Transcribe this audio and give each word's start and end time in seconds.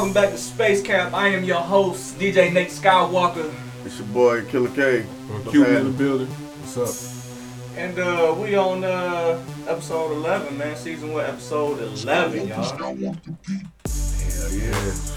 welcome 0.00 0.14
back 0.14 0.30
to 0.30 0.38
Space 0.38 0.80
Camp. 0.80 1.12
I 1.12 1.28
am 1.28 1.44
your 1.44 1.60
host, 1.60 2.18
DJ 2.18 2.50
Nate 2.50 2.68
Skyywalker, 2.70 3.52
It's 3.84 3.98
your 3.98 4.06
boy 4.08 4.42
Killa 4.46 4.70
K. 4.70 5.02
What's 5.02 5.50
Q 5.50 5.62
in 5.62 5.68
the 5.68 5.74
happening? 5.76 5.92
building. 5.98 6.26
What's 6.28 6.76
up? 7.68 7.76
and 7.76 7.98
uh, 7.98 8.34
we 8.38 8.56
on 8.56 8.82
uh, 8.82 9.44
episode 9.68 10.12
11, 10.12 10.56
man. 10.56 10.74
Season 10.76 11.12
one, 11.12 11.26
episode 11.26 11.80
11, 12.02 12.48
y'all. 12.48 12.62
Hell 12.78 12.96
yeah. 12.96 13.14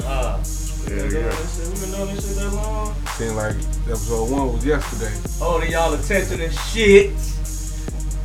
Uh, 0.04 0.43
Yeah, 0.43 0.89
we 0.89 1.00
been 1.00 1.09
doing 1.09 1.23
yeah. 1.23 1.29
this 1.29 1.55
shit- 1.55 1.68
we 1.70 1.79
been 1.79 1.91
doing 2.05 2.15
this 2.15 2.27
shit 2.27 2.43
that 2.43 2.54
long. 2.54 2.95
Seemed 3.15 3.36
like 3.38 3.55
episode 3.88 4.31
one 4.31 4.54
was 4.54 4.65
yesterday. 4.65 5.14
Holding 5.39 5.71
y'all 5.71 5.93
attention 5.93 6.42
and 6.42 6.54
shit. 6.54 7.14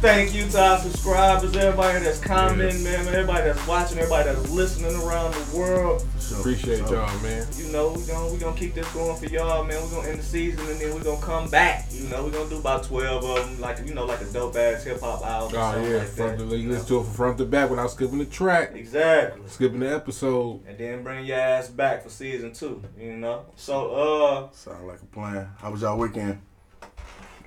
Thank 0.00 0.32
you 0.32 0.48
to 0.50 0.60
our 0.62 0.78
subscribers, 0.78 1.56
everybody 1.56 2.04
that's 2.04 2.20
commenting, 2.20 2.84
man, 2.84 3.08
everybody 3.08 3.42
that's 3.48 3.66
watching, 3.66 3.98
everybody 3.98 4.30
that's 4.30 4.48
listening 4.48 4.94
around 5.02 5.34
the 5.34 5.56
world. 5.56 6.06
So- 6.20 6.38
Appreciate 6.38 6.86
so- 6.86 6.92
y'all, 6.94 7.18
man. 7.20 7.44
You 7.56 7.72
know, 7.72 7.90
we 7.92 8.04
gonna 8.04 8.32
we 8.32 8.38
gonna 8.38 8.56
keep 8.56 8.74
this 8.74 8.88
going 8.92 9.16
for 9.16 9.26
y'all, 9.26 9.64
man. 9.64 9.82
We're 9.82 9.90
gonna 9.96 10.08
end 10.10 10.20
the 10.20 10.22
season 10.22 10.64
and 10.68 10.78
then 10.80 10.94
we're 10.94 11.02
gonna 11.02 11.20
come 11.20 11.48
back. 11.50 11.86
You 11.90 12.08
know, 12.10 12.22
we're 12.24 12.30
gonna 12.30 12.48
do 12.48 12.58
about 12.58 12.84
twelve 12.84 13.24
of 13.24 13.44
them, 13.44 13.60
like 13.60 13.78
you 13.84 13.92
know, 13.92 14.04
like 14.06 14.20
a 14.20 14.26
dope 14.26 14.54
ass 14.54 14.84
hip 14.84 15.00
hop 15.00 15.24
album. 15.26 15.56
or 15.56 15.58
Oh 15.58 15.72
something 15.72 15.90
yeah, 15.90 15.98
like 15.98 16.06
front 16.08 16.38
that, 16.38 16.48
to, 16.50 16.56
you 16.56 16.68
listen 16.70 16.86
to 16.86 17.00
it 17.00 17.04
from 17.04 17.12
front 17.14 17.38
to 17.38 17.44
back 17.46 17.70
without 17.70 17.90
skipping 17.90 18.18
the 18.18 18.26
track, 18.26 18.72
Exactly. 18.74 19.42
skipping 19.48 19.80
the 19.80 19.92
episode. 19.96 20.60
And 20.68 20.78
then 20.78 21.02
bring 21.02 21.24
your 21.24 21.40
ass 21.40 21.70
back 21.70 22.04
for 22.04 22.10
season 22.10 22.52
two. 22.52 22.82
You 23.00 23.14
know. 23.16 23.46
So 23.56 23.90
uh, 23.94 24.52
Sound 24.52 24.86
like 24.86 25.02
a 25.02 25.06
plan. 25.06 25.48
How 25.58 25.72
was 25.72 25.80
y'all 25.80 25.98
weekend? 25.98 26.40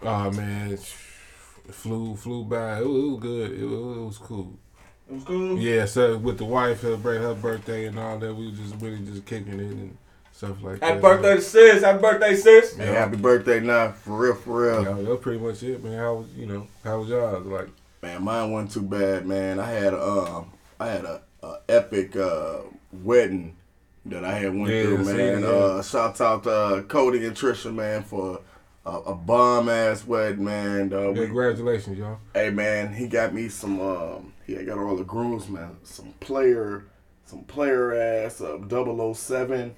Oh 0.01 0.31
man, 0.31 0.77
it 1.67 1.73
flew 1.73 2.15
flew 2.15 2.43
by. 2.43 2.79
It 2.79 2.87
was, 2.87 3.03
it 3.03 3.07
was 3.07 3.19
good. 3.21 3.51
It 3.59 3.65
was, 3.65 3.97
it 3.97 4.01
was 4.01 4.17
cool. 4.17 4.59
it 5.09 5.13
was 5.13 5.23
cool. 5.23 5.57
Yeah, 5.59 5.85
so 5.85 6.17
with 6.17 6.37
the 6.37 6.45
wife 6.45 6.81
celebrate 6.81 7.19
her 7.19 7.33
birthday 7.35 7.85
and 7.87 7.97
all 7.99 8.17
that, 8.19 8.33
we 8.33 8.49
was 8.49 8.59
just 8.59 8.75
really 8.81 8.99
just 9.05 9.25
kicking 9.25 9.53
it 9.59 9.71
and 9.71 9.97
stuff 10.31 10.61
like 10.63 10.79
Happy 10.79 10.79
that. 10.79 10.87
Happy 10.87 11.01
birthday 11.01 11.35
to 11.35 11.41
sis. 11.41 11.83
Happy 11.83 12.01
birthday, 12.01 12.35
sis. 12.35 12.75
Hey, 12.77 12.85
happy 12.87 13.17
birthday 13.17 13.59
now. 13.59 13.91
For 13.91 14.17
real, 14.17 14.35
for 14.35 14.61
real. 14.67 14.83
Yeah, 14.83 14.93
that 14.93 15.05
was 15.05 15.19
pretty 15.19 15.39
much 15.39 15.63
it, 15.63 15.83
man. 15.83 15.97
How 15.97 16.13
was 16.15 16.27
you 16.35 16.45
know 16.47 16.67
how 16.83 16.99
was 16.99 17.09
y'all? 17.09 17.39
Like 17.41 17.69
Man, 18.01 18.23
mine 18.23 18.51
wasn't 18.51 18.71
too 18.71 18.81
bad, 18.81 19.27
man. 19.27 19.59
I 19.59 19.69
had 19.69 19.93
a, 19.93 20.01
um, 20.03 20.51
I 20.79 20.87
had 20.87 21.05
a, 21.05 21.21
a 21.43 21.57
epic 21.69 22.15
uh, 22.15 22.61
wedding 22.91 23.55
that 24.07 24.25
I 24.25 24.33
had 24.39 24.55
went 24.55 24.73
Yeah, 24.73 24.83
through, 24.85 25.05
see, 25.05 25.13
man. 25.13 25.41
yeah. 25.41 25.47
Uh, 25.47 25.83
shout 25.83 26.19
out 26.19 26.43
to 26.45 26.51
uh, 26.51 26.81
Cody 26.81 27.23
and 27.27 27.35
Trisha, 27.35 27.71
man, 27.71 28.01
for 28.01 28.39
a, 28.85 28.91
a 28.97 29.15
bomb 29.15 29.69
ass 29.69 30.05
wedding, 30.05 30.43
man. 30.45 30.93
Uh, 30.93 31.11
we, 31.11 31.25
congratulations, 31.25 31.97
y'all. 31.97 32.19
hey, 32.33 32.49
man, 32.49 32.93
he 32.93 33.07
got 33.07 33.33
me 33.33 33.49
some. 33.49 33.79
Um, 33.79 34.33
he 34.45 34.55
got 34.63 34.77
all 34.77 34.95
the 34.95 35.03
grooms, 35.03 35.47
man. 35.49 35.77
Some 35.83 36.13
player, 36.19 36.85
some 37.25 37.43
player 37.43 37.93
ass 37.93 38.41
uh, 38.41 38.57
007 39.13 39.75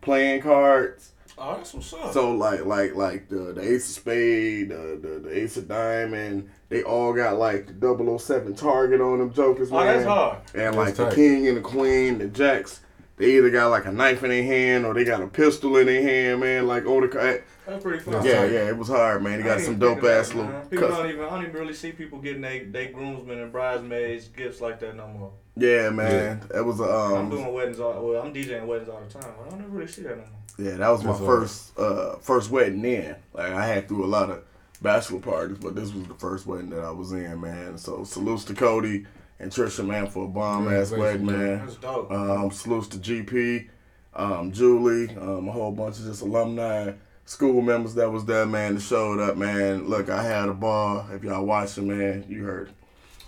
playing 0.00 0.42
cards. 0.42 1.12
Oh, 1.38 1.56
that's 1.56 1.72
what's 1.72 1.92
up. 1.94 2.12
So 2.12 2.30
like 2.32 2.66
like 2.66 2.94
like 2.94 3.28
the 3.30 3.54
the 3.54 3.62
ace 3.62 3.88
of 3.88 3.94
spade, 4.02 4.68
the, 4.68 4.98
the 5.00 5.28
the 5.28 5.36
ace 5.36 5.56
of 5.56 5.66
diamond, 5.66 6.50
they 6.68 6.82
all 6.82 7.14
got 7.14 7.38
like 7.38 7.80
the 7.80 8.18
007 8.18 8.54
target 8.54 9.00
on 9.00 9.18
them 9.18 9.32
jokers, 9.32 9.70
man. 9.72 9.80
oh, 9.80 9.84
that's 9.86 10.04
hard. 10.06 10.38
And 10.52 10.62
That's 10.62 10.76
like 10.76 10.94
the 10.94 11.04
tight. 11.06 11.14
king 11.14 11.48
and 11.48 11.56
the 11.56 11.62
queen, 11.62 12.18
the 12.18 12.26
jacks, 12.28 12.80
they 13.16 13.36
either 13.38 13.48
got 13.48 13.68
like 13.68 13.86
a 13.86 13.92
knife 13.92 14.22
in 14.22 14.28
their 14.28 14.42
hand 14.42 14.84
or 14.84 14.92
they 14.92 15.04
got 15.04 15.22
a 15.22 15.26
pistol 15.26 15.78
in 15.78 15.86
their 15.86 16.02
hand, 16.02 16.40
man. 16.40 16.66
Like 16.66 16.84
on 16.84 17.00
the 17.00 17.08
ca- 17.08 17.38
That's 17.66 17.82
pretty 17.82 18.00
fun. 18.00 18.24
Yeah 18.24 18.44
yeah, 18.44 18.68
it 18.68 18.76
was 18.76 18.88
hard, 18.88 19.22
man. 19.22 19.40
They 19.40 19.44
I 19.50 19.54
got 19.56 19.60
some 19.60 19.78
dope 19.78 20.02
ass 20.04 20.30
that, 20.30 20.36
little. 20.36 20.60
People 20.62 20.88
cus- 20.88 20.96
don't 20.96 21.08
even. 21.10 21.24
I 21.24 21.30
don't 21.30 21.42
even 21.42 21.54
really 21.54 21.74
see 21.74 21.92
people 21.92 22.18
getting 22.18 22.42
they 22.42 22.60
they 22.60 22.88
groomsmen 22.88 23.38
and 23.38 23.52
bridesmaids 23.52 24.28
gifts 24.28 24.60
like 24.60 24.80
that 24.80 24.96
no 24.96 25.06
more. 25.08 25.32
Yeah, 25.56 25.90
man. 25.90 26.40
That 26.50 26.64
was 26.64 26.80
a 26.80 26.84
I'm 26.84 27.14
um. 27.14 27.30
doing 27.30 27.52
weddings 27.52 27.80
all. 27.80 28.08
Well, 28.08 28.22
I'm 28.22 28.32
DJing 28.32 28.66
weddings 28.66 28.88
all 28.88 29.00
the 29.00 29.12
time. 29.12 29.32
I 29.46 29.50
don't 29.50 29.60
ever 29.60 29.68
really 29.70 29.90
see 29.90 30.02
that 30.02 30.16
no 30.16 30.24
more. 30.24 30.70
Yeah, 30.70 30.76
that 30.76 30.88
was 30.90 31.02
my 31.02 31.10
That's 31.10 31.20
all 31.20 31.26
first 31.26 31.78
uh 31.78 32.16
first 32.16 32.50
wedding 32.50 32.84
in. 32.84 33.16
Like 33.32 33.52
I 33.52 33.66
had 33.66 33.88
through 33.88 34.04
a 34.04 34.06
lot 34.06 34.30
of 34.30 34.42
bachelor 34.80 35.20
parties, 35.20 35.58
but 35.58 35.74
this 35.74 35.92
was 35.92 36.04
the 36.04 36.14
first 36.14 36.46
wedding 36.46 36.70
that 36.70 36.80
I 36.80 36.90
was 36.90 37.12
in, 37.12 37.40
man. 37.40 37.78
So 37.78 38.04
salutes 38.04 38.44
to 38.46 38.54
Cody 38.54 39.06
and 39.38 39.50
Trisha, 39.50 39.86
man, 39.86 40.08
for 40.08 40.24
a 40.24 40.28
bomb 40.28 40.68
ass 40.68 40.90
wedding, 40.90 41.26
Congratulations, 41.26 41.30
man. 41.30 41.66
That's 41.66 41.76
dope. 41.76 42.10
Um, 42.10 42.50
salutes 42.50 42.88
to 42.88 42.98
GP, 42.98 43.68
um, 44.14 44.52
Julie, 44.52 45.16
um, 45.16 45.48
a 45.48 45.52
whole 45.52 45.72
bunch 45.72 45.98
of 45.98 46.04
just 46.06 46.22
alumni, 46.22 46.92
school 47.24 47.62
members 47.62 47.94
that 47.94 48.10
was 48.10 48.24
there, 48.24 48.46
man, 48.46 48.74
that 48.74 48.80
showed 48.80 49.20
up, 49.20 49.36
man. 49.36 49.88
Look, 49.88 50.10
I 50.10 50.22
had 50.22 50.48
a 50.48 50.54
ball. 50.54 51.06
If 51.12 51.22
y'all 51.24 51.44
watching, 51.44 51.88
man, 51.88 52.24
you 52.28 52.44
heard. 52.44 52.68
it. 52.68 52.74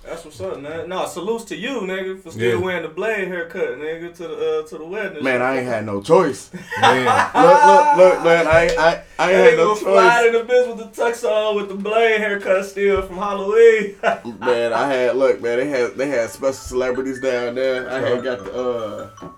That's 0.06 0.22
what's 0.22 0.38
up, 0.42 0.60
man. 0.60 0.90
No, 0.90 1.06
salutes 1.06 1.44
to 1.46 1.56
you, 1.56 1.80
nigga, 1.80 2.20
for 2.20 2.30
still 2.30 2.58
Yeah. 2.58 2.62
wearing 2.62 2.82
the 2.82 2.90
blade 2.90 3.26
haircut, 3.26 3.78
nigga, 3.78 4.14
to 4.16 4.28
the 4.28 4.60
uh, 4.60 4.68
to 4.68 4.76
the 4.76 4.84
wedding. 4.84 5.24
Man. 5.24 5.40
I 5.40 5.56
ain't 5.56 5.66
had 5.66 5.86
no 5.86 6.02
choice. 6.02 6.50
Man, 6.82 7.06
look, 7.34 7.64
look, 7.64 7.96
look, 7.96 8.24
man, 8.24 8.46
I, 8.46 8.64
ain't- 8.66 8.78
I, 8.78 9.02
I 9.18 9.32
ain't 9.32 9.48
had 9.50 9.56
no 9.56 9.70
was 9.70 9.78
fly 9.80 10.18
choice. 10.24 10.26
in 10.26 10.32
the 10.34 10.52
bitch 10.52 10.76
with 10.76 10.94
the 10.94 11.02
tux 11.02 11.24
on 11.24 11.56
with 11.56 11.68
the 11.70 11.74
blade 11.76 12.20
haircut 12.20 12.66
still 12.66 13.00
from 13.00 13.16
Halloween. 13.16 13.94
Man, 14.40 14.74
I 14.74 14.88
had 14.92 15.16
look, 15.16 15.40
man. 15.40 15.56
They 15.58 15.68
had 15.68 15.94
they 15.94 16.08
had 16.08 16.28
special 16.28 16.52
celebrities 16.52 17.20
down 17.20 17.54
there. 17.54 17.88
I 17.90 18.00
had 18.00 18.22
got 18.22 18.44
the 18.44 18.52
uh, 18.52 19.28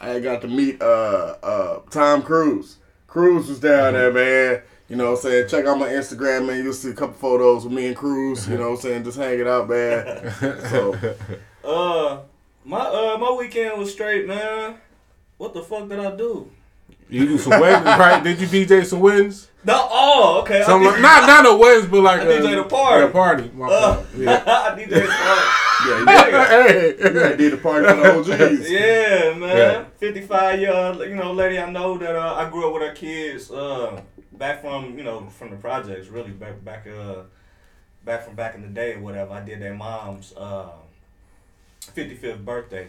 I 0.00 0.08
had 0.08 0.22
got 0.24 0.40
to 0.42 0.48
meet 0.48 0.82
uh 0.82 1.36
uh 1.44 1.78
Tom 1.90 2.22
Cruise. 2.22 2.78
Cruise 3.08 3.48
was 3.48 3.58
down 3.58 3.94
there, 3.94 4.12
man. 4.12 4.62
You 4.88 4.96
know 4.96 5.12
what 5.12 5.16
I'm 5.16 5.22
saying? 5.22 5.48
Check 5.48 5.64
out 5.64 5.78
my 5.78 5.88
Instagram, 5.88 6.46
man. 6.46 6.62
You'll 6.62 6.74
see 6.74 6.90
a 6.90 6.94
couple 6.94 7.14
photos 7.14 7.64
with 7.64 7.72
me 7.72 7.86
and 7.86 7.96
Cruise. 7.96 8.46
You 8.46 8.58
know 8.58 8.70
what 8.70 8.76
I'm 8.76 8.80
saying? 8.82 9.04
Just 9.04 9.18
hanging 9.18 9.48
out, 9.48 9.68
man. 9.68 10.34
So 10.68 10.94
uh, 11.64 12.20
my 12.64 12.80
uh 12.80 13.16
my 13.18 13.32
weekend 13.32 13.78
was 13.78 13.92
straight, 13.92 14.26
man. 14.26 14.76
What 15.38 15.54
the 15.54 15.62
fuck 15.62 15.88
did 15.88 16.00
I 16.00 16.14
do? 16.16 16.50
You 17.08 17.26
do 17.26 17.38
some 17.38 17.60
weddings, 17.60 17.84
right? 17.84 18.22
Did 18.22 18.40
you 18.40 18.46
DJ 18.46 18.84
some 18.84 19.00
weddings? 19.00 19.48
No, 19.64 19.86
oh, 19.90 20.40
okay. 20.42 20.62
Some 20.64 20.82
like, 20.84 21.00
not 21.00 21.26
not 21.26 21.46
a 21.46 21.56
weddings, 21.56 21.86
but 21.90 22.00
like 22.02 22.20
I 22.20 22.24
a, 22.24 22.40
DJ 22.40 22.62
the 22.62 22.68
party. 22.68 23.04
Yeah, 23.06 23.10
party. 23.12 23.50
My 23.54 23.66
Uh, 23.66 23.94
fault. 23.94 24.06
Yeah. 24.16 24.42
I 24.46 24.74
did 24.78 24.90
that. 24.90 25.04
yeah, 25.86 26.04
yeah. 26.06 26.68
hey, 26.68 27.32
I 27.32 27.36
did 27.36 27.52
the 27.52 27.56
party 27.58 27.86
for 27.88 27.94
the 27.94 28.18
OGs. 28.18 28.70
Yeah, 28.70 29.34
man. 29.38 29.56
Yeah. 29.56 29.84
55 29.98 30.60
year 30.60 30.72
old, 30.72 31.00
you 31.00 31.16
know, 31.16 31.32
lady 31.32 31.58
I 31.58 31.70
know 31.70 31.98
that 31.98 32.14
uh, 32.16 32.34
I 32.34 32.48
grew 32.50 32.66
up 32.68 32.74
with 32.74 32.82
her 32.88 32.94
kids 32.94 33.50
uh, 33.50 34.00
back 34.32 34.60
from, 34.62 34.96
you 34.96 35.04
know, 35.04 35.26
from 35.28 35.50
the 35.50 35.56
projects, 35.56 36.08
really, 36.08 36.30
back, 36.30 36.64
back, 36.64 36.86
uh, 36.86 37.22
back 38.04 38.24
from 38.24 38.34
back 38.36 38.54
in 38.54 38.62
the 38.62 38.68
day 38.68 38.94
or 38.94 39.00
whatever. 39.00 39.32
I 39.32 39.40
did 39.40 39.60
their 39.60 39.74
mom's 39.74 40.32
uh, 40.36 40.70
55th 41.96 42.44
birthday. 42.44 42.88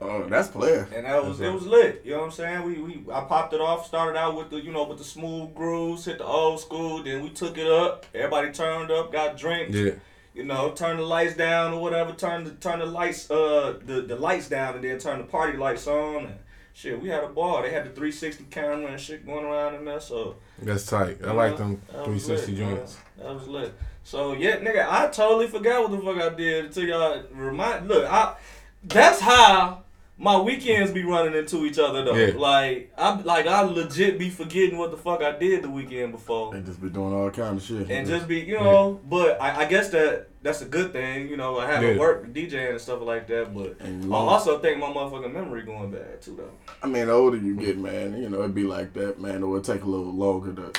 Oh, 0.00 0.24
that's 0.28 0.48
player. 0.48 0.88
And 0.94 1.06
that 1.06 1.24
was, 1.24 1.40
it 1.40 1.52
was 1.52 1.66
lit. 1.66 2.02
You 2.04 2.12
know 2.12 2.18
what 2.18 2.24
I'm 2.26 2.30
saying? 2.30 2.62
We, 2.62 2.74
we, 2.74 3.12
I 3.12 3.22
popped 3.22 3.52
it 3.52 3.60
off, 3.60 3.86
started 3.86 4.16
out 4.16 4.36
with 4.36 4.50
the, 4.50 4.60
you 4.60 4.70
know, 4.70 4.84
with 4.84 4.98
the 4.98 5.04
smooth 5.04 5.54
grooves, 5.56 6.04
hit 6.04 6.18
the 6.18 6.24
old 6.24 6.60
school, 6.60 7.02
then 7.02 7.22
we 7.22 7.30
took 7.30 7.58
it 7.58 7.66
up. 7.66 8.06
Everybody 8.14 8.52
turned 8.52 8.92
up, 8.92 9.12
got 9.12 9.36
drinks 9.36 9.74
yeah. 9.74 9.92
you 10.34 10.44
know, 10.44 10.70
turn 10.70 10.98
the 10.98 11.02
lights 11.02 11.34
down 11.34 11.74
or 11.74 11.82
whatever, 11.82 12.12
turn 12.12 12.44
the 12.44 12.52
turn 12.52 12.78
the 12.78 12.86
lights 12.86 13.28
uh 13.28 13.78
the, 13.84 14.02
the 14.02 14.14
lights 14.14 14.48
down 14.48 14.76
and 14.76 14.84
then 14.84 14.98
turn 14.98 15.18
the 15.18 15.24
party 15.24 15.58
lights 15.58 15.88
on 15.88 16.26
and 16.26 16.38
shit, 16.78 17.02
we 17.02 17.08
had 17.08 17.24
a 17.24 17.28
ball. 17.28 17.62
They 17.62 17.70
had 17.70 17.84
the 17.84 17.90
360 17.90 18.44
camera 18.50 18.92
and 18.92 19.00
shit 19.00 19.26
going 19.26 19.44
around 19.44 19.74
in 19.74 19.84
there, 19.84 20.00
so 20.00 20.36
That's 20.62 20.86
tight. 20.86 21.18
I 21.24 21.32
like 21.32 21.52
know, 21.52 21.56
them 21.56 21.82
360 21.90 22.52
lit, 22.52 22.60
man. 22.60 22.76
joints. 22.76 22.98
That 23.16 23.34
was 23.34 23.48
lit. 23.48 23.74
So 24.04 24.32
yeah, 24.32 24.58
nigga, 24.58 24.86
I 24.88 25.08
totally 25.08 25.48
forgot 25.48 25.82
what 25.82 25.90
the 25.90 25.98
fuck 25.98 26.32
I 26.32 26.36
did 26.36 26.66
until 26.66 26.84
y'all 26.84 27.22
remind 27.32 27.88
look, 27.88 28.08
I 28.08 28.36
that's 28.84 29.20
how 29.20 29.82
my 30.20 30.38
weekends 30.40 30.90
be 30.90 31.04
running 31.04 31.34
into 31.34 31.64
each 31.64 31.78
other 31.78 32.04
though. 32.04 32.14
Yeah. 32.14 32.36
Like 32.36 32.92
I 32.98 33.20
like 33.22 33.46
I 33.46 33.62
legit 33.62 34.18
be 34.18 34.30
forgetting 34.30 34.76
what 34.76 34.90
the 34.90 34.96
fuck 34.96 35.22
I 35.22 35.38
did 35.38 35.62
the 35.62 35.70
weekend 35.70 36.12
before. 36.12 36.54
And 36.54 36.66
just 36.66 36.82
be 36.82 36.88
doing 36.90 37.14
all 37.14 37.30
kind 37.30 37.56
of 37.56 37.62
shit. 37.62 37.88
and 37.90 38.06
just 38.06 38.26
be, 38.26 38.40
you 38.40 38.58
know. 38.58 39.00
But 39.08 39.40
I, 39.40 39.60
I 39.60 39.64
guess 39.66 39.90
that 39.90 40.28
that's 40.42 40.60
a 40.62 40.66
good 40.66 40.92
thing, 40.92 41.28
you 41.28 41.36
know. 41.36 41.58
I 41.58 41.66
haven't 41.70 41.94
Yeah. 41.94 41.98
worked 42.00 42.32
DJing 42.32 42.70
and 42.70 42.80
stuff 42.80 43.00
like 43.02 43.26
that, 43.28 43.54
but 43.54 43.76
I 43.80 44.12
also 44.14 44.58
think 44.58 44.78
my 44.78 44.86
motherfucking 44.88 45.32
memory 45.32 45.62
going 45.62 45.90
bad 45.90 46.20
too, 46.20 46.34
though. 46.36 46.50
I 46.82 46.86
mean, 46.86 47.06
the 47.06 47.12
older 47.12 47.36
you 47.36 47.54
get, 47.54 47.78
man, 47.78 48.20
you 48.20 48.28
know, 48.28 48.40
it'd 48.40 48.54
be 48.54 48.64
like 48.64 48.92
that, 48.94 49.20
man. 49.20 49.42
It 49.42 49.46
would 49.46 49.64
take 49.64 49.82
a 49.82 49.86
little 49.88 50.12
longer 50.12 50.52
to 50.52 50.72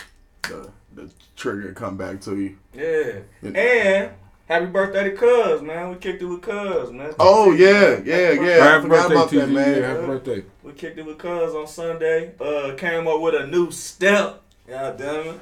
the 0.49 0.69
the 0.95 1.09
trigger 1.35 1.71
come 1.73 1.95
back 1.95 2.19
to 2.21 2.35
you. 2.35 2.57
Yeah. 2.73 3.19
Yeah. 3.41 3.59
And 3.59 4.11
happy 4.49 4.65
birthday 4.65 5.03
to 5.05 5.11
Cuz, 5.15 5.61
man. 5.61 5.89
We 5.91 5.95
kicked 5.97 6.21
it 6.21 6.25
with 6.25 6.41
Cuz, 6.41 6.91
man. 6.91 7.13
Oh 7.19 7.51
yeah, 7.53 8.01
yeah, 8.03 8.31
yeah. 8.31 8.63
I 8.63 8.65
Happy 8.65 8.81
forgot 8.83 9.09
birthday, 9.09 9.15
about 9.15 9.29
TG. 9.29 9.35
that, 9.39 9.49
man. 9.49 9.81
Yeah, 9.81 9.87
happy 9.87 10.05
birthday. 10.07 10.43
We 10.63 10.73
kicked 10.73 10.97
it 10.99 11.05
with 11.05 11.17
Cuz 11.17 11.55
on 11.55 11.67
Sunday. 11.67 12.33
Uh, 12.39 12.73
came 12.75 13.07
up 13.07 13.21
with 13.21 13.35
a 13.35 13.47
new 13.47 13.71
step. 13.71 14.41
God 14.67 14.97
damn 14.97 15.39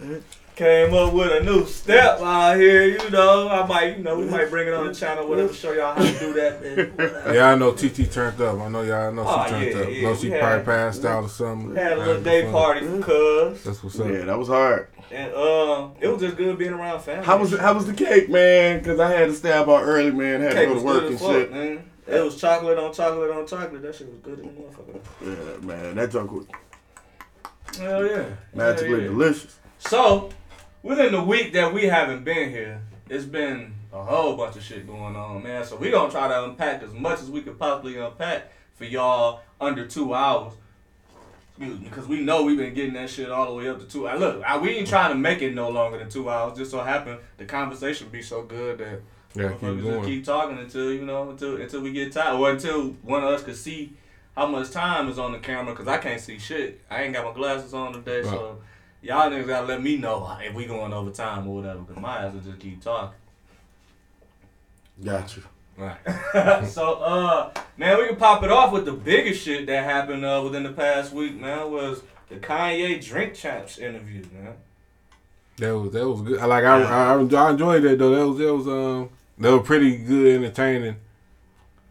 it. 0.00 0.22
Came 0.58 0.92
up 0.92 1.12
with 1.12 1.30
a 1.40 1.44
new 1.44 1.64
step 1.66 2.18
out 2.20 2.56
here, 2.56 2.82
you 2.88 3.10
know. 3.10 3.48
I 3.48 3.64
might, 3.64 3.96
you 3.96 4.02
know, 4.02 4.18
we 4.18 4.24
might 4.24 4.50
bring 4.50 4.66
it 4.66 4.74
on 4.74 4.88
the 4.88 4.92
channel, 4.92 5.28
whatever, 5.28 5.54
show 5.54 5.70
y'all 5.70 5.94
how 5.94 6.02
to 6.02 6.18
do 6.18 6.32
that. 6.32 6.60
Man. 6.60 6.86
Whatever. 6.96 7.32
Yeah, 7.34 7.50
I 7.50 7.54
know 7.54 7.70
TT 7.70 8.10
turned 8.10 8.40
up. 8.40 8.58
I 8.58 8.68
know 8.68 8.82
y'all 8.82 9.12
know 9.12 9.22
she 9.22 9.30
Oh, 9.30 9.48
turned 9.48 9.66
yeah, 9.72 9.78
up. 9.82 9.88
yeah, 9.88 10.02
know 10.02 10.16
she 10.16 10.26
we 10.26 10.32
had- 10.32 10.40
probably 10.42 10.64
passed 10.64 11.04
out 11.04 11.22
or 11.22 11.28
something. 11.28 11.76
Had 11.76 11.92
a 11.92 11.96
little 11.96 12.14
Having 12.14 12.24
day 12.24 12.42
fun. 12.42 12.52
party 12.52 12.86
for 12.88 13.02
Cuz. 13.02 13.62
That's 13.62 13.84
what's 13.84 14.00
up. 14.00 14.08
Yeah, 14.08 14.24
that 14.24 14.36
was 14.36 14.48
hard. 14.48 14.88
And 15.12 15.32
uh, 15.32 15.88
it 16.00 16.08
was 16.08 16.20
just 16.20 16.36
good 16.36 16.58
being 16.58 16.72
around 16.72 17.02
family. 17.02 17.24
How 17.24 17.38
was 17.38 17.52
it, 17.52 17.60
how 17.60 17.74
was 17.74 17.86
the 17.86 17.94
cake, 17.94 18.28
man? 18.28 18.82
Cause 18.82 18.98
I 18.98 19.12
had 19.12 19.26
to 19.28 19.34
stay 19.34 19.52
out 19.52 19.68
early, 19.68 20.10
man. 20.10 20.40
Had 20.40 20.54
Cake 20.54 20.68
to 20.70 20.74
go 20.74 20.80
to 20.80 20.84
work 20.84 21.04
and 21.04 21.14
as 21.14 21.20
fuck, 21.20 21.30
shit. 21.30 21.52
man. 21.52 21.90
It 22.08 22.18
was 22.24 22.34
chocolate 22.40 22.78
on 22.78 22.92
chocolate 22.92 23.30
on 23.30 23.46
chocolate. 23.46 23.80
That 23.82 23.94
shit 23.94 24.08
was 24.08 24.18
good 24.22 24.40
in 24.40 24.46
the 24.46 24.60
motherfucker. 24.60 25.60
Yeah, 25.60 25.64
man, 25.66 25.94
that 25.94 26.10
joke 26.10 26.32
was 26.32 26.46
Hell 27.78 28.04
yeah. 28.04 28.24
magically 28.52 28.88
Hell 28.90 29.00
yeah. 29.02 29.06
delicious. 29.06 29.54
So, 29.78 30.30
within 30.82 31.12
the 31.12 31.22
week 31.22 31.52
that 31.52 31.72
we 31.72 31.86
haven't 31.86 32.24
been 32.24 32.50
here, 32.50 32.80
it's 33.08 33.24
been 33.24 33.74
a 33.92 34.02
whole 34.02 34.36
bunch 34.36 34.56
of 34.56 34.62
shit 34.62 34.86
going 34.86 35.16
on, 35.16 35.42
man. 35.42 35.64
So 35.64 35.76
we 35.76 35.90
gonna 35.90 36.10
try 36.10 36.28
to 36.28 36.44
unpack 36.44 36.82
as 36.82 36.92
much 36.92 37.20
as 37.20 37.30
we 37.30 37.42
could 37.42 37.58
possibly 37.58 37.98
unpack 37.98 38.52
for 38.74 38.84
y'all 38.84 39.40
under 39.60 39.86
two 39.86 40.14
hours. 40.14 40.54
Excuse 41.56 41.80
me, 41.80 41.88
because 41.88 42.06
we 42.06 42.20
know 42.20 42.44
we've 42.44 42.56
been 42.56 42.74
getting 42.74 42.94
that 42.94 43.10
shit 43.10 43.30
all 43.30 43.46
the 43.46 43.54
way 43.54 43.68
up 43.68 43.80
to 43.80 43.86
two. 43.86 44.06
hours. 44.06 44.20
Look, 44.20 44.42
I, 44.44 44.58
we 44.58 44.70
ain't 44.70 44.86
trying 44.86 45.10
to 45.10 45.16
make 45.16 45.42
it 45.42 45.54
no 45.54 45.68
longer 45.70 45.98
than 45.98 46.08
two 46.08 46.30
hours. 46.30 46.56
Just 46.56 46.70
so 46.70 46.80
happen 46.80 47.18
the 47.36 47.44
conversation 47.46 48.08
be 48.10 48.22
so 48.22 48.42
good 48.42 48.78
that 48.78 49.00
Yeah, 49.34 49.52
keep 49.54 49.82
just 49.82 50.06
keep 50.06 50.24
talking 50.24 50.58
until 50.58 50.92
you 50.92 51.04
know 51.04 51.30
until 51.30 51.60
until 51.60 51.80
we 51.80 51.92
get 51.92 52.12
tired 52.12 52.38
or 52.38 52.50
until 52.50 52.90
one 53.02 53.24
of 53.24 53.30
us 53.30 53.42
could 53.42 53.56
see 53.56 53.94
how 54.36 54.46
much 54.46 54.70
time 54.70 55.08
is 55.08 55.18
on 55.18 55.32
the 55.32 55.38
camera 55.38 55.72
because 55.72 55.88
I 55.88 55.98
can't 55.98 56.20
see 56.20 56.38
shit. 56.38 56.80
I 56.88 57.02
ain't 57.02 57.12
got 57.12 57.24
my 57.24 57.32
glasses 57.32 57.74
on 57.74 57.92
today, 57.92 58.22
so 58.22 58.58
y'all 59.02 59.30
niggas 59.30 59.46
gotta 59.46 59.66
let 59.66 59.82
me 59.82 59.96
know 59.96 60.36
if 60.40 60.54
we 60.54 60.66
going 60.66 60.92
over 60.92 61.10
time 61.10 61.46
or 61.48 61.56
whatever 61.56 61.80
because 61.80 62.00
my 62.00 62.18
ass 62.18 62.34
will 62.34 62.40
just 62.40 62.58
keep 62.58 62.82
talking. 62.82 63.16
Got 65.04 65.36
you. 65.36 65.42
Right. 65.76 66.66
so 66.66 66.94
uh, 66.94 67.52
man, 67.76 67.98
we 67.98 68.08
can 68.08 68.16
pop 68.16 68.42
it 68.42 68.50
off 68.50 68.72
with 68.72 68.84
the 68.84 68.92
biggest 68.92 69.42
shit 69.42 69.66
that 69.66 69.84
happened 69.84 70.24
uh 70.24 70.40
within 70.44 70.64
the 70.64 70.72
past 70.72 71.12
week. 71.12 71.40
Man, 71.40 71.70
was 71.70 72.02
the 72.28 72.36
Kanye 72.36 73.04
Drink 73.04 73.34
Champs 73.34 73.78
interview. 73.78 74.24
Man. 74.32 74.54
That 75.58 75.76
was 75.76 75.92
that 75.92 76.08
was 76.08 76.22
good. 76.22 76.40
I 76.40 76.46
Like 76.46 76.64
I, 76.64 76.82
I, 76.82 77.14
I 77.14 77.46
I 77.46 77.50
enjoyed 77.50 77.82
that 77.82 77.98
though. 77.98 78.10
That 78.10 78.28
was 78.28 78.38
that 78.38 78.54
was 78.54 78.68
um 78.68 79.10
that 79.38 79.52
was 79.52 79.66
pretty 79.66 79.98
good 79.98 80.36
entertaining. 80.36 80.96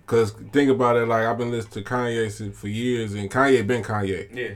Cause 0.06 0.31
think 0.31 0.69
about 0.69 0.95
it, 0.95 1.06
like 1.06 1.25
I've 1.25 1.38
been 1.38 1.51
listening 1.51 1.83
to 1.83 1.89
Kanye 1.89 2.53
for 2.53 2.69
years, 2.69 3.13
and 3.13 3.30
Kanye 3.30 3.68
been 3.68 3.83
Kanye. 3.83 4.33
Yeah. 4.33 4.53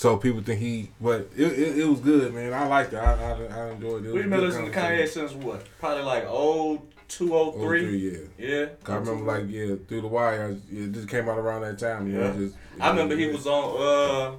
So 0.00 0.16
people 0.16 0.40
think 0.40 0.60
he, 0.60 0.88
but 0.98 1.28
it, 1.36 1.52
it, 1.52 1.78
it 1.80 1.84
was 1.84 2.00
good, 2.00 2.32
man. 2.32 2.54
I 2.54 2.66
liked 2.66 2.94
it. 2.94 2.96
I 2.96 3.12
I, 3.12 3.32
I 3.66 3.70
enjoyed 3.72 4.06
it. 4.06 4.14
We've 4.14 4.30
been 4.30 4.40
listening 4.40 4.72
to 4.72 4.78
Kanye 4.78 5.06
since 5.06 5.32
what? 5.32 5.62
Probably 5.78 6.02
like 6.04 6.24
oh 6.26 6.80
two 7.06 7.36
oh 7.36 7.52
Oh, 7.54 7.60
three. 7.60 7.84
three, 7.84 8.10
yeah. 8.38 8.48
Yeah. 8.48 8.66
I 8.86 8.94
remember 8.94 9.24
like 9.30 9.50
yeah, 9.50 9.74
through 9.86 10.00
the 10.00 10.06
wire. 10.06 10.56
It 10.72 10.92
just 10.92 11.06
came 11.06 11.28
out 11.28 11.36
around 11.36 11.60
that 11.60 11.78
time. 11.78 12.10
Yeah. 12.10 12.32
just, 12.34 12.56
I 12.80 12.88
remember 12.88 13.14
he 13.14 13.26
was 13.26 13.46
on 13.46 13.76
uh 13.78 14.36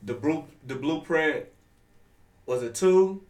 the 0.00 0.14
blue 0.14 0.44
the 0.64 0.76
blueprint 0.76 1.46
was 2.46 2.62
it 2.62 2.76
two? 2.76 3.20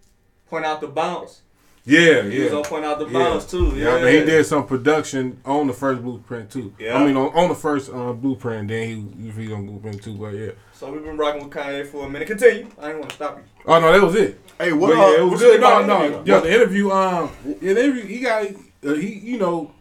Point 0.50 0.66
out 0.66 0.82
the 0.82 0.88
bounce. 0.88 1.40
Yeah, 1.84 2.22
He 2.22 2.38
was 2.40 2.52
yeah. 2.52 2.58
on 2.58 2.62
point 2.64 2.84
out 2.84 2.98
the 3.00 3.08
Yeah. 3.08 3.40
too. 3.40 3.72
Yeah, 3.74 3.96
Yeah, 3.96 4.00
but 4.00 4.12
he 4.12 4.20
did 4.24 4.46
some 4.46 4.66
production 4.66 5.40
on 5.44 5.66
the 5.66 5.72
first 5.72 6.00
blueprint 6.02 6.50
too. 6.50 6.72
Yeah. 6.78 6.96
I 6.96 7.04
mean 7.04 7.16
on, 7.16 7.32
on 7.34 7.48
the 7.48 7.56
first 7.56 7.90
uh, 7.92 8.12
blueprint, 8.12 8.68
then 8.68 9.12
he 9.34 9.42
he 9.46 9.52
on 9.52 9.66
blueprint 9.66 10.02
too. 10.02 10.14
But 10.14 10.34
yeah. 10.34 10.50
So 10.72 10.92
we've 10.92 11.02
been 11.02 11.16
rocking 11.16 11.42
with 11.44 11.52
Kanye 11.52 11.86
for 11.86 12.06
a 12.06 12.08
minute. 12.08 12.28
Continue. 12.28 12.68
I 12.80 12.86
didn't 12.86 13.00
want 13.00 13.10
to 13.10 13.16
stop 13.16 13.38
you. 13.38 13.44
Oh 13.66 13.80
no, 13.80 13.92
that 13.92 14.02
was 14.02 14.14
it. 14.14 14.40
Hey, 14.58 14.72
what? 14.72 14.90
But 14.94 14.98
uh, 14.98 15.10
yeah, 15.10 15.20
it 15.20 15.24
was 15.24 15.40
good. 15.40 15.60
No, 15.60 15.84
no, 15.84 16.04
interview? 16.04 16.32
yo, 16.32 16.40
the 16.40 16.54
interview. 16.54 16.90
Um, 16.90 17.30
yeah, 17.60 17.72
the 17.72 17.84
interview. 17.84 18.06
He 18.06 18.20
got 18.20 18.46
uh, 18.86 18.94
he, 18.94 19.14
you 19.18 19.38
know, 19.38 19.72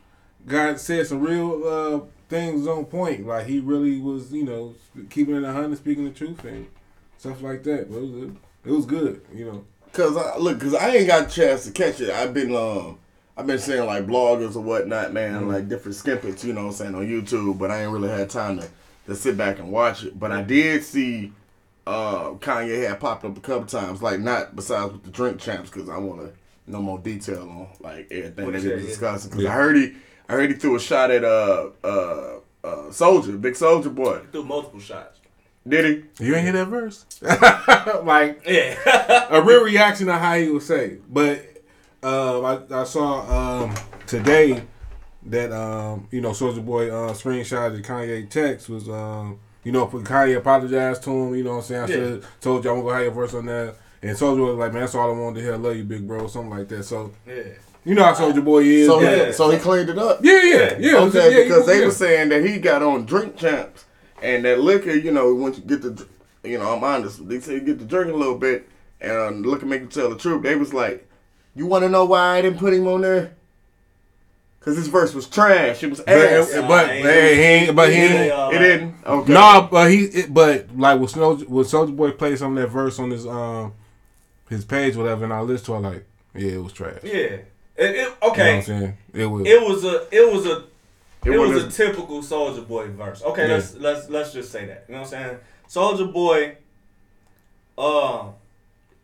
got 0.47 0.79
said 0.79 1.05
some 1.05 1.21
real 1.21 1.63
uh 1.67 1.99
things 2.29 2.65
on 2.65 2.85
point. 2.85 3.27
Like 3.27 3.45
he 3.45 3.59
really 3.59 3.99
was, 3.99 4.33
you 4.33 4.43
know, 4.43 4.73
keeping 5.11 5.35
it 5.35 5.43
a 5.43 5.51
hundred, 5.53 5.77
speaking 5.77 6.05
the 6.05 6.11
truth 6.11 6.43
and 6.45 6.67
stuff 7.19 7.43
like 7.43 7.61
that. 7.63 7.91
But 7.91 7.97
it 7.97 8.01
was 8.01 8.31
it 8.65 8.71
was 8.71 8.85
good, 8.87 9.21
you 9.33 9.45
know. 9.45 9.65
Cause 9.93 10.15
I, 10.15 10.37
look, 10.37 10.59
cause 10.61 10.73
I 10.73 10.89
ain't 10.95 11.07
got 11.07 11.27
a 11.27 11.29
chance 11.29 11.65
to 11.65 11.71
catch 11.71 11.99
it. 11.99 12.09
I've 12.09 12.33
been 12.33 12.55
um, 12.55 12.97
I've 13.35 13.47
been 13.47 13.59
seeing 13.59 13.85
like 13.85 14.05
bloggers 14.07 14.55
or 14.55 14.61
whatnot, 14.61 15.11
man, 15.13 15.47
like 15.47 15.67
different 15.67 15.95
snippets, 15.95 16.43
you 16.43 16.53
know, 16.53 16.61
what 16.65 16.67
I'm 16.67 16.73
saying 16.75 16.95
on 16.95 17.07
YouTube. 17.07 17.57
But 17.57 17.71
I 17.71 17.83
ain't 17.83 17.91
really 17.91 18.09
had 18.09 18.29
time 18.29 18.59
to, 18.59 18.69
to 19.07 19.15
sit 19.15 19.35
back 19.37 19.59
and 19.59 19.71
watch 19.71 20.03
it. 20.03 20.17
But 20.17 20.31
I 20.31 20.43
did 20.43 20.83
see, 20.83 21.33
uh, 21.85 22.31
Kanye 22.35 22.87
had 22.87 22.99
popped 22.99 23.25
up 23.25 23.37
a 23.37 23.41
couple 23.41 23.65
times, 23.65 24.01
like 24.01 24.19
not 24.19 24.55
besides 24.55 24.93
with 24.93 25.03
the 25.03 25.11
drink 25.11 25.39
champs, 25.39 25.69
cause 25.69 25.89
I 25.89 25.97
want 25.97 26.21
to 26.21 26.71
know 26.71 26.81
more 26.81 26.99
detail 26.99 27.41
on 27.41 27.67
like 27.81 28.07
everything 28.11 28.45
What 28.45 28.53
that 28.53 28.61
he 28.61 28.69
he 28.69 28.75
was 28.75 28.85
discussing. 28.85 29.31
Cause 29.31 29.41
Yeah. 29.41 29.49
I 29.51 29.53
heard 29.53 29.75
he, 29.75 29.93
I 30.29 30.33
heard 30.33 30.49
he 30.51 30.55
threw 30.55 30.75
a 30.75 30.79
shot 30.79 31.11
at 31.11 31.23
uh 31.25 31.69
uh 31.83 32.39
uh 32.63 32.75
Soulja, 32.89 33.41
Big 33.41 33.55
Soulja 33.55 33.93
Boy. 33.93 34.21
Threw 34.31 34.43
multiple 34.43 34.79
shots. 34.79 35.19
Did 35.67 35.85
he? 36.19 36.25
You 36.25 36.35
ain't 36.35 36.43
hear 36.43 36.53
that 36.53 36.65
verse? 36.65 37.05
like 38.03 38.41
Yeah. 38.47 39.27
a 39.29 39.41
real 39.41 39.63
reaction 39.63 40.07
to 40.07 40.17
how 40.17 40.35
he 40.35 40.49
would 40.49 40.63
say. 40.63 40.97
But 41.09 41.39
um, 42.03 42.45
I, 42.45 42.59
I 42.71 42.83
saw 42.83 43.63
um, 43.65 43.75
today 44.07 44.63
that 45.27 45.51
um, 45.51 46.07
you 46.11 46.19
know 46.21 46.31
Soulja 46.31 46.65
Boy 46.65 46.89
uh, 46.89 47.13
screenshot 47.13 47.75
the 47.75 47.81
Kanye 47.83 48.27
text 48.27 48.69
was 48.69 48.89
um, 48.89 49.39
you 49.63 49.71
know 49.71 49.85
Kanye 49.85 50.37
apologized 50.37 51.03
to 51.03 51.11
him. 51.11 51.35
You 51.35 51.43
know 51.43 51.51
what 51.51 51.57
I'm 51.57 51.63
saying? 51.63 51.81
I 51.83 51.87
Yeah. 51.87 51.95
said 52.21 52.23
told 52.41 52.63
you 52.65 52.71
I'm 52.71 52.81
gonna 52.81 52.93
have 52.95 53.03
your 53.03 53.11
verse 53.11 53.33
on 53.35 53.45
that. 53.45 53.75
And 54.03 54.17
Soulja 54.17 54.43
was 54.47 54.55
like, 54.57 54.73
man, 54.73 54.81
that's 54.81 54.95
all 54.95 55.11
I 55.11 55.15
wanted 55.19 55.35
to 55.35 55.41
hear. 55.45 55.53
I 55.53 55.57
love 55.57 55.75
you, 55.75 55.83
big 55.83 56.07
bro, 56.07 56.25
something 56.25 56.49
like 56.49 56.67
that. 56.69 56.83
So 56.85 57.11
yeah. 57.27 57.43
you 57.85 57.93
know 57.93 58.03
how 58.03 58.15
Soulja 58.15 58.43
Boy 58.43 58.63
is. 58.63 58.87
So 58.87 58.99
Yeah. 58.99 59.27
he, 59.27 59.31
so 59.33 59.51
he 59.51 59.59
cleaned 59.59 59.89
it 59.89 59.99
up. 59.99 60.21
yeah, 60.23 60.41
yeah, 60.41 60.77
yeah. 60.79 60.97
Okay, 61.01 61.37
yeah, 61.37 61.43
because 61.43 61.67
they 61.67 61.85
were 61.85 61.91
saying 61.91 62.29
that 62.29 62.43
he 62.43 62.57
got 62.57 62.81
on 62.81 63.05
drink 63.05 63.37
champs 63.37 63.85
and 64.21 64.45
that 64.45 64.59
liquor, 64.59 64.91
you 64.91 65.11
know, 65.11 65.33
once 65.33 65.57
you 65.57 65.63
get 65.63 65.81
the, 65.81 66.05
you 66.43 66.57
know, 66.57 66.73
I'm 66.75 66.83
honest, 66.83 67.27
they 67.27 67.39
say 67.39 67.55
you 67.55 67.61
get 67.61 67.79
to 67.79 67.85
drinking 67.85 68.15
a 68.15 68.17
little 68.17 68.37
bit 68.37 68.67
and 68.99 69.11
um, 69.11 69.43
liquor 69.43 69.65
make 69.65 69.81
you 69.81 69.87
tell 69.87 70.09
the 70.09 70.15
truth. 70.17 70.43
They 70.43 70.55
was 70.55 70.73
like, 70.73 71.07
you 71.55 71.65
want 71.65 71.83
to 71.83 71.89
know 71.89 72.05
why 72.05 72.37
I 72.37 72.41
didn't 72.41 72.59
put 72.59 72.73
him 72.73 72.87
on 72.87 73.01
there? 73.01 73.33
Because 74.59 74.77
his 74.77 74.87
verse 74.89 75.13
was 75.15 75.27
trash. 75.27 75.81
It 75.81 75.89
was 75.89 75.99
But, 76.01 76.09
ass. 76.09 76.51
but, 76.53 76.67
but, 76.67 76.87
hey, 76.87 77.35
he 77.35 77.41
ain't- 77.41 77.75
but 77.75 77.89
he 77.89 77.95
ain't- 77.95 78.27
Yeah. 78.27 78.49
it 78.51 78.59
didn't. 78.59 78.95
Okay. 79.05 79.33
No, 79.33 79.67
but 79.71 79.89
he, 79.89 80.03
it, 80.05 80.31
but 80.33 80.67
like 80.77 80.99
when 80.99 81.07
Soulja, 81.09 81.47
when 81.47 81.65
Soulja 81.65 81.95
Boy 81.95 82.11
played 82.11 82.37
some 82.37 82.55
of 82.55 82.61
that 82.61 82.67
verse 82.69 82.99
on 82.99 83.09
his 83.09 83.25
um 83.25 83.73
his 84.49 84.63
page, 84.63 84.95
whatever, 84.95 85.23
and 85.23 85.33
I 85.33 85.41
listened 85.41 85.65
to, 85.67 85.75
it, 85.75 85.79
like, 85.79 86.05
yeah, 86.35 86.51
it 86.51 86.63
was 86.63 86.73
trash. 86.73 86.99
Yeah. 87.03 87.11
It, 87.11 87.45
it, 87.77 87.95
You 87.95 88.01
know 88.03 88.09
what 88.19 88.31
okay. 88.33 88.57
I'm 88.57 88.61
saying? 88.63 88.97
It 89.13 89.25
was. 89.25 89.47
it 89.47 89.61
was 89.61 89.83
a 89.83 90.07
it 90.15 90.31
was 90.31 90.45
a 90.45 90.63
It 91.25 91.31
it, 91.31 91.37
was 91.37 91.63
a 91.63 91.69
typical 91.69 92.21
Soulja 92.21 92.67
Boy 92.67 92.89
verse. 92.89 93.21
Okay, 93.23 93.47
Yeah. 93.47 93.55
let's 93.55 93.75
let's 93.75 94.09
let's 94.09 94.33
just 94.33 94.51
say 94.51 94.65
that. 94.65 94.85
You 94.87 94.95
know 94.95 95.01
what 95.01 95.13
I'm 95.13 95.27
saying? 95.27 95.37
Soulja 95.69 96.11
Boy, 96.11 96.57
uh, 97.77 98.29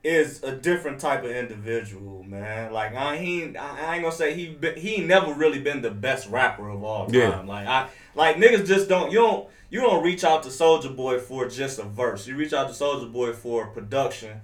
is 0.04 0.42
a 0.44 0.52
different 0.54 1.00
type 1.00 1.24
of 1.24 1.32
individual, 1.32 2.24
man. 2.24 2.72
Like 2.72 2.96
I 2.96 3.18
he 3.18 3.44
ain't- 3.44 3.58
I, 3.58 3.88
I 3.92 3.94
ain't 3.96 4.04
gonna 4.04 4.16
say 4.16 4.34
he 4.34 4.48
been, 4.48 4.78
he 4.78 4.96
ain't 4.96 5.08
never 5.08 5.34
really 5.34 5.60
been 5.60 5.82
the 5.82 5.92
best 5.92 6.30
rapper 6.30 6.70
of 6.70 6.84
all 6.84 7.06
time. 7.08 7.16
Yeah. 7.16 7.42
Like 7.42 7.68
I 7.68 7.88
like 8.16 8.38
niggas 8.38 8.66
just 8.66 8.88
don't 8.90 9.12
you 9.12 9.20
don't 9.20 9.48
you 9.70 9.82
don't 9.82 10.04
reach 10.04 10.24
out 10.24 10.44
to 10.44 10.50
Soulja 10.50 10.96
Boy 10.96 11.20
for 11.20 11.48
just 11.48 11.78
a 11.80 11.84
verse. 11.84 12.26
You 12.28 12.36
reach 12.36 12.54
out 12.54 12.68
to 12.68 12.74
Soulja 12.74 13.12
Boy 13.12 13.34
for 13.34 13.68
production. 13.68 14.42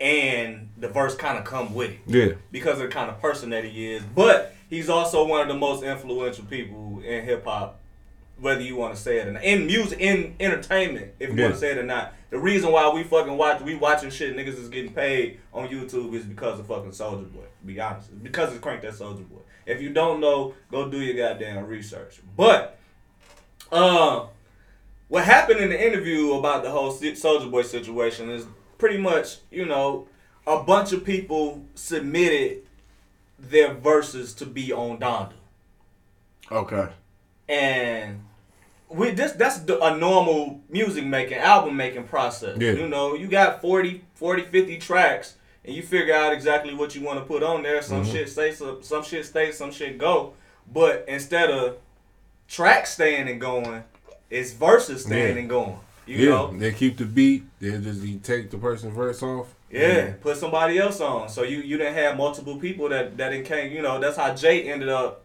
And 0.00 0.70
the 0.76 0.88
verse 0.88 1.14
kind 1.14 1.38
of 1.38 1.44
come 1.44 1.74
with 1.74 1.90
it 1.92 1.98
yeah, 2.08 2.32
because 2.50 2.80
of 2.80 2.86
the 2.86 2.88
kind 2.88 3.08
of 3.08 3.20
person 3.20 3.50
that 3.50 3.62
he 3.62 3.92
is. 3.92 4.02
But 4.02 4.52
he's 4.72 4.88
also 4.88 5.26
one 5.26 5.42
of 5.42 5.48
the 5.48 5.54
most 5.54 5.82
influential 5.82 6.46
people 6.46 7.02
in 7.04 7.24
hip 7.24 7.44
hop, 7.44 7.78
whether 8.40 8.62
you 8.62 8.74
want 8.74 8.94
to 8.94 9.00
say 9.00 9.18
it 9.18 9.28
or 9.28 9.32
not. 9.32 9.44
In 9.44 9.66
music, 9.66 10.00
in 10.00 10.34
entertainment, 10.40 11.12
if 11.20 11.28
you 11.28 11.36
Yeah. 11.36 11.42
want 11.42 11.54
to 11.56 11.60
say 11.60 11.72
it 11.72 11.78
or 11.78 11.82
not. 11.82 12.14
The 12.30 12.38
reason 12.38 12.72
why 12.72 12.88
we 12.88 13.02
fucking 13.04 13.36
watch, 13.36 13.60
we 13.60 13.74
watching 13.74 14.08
shit, 14.08 14.34
niggas 14.34 14.58
is 14.58 14.70
getting 14.70 14.94
paid 14.94 15.40
on 15.52 15.68
YouTube 15.68 16.14
is 16.14 16.24
because 16.24 16.58
of 16.58 16.66
fucking 16.66 16.92
Soulja 16.92 17.30
Boy. 17.30 17.44
Be 17.66 17.78
honest, 17.78 18.08
It's 18.12 18.22
because 18.22 18.50
it's 18.50 18.62
cranked 18.62 18.82
that 18.84 18.94
Soulja 18.94 19.28
Boy. 19.28 19.40
If 19.66 19.82
you 19.82 19.90
don't 19.90 20.20
know, 20.20 20.54
go 20.70 20.88
do 20.88 20.98
your 21.02 21.16
goddamn 21.16 21.66
research. 21.66 22.20
But, 22.34 22.78
uh, 23.70 24.24
what 25.08 25.24
happened 25.24 25.60
in 25.60 25.68
the 25.68 25.86
interview 25.86 26.32
about 26.32 26.62
the 26.62 26.70
whole 26.70 26.90
Soulja 26.90 27.50
Boy 27.50 27.60
situation 27.60 28.30
is 28.30 28.46
pretty 28.78 28.96
much, 28.96 29.36
you 29.50 29.66
know, 29.66 30.08
a 30.46 30.62
bunch 30.62 30.92
of 30.92 31.04
people 31.04 31.62
submitted 31.74 32.61
their 33.42 33.74
verses 33.74 34.32
to 34.34 34.46
be 34.46 34.72
on 34.72 34.98
Donda. 34.98 35.32
Okay. 36.50 36.88
And 37.48 38.24
we 38.88 39.10
this 39.10 39.32
that's 39.32 39.58
the, 39.60 39.82
a 39.82 39.96
normal 39.96 40.60
music 40.68 41.04
making, 41.04 41.38
album 41.38 41.76
making 41.76 42.04
process. 42.04 42.56
Yeah. 42.60 42.72
You 42.72 42.88
know, 42.88 43.14
you 43.14 43.26
got 43.26 43.60
40, 43.60 44.04
40, 44.14 44.42
50 44.44 44.78
tracks 44.78 45.34
and 45.64 45.74
you 45.74 45.82
figure 45.82 46.14
out 46.14 46.32
exactly 46.32 46.74
what 46.74 46.94
you 46.94 47.02
want 47.02 47.18
to 47.18 47.24
put 47.24 47.42
on 47.42 47.62
there. 47.62 47.82
Some 47.82 48.04
Mhm. 48.04 48.12
shit 48.12 48.28
stay 48.28 48.52
some, 48.52 48.82
some 48.82 49.02
shit 49.02 49.26
stay, 49.26 49.52
some 49.52 49.72
shit 49.72 49.98
go. 49.98 50.34
But 50.72 51.04
instead 51.08 51.50
of 51.50 51.76
tracks 52.48 52.92
staying 52.94 53.28
and 53.28 53.40
going, 53.40 53.82
it's 54.30 54.52
verses 54.52 55.04
staying 55.04 55.34
Yeah. 55.36 55.40
and 55.40 55.48
going. 55.48 55.78
You 56.06 56.16
yeah. 56.18 56.28
know? 56.30 56.56
They 56.56 56.72
keep 56.72 56.96
the 56.96 57.04
beat. 57.04 57.44
They 57.60 57.78
just 57.78 58.02
you 58.02 58.18
take 58.18 58.50
the 58.50 58.58
person's 58.58 58.94
verse 58.94 59.22
off. 59.22 59.54
Yeah, 59.72 60.12
put 60.20 60.36
somebody 60.36 60.78
else 60.78 61.00
on. 61.00 61.28
So 61.30 61.42
you 61.44 61.58
you 61.58 61.78
didn't 61.78 61.94
have 61.94 62.16
multiple 62.16 62.56
people 62.56 62.88
that 62.90 63.16
that 63.16 63.32
it 63.32 63.44
came. 63.46 63.72
You 63.72 63.80
know, 63.82 63.98
that's 63.98 64.16
how 64.18 64.34
Jay 64.34 64.70
ended 64.70 64.90
up 64.90 65.24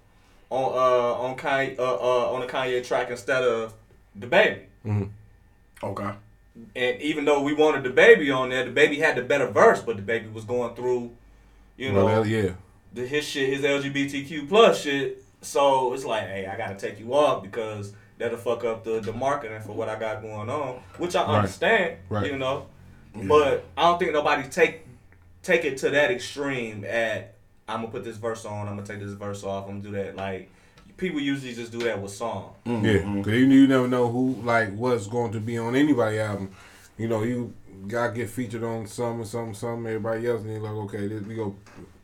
on 0.50 0.63
uh 0.74 1.13
on 1.25 1.36
Kanye 1.38 1.77
uh, 1.77 1.84
uh 1.84 2.32
on 2.34 2.39
the 2.42 2.48
Kanye 2.48 2.86
track 2.88 3.10
instead 3.12 3.44
of 3.44 3.74
DaBaby. 4.18 4.60
Okay. 5.84 6.10
And 6.75 7.01
even 7.01 7.25
though 7.25 7.42
we 7.44 7.54
wanted 7.54 7.84
DaBaby 7.84 8.36
on 8.36 8.50
there, 8.50 8.66
DaBaby 8.66 8.98
had 8.98 9.16
the 9.16 9.22
better 9.22 9.48
verse, 9.48 9.82
but 9.82 9.98
DaBaby 9.98 10.34
was 10.34 10.44
going 10.44 10.74
through, 10.75 11.12
you 11.77 11.92
know, 11.92 12.06
Well, 12.06 12.25
yeah. 12.25 12.51
the 12.94 13.06
his 13.06 13.25
shit, 13.25 13.50
his 13.50 13.62
LGBTQ 13.62 14.48
plus 14.50 14.82
shit. 14.82 15.24
So 15.42 15.94
it's 15.94 16.04
like, 16.06 16.24
hey, 16.24 16.48
I 16.48 16.58
gotta 16.58 16.75
take 16.75 17.00
you 17.00 17.13
off 17.13 17.44
because 17.44 17.94
that'll 18.18 18.38
fuck 18.39 18.63
up 18.63 18.84
the, 18.84 19.00
the 19.01 19.13
marketing 19.13 19.62
for 19.62 19.74
what 19.74 19.88
I 19.88 20.00
got 20.00 20.22
going 20.24 20.50
on, 20.50 20.82
which 20.98 21.16
I 21.16 21.22
Right. 21.27 21.36
understand, 21.39 21.98
Right. 22.10 22.25
you 22.32 22.38
know. 22.38 22.66
But 23.26 23.66
I 23.78 23.84
don't 23.84 24.00
think 24.00 24.14
nobody 24.14 24.48
take 24.50 24.86
take 25.44 25.66
it 25.66 25.78
to 25.80 25.90
that 25.92 26.12
extreme. 26.12 26.84
At 26.86 27.36
I'm 27.68 27.82
gonna 27.82 27.92
put 27.92 28.04
this 28.04 28.18
verse 28.18 28.46
on, 28.46 28.68
I'm 28.68 28.76
gonna 28.76 28.88
take 28.88 29.00
this 29.00 29.14
verse 29.14 29.44
off, 29.44 29.66
I'm 29.66 29.82
gonna 29.82 29.84
do 29.84 30.04
that. 30.04 30.16
Like 30.16 30.50
people 30.98 31.20
usually 31.20 31.54
just 31.54 31.72
do 31.72 31.80
that 31.80 32.02
with 32.02 32.12
songs. 32.12 32.56
Yeah, 32.66 33.00
because 33.00 33.34
you, 33.34 33.46
you 33.46 33.68
never 33.68 33.88
know 33.88 34.10
who 34.10 34.36
like 34.44 34.76
what's 34.76 35.08
going 35.08 35.32
to 35.34 35.40
be 35.40 35.58
on 35.58 35.76
anybody 35.76 36.20
album. 36.20 36.52
You 36.98 37.08
know, 37.08 37.24
you 37.24 37.54
got 37.88 38.16
get 38.16 38.30
featured 38.30 38.64
on 38.64 38.88
some 38.88 39.20
and 39.20 39.28
some 39.28 39.54
some 39.54 39.86
everybody 39.86 40.28
else, 40.28 40.42
and 40.42 40.52
you're 40.52 40.62
like, 40.62 40.72
okay, 40.72 41.08
this, 41.08 41.24
we 41.24 41.36
go 41.36 41.56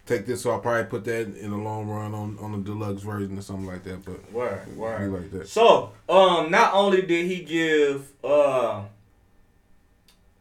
take 0.05 0.25
this 0.25 0.41
so 0.41 0.51
I'll 0.51 0.59
probably 0.59 0.83
put 0.85 1.05
that 1.05 1.35
in 1.37 1.51
the 1.51 1.57
long 1.57 1.87
run 1.87 2.13
on 2.13 2.37
on 2.39 2.51
the 2.51 2.57
deluxe 2.59 3.01
version 3.01 3.37
or 3.37 3.41
something 3.41 3.65
like 3.65 3.83
that. 3.83 4.05
But 4.05 4.31
Word, 4.31 4.65
be 4.65 4.71
word. 4.73 5.11
like 5.11 5.31
that. 5.31 5.47
So, 5.47 5.91
um, 6.09 6.51
not 6.51 6.73
only 6.73 7.01
did 7.01 7.25
he 7.25 7.41
give, 7.43 8.11
uh, 8.23 8.83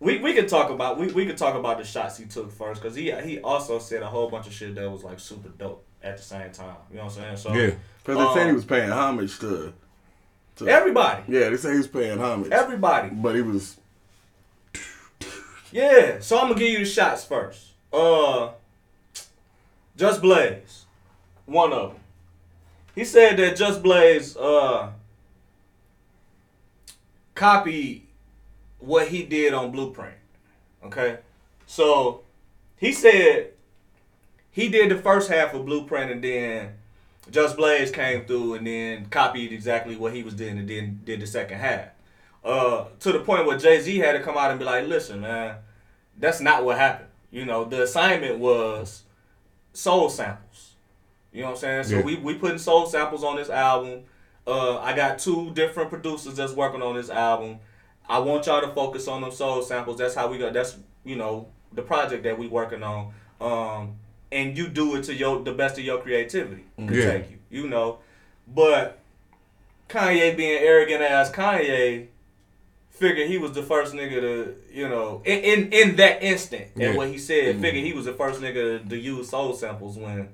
we 0.03 0.19
we 0.19 0.35
could 0.35 0.49
talk 0.49 0.71
about 0.71 0.99
we, 0.99 1.07
we 1.13 1.25
could 1.27 1.37
talk 1.39 1.55
about 1.55 1.79
the 1.79 1.85
shots 1.85 2.19
he 2.19 2.25
took 2.27 2.51
first 2.51 2.83
because 2.83 2.97
he 2.97 3.11
he 3.23 3.39
also 3.41 3.79
said 3.79 4.03
a 4.03 4.07
whole 4.07 4.29
bunch 4.29 4.47
of 4.49 4.53
shit 4.53 4.75
that 4.75 4.91
was 4.91 5.05
like 5.05 5.21
super 5.21 5.49
dope 5.51 5.85
at 6.03 6.17
the 6.17 6.23
same 6.23 6.51
time. 6.51 6.75
You 6.91 6.97
know 6.99 7.05
what 7.05 7.17
I'm 7.19 7.23
saying? 7.23 7.37
So 7.37 7.55
Yeah, 7.55 7.75
Because 8.05 8.19
they 8.19 8.35
said 8.35 8.43
he 8.45 8.49
Um, 8.51 8.55
was 8.57 8.65
paying 8.65 8.91
homage 8.91 9.39
to. 9.39 9.73
to 10.57 10.69
everybody, 10.69 11.23
yeah, 11.29 11.49
they 11.49 11.57
say 11.57 11.71
he 11.73 11.79
was 11.79 11.87
paying 11.89 12.19
homage. 12.19 12.51
everybody, 12.51 13.11
but 13.11 13.35
he 13.37 13.43
was. 13.43 13.77
yeah. 15.71 16.19
So 16.21 16.39
I'm 16.39 16.49
gonna 16.49 16.59
give 16.59 16.71
you 16.71 16.79
the 16.81 16.85
shots 16.85 17.25
first. 17.25 17.69
Uh, 17.93 18.51
Just 19.97 20.21
Blaze, 20.21 20.85
one 21.47 21.73
of 21.73 21.91
them. 21.93 22.01
He 22.97 23.05
said 23.05 23.37
that 23.39 23.57
Just 23.57 23.83
Blaze 23.83 24.37
uh 24.37 24.91
copied 27.35 28.02
what 28.83 29.09
he 29.09 29.23
did 29.23 29.53
on 29.55 29.71
Blueprint. 29.71 30.15
Okay, 30.85 31.19
so 31.67 32.23
he 32.77 32.93
said 32.93 33.51
he 34.51 34.69
did 34.69 34.91
the 34.91 34.97
first 34.99 35.31
half 35.31 35.55
of 35.55 35.65
Blueprint 35.65 36.11
and 36.11 36.23
then 36.25 36.75
Just 37.31 37.57
Blaze 37.57 37.91
came 37.91 38.25
through 38.25 38.55
and 38.55 38.67
then 38.67 39.07
copied 39.07 39.53
exactly 39.53 39.97
what 39.97 40.13
he 40.13 40.23
was 40.23 40.35
doing 40.35 40.59
and 40.59 40.69
then 40.69 41.01
did 41.05 41.21
the 41.21 41.27
second 41.27 41.59
half. 41.59 41.87
Uh, 42.45 42.87
to 42.99 43.13
the 43.13 43.21
point 43.21 43.47
where 43.47 43.57
Jay 43.57 43.81
Z 43.81 43.97
had 43.99 44.13
to 44.13 44.21
come 44.21 44.37
out 44.37 44.51
and 44.51 44.59
be 44.59 44.65
like, 44.65 44.87
"Listen, 44.89 45.21
man, 45.21 45.57
that's 46.19 46.41
not 46.41 46.65
what 46.65 46.77
happened. 46.77 47.09
You 47.31 47.45
know, 47.45 47.65
the 47.65 47.83
assignment 47.85 48.39
was 48.41 49.05
soul 49.73 50.09
samples. 50.11 50.75
You 51.33 51.43
know 51.43 51.47
what 51.51 51.53
I'm 51.55 51.59
saying? 51.61 51.85
So 51.85 51.97
Yeah. 51.99 52.03
we 52.03 52.17
we 52.17 52.35
putting 52.35 52.59
soul 52.59 52.87
samples 52.87 53.23
on 53.23 53.37
this 53.37 53.49
album. 53.49 54.03
Uh, 54.45 54.79
I 54.79 54.93
got 54.95 55.21
two 55.21 55.53
different 55.55 55.89
producers 55.89 56.35
that's 56.35 56.53
working 56.53 56.83
on 56.83 56.97
this 56.97 57.09
album. 57.09 57.61
I 58.15 58.19
want 58.19 58.47
y'all 58.47 58.61
to 58.61 58.69
focus 58.75 59.09
on 59.09 59.23
them 59.23 59.33
soul 59.33 59.63
samples. 59.63 59.97
That's 59.99 60.15
how 60.15 60.29
we 60.29 60.39
got. 60.39 60.53
That's 60.53 60.77
you 61.05 61.17
know 61.17 61.49
the 61.73 61.83
project 61.83 62.23
that 62.25 62.39
we 62.39 62.47
working 62.49 62.83
on. 62.83 63.13
Um, 63.41 63.97
and 64.31 64.57
you 64.57 64.69
do 64.69 64.97
it 64.97 65.05
to 65.05 65.15
your 65.15 65.43
the 65.43 65.53
best 65.53 65.79
of 65.79 65.85
your 65.85 65.99
creativity 66.01 66.65
can 66.77 66.93
Yeah. 66.93 67.13
take 67.13 67.31
you. 67.31 67.39
You 67.63 67.69
know, 67.69 67.99
but 68.47 68.99
Kanye 69.89 70.37
being 70.37 70.59
arrogant 70.59 71.03
as 71.03 71.31
Kanye, 71.31 72.07
figured 72.91 73.29
he 73.29 73.37
was 73.39 73.53
the 73.53 73.63
first 73.63 73.95
nigga 73.95 74.21
to, 74.21 74.57
you 74.73 74.89
know, 74.89 75.23
in 75.25 75.39
in, 75.41 75.73
in 75.73 75.97
that 75.97 76.23
instant, 76.23 76.69
Yeah. 76.77 76.89
and 76.89 76.97
what 76.97 77.09
he 77.09 77.19
said, 77.19 77.61
figured 77.61 77.85
he 77.85 77.93
was 77.93 78.05
the 78.07 78.13
first 78.15 78.41
nigga 78.41 78.89
to 78.89 78.97
use 78.97 79.29
soul 79.31 79.53
samples 79.55 79.97
when, 79.99 80.29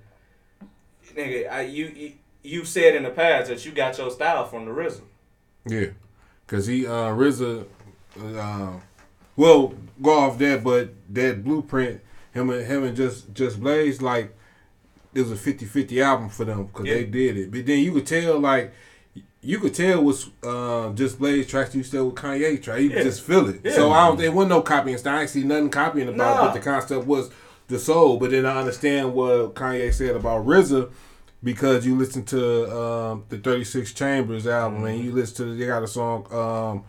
nigga, 1.16 1.50
I, 1.50 1.62
you, 1.62 1.86
you 1.96 2.12
you 2.42 2.64
said 2.64 2.94
in 2.94 3.02
the 3.02 3.10
past 3.10 3.48
that 3.50 3.64
you 3.66 3.72
got 3.72 3.98
your 3.98 4.10
style 4.10 4.44
from 4.46 4.64
the 4.64 4.70
RZA. 4.70 5.00
yeah, 5.66 5.86
because 6.48 6.66
he 6.66 6.86
uh 6.86 6.90
RZA, 7.12 7.66
uh, 8.36 8.72
well 9.36 9.74
go 10.02 10.18
off 10.18 10.38
that, 10.38 10.64
but 10.64 10.94
that 11.10 11.44
blueprint, 11.44 12.00
him 12.32 12.50
and 12.50 12.66
him 12.66 12.82
and 12.84 12.96
just 12.96 13.32
just 13.34 13.60
Blaze 13.60 14.00
like. 14.02 14.34
It 15.14 15.22
was 15.22 15.32
a 15.32 15.36
50-50 15.52 16.04
album 16.04 16.28
for 16.28 16.44
them 16.44 16.66
because 16.66 16.84
they 16.84 17.04
did 17.04 17.38
it. 17.38 17.50
But 17.50 17.64
then 17.64 17.78
you 17.78 17.92
could 17.92 18.06
tell, 18.06 18.38
like, 18.38 18.72
you 19.40 19.58
could 19.58 19.72
tell 19.74 20.04
was 20.04 20.28
uh, 20.44 20.90
just 20.92 21.18
Blaze 21.18 21.46
tracks 21.48 21.74
you 21.74 21.82
still 21.82 22.06
with 22.10 22.16
Kanye 22.16 22.62
track. 22.62 22.80
You 22.80 22.90
Yeah. 22.90 22.96
could 22.96 23.04
just 23.04 23.22
feel 23.22 23.48
it. 23.48 23.62
Yeah. 23.64 23.72
So 23.72 23.90
I 23.90 24.06
don't. 24.06 24.18
There 24.18 24.30
wasn't 24.30 24.50
no 24.50 24.60
copying 24.60 24.98
style. 24.98 25.16
I 25.18 25.20
ain't 25.22 25.30
see 25.30 25.44
nothing 25.44 25.70
copying 25.70 26.08
about 26.08 26.36
it. 26.36 26.46
But 26.48 26.52
the 26.52 26.60
concept 26.60 27.06
was 27.06 27.30
the 27.68 27.78
soul. 27.78 28.18
But 28.18 28.30
then 28.32 28.44
I 28.44 28.58
understand 28.60 29.14
what 29.14 29.54
Kanye 29.54 29.92
said 29.94 30.14
about 30.14 30.44
RZA 30.46 30.90
because 31.42 31.86
you 31.86 31.96
listen 31.96 32.24
to 32.26 32.78
um, 32.80 33.24
the 33.28 33.38
Thirty 33.38 33.64
Six 33.64 33.92
Chambers 33.92 34.46
album 34.46 34.84
and 34.84 35.02
you 35.02 35.12
listen 35.12 35.46
to 35.46 35.54
they 35.54 35.66
got 35.66 35.82
a 35.82 35.88
song 35.88 36.26
um, 36.32 36.84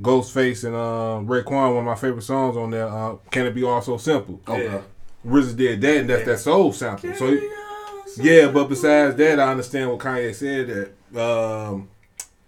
Ghostface 0.00 0.64
and 0.64 0.74
um, 0.74 1.26
Raekwon, 1.26 1.70
one 1.74 1.78
of 1.78 1.84
my 1.84 1.94
favorite 1.94 2.22
songs 2.22 2.56
on 2.56 2.70
there. 2.70 2.88
Uh, 2.88 3.16
Can 3.30 3.46
it 3.46 3.54
be 3.54 3.64
all 3.64 3.80
so 3.80 3.96
simple? 3.96 4.40
Yeah. 4.48 4.82
RZA 5.26 5.56
did 5.56 5.80
that, 5.80 5.96
and 5.96 6.10
that's 6.10 6.24
that 6.24 6.38
soul 6.38 6.72
sample. 6.72 7.12
So 7.14 7.36
yeah, 8.18 8.48
but 8.48 8.68
besides 8.68 9.16
that, 9.16 9.40
I 9.40 9.50
understand 9.50 9.90
what 9.90 9.98
Kanye 9.98 10.34
said 10.34 10.94
that 11.12 11.20
um, 11.20 11.88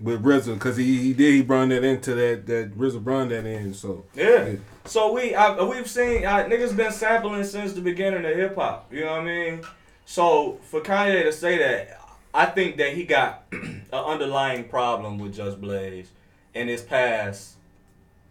with 0.01 0.23
RZA 0.23 0.55
because 0.55 0.77
he, 0.77 0.99
he 0.99 1.13
did 1.13 1.35
he 1.35 1.43
brought 1.43 1.69
that 1.71 1.85
into 1.85 2.15
that 2.15 2.47
that 2.47 2.79
RZA 2.79 3.03
brought 3.03 3.31
that 3.31 3.47
in. 3.47 3.75
So 3.75 4.05
Yeah. 4.15 4.55
So 4.85 5.13
we 5.13 5.35
I, 5.35 5.61
we've 5.63 5.89
seen 5.89 6.25
I, 6.25 6.45
niggas 6.45 6.77
been 6.77 6.93
sampling 6.93 7.45
since 7.45 7.73
the 7.73 7.81
beginning 7.81 8.25
of 8.25 8.37
hip 8.37 8.55
hop. 8.55 8.93
You 8.93 9.01
know 9.01 9.13
what 9.13 9.21
I 9.23 9.25
mean? 9.25 9.63
So 10.11 10.59
for 10.63 10.81
Kanye 10.81 11.25
to 11.25 11.33
say 11.35 11.59
that, 11.59 12.01
I 12.33 12.47
think 12.47 12.79
that 12.79 12.95
he 12.95 13.05
got 13.05 13.45
an 13.53 13.85
underlying 13.93 14.65
problem 14.65 15.19
with 15.19 15.35
Just 15.35 15.61
Blaze 15.61 16.09
and 16.55 16.67
his 16.67 16.81
past 16.81 17.57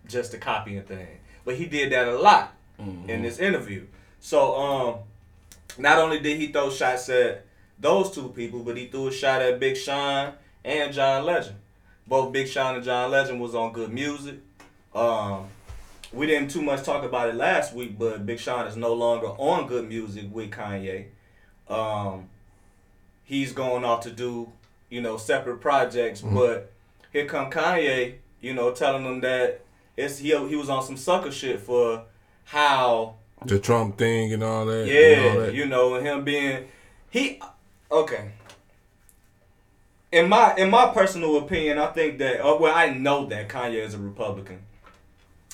just 0.07 0.31
the 0.31 0.39
copying 0.39 0.81
thing. 0.81 1.19
But 1.45 1.53
he 1.53 1.67
did 1.67 1.91
that 1.91 2.07
a 2.07 2.17
lot 2.17 2.55
in 3.07 3.21
this 3.21 3.37
interview. 3.37 3.85
So 4.19 4.55
um 4.55 4.95
not 5.77 5.99
only 5.99 6.19
did 6.19 6.39
he 6.39 6.47
throw 6.47 6.71
shots 6.71 7.09
at 7.09 7.45
those 7.79 8.09
two 8.09 8.29
people, 8.29 8.61
but 8.61 8.75
he 8.75 8.87
threw 8.87 9.09
a 9.09 9.11
shot 9.11 9.43
at 9.43 9.59
Big 9.59 9.77
Sean 9.77 10.33
and 10.65 10.91
John 10.91 11.25
Legend. 11.25 11.57
Both 12.07 12.33
Big 12.33 12.47
Sean 12.47 12.73
and 12.73 12.83
John 12.83 13.11
Legend 13.11 13.39
was 13.39 13.53
on 13.53 13.71
good 13.71 13.93
music. 13.93 14.39
Um, 14.95 15.45
we 16.11 16.25
didn't 16.25 16.49
too 16.49 16.63
much 16.63 16.81
talk 16.81 17.03
about 17.03 17.29
it 17.29 17.35
last 17.35 17.75
week, 17.75 17.99
but 17.99 18.25
Big 18.25 18.39
Sean 18.39 18.65
is 18.65 18.75
no 18.75 18.93
longer 18.93 19.27
on 19.27 19.67
good 19.67 19.87
music 19.87 20.25
with 20.31 20.49
Kanye. 20.49 21.09
Um, 21.69 22.29
he's 23.23 23.51
going 23.51 23.83
off 23.83 24.01
to 24.03 24.11
do, 24.11 24.51
you 24.89 25.01
know, 25.01 25.17
separate 25.17 25.59
projects. 25.59 26.21
But 26.21 26.71
here 27.11 27.25
come 27.25 27.51
Kanye, 27.51 28.15
you 28.41 28.53
know, 28.53 28.71
telling 28.71 29.03
them 29.03 29.21
that 29.21 29.61
it's 29.95 30.19
he 30.19 30.29
he 30.47 30.55
was 30.55 30.69
on 30.69 30.83
some 30.83 30.97
sucker 30.97 31.31
shit 31.31 31.59
for 31.59 32.03
how 32.45 33.15
the 33.45 33.59
Trump 33.59 33.97
thing 33.97 34.33
and 34.33 34.43
all 34.43 34.65
that. 34.65 34.87
and 34.87 35.25
all 35.27 35.41
yeah, 35.41 35.45
that. 35.45 35.53
you 35.53 35.65
know, 35.65 35.95
and 35.95 36.05
him 36.05 36.23
being 36.23 36.67
he 37.09 37.41
okay. 37.91 38.31
In 40.11 40.29
my 40.29 40.55
in 40.55 40.69
my 40.69 40.87
personal 40.93 41.37
opinion, 41.37 41.77
I 41.77 41.87
think 41.87 42.19
that 42.19 42.39
uh, 42.39 42.57
well, 42.59 42.73
I 42.73 42.89
know 42.89 43.25
that 43.27 43.49
Kanye 43.49 43.83
is 43.83 43.93
a 43.93 43.99
Republican. 43.99 44.59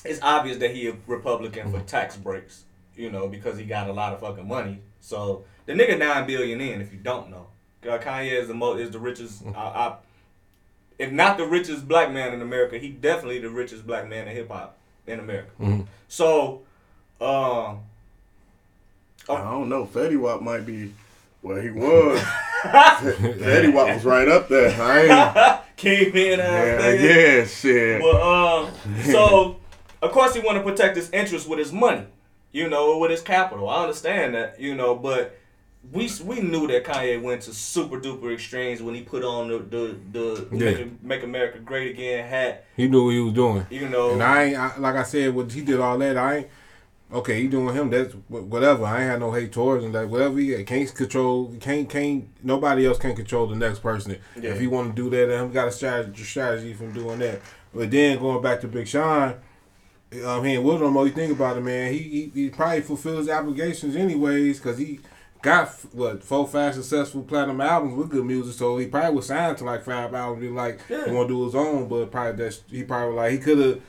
It's 0.06 0.22
obvious 0.22 0.58
that 0.58 0.76
he 0.76 0.90
a 0.90 0.96
Republican 1.08 1.72
for 1.72 1.80
tax 1.80 2.18
breaks, 2.18 2.66
you 2.96 3.10
know, 3.10 3.30
because 3.30 3.58
he 3.58 3.64
got 3.64 3.90
a 3.90 3.94
lot 3.94 4.14
of 4.14 4.20
fucking 4.20 4.48
money. 4.48 4.80
So 5.00 5.46
the 5.66 5.74
nigga 5.74 5.98
nine 5.98 6.26
billion 6.28 6.60
in. 6.62 6.82
If 6.82 6.92
you 6.94 7.00
don't 7.00 7.30
know, 7.30 7.48
Uh, 7.84 7.98
Kanye 7.98 8.32
is 8.32 8.48
the 8.48 8.54
most 8.54 8.80
is 8.80 8.92
the 8.92 9.00
richest. 9.00 9.44
I, 9.56 9.60
I, 9.60 9.96
if 11.00 11.12
not 11.12 11.38
the 11.38 11.46
richest 11.46 11.88
black 11.88 12.12
man 12.12 12.34
in 12.34 12.42
America, 12.42 12.78
he 12.78 12.90
definitely 12.90 13.40
the 13.40 13.50
richest 13.50 13.86
black 13.86 14.08
man 14.08 14.28
in 14.28 14.36
hip 14.36 14.50
hop 14.50 14.78
in 15.08 15.20
America. 15.20 15.50
Mhm. 15.60 15.86
So, 16.08 16.62
um, 17.20 17.80
I 19.30 19.38
don't 19.52 19.70
know. 19.70 19.86
Fetty 19.86 20.20
Wap 20.20 20.42
might 20.42 20.66
be 20.66 20.94
where 21.42 21.62
he 21.62 21.70
was. 21.72 22.20
Fetty 22.64 23.74
Wap 23.74 23.88
was 23.96 24.06
right 24.06 24.28
up 24.28 24.48
there. 24.48 24.70
I 24.82 25.02
ain't. 25.52 25.60
came 25.78 26.16
in 26.16 26.40
Yeah, 26.40 26.82
and 26.86 27.02
yeah, 27.04 27.46
shit. 27.46 28.02
Well, 28.02 28.22
um, 28.68 28.72
so 29.04 29.58
of 30.02 30.12
course 30.12 30.34
he 30.34 30.40
want 30.40 30.58
to 30.58 30.64
protect 30.64 30.96
his 30.96 31.10
interest 31.12 31.48
with 31.50 31.60
his 31.60 31.74
money, 31.74 32.06
you 32.52 32.70
know, 32.70 32.98
with 33.00 33.12
his 33.12 33.22
capital. 33.22 33.68
I 33.70 33.82
understand 33.82 34.36
that, 34.36 34.60
you 34.60 34.76
know, 34.76 34.96
but 34.96 35.38
we 35.92 36.10
we 36.24 36.40
knew 36.42 36.66
that 36.68 36.86
Kanye 36.86 37.22
went 37.22 37.42
to 37.44 37.54
super 37.54 38.00
duper 38.00 38.34
extremes 38.34 38.82
when 38.82 38.96
he 38.96 39.02
put 39.02 39.24
on 39.24 39.50
the 39.50 39.60
the, 39.60 39.98
the 40.12 40.48
Yeah. 40.52 40.72
make, 40.86 41.04
make 41.04 41.24
America 41.24 41.60
Great 41.60 41.92
Again 41.92 42.28
hat, 42.28 42.66
He 42.78 42.88
knew 42.88 43.06
what 43.06 43.12
he 43.14 43.20
was 43.20 43.34
doing. 43.34 43.66
you 43.70 43.90
know. 43.90 44.12
And 44.14 44.24
I 44.24 44.44
ain't 44.46 44.58
I, 44.58 44.78
like 44.78 44.96
I 44.96 45.04
said, 45.04 45.36
what 45.36 45.52
he 45.52 45.62
did 45.62 45.80
all 45.80 45.98
that. 46.00 46.18
I 46.18 46.38
ain't 46.38 46.48
okay. 47.14 47.42
He 47.42 47.48
doing 47.48 47.76
him. 47.76 47.90
That's 47.90 48.14
whatever. 48.30 48.86
I 48.86 49.02
ain't 49.02 49.12
had 49.12 49.20
no 49.20 49.32
hate 49.32 49.52
towards 49.52 49.84
him. 49.84 49.92
Like 49.92 50.10
whatever 50.10 50.40
he 50.40 50.64
can't 50.64 50.94
control. 50.96 51.54
Can't 51.60 51.90
can't 51.90 52.28
nobody 52.44 52.88
else 52.88 52.98
can 52.98 53.16
control 53.16 53.48
the 53.48 53.56
next 53.56 53.80
person. 53.80 54.18
Yeah. 54.40 54.52
If 54.52 54.60
he 54.62 54.68
want 54.68 54.96
to 54.96 55.02
do 55.02 55.10
that, 55.10 55.28
then 55.28 55.48
he 55.48 55.54
got 55.54 55.68
a 55.68 55.72
strategy, 55.72 56.24
strategy 56.24 56.74
from 56.74 56.94
doing 56.94 57.20
that. 57.20 57.42
But 57.74 57.92
then 57.92 58.20
going 58.20 58.42
back 58.42 58.62
to 58.62 58.68
Big 58.68 58.88
Sean. 58.88 59.36
Um, 60.26 60.44
he 60.46 60.54
and 60.54 60.64
Will 60.64 60.78
no 60.78 60.92
more. 60.92 61.08
You 61.08 61.12
think 61.12 61.32
about 61.32 61.58
it, 61.58 61.62
man. 61.62 61.92
He, 61.92 61.98
he 61.98 62.32
he 62.44 62.50
probably 62.52 62.82
fulfills 62.82 63.26
his 63.26 63.30
obligations 63.30 63.96
anyways, 63.96 64.60
cause 64.60 64.78
he 64.78 65.00
got 65.44 65.70
what 65.94 66.24
four, 66.24 66.48
five 66.48 66.74
successful 66.74 67.22
platinum 67.22 67.62
albums 67.62 67.94
with 67.96 68.10
good 68.10 68.26
music, 68.26 68.54
so 68.56 68.78
he 68.78 68.88
probably 68.88 69.16
was 69.16 69.28
signed 69.28 69.58
to 69.60 69.64
like 69.64 69.84
five 69.84 70.12
albums. 70.14 70.42
Be 70.42 70.50
like, 70.50 70.80
Yeah. 70.90 71.06
he 71.06 71.12
want 71.12 71.28
to 71.30 71.34
do 71.36 71.46
his 71.46 71.54
own, 71.54 71.88
but 71.88 72.10
probably 72.12 72.44
that 72.46 72.60
he 72.68 72.84
probably 72.84 73.16
like 73.16 73.32
he 73.34 73.38
could 73.38 73.58
have 73.60 73.82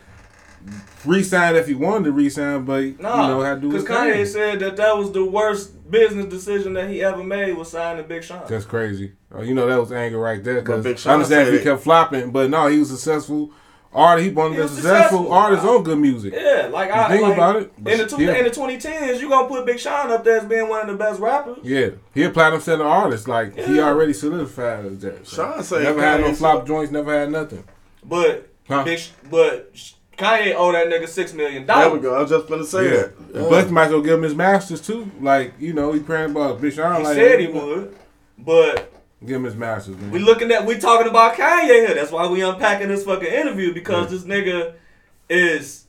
re-signed 1.04 1.56
if 1.56 1.66
he 1.66 1.74
wanted 1.74 2.04
to 2.06 2.12
re-sign, 2.12 2.64
but 2.64 2.82
you 2.82 2.96
know 2.98 3.40
had 3.42 3.56
to 3.56 3.60
do 3.60 3.68
because 3.68 3.84
Kanye 3.84 4.12
thing. 4.14 4.26
said 4.26 4.60
that 4.60 4.76
that 4.76 4.96
was 4.96 5.12
the 5.12 5.24
worst 5.24 5.90
business 5.90 6.26
decision 6.26 6.72
that 6.74 6.88
he 6.88 7.02
ever 7.02 7.22
made 7.22 7.52
was 7.52 7.70
signing 7.70 8.06
Big 8.06 8.24
Sean. 8.24 8.42
That's 8.48 8.64
crazy. 8.64 9.12
Oh, 9.32 9.42
you 9.42 9.54
know 9.54 9.66
that 9.66 9.78
was 9.78 9.92
anger 9.92 10.18
right 10.18 10.42
there. 10.42 10.60
Because 10.62 11.06
I 11.06 11.12
understand 11.14 11.48
if 11.48 11.58
he 11.58 11.64
kept 11.64 11.82
flopping, 11.82 12.30
but 12.30 12.50
no, 12.50 12.66
he 12.68 12.78
was 12.78 12.90
successful. 12.90 13.52
Artist, 13.94 14.28
he 14.28 14.34
one 14.34 14.50
of 14.50 14.56
the 14.56 14.62
was 14.62 14.72
successful, 14.72 15.18
successful. 15.18 15.32
artists 15.32 15.64
on 15.64 15.82
good 15.84 15.98
music. 15.98 16.34
Yeah, 16.36 16.68
like 16.72 16.90
I 16.90 17.08
think 17.08 17.22
like, 17.22 17.34
about 17.34 17.56
it, 17.56 17.72
in 17.78 17.98
the 17.98 18.06
two, 18.06 18.22
yeah. 18.22 18.34
in 18.34 18.44
the 18.44 18.50
2010s, 18.50 19.20
you 19.20 19.28
gonna 19.28 19.46
put 19.48 19.64
Big 19.66 19.78
Sean 19.78 20.10
up 20.10 20.24
there 20.24 20.38
as 20.38 20.44
being 20.46 20.68
one 20.68 20.80
of 20.80 20.88
the 20.88 20.96
best 20.96 21.20
rappers. 21.20 21.58
Yeah, 21.62 21.90
he 22.12 22.24
a 22.24 22.30
platinum 22.30 22.60
selling 22.60 22.86
artist. 22.86 23.28
Like 23.28 23.56
he 23.56 23.78
already 23.80 24.12
solidified 24.12 24.84
as 24.86 24.98
that. 24.98 25.26
So, 25.26 25.36
Sean 25.36 25.62
said 25.62 25.82
never 25.84 26.00
had 26.00 26.20
no 26.22 26.34
flop 26.34 26.58
said- 26.60 26.66
joints. 26.66 26.92
Never 26.92 27.12
had 27.18 27.30
nothing. 27.30 27.62
But 28.02 28.50
Huh? 28.68 28.82
Big, 28.82 29.00
but 29.30 29.70
Sh- 29.74 29.92
Kanye 30.16 30.54
owe 30.56 30.72
that 30.72 30.88
nigga 30.88 31.06
six 31.06 31.32
million 31.34 31.66
dollars. 31.66 31.84
There 31.84 31.94
we 31.94 32.00
go. 32.00 32.14
I 32.14 32.22
was 32.22 32.30
just 32.30 32.48
gonna 32.48 32.64
say 32.64 32.84
Yeah, 32.84 32.90
that. 32.96 33.12
Yeah. 33.34 33.46
but 33.50 33.66
you 33.66 33.72
might 33.72 33.84
as 33.86 33.90
well 33.92 34.00
give 34.00 34.14
him 34.14 34.22
his 34.22 34.34
masters 34.34 34.80
too. 34.80 35.10
Like 35.20 35.52
you 35.60 35.72
know, 35.72 35.92
he 35.92 36.00
praying 36.00 36.30
about 36.30 36.60
Big 36.60 36.72
Sean. 36.72 36.96
He 36.96 37.02
like, 37.04 37.14
said 37.16 37.40
he 37.40 37.46
would, 37.48 37.94
but 38.38 38.90
Give 39.24 39.36
him 39.36 39.44
his 39.44 39.54
masters, 39.56 39.96
man. 39.96 40.10
we 40.10 40.18
looking 40.18 40.50
at 40.50 40.66
we 40.66 40.78
talking 40.78 41.08
about 41.08 41.34
Kanye 41.34 41.66
here. 41.86 41.94
That's 41.94 42.10
why 42.12 42.26
we 42.28 42.42
unpacking 42.42 42.88
this 42.88 43.04
fucking 43.04 43.26
interview 43.28 43.72
because 43.72 44.10
this 44.10 44.24
nigga 44.24 44.74
is 45.28 45.86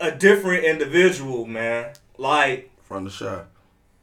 a 0.00 0.10
different 0.12 0.64
individual, 0.64 1.44
man. 1.46 1.92
Like 2.16 2.70
From 2.82 3.04
the 3.04 3.10
shot. 3.10 3.46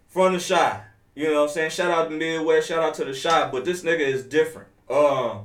from 0.08 0.34
the 0.34 0.40
Chi. 0.40 0.82
You 1.16 1.28
know 1.30 1.42
what 1.42 1.50
I'm 1.50 1.54
saying? 1.54 1.70
Shout 1.72 1.92
out 1.92 2.10
to 2.10 2.16
Midwest, 2.16 2.68
shout 2.68 2.84
out 2.84 2.94
to 2.96 3.06
the 3.06 3.14
Chi, 3.18 3.50
but 3.50 3.64
this 3.66 3.84
nigga 3.84 4.00
is 4.02 4.24
different. 4.24 4.68
Uh 4.90 5.40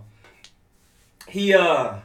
he 1.29 1.55
uh 1.55 1.99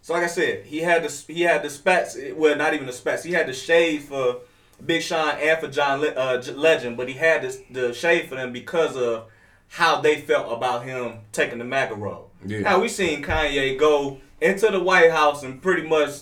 so 0.00 0.12
like 0.14 0.22
I 0.24 0.26
said, 0.28 0.66
he 0.66 0.78
had 0.80 1.02
the 1.02 1.32
he 1.32 1.42
had 1.42 1.62
the 1.62 1.70
spats 1.70 2.16
well 2.34 2.56
not 2.56 2.74
even 2.74 2.86
the 2.86 2.92
spats. 2.92 3.24
He 3.24 3.32
had 3.32 3.46
the 3.48 3.52
shade 3.52 4.02
for 4.02 4.40
Big 4.84 5.02
Sean 5.02 5.36
and 5.40 5.58
for 5.60 5.68
John 5.68 6.00
Le- 6.00 6.08
uh, 6.08 6.42
Legend, 6.54 6.96
but 6.96 7.08
he 7.08 7.14
had 7.14 7.42
this, 7.42 7.60
the 7.70 7.92
shade 7.94 8.28
for 8.28 8.34
them 8.34 8.52
because 8.52 8.96
of 8.96 9.26
how 9.74 10.00
they 10.00 10.20
felt 10.20 10.52
about 10.52 10.84
him 10.84 11.18
taking 11.32 11.58
the 11.58 11.64
MAGA 11.64 11.96
role. 11.96 12.30
Yeah. 12.46 12.60
Now 12.60 12.78
we 12.78 12.88
seen 12.88 13.24
Kanye 13.24 13.76
go 13.76 14.20
into 14.40 14.68
the 14.70 14.78
White 14.78 15.10
House 15.10 15.42
and 15.42 15.60
pretty 15.60 15.82
much 15.82 16.12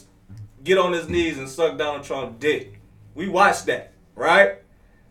get 0.64 0.78
on 0.78 0.94
his 0.94 1.06
knees 1.06 1.36
and 1.36 1.46
suck 1.46 1.76
Donald 1.76 2.02
Trump's 2.02 2.40
dick. 2.40 2.80
We 3.14 3.28
watched 3.28 3.66
that, 3.66 3.92
right? 4.14 4.54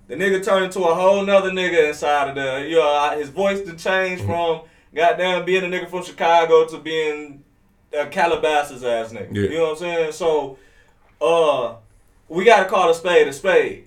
The 0.07 0.15
nigga 0.15 0.43
turned 0.43 0.65
into 0.65 0.79
a 0.79 0.95
whole 0.95 1.23
nother 1.23 1.51
nigga 1.51 1.89
inside 1.89 2.29
of 2.29 2.35
the, 2.35 2.67
you 2.67 2.77
know, 2.77 3.15
his 3.15 3.29
voice 3.29 3.61
to 3.61 3.75
change 3.75 4.21
from 4.21 4.61
goddamn 4.95 5.45
being 5.45 5.63
a 5.63 5.67
nigga 5.67 5.87
from 5.87 6.03
Chicago 6.03 6.65
to 6.65 6.79
being 6.79 7.43
a 7.93 8.07
Calabasas 8.07 8.83
ass 8.83 9.13
nigga. 9.13 9.35
Yeah. 9.35 9.41
You 9.43 9.57
know 9.59 9.63
what 9.65 9.71
I'm 9.73 9.77
saying? 9.77 10.11
So, 10.13 10.57
uh, 11.21 11.75
we 12.27 12.43
gotta 12.43 12.67
call 12.67 12.89
a 12.89 12.95
spade 12.95 13.27
a 13.27 13.33
spade. 13.33 13.85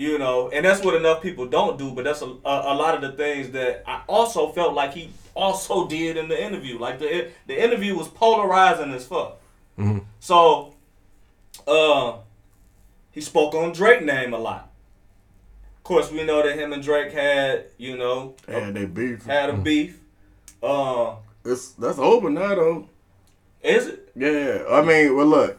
You 0.00 0.16
know, 0.16 0.48
and 0.48 0.64
that's 0.64 0.82
what 0.82 0.94
enough 0.94 1.20
people 1.20 1.44
don't 1.46 1.76
do. 1.78 1.90
But 1.90 2.04
that's 2.04 2.22
a, 2.22 2.24
a, 2.26 2.72
a 2.72 2.74
lot 2.74 2.94
of 2.94 3.02
the 3.02 3.12
things 3.12 3.50
that 3.50 3.82
I 3.86 4.00
also 4.08 4.48
felt 4.48 4.72
like 4.72 4.94
he 4.94 5.10
also 5.34 5.86
did 5.96 6.16
in 6.16 6.26
the 6.28 6.42
interview. 6.42 6.78
Like 6.78 6.98
the 6.98 7.28
the 7.46 7.62
interview 7.62 7.94
was 7.94 8.08
polarizing 8.08 8.94
as 8.94 9.04
fuck. 9.06 9.38
Mhm. 9.78 10.04
So, 10.20 10.72
uh, 11.68 12.14
he 13.12 13.20
spoke 13.20 13.54
on 13.54 13.72
Drake 13.72 14.02
name 14.02 14.32
a 14.32 14.38
lot. 14.38 14.70
Of 15.76 15.82
course, 15.84 16.10
we 16.10 16.24
know 16.24 16.42
that 16.42 16.56
him 16.58 16.72
and 16.72 16.82
Drake 16.82 17.12
had, 17.12 17.66
you 17.76 17.98
know, 17.98 18.36
And 18.48 18.74
they 18.74 18.86
beef. 18.86 19.26
had 19.26 19.50
a 19.50 19.54
beef. 19.54 20.00
Uh, 20.62 21.16
It's 21.44 21.72
that's 21.72 21.98
over 21.98 22.30
now 22.30 22.54
though. 22.54 22.88
is 23.62 23.86
it? 23.86 24.10
Yeah, 24.16 24.64
I 24.70 24.80
mean, 24.80 25.14
well, 25.14 25.26
look, 25.26 25.58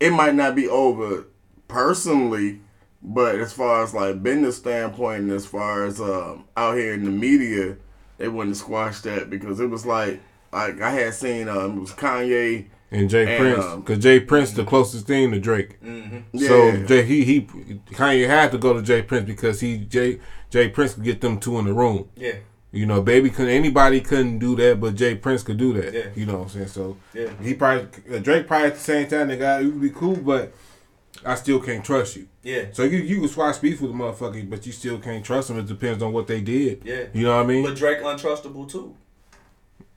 it 0.00 0.12
might 0.12 0.34
not 0.34 0.54
be 0.54 0.66
over 0.66 1.26
personally, 1.68 2.60
but 3.02 3.34
as 3.36 3.52
far 3.52 3.82
as 3.82 3.92
like 3.94 4.22
business 4.22 4.56
standpoint, 4.56 5.22
and 5.22 5.32
as 5.32 5.46
far 5.46 5.84
as 5.84 6.00
um, 6.00 6.44
out 6.56 6.76
here 6.76 6.92
in 6.94 7.04
the 7.04 7.10
media, 7.10 7.76
they 8.18 8.28
wouldn't 8.28 8.56
squash 8.56 9.00
that 9.00 9.30
because 9.30 9.60
it 9.60 9.66
was 9.66 9.84
like, 9.84 10.20
like 10.52 10.80
I 10.80 10.90
had 10.90 11.14
seen, 11.14 11.48
um, 11.48 11.78
it 11.78 11.80
was 11.80 11.92
Kanye. 11.92 12.66
And 12.90 13.08
Jay 13.08 13.22
And, 13.26 13.40
Prince, 13.40 13.64
um, 13.64 13.80
because 13.80 13.98
J. 14.00 14.20
Prince 14.20 14.50
the 14.52 14.64
closest 14.66 15.06
thing 15.06 15.30
to 15.30 15.40
Drake. 15.40 15.82
Mm-hmm. 15.82 16.38
So 16.38 16.66
Yeah. 16.68 16.84
Jay 16.86 17.02
he 17.04 17.24
he 17.24 17.40
Kanye 17.90 18.26
had 18.26 18.52
to 18.52 18.58
go 18.58 18.74
to 18.74 18.82
J. 18.82 19.00
Prince 19.02 19.26
because 19.26 19.60
he 19.60 19.78
Jay 19.78 20.20
J. 20.50 20.68
Prince 20.68 20.94
could 20.94 21.04
get 21.04 21.22
them 21.22 21.40
two 21.40 21.58
in 21.58 21.64
the 21.64 21.72
room. 21.72 22.10
Yeah, 22.16 22.34
You 22.70 22.84
know, 22.84 23.00
baby 23.00 23.30
couldn't 23.30 23.50
anybody 23.54 24.02
couldn't 24.02 24.40
do 24.40 24.54
that, 24.56 24.78
but 24.78 24.94
J. 24.94 25.14
Prince 25.14 25.42
could 25.42 25.56
do 25.56 25.72
that. 25.72 25.94
Yeah. 25.94 26.02
You 26.14 26.26
know 26.26 26.34
what 26.34 26.42
I'm 26.42 26.48
saying? 26.50 26.66
So 26.68 26.98
yeah, 27.14 27.30
he 27.42 27.54
probably 27.54 28.20
Drake 28.20 28.46
probably 28.46 28.66
at 28.68 28.74
the 28.74 28.80
same 28.80 29.08
time 29.08 29.28
they 29.28 29.38
got 29.38 29.62
it 29.62 29.64
would 29.64 29.80
be 29.80 29.88
cool, 29.90 30.16
but 30.16 30.52
I 31.24 31.34
still 31.36 31.60
can't 31.60 31.84
trust 31.84 32.16
you. 32.16 32.26
yeah, 32.42 32.64
So 32.72 32.82
you 32.84 32.98
you 32.98 33.20
can 33.20 33.28
squash 33.28 33.58
beef 33.58 33.80
with 33.80 33.90
a 33.90 33.94
motherfucker, 33.94 34.48
but 34.48 34.64
you 34.66 34.72
still 34.72 34.98
can't 34.98 35.24
trust 35.24 35.48
them. 35.48 35.58
It 35.58 35.66
depends 35.66 36.02
on 36.02 36.12
what 36.12 36.26
they 36.26 36.40
did. 36.40 36.82
yeah. 36.84 37.04
You 37.12 37.24
know 37.24 37.36
what 37.36 37.44
I 37.44 37.46
mean? 37.46 37.64
But 37.64 37.76
Drake 37.76 37.98
untrustable 38.00 38.68
too. 38.70 38.96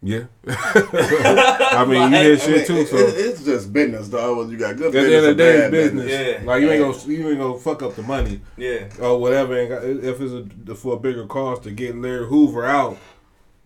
yeah. 0.03 0.25
I 0.47 1.85
mean, 1.87 2.11
you 2.11 2.17
hear 2.17 2.33
I 2.33 2.37
shit 2.37 2.57
mean, 2.57 2.65
too. 2.65 2.85
So 2.85 2.97
it- 2.97 3.15
it's 3.17 3.43
just 3.43 3.71
business, 3.73 4.07
dog. 4.09 4.37
Whether 4.37 4.51
you 4.51 4.57
got 4.57 4.75
good 4.77 4.91
the 4.91 4.99
business 4.99 5.13
end 5.15 5.25
of 5.25 5.31
or 5.31 5.33
the 5.33 5.35
day, 5.43 5.59
bad 5.61 5.71
business. 5.71 6.11
Yeah. 6.11 6.45
Like 6.45 6.61
you 6.61 6.69
ain't 6.69 6.81
gonna 6.81 7.13
you 7.13 7.29
ain't 7.29 7.39
gonna 7.39 7.59
fuck 7.59 7.81
up 7.81 7.95
the 7.95 8.03
money. 8.03 8.41
Yeah, 8.57 8.87
or 8.99 9.19
whatever. 9.19 9.57
And 9.59 10.03
if 10.03 10.19
it's 10.21 10.69
a, 10.69 10.75
for 10.75 10.95
a 10.95 10.99
bigger 10.99 11.25
cost 11.25 11.63
to 11.63 11.71
get 11.71 11.95
Larry 11.95 12.27
Hoover 12.27 12.65
out, 12.65 12.97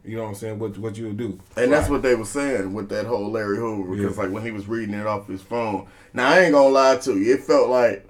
you 0.09 0.17
know 0.17 0.23
what 0.23 0.29
I'm 0.29 0.35
saying? 0.35 0.59
What 0.59 0.77
what 0.77 0.97
you 0.97 1.07
would 1.07 1.17
do? 1.17 1.39
And 1.55 1.71
that's 1.71 1.89
what 1.89 2.01
they 2.01 2.15
were 2.15 2.25
saying 2.25 2.73
with 2.73 2.89
that 2.89 3.05
whole 3.05 3.29
Larry 3.31 3.57
Hoover. 3.57 3.95
Because 3.95 4.17
Yeah. 4.17 4.23
like 4.23 4.31
when 4.31 4.43
he 4.43 4.51
was 4.51 4.67
reading 4.67 4.95
it 4.95 5.05
off 5.07 5.27
his 5.27 5.41
phone. 5.41 5.87
Now 6.13 6.29
I 6.29 6.39
ain't 6.41 6.53
gonna 6.53 6.69
lie 6.69 6.97
to 6.97 7.17
you. 7.17 7.33
It 7.35 7.43
felt 7.43 7.69
like 7.69 8.07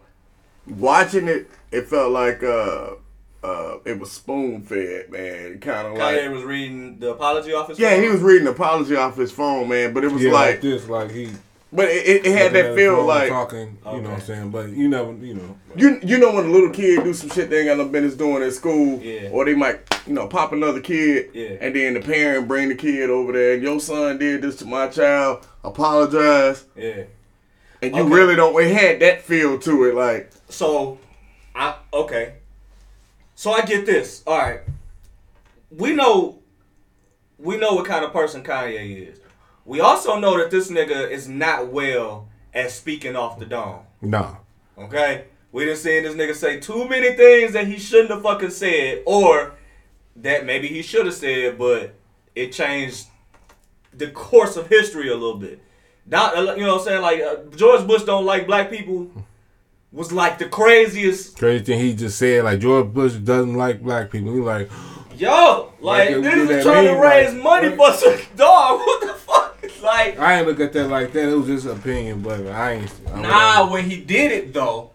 watching 0.67 1.27
it. 1.27 1.49
It 1.71 1.87
felt 1.87 2.11
like 2.11 2.43
uh 2.43 2.91
uh 3.43 3.77
it 3.85 3.99
was 3.99 4.11
spoon 4.11 4.61
fed, 4.63 5.09
man. 5.11 5.59
Kind 5.59 5.87
of 5.87 5.93
like 5.97 6.17
Kanye 6.17 6.31
was 6.33 6.43
reading 6.43 6.99
the 6.99 7.11
apology 7.11 7.53
office. 7.53 7.79
yeah, 7.79 7.95
he 8.01 8.07
was 8.09 8.21
reading 8.21 8.47
an 8.47 8.53
apology 8.53 8.95
off 8.95 9.15
his 9.17 9.31
phone, 9.31 9.69
man. 9.69 9.93
But 9.93 10.03
it 10.03 10.11
was 10.11 10.21
yeah, 10.21 10.31
like, 10.31 10.49
like, 10.51 10.61
this, 10.61 10.87
like 10.89 11.11
he 11.11 11.29
but 11.71 11.85
it, 11.89 12.07
it, 12.07 12.25
it 12.25 12.37
had 12.37 12.53
that 12.53 12.75
feel 12.75 13.03
like 13.03 13.29
talking. 13.29 13.77
You 13.85 14.01
know 14.01 14.09
what 14.09 14.19
I'm 14.19 14.21
saying? 14.21 14.49
But 14.51 14.69
you 14.69 14.87
never, 14.89 15.13
you 15.13 15.35
know. 15.35 15.57
you 15.75 15.99
you 16.03 16.17
know 16.17 16.33
when 16.33 16.45
a 16.45 16.49
little 16.49 16.71
kid 16.71 17.03
do 17.03 17.13
some 17.13 17.29
shit 17.29 17.49
they 17.49 17.59
ain't 17.59 17.67
got 17.67 17.77
no 17.77 17.85
business 17.87 18.15
doing 18.15 18.41
at 18.43 18.53
school, 18.53 18.99
Yeah. 19.01 19.29
or 19.31 19.45
they 19.45 19.53
might 19.55 19.79
you 20.07 20.13
know 20.13 20.27
pop 20.27 20.51
another 20.51 20.81
kid, 20.81 21.29
Yeah. 21.33 21.57
and 21.61 21.75
then 21.75 21.93
the 21.93 22.01
parent 22.01 22.47
bring 22.47 22.69
the 22.69 22.75
kid 22.75 23.09
over 23.09 23.31
there. 23.33 23.53
and 23.53 23.63
Your 23.63 23.79
son 23.79 24.17
did 24.17 24.41
this 24.41 24.55
to 24.57 24.65
my 24.65 24.87
child. 24.87 25.45
Apologize. 25.63 26.65
Yeah. 26.75 27.03
And 27.81 27.95
you 27.95 28.01
Okay. 28.03 28.13
really 28.13 28.35
don't. 28.35 28.59
It 28.61 28.73
had 28.75 28.99
that 29.01 29.21
feel 29.21 29.57
to 29.59 29.83
it, 29.85 29.95
like 29.95 30.31
So, 30.49 30.97
I 31.55 31.75
okay. 31.93 32.33
So 33.35 33.51
I 33.51 33.61
get 33.61 33.85
this. 33.85 34.21
All 34.27 34.37
right. 34.37 34.61
We 35.71 35.93
know, 35.93 36.39
we 37.37 37.57
know 37.57 37.75
what 37.75 37.85
kind 37.85 38.03
of 38.03 38.11
person 38.11 38.43
Kanye 38.43 39.11
is. 39.11 39.18
We 39.69 39.81
also 39.81 40.17
know 40.19 40.35
that 40.39 40.49
this 40.49 40.71
nigga 40.71 41.11
is 41.11 41.29
not 41.29 41.67
well 41.67 42.27
at 42.55 42.71
speaking 42.71 43.15
off 43.15 43.37
the 43.37 43.45
dome. 43.45 43.81
No. 44.01 44.37
Okay? 44.75 45.25
We 45.51 45.65
done 45.65 45.75
seen 45.75 46.01
this 46.01 46.15
nigga 46.15 46.33
say 46.33 46.59
too 46.59 46.89
many 46.89 47.15
things 47.15 47.53
that 47.53 47.67
he 47.67 47.77
shouldn't 47.77 48.09
have 48.09 48.23
fucking 48.23 48.49
said, 48.49 49.03
or 49.05 49.53
that 50.15 50.43
maybe 50.43 50.67
he 50.67 50.81
should 50.81 51.05
have 51.05 51.13
said, 51.13 51.59
but 51.59 51.93
it 52.33 52.51
changed 52.51 53.09
the 53.93 54.09
course 54.09 54.57
of 54.57 54.65
history 54.69 55.09
a 55.09 55.13
little 55.13 55.37
bit. 55.37 55.61
Not, 56.07 56.35
you 56.57 56.65
know 56.65 56.77
what 56.77 56.79
I'm 56.79 56.85
saying? 56.87 57.01
Like, 57.03 57.21
uh, 57.21 57.55
George 57.55 57.85
Bush 57.85 58.01
don't 58.05 58.25
like 58.25 58.47
black 58.47 58.71
people 58.71 59.11
was 59.91 60.11
like 60.11 60.39
the 60.39 60.49
craziest. 60.49 61.37
Crazy 61.37 61.63
thing 61.63 61.79
he 61.79 61.93
just 61.93 62.17
said, 62.17 62.43
like 62.43 62.59
George 62.59 62.87
Bush 62.91 63.13
doesn't 63.13 63.53
like 63.53 63.83
black 63.83 64.09
people. 64.09 64.33
He 64.33 64.39
like, 64.39 64.67
Yo, 65.15 65.73
like, 65.79 66.09
Like, 66.09 66.09
it 66.09 66.21
this 66.23 66.33
do 66.33 66.49
is 66.49 66.63
trying 66.63 66.87
to 66.87 66.99
raise 66.99 67.33
like, 67.33 67.43
money 67.43 67.75
for 67.75 67.93
some 67.93 68.17
dog. 68.35 68.79
What 68.79 69.01
the 69.01 69.13
fuck? 69.13 69.48
Like, 69.81 70.19
I 70.19 70.37
ain't 70.39 70.47
look 70.47 70.59
at 70.59 70.73
that 70.73 70.87
like 70.89 71.13
that. 71.13 71.29
It 71.29 71.35
was 71.35 71.47
just 71.47 71.65
opinion, 71.65 72.21
but 72.21 72.45
I 72.47 72.73
ain't. 72.73 72.91
I 73.13 73.21
Nah, 73.21 73.71
when 73.71 73.89
he 73.89 73.97
did 74.01 74.31
it 74.31 74.53
though, 74.53 74.91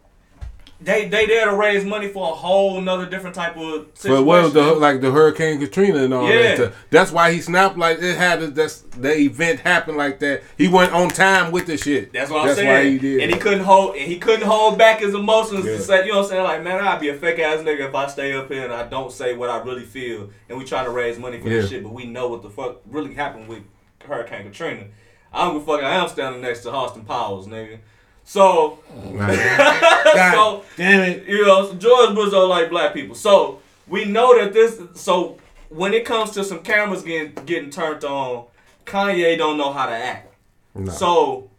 they 0.81 1.09
they 1.09 1.25
there 1.25 1.47
to 1.47 1.57
raise 1.57 1.83
money 1.85 2.09
for 2.09 2.31
a 2.31 2.35
whole 2.35 2.79
nother 2.81 3.07
different 3.07 3.35
type 3.35 3.57
of 3.57 3.87
situation. 3.95 4.21
But 4.21 4.25
what 4.25 4.43
was 4.43 4.53
the 4.53 4.75
like 4.75 5.01
the 5.01 5.11
Hurricane 5.11 5.59
Katrina 5.59 5.99
and 6.05 6.13
all 6.13 6.29
Yeah. 6.29 6.43
that? 6.43 6.57
stuff. 6.57 6.87
That's 6.91 7.11
why 7.13 7.33
he 7.33 7.41
snapped 7.41 7.79
like 7.79 8.03
it 8.03 8.17
had. 8.19 8.41
That's 8.55 8.81
the 8.81 9.17
event 9.17 9.61
happened 9.61 9.97
like 9.97 10.19
that. 10.19 10.43
He 10.59 10.69
went 10.69 10.93
on 10.93 11.09
time 11.09 11.53
with 11.53 11.67
the 11.67 11.79
shit. 11.79 12.13
That's 12.13 12.31
what 12.31 12.41
I'm 12.43 12.47
That's 12.49 12.59
saying. 12.59 12.69
why 12.69 12.91
he 12.91 12.99
did. 12.99 13.21
And 13.23 13.33
he 13.33 13.39
couldn't 13.39 13.65
hold 13.65 13.95
and 13.97 14.03
he 14.07 14.19
couldn't 14.19 14.47
hold 14.47 14.77
back 14.77 15.01
his 15.01 15.15
emotions 15.15 15.65
Yeah. 15.65 15.73
to 15.77 15.81
say, 15.81 16.05
you 16.05 16.13
know 16.13 16.19
what 16.19 16.25
I'm 16.25 16.31
saying? 16.31 16.45
Like, 16.45 16.63
man, 16.65 16.81
I'd 16.85 17.01
be 17.01 17.09
a 17.09 17.15
fake 17.15 17.39
ass 17.39 17.61
nigga 17.61 17.89
if 17.89 17.95
I 17.95 18.07
stay 18.09 18.35
up 18.35 18.51
here 18.53 18.65
and 18.65 18.73
I 18.73 18.83
don't 18.87 19.11
say 19.13 19.35
what 19.35 19.49
I 19.49 19.63
really 19.63 19.85
feel 19.85 20.29
and 20.51 20.59
we 20.59 20.65
trying 20.67 20.85
to 20.85 20.91
raise 20.91 21.19
money 21.19 21.41
for 21.41 21.49
this 21.49 21.71
shit, 21.71 21.83
but 21.83 21.93
we 21.93 22.05
know 22.05 22.29
what 22.29 22.43
the 22.43 22.51
fuck 22.51 22.81
really 22.91 23.15
happened 23.15 23.49
with 23.49 23.63
Hurricane 24.07 24.45
Katrina. 24.45 24.85
I 25.33 25.45
don't 25.47 25.55
give 25.59 25.69
a 25.69 25.73
fuck. 25.77 25.85
I 25.85 25.95
am 25.97 26.09
standing 26.09 26.41
next 26.43 26.61
to 26.63 26.71
Austin 26.71 27.05
Powers, 27.05 27.47
nigga. 27.47 27.79
So, 28.25 28.79
God 29.19 30.33
so 30.35 30.65
damn 30.77 31.01
it. 31.03 31.27
you 31.27 31.45
know, 31.45 31.73
George 31.75 32.15
Bush 32.15 32.31
don't 32.31 32.49
like 32.49 32.71
black 32.71 32.95
people. 32.95 33.15
So 33.15 33.61
we 33.89 34.05
know 34.05 34.39
that 34.39 34.53
this. 34.53 34.81
So 34.95 35.39
when 35.69 35.93
it 35.93 36.05
comes 36.05 36.31
to 36.33 36.45
some 36.45 36.61
cameras 36.61 37.03
getting 37.03 37.35
getting 37.45 37.71
turned 37.71 38.05
on, 38.05 38.47
Kanye 38.87 39.37
don't 39.37 39.59
know 39.59 39.73
how 39.73 39.87
to 39.87 39.93
act. 39.93 40.33
No. 40.75 40.91
So 40.93 41.51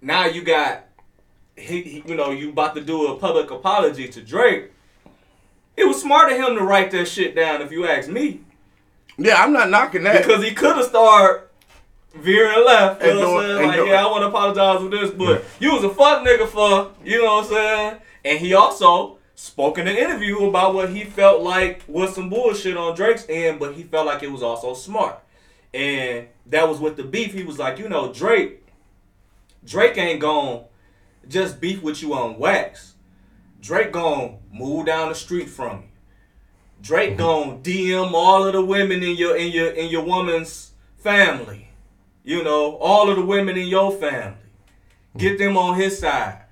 now 0.00 0.26
you 0.26 0.42
got, 0.42 0.84
he, 1.56 1.82
he- 1.82 2.02
you 2.06 2.14
know, 2.16 2.30
you 2.30 2.50
about 2.50 2.74
to 2.74 2.80
do 2.80 3.08
a 3.12 3.16
public 3.18 3.50
apology 3.50 4.08
to 4.08 4.20
Drake. 4.22 4.72
It 5.76 5.84
was 5.86 6.00
smart 6.00 6.32
of 6.32 6.38
him 6.38 6.56
to 6.56 6.62
write 6.64 6.90
that 6.92 7.06
shit 7.06 7.34
down, 7.36 7.60
if 7.62 7.70
you 7.70 7.86
ask 7.86 8.08
me, 8.08 8.40
Yeah, 9.18 9.42
I'm 9.42 9.52
not 9.52 9.68
knocking 9.70 10.04
that. 10.04 10.22
because 10.22 10.42
he 10.42 10.52
could 10.52 10.76
have 10.76 10.86
started 10.86 11.45
veering 12.22 12.64
left. 12.64 13.02
You 13.02 13.10
And 13.10 13.20
know 13.20 13.32
what 13.34 13.44
I'm 13.44 13.56
saying? 13.56 13.68
Like, 13.68 13.86
yeah, 13.86 14.04
I 14.04 14.10
want 14.10 14.22
to 14.22 14.28
apologize 14.28 14.80
for 14.80 14.88
this, 14.88 15.10
but 15.10 15.44
you 15.60 15.72
was 15.72 15.84
a 15.84 15.90
fuck 15.90 16.24
nigga 16.26 16.46
for, 16.46 16.92
you 17.04 17.18
know 17.22 17.36
what 17.36 17.44
I'm 17.44 17.50
saying? 17.50 17.96
And 18.24 18.38
he 18.38 18.54
also 18.54 19.18
spoke 19.34 19.78
in 19.78 19.86
an 19.86 19.96
interview 19.96 20.48
about 20.48 20.74
what 20.74 20.90
he 20.90 21.04
felt 21.04 21.42
like 21.42 21.82
was 21.86 22.14
some 22.14 22.30
bullshit 22.30 22.76
on 22.76 22.96
Drake's 22.96 23.26
end, 23.28 23.60
but 23.60 23.74
he 23.74 23.82
felt 23.82 24.06
like 24.06 24.22
it 24.22 24.32
was 24.32 24.42
also 24.42 24.74
smart. 24.74 25.22
And 25.74 26.28
that 26.46 26.68
was 26.68 26.80
with 26.80 26.96
the 26.96 27.04
beef. 27.04 27.32
He 27.34 27.42
was 27.44 27.58
like, 27.58 27.78
you 27.78 27.88
know, 27.88 28.12
Drake, 28.12 28.66
Drake 29.64 29.98
ain't 29.98 30.20
gon' 30.20 30.64
just 31.28 31.60
beef 31.60 31.82
with 31.82 32.02
you 32.02 32.14
on 32.14 32.38
wax. 32.38 32.94
Drake 33.60 33.92
gon' 33.92 34.38
move 34.52 34.86
down 34.86 35.08
the 35.08 35.14
street 35.14 35.50
from 35.50 35.78
you. 35.78 35.88
Drake 36.80 37.16
gon' 37.16 37.62
DM 37.62 38.12
all 38.12 38.44
of 38.44 38.52
the 38.52 38.64
women 38.64 39.02
in 39.02 39.16
your 39.16 39.36
in 39.36 39.50
your 39.50 39.70
in 39.70 39.90
your 39.90 40.04
woman's 40.04 40.72
family. 40.98 41.65
You 42.26 42.44
know, 42.44 42.76
all 42.76 43.08
of 43.08 43.16
the 43.16 43.24
women 43.24 43.56
in 43.56 43.68
your 43.68 43.90
family. 43.92 44.36
Get 45.16 45.38
them 45.38 45.56
on 45.56 45.76
his 45.76 45.98
side. 45.98 46.42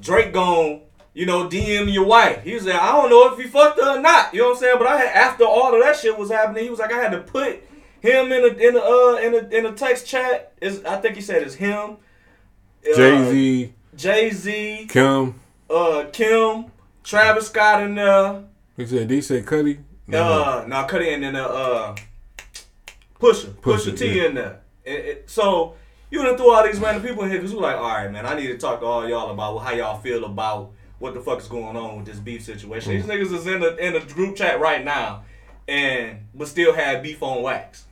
Drake 0.00 0.32
gon' 0.32 0.80
you 1.12 1.26
know, 1.26 1.48
DM 1.48 1.92
your 1.92 2.06
wife. 2.06 2.42
He 2.42 2.54
was 2.54 2.64
like, 2.64 2.80
I 2.80 2.92
don't 2.92 3.10
know 3.10 3.32
if 3.32 3.38
he 3.38 3.46
fucked 3.46 3.80
her 3.80 3.98
or 3.98 4.00
not. 4.00 4.32
You 4.32 4.40
know 4.40 4.48
what 4.48 4.56
I'm 4.56 4.60
saying? 4.60 4.74
But 4.78 4.86
I 4.86 4.96
had 4.96 5.08
after 5.16 5.44
all 5.44 5.74
of 5.74 5.82
that 5.82 5.96
shit 5.96 6.16
was 6.16 6.30
happening, 6.30 6.64
he 6.64 6.70
was 6.70 6.78
like, 6.78 6.92
I 6.92 6.96
had 7.02 7.12
to 7.12 7.18
put 7.20 7.62
him 8.00 8.32
in 8.32 8.44
a 8.44 8.68
in 8.68 8.76
a 8.76 8.80
uh 8.80 9.16
in 9.16 9.34
a 9.34 9.58
in 9.58 9.66
a 9.66 9.72
text 9.72 10.06
chat. 10.06 10.52
Is 10.60 10.84
I 10.84 10.96
think 10.96 11.16
he 11.16 11.20
said 11.20 11.42
it's 11.42 11.54
him. 11.54 11.98
Jay 12.82 13.30
Z, 13.30 13.74
Jay 13.94 14.30
Z, 14.30 14.86
Kim. 14.88 15.34
uh, 15.68 16.06
Kim, 16.12 16.66
Travis 17.04 17.48
Scott, 17.48 17.82
and 17.82 17.98
uh, 17.98 18.40
He 18.76 18.86
said, 18.86 19.08
D 19.08 19.20
said 19.20 19.44
Cudi. 19.44 19.80
uh, 20.10 20.64
now 20.66 20.86
cut 20.86 21.02
in 21.02 21.22
and 21.22 21.36
then 21.36 21.44
uh, 21.44 21.94
Pusha, 23.20 23.48
Pusha, 23.52 23.90
Pusha, 23.90 23.98
T 23.98 24.16
yeah. 24.16 24.24
in 24.26 24.34
there. 24.34 24.59
It- 24.90 25.04
it- 25.06 25.30
so 25.30 25.74
you 26.10 26.22
done 26.22 26.36
threw 26.36 26.52
all 26.52 26.64
these 26.66 26.78
random 26.80 27.02
people 27.04 27.22
in 27.24 27.30
here 27.30 27.38
because 27.38 27.54
we're 27.54 27.60
like, 27.62 27.76
all 27.76 27.82
right, 27.88 28.10
man, 28.10 28.26
I 28.26 28.34
need 28.34 28.48
to 28.48 28.58
talk 28.58 28.80
to 28.80 28.86
all 28.86 29.08
y'all 29.08 29.30
about 29.30 29.58
how 29.58 29.72
y'all 29.72 30.00
feel 30.00 30.24
about 30.24 30.70
what 30.98 31.14
the 31.14 31.20
fuck 31.20 31.38
is 31.40 31.46
going 31.48 31.76
on 31.76 31.96
with 31.98 32.06
this 32.06 32.18
beef 32.18 32.42
situation. 32.44 32.92
These 32.92 33.04
niggas 33.06 33.32
is 33.32 33.46
in 33.46 33.60
the 33.60 33.76
in 33.76 33.92
the 33.94 34.00
group 34.00 34.36
chat 34.36 34.60
right 34.60 34.84
now, 34.84 35.22
and 35.68 36.18
but 36.34 36.48
still 36.48 36.74
have 36.74 37.02
beef 37.02 37.22
on 37.22 37.42
wax. 37.42 37.84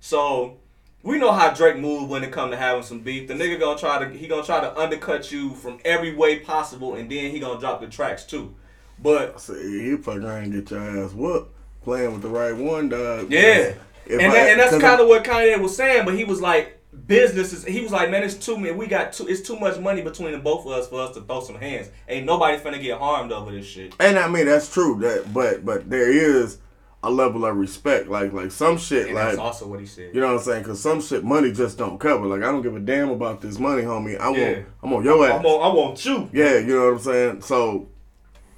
So 0.00 0.58
we 1.02 1.18
know 1.18 1.32
how 1.32 1.50
Drake 1.52 1.76
move 1.78 2.08
when 2.08 2.22
it 2.24 2.32
come 2.32 2.50
to 2.50 2.56
having 2.56 2.82
some 2.82 3.00
beef. 3.00 3.28
The 3.28 3.34
nigga 3.34 3.58
gonna 3.60 3.78
try 3.78 3.98
to 4.04 4.10
he 4.16 4.26
gonna 4.28 4.44
try 4.44 4.60
to 4.60 4.78
undercut 4.78 5.30
you 5.32 5.50
from 5.54 5.78
every 5.84 6.14
way 6.14 6.38
possible, 6.38 6.94
and 6.94 7.10
then 7.10 7.30
he 7.30 7.38
gonna 7.40 7.60
drop 7.60 7.80
the 7.80 7.86
tracks 7.88 8.24
too. 8.24 8.54
But 9.02 9.40
See, 9.40 9.90
he 9.90 9.96
fuck 9.96 10.16
around 10.18 10.44
and 10.44 10.52
get 10.52 10.70
your 10.70 11.04
ass 11.04 11.12
whooped 11.12 11.52
playing 11.82 12.12
with 12.12 12.22
the 12.22 12.28
right 12.28 12.56
one, 12.56 12.88
dog. 12.88 13.30
Yeah. 13.30 13.74
And, 14.10 14.20
I- 14.22 14.28
that, 14.30 14.50
and 14.50 14.60
that's 14.60 14.78
kind 14.78 15.00
of 15.00 15.08
what 15.08 15.24
Kanye 15.24 15.58
was 15.60 15.76
saying, 15.76 16.04
but 16.04 16.14
he 16.14 16.24
was 16.24 16.40
like, 16.40 16.80
business 17.06 17.52
is, 17.52 17.64
he 17.64 17.80
was 17.80 17.90
like, 17.90 18.10
man, 18.10 18.22
it's 18.22 18.34
too 18.34 18.56
many, 18.56 18.72
we 18.72 18.86
got 18.86 19.12
too, 19.12 19.26
it's 19.26 19.40
too 19.40 19.58
much 19.58 19.78
money 19.78 20.00
between 20.02 20.32
the 20.32 20.38
both 20.38 20.64
of 20.64 20.72
us 20.72 20.88
for 20.88 21.00
us 21.00 21.14
to 21.14 21.22
throw 21.22 21.40
some 21.42 21.56
hands. 21.56 21.90
Ain't 22.08 22.24
nobody 22.24 22.56
finna 22.58 22.80
get 22.80 22.98
harmed 22.98 23.32
over 23.32 23.50
this 23.50 23.66
shit. 23.66 23.94
And 23.98 24.18
I 24.18 24.28
mean 24.28 24.46
that's 24.46 24.72
true. 24.72 24.98
That 25.00 25.32
but 25.34 25.64
but 25.64 25.90
there 25.90 26.08
is 26.10 26.58
a 27.02 27.10
level 27.10 27.44
of 27.44 27.56
respect. 27.56 28.08
Like 28.08 28.32
like 28.32 28.52
some 28.52 28.78
shit 28.78 29.06
And 29.06 29.14
like 29.16 29.24
that's 29.26 29.38
also 29.38 29.66
what 29.66 29.80
he 29.80 29.86
said. 29.86 30.14
you 30.14 30.20
know 30.20 30.28
what 30.28 30.38
I'm 30.38 30.44
saying? 30.44 30.64
Cause 30.64 30.80
some 30.80 31.02
shit 31.02 31.24
money 31.24 31.50
just 31.52 31.76
don't 31.78 31.98
cover. 31.98 32.26
Like 32.26 32.42
I 32.42 32.52
don't 32.52 32.62
give 32.62 32.76
a 32.76 32.80
damn 32.80 33.10
about 33.10 33.40
this 33.40 33.58
money, 33.58 33.82
homie. 33.82 34.16
I 34.18 34.28
want 34.28 34.38
Yeah. 34.40 34.58
I'm 34.82 34.92
on 34.92 35.02
your 35.04 35.26
ass. 35.26 35.40
I'm 35.40 35.46
on, 35.46 35.72
I 35.72 35.74
want 35.74 36.04
you. 36.04 36.30
yeah, 36.32 36.58
you 36.58 36.76
know 36.76 36.84
what 36.86 36.92
I'm 36.94 36.98
saying. 37.00 37.42
So 37.42 37.88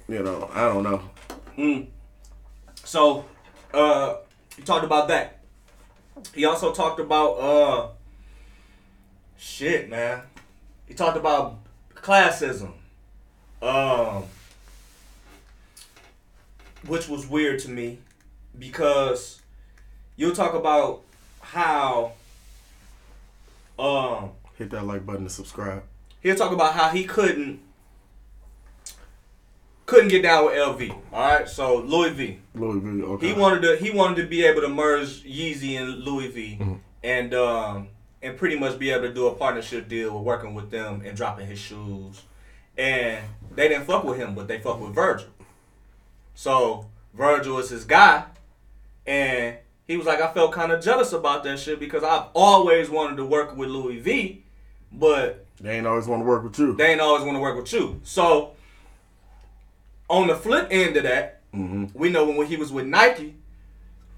you 0.07 0.21
know 0.21 0.47
I 0.53 0.61
don't 0.67 0.83
know. 0.83 1.01
Mm. 1.57 1.87
So, 2.83 3.25
uh, 3.73 4.17
he 4.55 4.61
talked 4.61 4.85
about 4.85 5.07
that. 5.09 5.36
He 6.33 6.45
also 6.45 6.73
talked 6.73 6.99
about, 6.99 7.33
uh, 7.33 7.87
shit, 9.37 9.89
man. 9.89 10.21
He 10.87 10.93
talked 10.93 11.17
about 11.17 11.57
classism. 11.95 12.73
Um, 13.61 14.23
which 16.85 17.07
was 17.09 17.27
weird 17.27 17.59
to 17.59 17.69
me 17.69 17.97
because 18.57 19.41
you'll 20.15 20.35
talk 20.35 20.53
about 20.53 21.01
how, 21.41 22.13
um, 23.79 24.31
Hit 24.57 24.69
that 24.71 24.85
like 24.85 25.05
button 25.05 25.23
to 25.23 25.29
subscribe. 25.29 25.83
he'll 26.21 26.35
talk 26.35 26.51
about 26.51 26.73
how 26.73 26.89
he 26.89 27.03
couldn't 27.03 27.59
couldn't 29.87 30.09
get 30.09 30.21
down 30.21 30.45
with 30.45 30.53
LV. 30.55 30.91
All 31.11 31.21
right, 31.21 31.49
so 31.49 31.77
Louis 31.77 32.11
V. 32.11 32.39
Louis 32.53 32.79
V. 32.79 33.03
Okay. 33.03 33.27
He 33.27 33.33
wanted 33.33 33.61
to 33.63 33.75
he 33.77 33.89
wanted 33.89 34.21
to 34.21 34.27
be 34.27 34.45
able 34.45 34.61
to 34.61 34.67
merge 34.69 35.23
Yeezy 35.23 35.81
and 35.81 36.03
Louis 36.03 36.27
V, 36.27 36.59
and 37.03 37.33
um 37.33 37.87
and 38.21 38.37
pretty 38.37 38.57
much 38.59 38.77
be 38.77 38.91
able 38.91 39.03
to 39.07 39.13
do 39.13 39.27
a 39.27 39.33
partnership 39.35 39.87
deal 39.87 40.13
with 40.15 40.23
working 40.23 40.53
with 40.53 40.69
them 40.69 41.01
and 41.05 41.15
dropping 41.17 41.47
his 41.47 41.57
shoes. 41.59 42.21
And 42.77 43.23
they 43.55 43.67
didn't 43.69 43.85
fuck 43.85 44.03
with 44.03 44.17
him, 44.17 44.35
but 44.35 44.47
they 44.47 44.59
fuck 44.59 44.79
with 44.79 44.93
Virgil. 44.93 45.29
So 46.35 46.85
Virgil 47.13 47.57
is 47.59 47.69
his 47.69 47.85
guy, 47.85 48.25
and 49.05 49.55
he 49.87 49.97
was 49.97 50.05
like, 50.05 50.21
I 50.21 50.31
felt 50.33 50.51
kind 50.51 50.71
of 50.71 50.83
jealous 50.83 51.13
about 51.13 51.43
that 51.45 51.59
shit 51.59 51.79
because 51.79 52.03
I've 52.03 52.25
always 52.33 52.89
wanted 52.89 53.17
to 53.17 53.25
work 53.25 53.55
with 53.55 53.69
Louis 53.69 53.99
V, 53.99 54.43
but 54.91 55.45
They 55.61 55.77
ain't 55.77 55.87
always 55.87 56.07
want 56.07 56.21
to 56.21 56.25
work 56.25 56.43
with 56.43 56.59
you. 56.59 56.75
they 56.75 56.91
ain't 56.91 57.01
always 57.01 57.23
want 57.23 57.35
to 57.37 57.39
work 57.41 57.55
with 57.55 57.71
you. 57.73 57.99
So 58.03 58.51
on 60.09 60.27
the 60.27 60.35
flip 60.35 60.67
end 60.71 60.97
of 60.97 61.03
that, 61.03 61.41
hmm 61.53 61.85
we 61.93 62.09
know 62.09 62.29
when 62.29 62.47
he 62.47 62.57
was 62.57 62.71
with 62.71 62.85
Nike, 62.85 63.35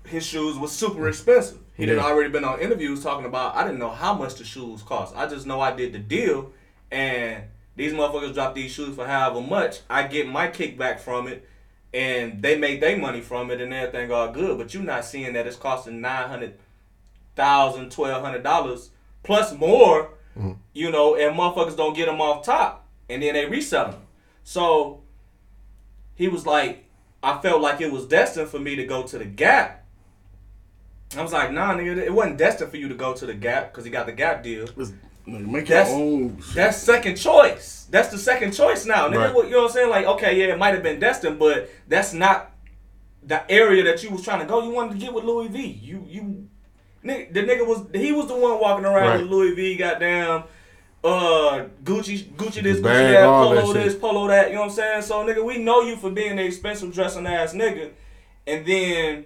his 0.05 0.25
shoes 0.25 0.57
was 0.57 0.71
super 0.71 1.07
expensive. 1.07 1.59
He 1.75 1.85
Yeah. 1.85 1.99
already 1.99 2.29
been 2.29 2.43
on 2.43 2.59
interviews 2.59 3.03
talking 3.03 3.25
about 3.25 3.55
I 3.55 3.63
didn't 3.63 3.79
know 3.79 3.89
how 3.91 4.13
much 4.13 4.35
the 4.35 4.43
shoes 4.43 4.81
cost. 4.83 5.15
I 5.15 5.27
just 5.27 5.45
know 5.45 5.61
I 5.61 5.71
did 5.71 5.93
the 5.93 5.99
deal 5.99 6.51
and 6.91 7.43
these 7.75 7.93
motherfuckers 7.93 8.33
dropped 8.33 8.55
these 8.55 8.71
shoes 8.71 8.95
for 8.95 9.05
however 9.07 9.39
much. 9.41 9.81
I 9.89 10.03
get 10.07 10.27
my 10.27 10.47
kickback 10.47 10.99
from 10.99 11.27
it 11.27 11.47
and 11.93 12.41
they 12.41 12.57
make 12.57 12.81
their 12.81 12.97
money 12.97 13.21
from 13.21 13.49
it 13.51 13.61
and 13.61 13.73
everything 13.73 14.11
all 14.11 14.29
good. 14.31 14.57
But 14.57 14.73
you're 14.73 14.83
not 14.83 15.05
seeing 15.05 15.33
that 15.33 15.47
it's 15.47 15.55
costing 15.55 16.01
nine 16.01 16.27
hundred 16.27 16.55
thousand, 17.35 17.91
twelve 17.91 18.23
hundred 18.23 18.43
dollars 18.43 18.89
plus 19.23 19.53
more, 19.53 20.09
you 20.73 20.91
know, 20.91 21.15
and 21.15 21.37
motherfuckers 21.37 21.77
don't 21.77 21.95
get 21.95 22.07
them 22.07 22.19
off 22.21 22.43
top 22.45 22.85
and 23.09 23.21
then 23.23 23.33
they 23.33 23.45
resell 23.45 23.91
them. 23.91 24.01
So 24.43 25.01
he 26.19 26.27
was 26.27 26.45
like, 26.45 26.85
I 27.23 27.39
felt 27.41 27.61
like 27.61 27.81
it 27.81 27.91
was 27.91 28.05
destined 28.05 28.49
for 28.49 28.59
me 28.59 28.75
to 28.75 28.85
go 28.85 29.01
to 29.03 29.17
the 29.17 29.25
Gap. 29.25 29.83
I 31.17 31.23
was 31.23 31.33
like, 31.33 31.51
nah, 31.51 31.73
nigga, 31.73 31.97
it 31.97 32.13
wasn't 32.13 32.37
destined 32.37 32.69
for 32.69 32.77
you 32.77 32.87
to 32.89 32.93
go 32.93 33.13
to 33.15 33.25
the 33.25 33.33
Gap 33.33 33.71
because 33.71 33.85
he 33.85 33.89
got 33.89 34.05
the 34.05 34.11
Gap 34.11 34.43
deal. 34.43 34.67
Make 35.25 35.67
That's- 35.67 35.89
your 35.89 35.97
own. 35.99 36.41
shit. 36.41 36.55
That's 36.55 36.77
second 36.77 37.15
choice. 37.15 37.87
That's 37.89 38.09
the 38.09 38.17
second 38.17 38.51
choice 38.51 38.85
now. 38.85 39.07
Nigga, 39.07 39.15
Right. 39.17 39.33
what- 39.33 39.45
you 39.45 39.51
know 39.53 39.61
what 39.63 39.67
I'm 39.71 39.73
saying? 39.73 39.89
Like, 39.89 40.05
okay, 40.05 40.37
yeah, 40.39 40.53
it 40.53 40.57
might 40.59 40.73
have 40.73 40.83
been 40.83 40.99
destined, 40.99 41.39
but 41.39 41.69
that's 41.87 42.13
not 42.13 42.51
the 43.23 43.49
area 43.51 43.83
that 43.85 44.03
you 44.03 44.09
was 44.11 44.23
trying 44.23 44.39
to 44.41 44.45
go. 44.45 44.61
You 44.63 44.71
wanted 44.71 44.93
to 44.93 44.97
get 44.99 45.13
with 45.13 45.23
Louis 45.23 45.47
V. 45.47 45.61
You 45.83 46.03
you 46.07 46.47
nigga, 47.03 47.33
the 47.33 47.41
nigga 47.43 47.65
was 47.65 47.85
he 47.93 48.11
was 48.11 48.27
the 48.27 48.35
one 48.35 48.59
walking 48.59 48.85
around 48.85 49.07
Right. 49.07 49.21
with 49.21 49.29
Louis 49.29 49.53
V. 49.55 49.75
Goddamn. 49.77 50.43
Uh, 51.01 51.67
Gucci, 51.83 52.25
Gucci 52.33 52.61
this, 52.61 52.79
Gucci 52.79 52.83
that, 52.83 53.23
all 53.23 53.53
that 53.53 53.61
polo 53.61 53.73
this, 53.73 53.95
polo 53.95 54.27
that. 54.27 54.49
You 54.49 54.55
know 54.55 54.61
what 54.61 54.69
I'm 54.69 54.75
saying? 54.75 55.01
So, 55.03 55.25
nigga, 55.25 55.43
we 55.45 55.57
know 55.57 55.81
you 55.81 55.95
for 55.95 56.11
being 56.11 56.35
the 56.35 56.43
expensive 56.43 56.93
dressing 56.93 57.25
ass 57.25 57.53
nigga, 57.53 57.91
and 58.45 58.65
then 58.65 59.25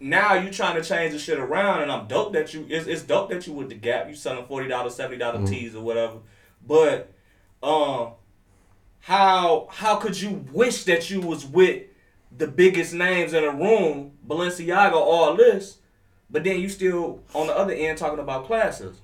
now 0.00 0.34
you 0.34 0.50
trying 0.50 0.80
to 0.80 0.82
change 0.82 1.12
the 1.12 1.18
shit 1.18 1.38
around, 1.38 1.82
and 1.82 1.92
I'm 1.92 2.06
dope 2.06 2.32
that 2.32 2.54
you. 2.54 2.66
It's, 2.70 2.86
it's 2.86 3.02
dope 3.02 3.28
that 3.30 3.46
you 3.46 3.52
with 3.52 3.68
the 3.68 3.74
Gap. 3.74 4.08
You 4.08 4.14
selling 4.14 4.46
forty 4.46 4.68
dollars, 4.68 4.94
seventy 4.94 5.18
dollars 5.18 5.50
tees 5.50 5.74
or 5.74 5.82
whatever. 5.82 6.18
But, 6.66 7.12
um, 7.62 8.12
how 9.00 9.68
how 9.70 9.96
could 9.96 10.18
you 10.18 10.46
wish 10.50 10.84
that 10.84 11.10
you 11.10 11.20
was 11.20 11.44
with 11.44 11.82
the 12.34 12.48
biggest 12.48 12.94
names 12.94 13.34
in 13.34 13.44
a 13.44 13.50
room, 13.50 14.12
Balenciaga, 14.26 14.94
all 14.94 15.36
this, 15.36 15.76
but 16.30 16.42
then 16.42 16.58
you 16.58 16.70
still 16.70 17.20
on 17.34 17.48
the 17.48 17.54
other 17.54 17.74
end 17.74 17.98
talking 17.98 18.18
about 18.18 18.46
classes? 18.46 19.02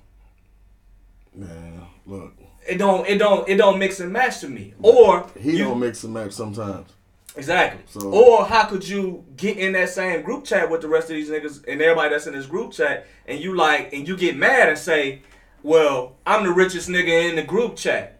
Man, 1.41 1.81
look, 2.05 2.33
It 2.67 2.77
don't 2.77 3.07
it 3.07 3.17
don't 3.17 3.47
it 3.49 3.55
don't 3.55 3.79
mix 3.79 3.99
and 3.99 4.13
match 4.13 4.39
to 4.41 4.47
me. 4.49 4.73
Or 4.81 5.25
he 5.39 5.57
you- 5.57 5.65
don't 5.65 5.79
mix 5.79 6.03
and 6.03 6.13
match 6.13 6.31
sometimes. 6.33 6.89
Exactly. 7.35 7.81
So- 7.87 8.09
or 8.11 8.45
how 8.45 8.65
could 8.65 8.87
you 8.87 9.23
get 9.37 9.57
in 9.57 9.71
that 9.73 9.89
same 9.89 10.21
group 10.21 10.43
chat 10.45 10.69
with 10.69 10.81
the 10.81 10.87
rest 10.87 11.09
of 11.09 11.15
these 11.15 11.29
niggas 11.29 11.65
and 11.67 11.81
everybody 11.81 12.09
that's 12.09 12.27
in 12.27 12.33
this 12.33 12.45
group 12.45 12.73
chat 12.73 13.07
and 13.25 13.39
you 13.39 13.55
like 13.55 13.91
and 13.93 14.07
you 14.07 14.15
get 14.17 14.35
mad 14.37 14.69
and 14.69 14.77
say, 14.77 15.21
Well, 15.63 16.15
I'm 16.25 16.43
the 16.43 16.51
richest 16.51 16.89
nigga 16.89 17.29
in 17.29 17.35
the 17.35 17.43
group 17.43 17.75
chat. 17.75 18.19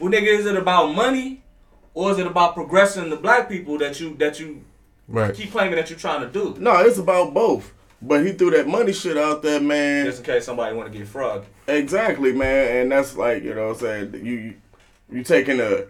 Well, 0.00 0.10
nigga, 0.10 0.26
is 0.38 0.46
it 0.46 0.56
about 0.56 0.94
money, 0.94 1.42
or 1.94 2.10
is 2.10 2.18
it 2.18 2.26
about 2.26 2.54
progressing 2.54 3.08
the 3.10 3.16
black 3.16 3.48
people 3.48 3.78
that 3.78 4.00
you 4.00 4.14
that 4.16 4.40
you 4.40 4.62
Right. 5.08 5.34
keep 5.34 5.52
claiming 5.52 5.74
that 5.76 5.90
you're 5.90 5.98
trying 5.98 6.20
to 6.22 6.28
do? 6.28 6.56
No, 6.58 6.72
it's 6.84 6.98
about 6.98 7.34
both. 7.34 7.72
But 8.02 8.26
he 8.26 8.32
threw 8.32 8.50
that 8.50 8.66
money 8.66 8.92
shit 8.92 9.16
out 9.16 9.42
there, 9.42 9.60
man. 9.60 10.06
Just 10.06 10.18
in 10.18 10.24
case 10.24 10.44
somebody 10.44 10.74
want 10.74 10.92
to 10.92 10.98
get 10.98 11.06
frog. 11.06 11.44
Exactly, 11.68 12.32
man, 12.32 12.82
and 12.82 12.92
that's 12.92 13.16
like 13.16 13.44
you 13.44 13.54
know 13.54 13.68
what 13.68 13.82
I'm 13.82 14.12
saying 14.12 14.26
you 14.26 14.54
you 15.10 15.22
taking 15.22 15.60
a 15.60 15.84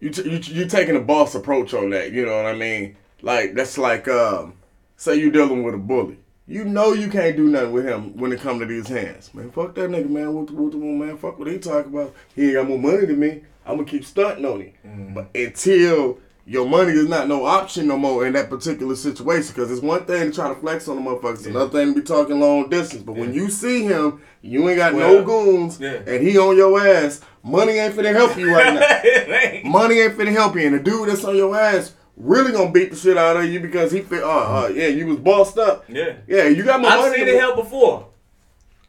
you 0.00 0.10
t- 0.10 0.28
you 0.28 0.38
you 0.38 0.66
taking 0.66 0.96
a 0.96 1.00
boss 1.00 1.34
approach 1.34 1.74
on 1.74 1.90
that. 1.90 2.12
You 2.12 2.24
know 2.24 2.36
what 2.36 2.46
I 2.46 2.54
mean? 2.54 2.96
Like 3.20 3.54
that's 3.54 3.76
like 3.76 4.08
um 4.08 4.54
say 4.96 5.16
you 5.16 5.30
dealing 5.30 5.62
with 5.62 5.74
a 5.74 5.78
bully. 5.78 6.18
You 6.46 6.64
know 6.64 6.94
you 6.94 7.10
can't 7.10 7.36
do 7.36 7.46
nothing 7.46 7.72
with 7.72 7.84
him 7.84 8.16
when 8.16 8.32
it 8.32 8.40
come 8.40 8.58
to 8.60 8.64
these 8.64 8.88
hands, 8.88 9.34
man. 9.34 9.50
Fuck 9.50 9.74
that 9.74 9.90
nigga, 9.90 10.08
man. 10.08 10.32
What 10.32 10.46
the, 10.46 10.54
what 10.54 10.72
the 10.72 10.78
man? 10.78 11.18
Fuck 11.18 11.38
what 11.38 11.48
he 11.48 11.58
talk 11.58 11.84
about. 11.84 12.14
He 12.34 12.46
ain't 12.46 12.54
got 12.54 12.68
more 12.68 12.78
money 12.78 13.04
than 13.04 13.20
me. 13.20 13.42
I'm 13.66 13.76
gonna 13.76 13.84
keep 13.84 14.06
stunting 14.06 14.46
on 14.46 14.62
him. 14.62 15.12
But 15.12 15.28
until 15.34 16.20
your 16.48 16.66
money 16.66 16.92
is 16.92 17.08
not 17.08 17.28
no 17.28 17.44
option 17.44 17.86
no 17.86 17.98
more 17.98 18.26
in 18.26 18.32
that 18.32 18.48
particular 18.48 18.96
situation, 18.96 19.52
because 19.54 19.70
it's 19.70 19.82
one 19.82 20.06
thing 20.06 20.30
to 20.30 20.34
try 20.34 20.48
to 20.48 20.54
flex 20.54 20.88
on 20.88 20.96
the 20.96 21.02
motherfuckers, 21.10 21.46
another 21.46 21.70
thing 21.70 21.92
to 21.94 22.00
be 22.00 22.06
talking 22.06 22.40
long 22.40 22.70
distance. 22.70 23.02
But 23.02 23.16
when 23.16 23.34
you 23.34 23.50
see 23.50 23.82
him, 23.84 24.22
you 24.40 24.66
ain't 24.68 24.78
got 24.78 24.94
no 24.94 25.22
goons, 25.22 25.78
yeah. 25.78 26.00
and 26.06 26.26
he 26.26 26.38
on 26.38 26.56
your 26.56 26.80
ass. 26.80 27.20
Money 27.42 27.72
ain't 27.74 27.94
finna 27.94 28.12
help 28.14 28.36
you 28.38 28.50
right 28.54 28.74
now. 28.74 29.60
Money 29.70 30.00
ain't 30.00 30.16
finna 30.16 30.32
help 30.32 30.56
you, 30.56 30.62
and 30.66 30.74
the 30.74 30.80
dude 30.80 31.08
that's 31.10 31.24
on 31.24 31.36
your 31.36 31.54
ass 31.54 31.92
really 32.16 32.50
gonna 32.52 32.72
beat 32.72 32.90
the 32.90 32.96
shit 32.96 33.16
out 33.18 33.36
of 33.36 33.44
you 33.44 33.60
because 33.60 33.92
he 33.92 34.00
feel, 34.00 34.24
uh, 34.24 34.64
uh, 34.64 34.68
yeah, 34.68 34.86
you 34.88 35.06
was 35.06 35.18
bossed 35.18 35.58
up. 35.58 35.84
Yeah. 35.88 36.14
Yeah, 36.26 36.44
you 36.48 36.64
got 36.64 36.80
more 36.80 36.90
I've 36.90 37.00
money. 37.00 37.16
seen 37.16 37.26
than- 37.26 37.34
it 37.36 37.40
help 37.40 37.56
before. 37.56 38.08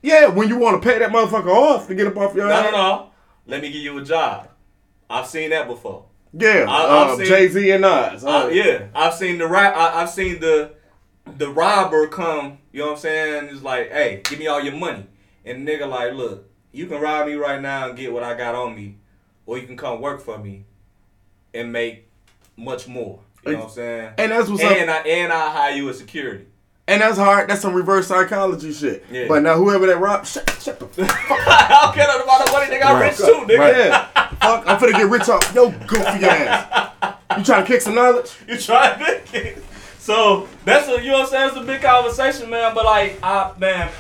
Yeah, 0.01 0.27
when 0.27 0.47
you 0.47 0.57
want 0.57 0.81
to 0.81 0.89
pay 0.89 0.97
that 0.99 1.11
motherfucker 1.11 1.53
off 1.53 1.87
to 1.87 1.95
get 1.95 2.07
up 2.07 2.15
off 2.17 2.33
your 2.33 2.47
No, 2.47 2.53
ass. 2.53 2.71
no, 2.71 2.71
no. 2.71 3.09
Let 3.47 3.61
me 3.61 3.69
give 3.69 3.81
you 3.81 3.97
a 3.97 4.03
job. 4.03 4.47
I've 5.09 5.27
seen 5.27 5.49
that 5.49 5.67
before. 5.67 6.05
Yeah, 6.33 6.65
I- 6.69 6.83
uh, 6.85 7.17
seen- 7.17 7.25
Jay 7.25 7.47
Z 7.47 7.71
and 7.71 7.81
Nas. 7.81 8.23
Uh, 8.23 8.29
Uh, 8.29 8.47
yeah, 8.49 8.85
I've 8.93 9.13
seen 9.15 9.37
the 9.39 9.47
rap. 9.47 9.75
I, 9.75 10.01
I've 10.01 10.09
seen 10.09 10.39
the 10.39 10.71
the 11.37 11.49
robber 11.49 12.07
come. 12.07 12.57
You 12.71 12.79
know 12.81 12.85
what 12.87 12.91
I'm 12.93 12.99
saying? 12.99 13.49
It's 13.51 13.63
like, 13.63 13.91
hey, 13.91 14.21
give 14.25 14.37
me 14.39 14.47
all 14.47 14.61
your 14.61 14.75
money, 14.75 15.05
and 15.45 15.67
the 15.67 15.71
nigga 15.71 15.87
like, 15.89 16.13
look, 16.13 16.47
you 16.71 16.85
can 16.85 17.01
rob 17.01 17.27
me 17.27 17.33
right 17.33 17.61
now 17.61 17.89
and 17.89 17.97
get 17.97 18.13
what 18.13 18.23
I 18.23 18.35
got 18.35 18.53
on 18.55 18.75
me, 18.75 18.97
or 19.45 19.57
you 19.57 19.65
can 19.65 19.75
come 19.77 20.01
work 20.01 20.21
for 20.21 20.37
me 20.37 20.65
and 21.53 21.71
make 21.71 22.07
much 22.55 22.87
more. 22.87 23.21
You 23.45 23.53
know 23.53 23.57
what 23.59 23.63
I'm 23.65 23.71
saying? 23.71 24.11
And 24.17 24.31
that's 24.31 24.49
what's 24.49 24.61
up. 24.63 24.71
and 24.77 24.91
I 24.91 24.97
and 24.99 25.33
I 25.33 25.49
hire 25.49 25.71
you 25.75 25.89
as 25.89 25.97
security. 25.97 26.45
And 26.89 27.01
that's 27.01 27.17
hard. 27.17 27.49
That's 27.49 27.61
some 27.61 27.73
reverse 27.73 28.07
psychology 28.07 28.73
shit. 28.73 29.05
Yeah. 29.11 29.25
But 29.27 29.43
now 29.43 29.55
whoever 29.57 29.85
that 29.87 29.99
rob, 29.99 30.25
shut, 30.25 30.49
shut 30.59 30.79
the 30.79 30.87
fuck 30.87 31.07
I 31.29 31.67
don't 31.83 31.93
care 31.95 32.21
about 32.23 32.45
the 32.45 32.51
money. 32.51 32.65
Nigga, 32.75 32.85
I'm 32.85 32.95
Right. 32.95 33.09
rich 33.09 33.17
too, 33.17 33.45
nigga. 33.47 33.59
Right. 33.59 33.77
Yeah. 33.77 34.05
Fuck, 34.41 34.63
I'm 34.67 34.77
finna 34.79 34.93
get 34.93 35.07
rich 35.09 35.29
off 35.29 35.53
yo 35.53 35.69
goofy 35.69 36.25
ass. 36.25 36.91
You 37.37 37.43
trying 37.43 37.63
to 37.63 37.67
kick 37.67 37.81
some 37.81 37.95
knowledge? 37.95 38.31
You 38.47 38.57
trying 38.57 38.99
to 38.99 39.19
kick? 39.25 39.57
So 39.99 40.47
that's 40.65 40.87
a 40.87 40.99
you 41.01 41.11
know 41.11 41.19
what 41.19 41.21
I'm 41.25 41.27
saying? 41.29 41.47
It's 41.49 41.57
a 41.57 41.61
big 41.63 41.81
conversation, 41.81 42.49
man. 42.49 42.73
But 42.73 42.85
like, 42.85 43.19
I 43.21 43.53
man, 43.59 43.91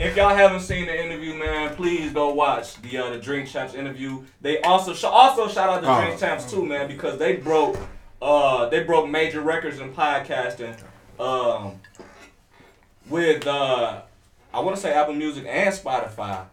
if 0.00 0.16
y'all 0.16 0.34
haven't 0.34 0.60
seen 0.60 0.86
the 0.86 1.04
interview, 1.04 1.34
man, 1.34 1.74
please 1.76 2.12
go 2.12 2.32
watch 2.32 2.80
the 2.80 2.96
uh, 2.96 3.10
the 3.10 3.18
Drink 3.18 3.46
Champs 3.48 3.74
interview. 3.74 4.24
They 4.40 4.62
also 4.62 4.94
sh- 4.94 5.04
also 5.04 5.48
shout 5.48 5.68
out 5.68 5.82
the 5.82 5.90
Oh. 5.90 6.00
Drink 6.02 6.18
Champs 6.18 6.50
too, 6.50 6.64
man, 6.64 6.88
because 6.88 7.18
they 7.18 7.36
broke 7.36 7.76
uh 8.22 8.70
they 8.70 8.84
broke 8.84 9.10
major 9.10 9.42
records 9.42 9.80
in 9.80 9.92
podcasting. 9.92 10.74
Um, 11.20 11.80
with 13.08 13.46
uh, 13.46 14.02
I 14.52 14.60
want 14.60 14.76
to 14.76 14.82
say 14.82 14.92
Apple 14.92 15.14
Music 15.14 15.44
and 15.48 15.74
Spotify 15.74 16.44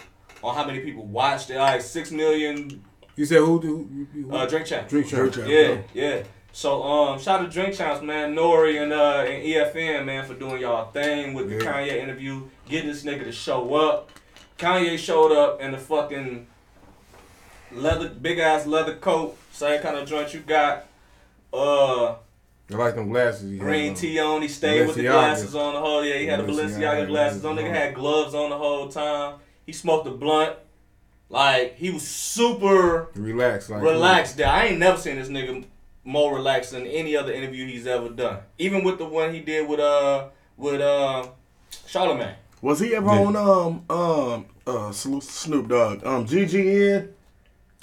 on 0.43 0.55
how 0.55 0.65
many 0.65 0.79
people 0.79 1.05
watched 1.05 1.49
it. 1.49 1.57
Like 1.57 1.81
six 1.81 2.11
million 2.11 2.83
You 3.15 3.25
said 3.25 3.39
who? 3.39 3.59
who, 3.59 4.07
who, 4.13 4.21
who 4.23 4.35
uh, 4.35 4.45
Drink 4.45 4.65
Champs. 4.65 4.89
drink 4.89 5.07
champ. 5.07 5.31
Drink 5.33 5.49
champ. 5.49 5.85
Yeah, 5.95 6.15
yeah. 6.17 6.23
So 6.51 6.83
um, 6.83 7.19
shout 7.19 7.41
out 7.41 7.45
to 7.47 7.51
Drink 7.51 7.75
Champs, 7.75 8.01
man, 8.01 8.33
Nori 8.33 8.81
and 8.81 8.93
uh 8.93 9.25
and 9.27 9.43
EFN, 9.43 10.05
man, 10.05 10.23
for 10.25 10.35
doing 10.35 10.61
y'all 10.61 10.89
thing 10.91 11.33
with 11.33 11.49
the 11.49 11.57
Kanye 11.57 11.97
interview, 11.97 12.43
getting 12.69 12.87
this 12.89 13.03
nigga 13.03 13.25
to 13.25 13.31
show 13.33 13.75
up. 13.75 14.09
Kanye 14.57 14.97
showed 14.97 15.33
up 15.33 15.59
in 15.59 15.73
the 15.73 15.77
fucking 15.77 16.47
leather, 17.73 18.07
big 18.07 18.39
ass 18.39 18.65
leather 18.65 18.95
coat, 18.95 19.37
same 19.51 19.81
kind 19.81 19.97
of 19.97 20.07
joint 20.07 20.33
you 20.33 20.39
got. 20.39 20.85
Uh, 21.53 22.15
I 22.71 22.75
like 22.77 22.95
them 22.95 23.09
glasses. 23.09 23.51
he 23.51 23.57
had 23.57 23.65
green 23.65 23.89
on. 23.89 23.95
tee 23.95 24.19
on. 24.19 24.41
He 24.41 24.47
stayed 24.47 24.87
with 24.87 24.95
the 24.95 25.03
glasses 25.03 25.53
on 25.55 25.73
the 25.75 25.79
whole. 25.79 26.03
Yeah, 26.03 26.17
he 26.17 26.25
had 26.25 26.39
the 26.39 26.43
Balenciaga 26.51 26.77
Balenciaga 27.03 27.07
glasses 27.07 27.45
on. 27.45 27.55
Nigga 27.57 27.69
had 27.69 27.93
gloves 27.93 28.33
on 28.33 28.49
the 28.49 28.57
whole 28.57 28.87
time. 28.87 29.35
He 29.65 29.71
smoked 29.71 30.07
a 30.07 30.11
blunt. 30.11 30.57
Like 31.29 31.75
he 31.75 31.89
was 31.91 32.07
super 32.07 33.09
relaxed. 33.15 33.69
Like 33.69 33.81
relaxed 33.81 34.37
there. 34.37 34.47
I 34.47 34.65
ain't 34.67 34.79
never 34.79 34.97
seen 34.97 35.15
this 35.15 35.27
nigga 35.29 35.63
more 36.03 36.35
relaxed 36.35 36.71
than 36.71 36.85
any 36.85 37.15
other 37.15 37.33
interview 37.33 37.65
he's 37.67 37.87
ever 37.87 38.09
done. 38.09 38.39
Even 38.57 38.83
with 38.83 38.97
the 38.99 39.05
one 39.05 39.33
he 39.33 39.39
did 39.41 39.67
with 39.67 39.79
uh 39.79 40.27
with 40.57 40.81
uh 40.81 41.27
Charlamagne. 41.87 42.35
Was 42.61 42.79
he 42.79 42.95
ever 42.95 43.07
Yeah. 43.07 43.19
on 43.21 43.35
um 43.35 43.85
um 43.95 44.45
uh 44.67 44.91
Snoop 44.91 45.23
Snoop 45.23 45.67
Dogg 45.67 46.05
um 46.05 46.25
GGN? 46.27 47.09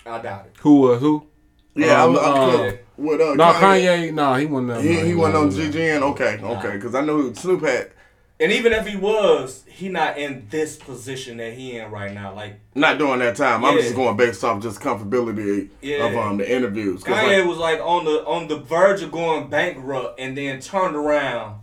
I 0.06 0.18
doubt 0.20 0.46
it. 0.46 0.56
Who 0.60 0.80
was 0.82 1.00
who? 1.00 1.26
Yeah, 1.74 2.02
Um, 2.04 2.16
I'm, 2.16 2.24
I'm 2.24 2.60
uh, 2.60 2.72
with 3.02 3.20
uh, 3.20 3.34
No, 3.34 3.52
Kanye. 3.52 4.12
No, 4.12 4.34
he 4.34 4.46
wasn't. 4.46 4.68
there. 4.68 4.82
He, 4.82 4.94
No, 4.96 5.04
he 5.04 5.14
wasn't 5.14 5.36
on 5.36 5.44
wasn't. 5.46 5.74
GGN. 5.74 6.02
Okay, 6.12 6.38
okay, 6.42 6.72
because 6.76 6.94
I 6.94 7.00
know 7.02 7.32
Snoop 7.32 7.62
had 7.62 7.90
And 8.40 8.50
even 8.52 8.72
if 8.72 8.86
he 8.86 8.96
was, 8.96 9.64
he 9.68 9.88
not 9.88 10.18
in 10.18 10.46
this 10.50 10.76
position 10.76 11.36
that 11.38 11.52
he 11.54 11.76
in 11.76 11.90
right 11.90 12.12
now. 12.12 12.34
Like 12.34 12.60
not 12.74 12.98
during 12.98 13.18
that 13.20 13.36
time. 13.36 13.64
I'm 13.64 13.76
just 13.78 13.94
going 13.94 14.16
based 14.16 14.42
off 14.44 14.62
just 14.62 14.80
comfortability 14.80 15.68
Yeah. 15.80 16.06
of 16.06 16.16
um 16.16 16.36
the 16.38 16.50
interviews. 16.50 17.02
'Cause, 17.02 17.14
Kanye 17.16 17.40
like, 17.40 17.48
was 17.48 17.58
like 17.58 17.80
on 17.80 18.04
the 18.04 18.24
on 18.24 18.48
the 18.48 18.56
verge 18.58 19.02
of 19.02 19.10
going 19.12 19.48
bankrupt 19.48 20.18
and 20.20 20.36
then 20.36 20.60
turned 20.60 20.96
around 20.96 21.60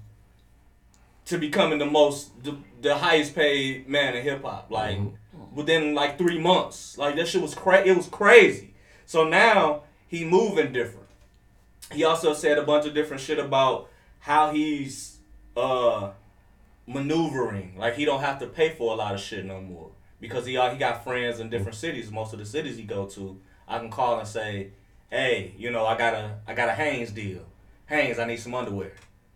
to 1.26 1.38
becoming 1.38 1.80
the 1.80 1.86
most 1.86 2.44
the, 2.44 2.58
the 2.82 2.96
highest 2.98 3.36
paid 3.36 3.88
man 3.88 4.16
in 4.16 4.24
hip 4.24 4.44
hop. 4.44 4.72
Like 4.72 4.98
within 5.54 5.94
like 5.96 6.18
three 6.18 6.40
months. 6.40 6.98
Like 6.98 7.16
that 7.18 7.28
shit 7.28 7.42
was 7.42 7.54
cra- 7.56 7.86
it 7.86 7.96
was 7.96 8.08
crazy. 8.08 8.74
So 9.06 9.28
now 9.28 9.84
he 10.08 10.24
moving 10.24 10.72
different. 10.72 11.08
He 11.92 12.04
also 12.04 12.34
said 12.34 12.58
a 12.58 12.64
bunch 12.64 12.86
of 12.86 12.94
different 12.94 13.22
shit 13.22 13.40
about 13.40 13.90
how 14.20 14.52
he's 14.52 15.18
uh 15.58 16.12
maneuvering. 16.88 17.76
Like 17.78 17.96
he 17.96 18.06
don't 18.06 18.22
have 18.22 18.40
to 18.40 18.48
pay 18.48 18.70
for 18.70 18.94
a 18.94 18.96
lot 18.96 19.14
of 19.14 19.20
shit 19.22 19.46
no 19.46 19.62
more. 19.62 19.92
Because 20.20 20.46
he 20.46 20.52
he 20.54 20.78
got 20.78 21.04
friends 21.04 21.40
in 21.40 21.50
different 21.50 21.76
cities. 21.76 22.12
Most 22.12 22.34
of 22.34 22.40
the 22.40 22.46
cities 22.46 22.78
he 22.78 22.84
go 22.84 23.06
to, 23.08 23.40
I 23.68 23.80
can 23.80 23.90
call 23.90 24.20
and 24.20 24.28
say, 24.28 24.72
Hey, 25.10 25.54
you 25.58 25.72
know, 25.72 25.86
I 25.86 25.98
got 25.98 26.14
a 26.14 26.38
I 26.48 26.54
got 26.54 26.70
a 26.70 26.74
Hanes 26.74 27.12
deal. 27.12 27.42
Hanes, 27.86 28.20
I 28.20 28.26
need 28.26 28.38
some 28.38 28.54
underwear. 28.54 28.92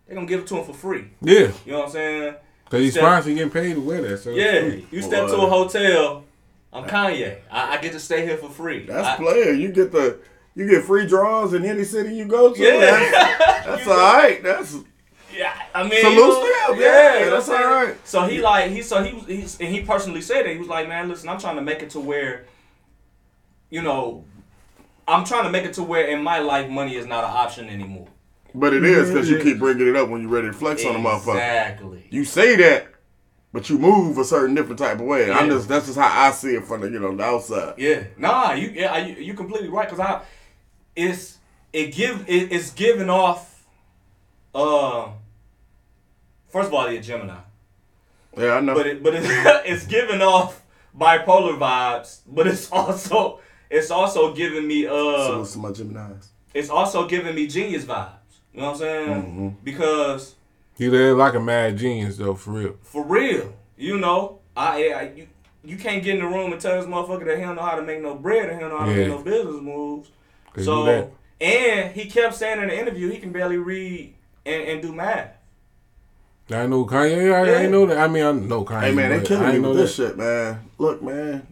They 0.06 0.14
gonna 0.14 0.26
give 0.26 0.40
it 0.40 0.46
to 0.48 0.56
him 0.58 0.64
for 0.64 0.74
free. 0.74 1.06
Yeah, 1.22 1.50
You 1.64 1.72
know 1.72 1.78
what 1.78 1.86
I'm 1.86 1.92
saying? 1.92 2.34
cause 2.70 2.80
he's 2.80 2.92
Step- 2.92 3.02
sponsored 3.02 3.34
getting 3.34 3.50
paid 3.50 3.74
to 3.74 3.80
wear 3.80 4.02
that. 4.02 4.18
So 4.18 4.30
Yeah, 4.30 4.76
you 4.90 5.02
step 5.02 5.26
to 5.28 5.36
a 5.36 5.48
hotel. 5.48 6.24
I'm 6.72 6.84
Kanye. 6.84 7.38
I, 7.50 7.76
I 7.76 7.80
get 7.80 7.92
to 7.92 8.00
stay 8.00 8.26
here 8.26 8.36
for 8.36 8.50
free. 8.50 8.84
that's 8.86 9.06
I- 9.06 9.16
player. 9.16 9.52
You 9.52 9.68
get 9.70 9.92
the 9.92 10.18
you 10.54 10.68
get 10.68 10.84
free 10.84 11.06
draws 11.06 11.52
in 11.54 11.64
any 11.64 11.84
city 11.84 12.14
you 12.14 12.26
go 12.26 12.52
to. 12.54 12.62
Yeah. 12.62 12.80
That's, 12.80 13.66
that's 13.66 13.86
all 13.88 13.96
right. 13.96 14.42
That's 14.42 14.76
Yeah, 15.34 15.52
I 15.74 15.82
mean, 15.82 16.00
Salute 16.00 16.16
you 16.16 16.16
know, 16.16 16.66
to 16.68 16.74
him, 16.74 16.80
yeah, 16.80 16.86
yeah, 16.86 17.18
you 17.18 17.24
know 17.26 17.30
that's 17.32 17.48
what 17.48 17.56
I'm 17.56 17.62
saying? 17.62 17.72
alright. 17.78 18.06
So 18.06 18.22
he 18.26 18.40
like 18.40 18.70
he 18.70 18.82
so 18.82 19.02
he 19.02 19.12
was 19.14 19.26
he's, 19.26 19.60
and 19.60 19.68
he 19.74 19.80
personally 19.82 20.20
said 20.20 20.46
it. 20.46 20.52
He 20.52 20.58
was 20.58 20.68
like, 20.68 20.88
man, 20.88 21.08
listen, 21.08 21.28
I'm 21.28 21.38
trying 21.40 21.56
to 21.56 21.62
make 21.62 21.82
it 21.82 21.90
to 21.90 22.00
where, 22.00 22.46
you 23.70 23.82
know, 23.82 24.24
I'm 25.08 25.24
trying 25.24 25.44
to 25.44 25.50
make 25.50 25.64
it 25.64 25.74
to 25.74 25.82
where 25.82 26.06
in 26.06 26.22
my 26.22 26.38
life 26.38 26.70
money 26.70 26.94
is 26.96 27.06
not 27.06 27.24
an 27.24 27.30
option 27.30 27.68
anymore. 27.68 28.08
but 28.54 28.72
it 28.72 28.84
is 28.84 29.10
because 29.10 29.28
you 29.28 29.40
keep 29.42 29.58
bringing 29.58 29.88
it 29.88 29.96
up 29.96 30.08
when 30.08 30.22
you're 30.22 30.30
ready 30.30 30.46
to 30.46 30.52
flex 30.52 30.84
on 30.84 30.94
a 30.94 30.98
motherfucker. 30.98 31.34
Exactly. 31.34 32.06
You 32.10 32.24
say 32.24 32.54
that, 32.56 32.86
but 33.52 33.68
you 33.68 33.78
move 33.78 34.16
a 34.18 34.24
certain 34.24 34.54
different 34.54 34.78
type 34.78 35.00
of 35.00 35.06
way. 35.06 35.30
I'm 35.32 35.50
just 35.50 35.68
that's 35.68 35.86
just 35.86 35.98
how 35.98 36.28
I 36.28 36.30
see 36.30 36.54
it 36.54 36.64
from 36.64 36.80
the 36.82 36.88
you 36.90 37.00
know 37.00 37.14
the 37.16 37.24
outside. 37.24 37.74
Yeah, 37.76 38.04
nah, 38.16 38.52
you 38.52 38.68
yeah, 38.68 38.96
you 38.98 39.16
you 39.16 39.34
completely 39.34 39.68
right 39.68 39.88
because 39.88 40.00
I 40.00 40.22
it's 40.96 41.38
it 41.72 41.92
give 41.94 42.24
it, 42.28 42.52
it's 42.52 42.70
giving 42.70 43.10
off. 43.10 43.64
Uh, 44.54 45.08
first 46.48 46.68
of 46.68 46.74
all, 46.74 46.88
you're 46.88 47.00
a 47.00 47.02
Gemini, 47.02 47.34
Yeah, 48.36 48.54
I 48.54 48.60
know. 48.60 48.74
but 48.74 48.86
it 48.86 49.02
but 49.02 49.14
it, 49.14 49.22
it's 49.66 49.86
giving 49.86 50.22
off 50.22 50.62
bipolar 50.96 51.58
vibes, 51.58 52.20
but 52.26 52.46
it's 52.46 52.70
also 52.70 53.40
it's 53.70 53.90
also 53.90 54.32
giving 54.34 54.66
me 54.66 54.86
uh 54.86 54.92
Salute 54.92 55.48
to 55.48 55.58
my 55.58 55.72
Gemini's. 55.72 56.30
it's 56.54 56.70
also 56.70 57.08
giving 57.08 57.34
me 57.34 57.46
genius 57.48 57.84
vibes. 57.84 58.10
You 58.52 58.60
know 58.60 58.66
what 58.66 58.72
I'm 58.74 58.78
saying? 58.78 59.08
Mm-hmm. 59.22 59.48
Because 59.64 60.36
He 60.78 60.88
lived 60.88 61.18
like 61.18 61.34
a 61.34 61.40
mad 61.40 61.76
genius 61.76 62.16
though, 62.16 62.34
for 62.36 62.52
real. 62.52 62.76
for 62.82 63.02
real, 63.04 63.52
you 63.76 63.98
know, 63.98 64.38
I, 64.56 64.88
I 64.92 65.12
you, 65.16 65.26
you 65.64 65.76
can't 65.76 66.04
get 66.04 66.14
in 66.16 66.20
the 66.20 66.28
room 66.28 66.52
and 66.52 66.60
tell 66.60 66.76
this 66.80 66.88
motherfucker 66.88 67.24
that 67.24 67.38
he 67.38 67.42
don't 67.42 67.56
know 67.56 67.62
how 67.62 67.74
to 67.74 67.82
make 67.82 68.00
no 68.00 68.14
bread 68.14 68.44
and 68.50 68.52
he 68.54 68.60
don't 68.60 68.70
know 68.70 68.78
how 68.78 68.84
to 68.86 68.92
Yeah. 68.92 69.08
make 69.08 69.08
no 69.08 69.22
business 69.24 69.60
moves. 69.60 70.10
They 70.54 70.62
So 70.62 71.10
and 71.40 71.92
he 71.92 72.06
kept 72.06 72.34
saying 72.34 72.60
in 72.62 72.68
the 72.68 72.78
interview 72.78 73.10
he 73.10 73.18
can 73.18 73.32
barely 73.32 73.58
read 73.58 74.14
and, 74.46 74.62
and 74.62 74.82
do 74.82 74.92
math. 74.92 75.30
I 76.50 76.66
know 76.66 76.84
Kanye. 76.84 77.32
I, 77.34 77.40
I 77.40 77.44
Yeah. 77.46 77.58
ain't 77.60 77.72
know 77.72 77.86
that. 77.86 77.98
I 77.98 78.06
mean, 78.08 78.22
I 78.24 78.32
know 78.32 78.64
Kanye. 78.64 78.80
Hey 78.82 78.92
man, 78.94 79.10
they 79.10 79.18
but 79.18 79.26
killing 79.26 79.52
me 79.62 79.68
with 79.68 79.76
this 79.78 79.96
that. 79.96 80.08
shit, 80.08 80.18
man. 80.18 80.60
Look, 80.78 81.02
man. 81.02 81.46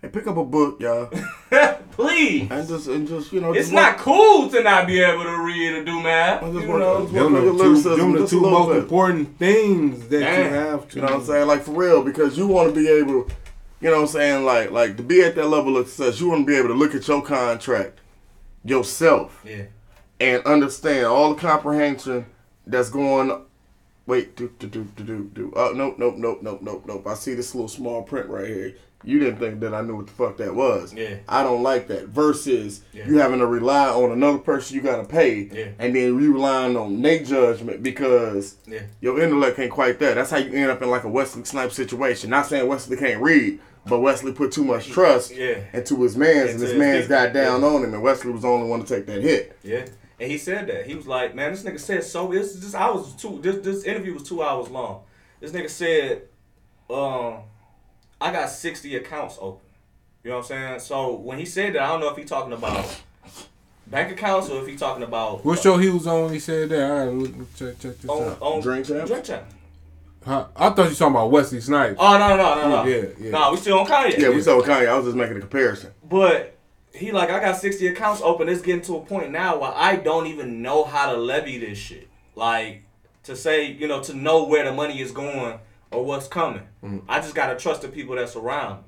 Hey, 0.00 0.08
pick 0.08 0.26
up 0.28 0.36
a 0.36 0.44
book, 0.44 0.80
y'all. 0.80 1.10
please. 1.90 2.48
and 2.50 2.68
just 2.68 2.86
and 2.86 3.08
just 3.08 3.32
you 3.32 3.40
know, 3.40 3.52
It's 3.52 3.70
not 3.72 3.96
work- 3.96 4.00
cool 4.04 4.48
to 4.50 4.62
not 4.62 4.86
be 4.86 5.00
able 5.00 5.24
to 5.24 5.42
read 5.44 5.72
or 5.72 5.84
do 5.84 6.00
math. 6.00 6.44
I 6.44 6.48
You 6.50 6.68
work- 6.68 6.78
know? 6.78 7.00
just 7.02 7.12
Them 7.14 7.32
the 7.34 7.40
two, 7.52 7.96
them 7.96 8.12
the 8.12 8.26
two 8.26 8.40
most 8.40 8.68
bit. 8.68 8.76
important 8.78 9.36
things 9.38 10.06
that 10.08 10.20
Damn. 10.20 10.44
you 10.44 10.50
have 10.58 10.88
to. 10.90 10.96
You 10.96 11.02
know 11.02 11.08
what 11.08 11.20
I'm 11.20 11.26
saying? 11.26 11.46
Like 11.48 11.62
for 11.64 11.72
real, 11.72 12.02
because 12.04 12.38
you 12.38 12.46
want 12.46 12.72
to 12.72 12.80
be 12.80 12.88
able, 12.88 13.26
you 13.80 13.88
know 13.90 13.96
what 13.96 14.00
I'm 14.02 14.06
saying? 14.08 14.44
Like 14.44 14.70
like 14.70 14.96
to 14.96 15.02
be 15.02 15.22
at 15.22 15.34
that 15.36 15.46
level 15.46 15.76
of 15.76 15.88
success, 15.88 16.20
you 16.20 16.28
want 16.28 16.42
to 16.42 16.46
be 16.46 16.56
able 16.56 16.68
to 16.68 16.74
look 16.74 16.94
at 16.94 17.06
your 17.08 17.22
contract 17.22 18.00
yourself 18.64 19.40
Yeah. 19.44 19.64
and 20.20 20.42
understand 20.44 21.06
all 21.06 21.34
the 21.34 21.40
comprehension 21.40 22.26
that's 22.66 22.90
going. 22.90 23.44
Wait, 24.08 24.34
do 24.36 24.50
do 24.58 24.66
do 24.66 24.84
do 24.96 25.04
do 25.04 25.30
do. 25.34 25.52
Oh 25.54 25.72
nope 25.76 25.96
nope 25.98 26.16
nope 26.16 26.40
nope 26.42 26.60
nope 26.62 26.84
nope. 26.86 27.06
I 27.06 27.12
see 27.14 27.34
this 27.34 27.54
little 27.54 27.68
small 27.68 28.02
print 28.02 28.26
right 28.28 28.46
here. 28.48 28.74
You 29.04 29.18
didn't 29.20 29.38
think 29.38 29.60
that 29.60 29.74
I 29.74 29.82
knew 29.82 29.96
what 29.96 30.06
the 30.06 30.12
fuck 30.14 30.38
that 30.38 30.54
was. 30.54 30.92
Yeah. 30.94 31.16
I 31.28 31.42
don't 31.42 31.62
like 31.62 31.88
that. 31.88 32.06
Versus 32.08 32.80
Yeah. 32.94 33.06
you 33.06 33.18
having 33.18 33.38
to 33.40 33.46
rely 33.46 33.86
on 33.90 34.10
another 34.10 34.38
person 34.38 34.74
you 34.76 34.80
gotta 34.82 35.04
pay, 35.04 35.50
Yeah. 35.52 35.66
and 35.78 35.94
then 35.94 36.18
you 36.18 36.32
relying 36.32 36.74
on 36.74 37.00
their 37.02 37.22
judgment 37.22 37.82
because 37.82 38.56
Yeah. 38.66 38.80
your 39.02 39.20
intellect 39.20 39.58
ain't 39.58 39.70
quite 39.70 39.98
there. 39.98 40.14
That's 40.14 40.30
how 40.30 40.38
you 40.38 40.52
end 40.54 40.70
up 40.70 40.80
in 40.82 40.88
like 40.90 41.04
a 41.04 41.08
Wesley 41.10 41.44
Snipes 41.44 41.76
situation. 41.76 42.30
Not 42.30 42.46
saying 42.46 42.66
Wesley 42.66 42.96
can't 42.96 43.22
read, 43.22 43.60
but 43.86 44.00
Wesley 44.00 44.32
put 44.32 44.52
too 44.52 44.64
much 44.64 44.88
trust 44.88 45.36
Yeah. 45.36 45.58
into 45.74 46.02
his 46.02 46.16
man's, 46.16 46.52
and 46.52 46.60
his 46.60 46.70
his 46.70 46.78
man's 46.78 47.04
people, 47.04 47.16
got 47.24 47.34
down 47.34 47.62
on 47.62 47.84
him, 47.84 47.92
and 47.92 48.02
Wesley 48.02 48.32
was 48.32 48.40
the 48.42 48.48
only 48.48 48.68
one 48.68 48.82
to 48.82 48.94
take 48.96 49.04
that 49.06 49.20
hit. 49.22 49.54
Yeah. 49.62 49.84
And 50.20 50.30
he 50.30 50.38
said 50.38 50.66
that. 50.66 50.86
He 50.86 50.94
was 50.94 51.06
like, 51.06 51.34
man, 51.34 51.52
this 51.52 51.62
nigga 51.62 51.78
said 51.78 52.02
so 52.04 52.28
this 52.28 52.54
this 52.54 52.74
I 52.74 52.90
was 52.90 53.14
two 53.14 53.38
this 53.40 53.64
this 53.64 53.84
interview 53.84 54.14
was 54.14 54.24
two 54.24 54.42
hours 54.42 54.68
long. 54.68 55.02
This 55.40 55.52
nigga 55.52 55.70
said, 55.70 56.22
um, 56.90 57.42
I 58.20 58.32
got 58.32 58.50
sixty 58.50 58.96
accounts 58.96 59.38
open. 59.40 59.60
You 60.24 60.30
know 60.30 60.38
what 60.38 60.50
I'm 60.50 60.78
saying? 60.78 60.80
So 60.80 61.14
when 61.14 61.38
he 61.38 61.44
said 61.44 61.74
that, 61.74 61.82
I 61.82 61.88
don't 61.88 62.00
know 62.00 62.10
if 62.10 62.16
he 62.16 62.24
talking 62.24 62.52
about 62.52 63.00
bank 63.86 64.12
accounts 64.12 64.50
or 64.50 64.60
if 64.60 64.66
he 64.66 64.76
talking 64.76 65.04
about 65.04 65.44
What 65.44 65.60
show 65.60 65.78
he 65.78 65.88
was 65.88 66.06
on 66.06 66.32
he 66.32 66.40
said 66.40 66.68
that? 66.70 66.82
I 66.82 66.88
gotta 66.88 67.10
look, 67.12 67.56
check, 67.56 67.78
check 67.78 67.98
this 67.98 68.10
on, 68.10 68.28
out. 68.28 68.38
on 68.42 68.60
Drink 68.60 68.86
champ? 68.86 69.06
Drink 69.06 69.24
champ. 69.24 69.44
Huh? 70.24 70.48
I 70.56 70.70
thought 70.70 70.82
you 70.82 70.88
was 70.88 70.98
talking 70.98 71.14
about 71.14 71.30
Wesley 71.30 71.60
Snipes. 71.60 71.96
Oh 71.98 72.18
no 72.18 72.36
no 72.36 72.36
no 72.36 72.54
no 72.54 72.84
no. 72.84 72.90
Yeah, 72.90 73.04
yeah. 73.18 73.30
Nah, 73.30 73.52
we 73.52 73.56
still 73.56 73.78
on 73.78 73.86
Kanye. 73.86 74.18
Yeah, 74.18 74.30
we 74.30 74.42
saw 74.42 74.60
Kanye. 74.60 74.88
I 74.88 74.96
was 74.96 75.06
just 75.06 75.16
making 75.16 75.36
a 75.36 75.40
comparison. 75.40 75.92
But 76.02 76.57
he 76.98 77.12
like, 77.12 77.30
I 77.30 77.40
got 77.40 77.56
60 77.56 77.86
accounts 77.88 78.20
open. 78.22 78.48
It's 78.48 78.62
getting 78.62 78.82
to 78.82 78.96
a 78.96 79.00
point 79.00 79.30
now 79.30 79.58
where 79.58 79.72
I 79.74 79.96
don't 79.96 80.26
even 80.26 80.62
know 80.62 80.84
how 80.84 81.12
to 81.12 81.16
levy 81.18 81.58
this 81.58 81.78
shit. 81.78 82.08
Like, 82.34 82.82
to 83.24 83.36
say, 83.36 83.70
you 83.72 83.88
know, 83.88 84.02
to 84.02 84.14
know 84.14 84.44
where 84.44 84.64
the 84.64 84.72
money 84.72 85.00
is 85.00 85.12
going 85.12 85.58
or 85.90 86.04
what's 86.04 86.28
coming. 86.28 86.62
Mm. 86.82 87.02
I 87.08 87.20
just 87.20 87.34
gotta 87.34 87.56
trust 87.56 87.82
the 87.82 87.88
people 87.88 88.16
that's 88.16 88.36
around 88.36 88.78
me. 88.78 88.84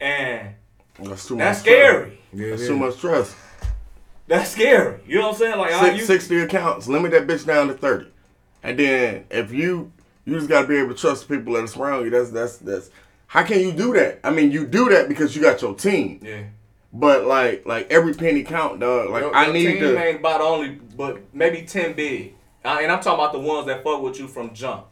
And 0.00 0.54
That's 1.02 1.26
too 1.26 1.36
that's 1.36 1.58
much. 1.58 1.64
scary. 1.64 2.18
Yeah, 2.32 2.50
That's 2.50 2.62
it 2.62 2.68
too 2.68 2.76
much 2.76 2.98
trust. 2.98 3.36
That's 4.26 4.50
scary. 4.50 5.00
You 5.06 5.16
know 5.16 5.28
what 5.28 5.34
I'm 5.34 5.38
saying? 5.38 5.58
Like, 5.58 5.72
I, 5.72 5.88
Six, 5.90 5.98
you, 6.00 6.04
60 6.04 6.38
accounts. 6.40 6.88
Limit 6.88 7.12
that 7.12 7.26
bitch 7.26 7.46
down 7.46 7.68
to 7.68 7.74
30. 7.74 8.06
And 8.62 8.78
then 8.78 9.24
if 9.30 9.52
you 9.52 9.92
you 10.24 10.34
just 10.34 10.48
gotta 10.48 10.66
be 10.66 10.76
able 10.76 10.88
to 10.94 11.00
trust 11.00 11.28
the 11.28 11.36
people 11.36 11.54
that 11.54 11.76
are 11.76 11.82
around 11.82 12.04
you. 12.04 12.10
That's 12.10 12.30
that's 12.30 12.56
that's 12.58 12.90
how 13.28 13.44
can 13.44 13.60
you 13.60 13.72
do 13.72 13.92
that? 13.94 14.20
I 14.24 14.30
mean 14.30 14.50
you 14.50 14.66
do 14.66 14.88
that 14.90 15.08
because 15.08 15.34
you 15.36 15.42
got 15.42 15.62
your 15.62 15.74
team. 15.74 16.20
yeah. 16.22 16.42
But 16.92 17.26
like 17.26 17.66
like 17.66 17.90
every 17.90 18.14
penny 18.14 18.42
count, 18.42 18.80
dog. 18.80 19.10
Like 19.10 19.22
Your- 19.22 19.34
I 19.34 19.44
your 19.46 19.54
need 19.54 19.66
team 19.66 19.80
to 19.80 20.02
ain't 20.04 20.20
about 20.20 20.40
only, 20.40 20.78
but 20.96 21.22
maybe 21.34 21.62
10 21.62 21.92
big. 21.94 22.34
Uh, 22.64 22.78
and 22.82 22.90
I'm 22.90 23.00
talking 23.00 23.20
about 23.20 23.32
the 23.32 23.38
ones 23.40 23.66
that 23.66 23.84
fuck 23.84 24.00
with 24.02 24.18
you 24.18 24.26
from 24.28 24.52
jump. 24.54 24.86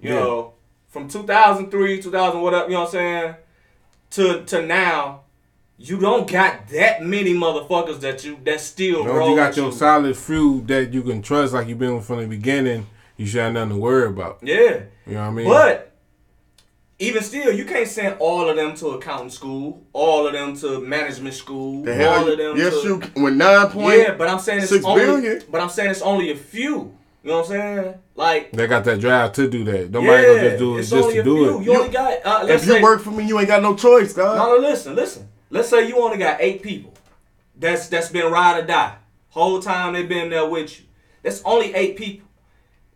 You 0.00 0.10
Yeah. 0.10 0.20
know, 0.20 0.52
from 0.88 1.08
2003, 1.08 2.00
2000, 2.02 2.40
whatever, 2.40 2.66
you 2.66 2.72
know 2.74 2.80
what 2.80 2.86
I'm 2.88 2.92
saying? 2.92 3.34
To 4.10 4.44
to 4.44 4.62
now, 4.66 5.22
you 5.78 5.98
don't 5.98 6.30
got 6.30 6.68
that 6.68 7.02
many 7.02 7.34
motherfuckers 7.34 8.00
that 8.00 8.22
you 8.24 8.38
that 8.44 8.60
still 8.60 9.04
know, 9.04 9.30
you 9.30 9.34
got 9.36 9.56
your 9.56 9.66
you. 9.66 9.72
solid 9.72 10.16
few 10.16 10.60
that 10.66 10.92
you 10.92 11.02
can 11.02 11.20
trust, 11.22 11.52
like 11.54 11.66
you've 11.68 11.78
been 11.78 12.00
from 12.00 12.20
the 12.20 12.26
beginning. 12.26 12.86
You 13.16 13.26
should 13.26 13.40
have 13.40 13.52
nothing 13.54 13.70
to 13.70 13.76
worry 13.76 14.08
about. 14.08 14.38
Yeah. 14.42 14.82
You 15.06 15.14
know 15.14 15.20
what 15.20 15.26
I 15.26 15.30
mean? 15.30 15.46
But 15.48 15.93
even 16.98 17.22
still, 17.22 17.52
you 17.52 17.64
can't 17.64 17.88
send 17.88 18.16
all 18.20 18.48
of 18.48 18.56
them 18.56 18.74
to 18.76 18.88
accounting 18.90 19.30
school, 19.30 19.84
all 19.92 20.26
of 20.26 20.32
them 20.32 20.56
to 20.58 20.80
management 20.80 21.34
school, 21.34 21.82
the 21.82 21.94
hell. 21.94 22.12
all 22.24 22.30
of 22.30 22.38
them 22.38 22.56
yes, 22.56 22.80
to 22.82 22.88
you 22.88 22.98
can- 23.00 23.22
with 23.22 23.34
nine 23.34 23.68
point. 23.68 23.98
Yeah, 23.98 24.14
but 24.14 24.28
I'm 24.28 24.38
saying 24.38 24.60
it's 24.60 24.68
six 24.70 24.84
only 24.84 25.04
billion. 25.04 25.42
but 25.50 25.60
I'm 25.60 25.68
saying 25.70 25.90
it's 25.90 26.02
only 26.02 26.30
a 26.30 26.36
few. 26.36 26.96
You 27.22 27.30
know 27.30 27.38
what 27.38 27.46
I'm 27.46 27.50
saying? 27.50 27.94
Like 28.14 28.52
they 28.52 28.66
got 28.66 28.84
that 28.84 29.00
drive 29.00 29.32
to 29.32 29.48
do 29.48 29.64
that. 29.64 29.90
Nobody 29.90 30.22
yeah, 30.22 30.28
gonna 30.28 30.40
just 30.50 30.58
do 30.58 30.76
it 30.76 30.80
it's 30.80 30.90
just 30.90 31.02
only 31.04 31.14
to 31.14 31.20
a 31.20 31.24
do 31.24 31.36
few. 31.36 31.44
it. 31.58 31.64
You, 31.64 31.72
You- 31.72 31.78
only 31.80 31.92
got 31.92 32.26
uh, 32.26 32.44
let's 32.44 32.62
If 32.66 32.68
you 32.76 32.82
work 32.82 33.00
for 33.00 33.10
me, 33.10 33.26
you 33.26 33.38
ain't 33.38 33.48
got 33.48 33.62
no 33.62 33.74
choice, 33.74 34.14
dog. 34.14 34.36
No, 34.36 34.56
no, 34.56 34.68
listen, 34.68 34.94
listen. 34.94 35.28
Let's 35.50 35.68
say 35.68 35.88
you 35.88 35.98
only 35.98 36.18
got 36.18 36.40
eight 36.40 36.62
people. 36.62 36.92
That's 37.56 37.88
that's 37.88 38.08
been 38.10 38.30
ride 38.30 38.62
or 38.62 38.66
die. 38.66 38.96
Whole 39.30 39.58
time 39.60 39.94
they 39.94 40.04
been 40.04 40.28
there 40.30 40.46
with 40.46 40.78
you. 40.78 40.86
That's 41.22 41.42
only 41.44 41.74
eight 41.74 41.96
people. 41.96 42.28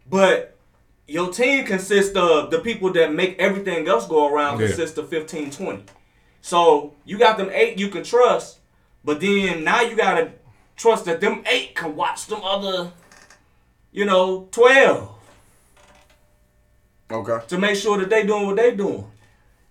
But 0.09 0.58
your 1.09 1.33
team 1.33 1.65
consists 1.65 2.15
of 2.17 2.51
the 2.51 2.59
people 2.61 2.93
that 2.93 3.13
make 3.13 3.39
everything 3.39 3.89
else 3.89 4.07
go 4.07 4.29
around 4.33 4.61
Yeah. 4.61 4.67
consists 4.69 4.97
of 4.99 5.09
15, 5.09 5.51
20. 5.51 5.85
So 6.43 6.93
you 7.05 7.19
got 7.19 7.39
them 7.39 7.51
eight 7.53 7.79
you 7.79 7.89
can 7.89 8.05
trust, 8.05 8.59
but 9.05 9.21
then 9.21 9.65
now 9.65 9.81
you 9.81 9.97
gotta 9.97 10.33
trust 10.77 11.07
that 11.07 11.21
them 11.21 11.43
eight 11.51 11.75
can 11.75 11.97
watch 11.97 12.27
them 12.27 12.41
other, 12.45 12.93
you 13.91 14.05
know, 14.05 14.49
twelve 14.53 15.09
Okay. 17.11 17.45
to 17.49 17.59
make 17.59 17.77
sure 17.77 17.99
that 17.99 18.11
they 18.11 18.25
doing 18.27 18.47
what 18.47 18.57
they 18.57 18.75
doing. 18.75 19.11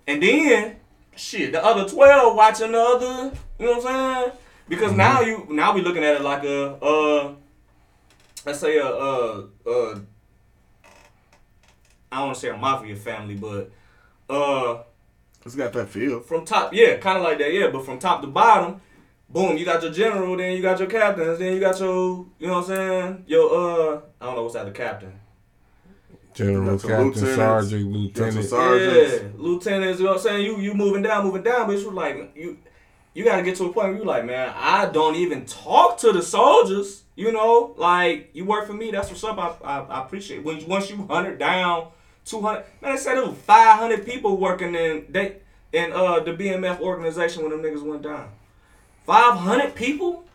And 0.07 0.21
then, 0.23 0.77
shit, 1.15 1.51
the 1.51 1.63
other 1.63 1.87
twelve 1.87 2.35
watching 2.35 2.71
the 2.71 2.81
other, 2.81 3.31
you 3.59 3.65
know 3.65 3.77
what 3.77 3.85
I'm 3.85 4.23
saying? 4.23 4.31
Because 4.67 4.91
now 4.93 5.21
you 5.21 5.45
now 5.49 5.73
we 5.73 5.81
looking 5.81 6.03
at 6.03 6.15
it 6.15 6.21
like 6.21 6.43
a 6.43 6.73
uh 6.83 7.33
let's 8.45 8.59
say 8.59 8.77
a 8.77 8.85
uh 8.85 9.43
uh 9.65 9.99
I 12.11 12.17
don't 12.17 12.25
want 12.27 12.35
to 12.35 12.41
say 12.41 12.49
a 12.49 12.57
mafia 12.57 12.95
family, 12.95 13.35
but 13.35 13.71
uh 14.29 14.83
It's 15.45 15.55
got 15.55 15.73
that 15.73 15.89
feel. 15.89 16.19
from 16.21 16.45
top, 16.45 16.73
yeah, 16.73 16.97
kind 16.97 17.17
of 17.17 17.23
like 17.23 17.37
that, 17.39 17.53
yeah. 17.53 17.69
But 17.69 17.85
from 17.85 17.99
top 17.99 18.21
to 18.21 18.27
bottom, 18.27 18.81
boom, 19.29 19.57
you 19.57 19.65
got 19.65 19.81
your 19.83 19.91
general, 19.91 20.35
then 20.37 20.55
you 20.55 20.61
got 20.61 20.79
your 20.79 20.87
captains, 20.89 21.39
then 21.39 21.53
you 21.53 21.59
got 21.59 21.79
your, 21.79 22.25
you 22.39 22.47
know 22.47 22.53
what 22.61 22.69
I'm 22.69 22.75
saying? 22.75 23.23
Your 23.27 23.45
uh, 23.53 24.01
I 24.21 24.25
don't 24.25 24.35
know 24.35 24.43
what's 24.43 24.55
that, 24.55 24.65
the 24.65 24.71
captain. 24.71 25.13
General, 26.33 26.71
That's 26.71 26.83
a 26.83 26.87
captain, 26.87 27.05
lieutenant. 27.07 27.35
sergeant, 27.35 27.91
lieutenant. 27.91 28.45
sergeant. 28.45 29.23
Yeah, 29.23 29.29
lieutenants. 29.37 29.99
You 29.99 30.05
know 30.05 30.11
what 30.11 30.17
I'm 30.19 30.23
saying? 30.23 30.45
You 30.45 30.59
you 30.59 30.73
moving 30.75 31.01
down, 31.01 31.25
moving 31.25 31.41
down, 31.43 31.65
but 31.65 31.75
it's 31.75 31.85
like 31.85 32.31
you 32.35 32.57
you 33.15 33.23
gotta 33.23 33.41
get 33.41 33.55
to 33.55 33.63
a 33.65 33.73
point 33.73 33.89
where 33.89 33.97
you 33.97 34.03
like, 34.05 34.23
man, 34.23 34.53
I 34.55 34.85
don't 34.85 35.15
even 35.15 35.45
talk 35.47 35.97
to 35.99 36.11
the 36.11 36.21
soldiers. 36.21 37.03
You 37.15 37.31
know, 37.31 37.73
like 37.77 38.29
you 38.33 38.45
work 38.45 38.67
for 38.67 38.73
me. 38.73 38.91
That's 38.91 39.09
what's 39.09 39.23
up. 39.23 39.39
I 39.39 39.55
I, 39.67 39.79
I 39.79 40.05
appreciate 40.05 40.43
when 40.43 40.63
once 40.67 40.91
you 40.91 40.97
hundred 41.09 41.39
down, 41.39 41.87
two 42.29 42.41
hundred. 42.41 42.65
Man, 42.81 42.91
they 42.95 42.97
said 42.97 43.15
there 43.15 43.25
was 43.25 43.37
five 43.37 43.79
hundred 43.79 44.05
people 44.05 44.37
working 44.37 44.75
in 44.75 45.05
they 45.09 45.37
in 45.73 45.91
uh 45.93 46.19
the 46.19 46.33
BMF 46.33 46.79
organization 46.79 47.43
when 47.43 47.51
them 47.51 47.61
niggas 47.61 47.83
went 47.83 48.03
down. 48.03 48.29
Five 49.05 49.37
hundred 49.37 49.75
people, 49.75 50.25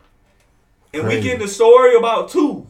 and 0.95 1.03
we 1.05 1.11
Crazy. 1.11 1.23
getting 1.23 1.41
the 1.41 1.49
story 1.49 1.95
about 1.97 2.31
two 2.31 2.67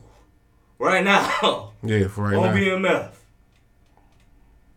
right 0.78 1.04
now 1.04 1.72
Yeah, 1.82 2.08
for 2.08 2.24
right 2.24 2.36
on 2.36 2.54
now. 2.54 2.60
BMF. 2.60 3.10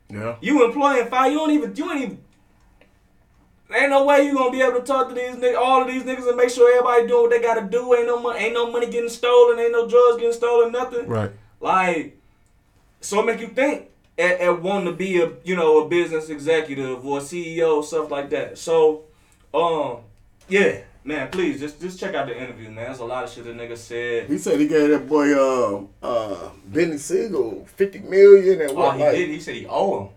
Yeah. 0.09 0.35
You 0.39 0.65
employing 0.65 1.07
five, 1.07 1.31
you 1.31 1.37
don't 1.39 1.51
even 1.51 1.75
you 1.75 1.91
ain't 1.91 2.01
even 2.03 2.25
Ain't 3.73 3.89
no 3.89 4.05
way 4.05 4.23
you 4.25 4.35
gonna 4.35 4.51
be 4.51 4.61
able 4.61 4.79
to 4.79 4.85
talk 4.85 5.09
to 5.09 5.15
these 5.15 5.35
niggas, 5.35 5.57
all 5.57 5.81
of 5.81 5.87
these 5.87 6.03
niggas, 6.03 6.27
and 6.27 6.37
make 6.37 6.49
sure 6.51 6.69
everybody 6.71 7.07
doing 7.07 7.23
what 7.23 7.31
they 7.31 7.41
gotta 7.41 7.63
do. 7.63 7.95
Ain't 7.95 8.05
no 8.05 8.19
money, 8.19 8.39
ain't 8.39 8.53
no 8.53 8.71
money 8.71 8.85
getting 8.91 9.09
stolen, 9.09 9.57
ain't 9.59 9.71
no 9.71 9.87
drugs 9.89 10.17
getting 10.17 10.33
stolen, 10.33 10.71
nothing. 10.71 11.07
Right. 11.07 11.31
Like, 11.59 12.19
so 13.01 13.19
it 13.21 13.25
make 13.25 13.39
you 13.39 13.47
think 13.47 13.87
at, 14.17 14.39
at 14.39 14.61
wanting 14.61 14.85
to 14.87 14.93
be 14.93 15.21
a 15.21 15.31
you 15.43 15.55
know 15.55 15.85
a 15.85 15.89
business 15.89 16.29
executive 16.29 17.05
or 17.05 17.19
CEO 17.19 17.83
stuff 17.83 18.09
like 18.11 18.29
that. 18.31 18.57
So, 18.57 19.03
um, 19.53 19.97
yeah, 20.47 20.81
man, 21.03 21.29
please 21.29 21.59
just 21.59 21.81
just 21.81 21.99
check 21.99 22.15
out 22.15 22.27
the 22.27 22.37
interview, 22.41 22.65
man. 22.69 22.85
There's 22.85 22.99
a 22.99 23.05
lot 23.05 23.23
of 23.25 23.29
shit 23.31 23.43
the 23.45 23.51
nigga 23.51 23.77
said. 23.77 24.27
He 24.29 24.37
said 24.37 24.59
he 24.59 24.67
gave 24.67 24.89
that 24.89 25.07
boy 25.07 25.33
um 25.33 25.89
uh 26.01 26.49
Beanie 26.71 26.99
Sigel 26.99 27.65
fifty 27.75 27.99
million 27.99 28.61
and 28.61 28.71
Oh, 28.71 28.75
what 28.75 28.95
he 28.97 29.03
like 29.03 29.11
did. 29.13 29.29
He 29.29 29.39
said 29.39 29.55
he 29.55 29.65
owe 29.67 30.03
him. 30.05 30.09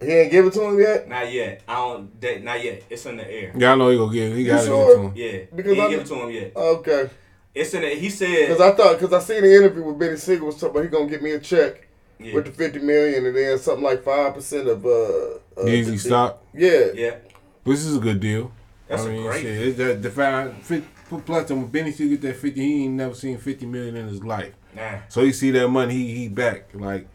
he 0.00 0.12
ain't 0.14 0.32
give 0.32 0.46
it 0.46 0.52
to 0.54 0.62
him 0.64 0.78
yet. 0.80 1.08
Not 1.08 1.30
yet. 1.32 1.62
I 1.68 1.74
don't. 1.74 2.20
That, 2.20 2.42
not 2.42 2.64
yet. 2.64 2.82
It's 2.90 3.06
in 3.06 3.16
the 3.16 3.30
air. 3.30 3.52
Yeah, 3.56 3.72
I 3.72 3.76
know 3.76 3.90
he 3.90 3.98
gonna 3.98 4.12
get. 4.12 4.36
He 4.36 4.44
got 4.44 4.60
to 4.60 4.66
sure? 4.66 4.86
get 4.86 4.94
to 4.96 5.02
him. 5.02 5.12
Yeah, 5.14 5.44
Because 5.54 5.72
he 5.74 5.80
I- 5.80 5.84
ain't 5.84 5.90
give 5.92 6.00
it 6.00 6.06
to 6.06 6.14
him 6.14 6.30
yet. 6.30 6.52
Okay. 6.56 7.10
It's 7.54 7.74
in 7.74 7.82
the. 7.82 7.88
He 7.90 8.10
said. 8.10 8.48
Cause 8.48 8.60
I 8.60 8.72
thought, 8.72 8.98
cause 8.98 9.12
I 9.12 9.18
seen 9.20 9.42
the 9.42 9.54
interview 9.54 9.82
with 9.84 9.98
Beanie 9.98 10.18
Sigel 10.18 10.46
was 10.46 10.54
talking 10.56 10.70
about 10.70 10.82
he 10.84 10.88
gonna 10.88 11.06
give 11.06 11.20
me 11.22 11.32
a 11.32 11.40
check 11.40 11.86
yeah, 12.20 12.34
with 12.34 12.44
the 12.46 12.52
fifty 12.52 12.78
million 12.80 13.26
and 13.26 13.36
then 13.36 13.58
something 13.58 13.84
like 13.84 14.02
five 14.04 14.34
percent 14.34 14.68
of 14.68 14.84
uh, 14.84 14.88
uh 14.90 15.64
Yeezy 15.64 15.98
stock. 15.98 16.42
Yeah. 16.54 16.86
yeah. 16.94 17.16
This 17.64 17.84
is 17.84 17.96
a 17.96 18.00
good 18.00 18.20
deal. 18.20 18.52
That's 18.88 19.02
I 19.02 19.06
a 19.06 19.12
mean, 19.12 19.22
great- 19.22 19.42
shit, 19.42 19.66
it's 19.68 19.78
that 19.78 20.02
the 20.02 20.10
fact 20.10 20.62
fit- 20.62 20.84
plus 21.08 21.50
when 21.50 21.68
Beanie 21.68 21.92
still 21.92 22.08
get 22.08 22.20
that 22.22 22.36
fifty, 22.36 22.60
he 22.60 22.84
ain't 22.84 22.94
never 22.94 23.14
seen 23.14 23.38
fifty 23.38 23.66
million 23.66 23.96
in 23.96 24.08
his 24.08 24.22
life. 24.22 24.52
Nah. 24.74 24.98
So 25.08 25.24
he 25.24 25.32
see 25.32 25.50
that 25.52 25.68
money, 25.68 25.94
he 25.94 26.14
he 26.16 26.28
back 26.28 26.70
like 26.74 27.08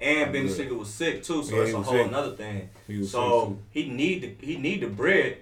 And 0.00 0.34
Beanie 0.34 0.48
good. 0.48 0.56
Sigel 0.56 0.76
was 0.78 0.92
sick 0.92 1.22
too, 1.22 1.42
so 1.42 1.54
Yeah, 1.54 1.60
that's 1.62 1.72
a 1.74 1.82
whole 1.82 1.94
sick. 1.94 2.06
another 2.06 2.36
thing. 2.36 2.68
He 2.86 3.04
So 3.04 3.58
he 3.70 3.88
need 3.88 4.22
the 4.40 4.46
he 4.46 4.56
need 4.58 4.80
the 4.82 4.88
bread. 4.88 5.38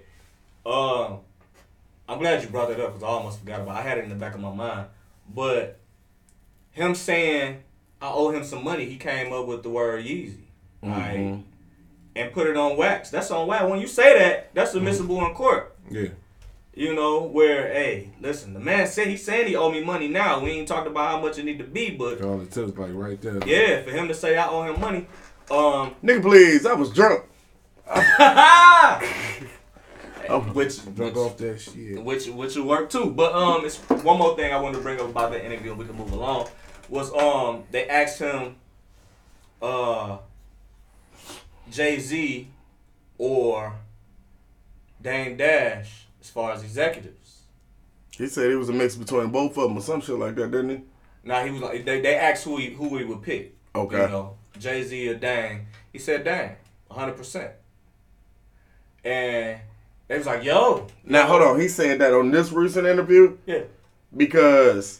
Uh, 0.65 1.15
I'm 2.07 2.19
glad 2.19 2.43
you 2.43 2.49
brought 2.49 2.69
that 2.69 2.79
up 2.79 2.89
because 2.93 3.03
I 3.03 3.07
almost 3.07 3.39
forgot 3.39 3.61
about. 3.61 3.75
it. 3.75 3.79
I 3.79 3.81
had 3.81 3.97
it 3.97 4.03
in 4.03 4.09
the 4.09 4.15
back 4.15 4.35
of 4.35 4.41
my 4.41 4.53
mind, 4.53 4.87
but 5.33 5.79
him 6.71 6.93
saying 6.93 7.63
I 8.01 8.11
owe 8.11 8.31
him 8.31 8.43
some 8.43 8.63
money, 8.63 8.85
he 8.85 8.97
came 8.97 9.31
up 9.31 9.45
with 9.45 9.63
the 9.63 9.69
word 9.69 10.03
Yeezy, 10.03 10.37
right? 10.81 11.17
Mhm. 11.17 11.43
And 12.15 12.33
put 12.33 12.47
it 12.47 12.57
on 12.57 12.75
wax. 12.75 13.09
That's 13.09 13.31
on 13.31 13.47
wax. 13.47 13.63
When 13.65 13.79
you 13.79 13.87
say 13.87 14.17
that, 14.19 14.53
that's 14.53 14.73
admissible 14.75 15.23
in 15.25 15.33
court. 15.33 15.73
Yeah. 15.89 16.09
You 16.73 16.93
know, 16.95 17.23
where, 17.23 17.67
hey, 17.71 18.09
listen, 18.21 18.53
the 18.53 18.59
man 18.59 18.87
said 18.87 19.07
he's 19.07 19.23
saying 19.23 19.47
he 19.47 19.55
owe 19.55 19.71
me 19.71 19.83
money 19.83 20.07
now. 20.07 20.39
We 20.41 20.51
ain't 20.51 20.67
talked 20.67 20.87
about 20.87 21.11
how 21.11 21.21
much 21.21 21.37
it 21.37 21.45
need 21.45 21.59
to 21.59 21.63
be, 21.65 21.91
but 21.91 22.21
All 22.21 22.41
it 22.41 22.51
took 22.51 22.77
like 22.77 22.91
right 22.93 23.21
there. 23.21 23.39
yeah, 23.45 23.81
for 23.83 23.91
him 23.91 24.07
to 24.07 24.13
say 24.13 24.37
I 24.37 24.47
owe 24.47 24.63
him 24.63 24.79
money, 24.79 25.07
um, 25.49 25.95
Nigga, 26.03 26.21
please, 26.21 26.65
I 26.65 26.73
was 26.73 26.91
drunk. 26.91 27.23
which 30.53 30.95
Drunk 30.95 31.17
off 31.17 31.35
that 31.37 31.59
shit. 31.59 32.01
which 32.01 32.27
which 32.27 32.55
will 32.55 32.65
work 32.65 32.89
too. 32.89 33.11
But 33.11 33.33
um, 33.33 33.65
it's 33.65 33.77
one 34.03 34.17
more 34.17 34.35
thing 34.37 34.53
I 34.53 34.59
wanted 34.59 34.77
to 34.77 34.83
bring 34.83 34.99
up 34.99 35.09
about 35.09 35.31
that 35.31 35.45
interview, 35.45 35.71
and 35.71 35.79
we 35.79 35.85
can 35.85 35.95
move 35.97 36.11
along. 36.13 36.47
Was 36.91 37.11
um, 37.13 37.63
they 37.71 37.87
asked 37.87 38.19
him, 38.19 38.55
uh, 39.61 40.17
Jay 41.71 41.97
Z, 41.99 42.49
or 43.17 43.73
Dame 45.01 45.37
Dash 45.37 46.05
as 46.19 46.29
far 46.29 46.51
as 46.51 46.61
executives. 46.63 47.43
He 48.17 48.27
said 48.27 48.51
it 48.51 48.57
was 48.57 48.67
a 48.67 48.73
mix 48.73 48.95
between 48.97 49.29
both 49.29 49.57
of 49.57 49.69
them 49.69 49.77
or 49.77 49.81
some 49.81 50.01
shit 50.01 50.19
like 50.19 50.35
that, 50.35 50.51
didn't 50.51 50.69
he? 50.69 50.81
Now 51.23 51.45
he 51.45 51.51
was 51.51 51.61
like, 51.61 51.85
they, 51.85 52.01
they 52.01 52.15
asked 52.15 52.43
who 52.43 52.57
he 52.57 52.71
who 52.71 52.97
he 52.97 53.05
would 53.05 53.21
pick. 53.21 53.55
Okay. 53.73 54.01
You 54.01 54.07
know, 54.09 54.35
Jay 54.59 54.83
Z 54.83 55.07
or 55.09 55.15
Dame. 55.15 55.67
He 55.93 55.97
said 55.97 56.25
Dame, 56.25 56.57
hundred 56.91 57.15
percent. 57.15 57.51
And 59.05 59.61
they 60.09 60.17
was 60.17 60.27
like, 60.27 60.43
yo. 60.43 60.87
Now 61.05 61.25
hold 61.25 61.41
on, 61.41 61.59
he 61.61 61.69
said 61.69 61.99
that 61.99 62.13
on 62.13 62.31
this 62.31 62.51
recent 62.51 62.85
interview 62.85 63.37
Yeah. 63.45 63.61
because 64.15 64.99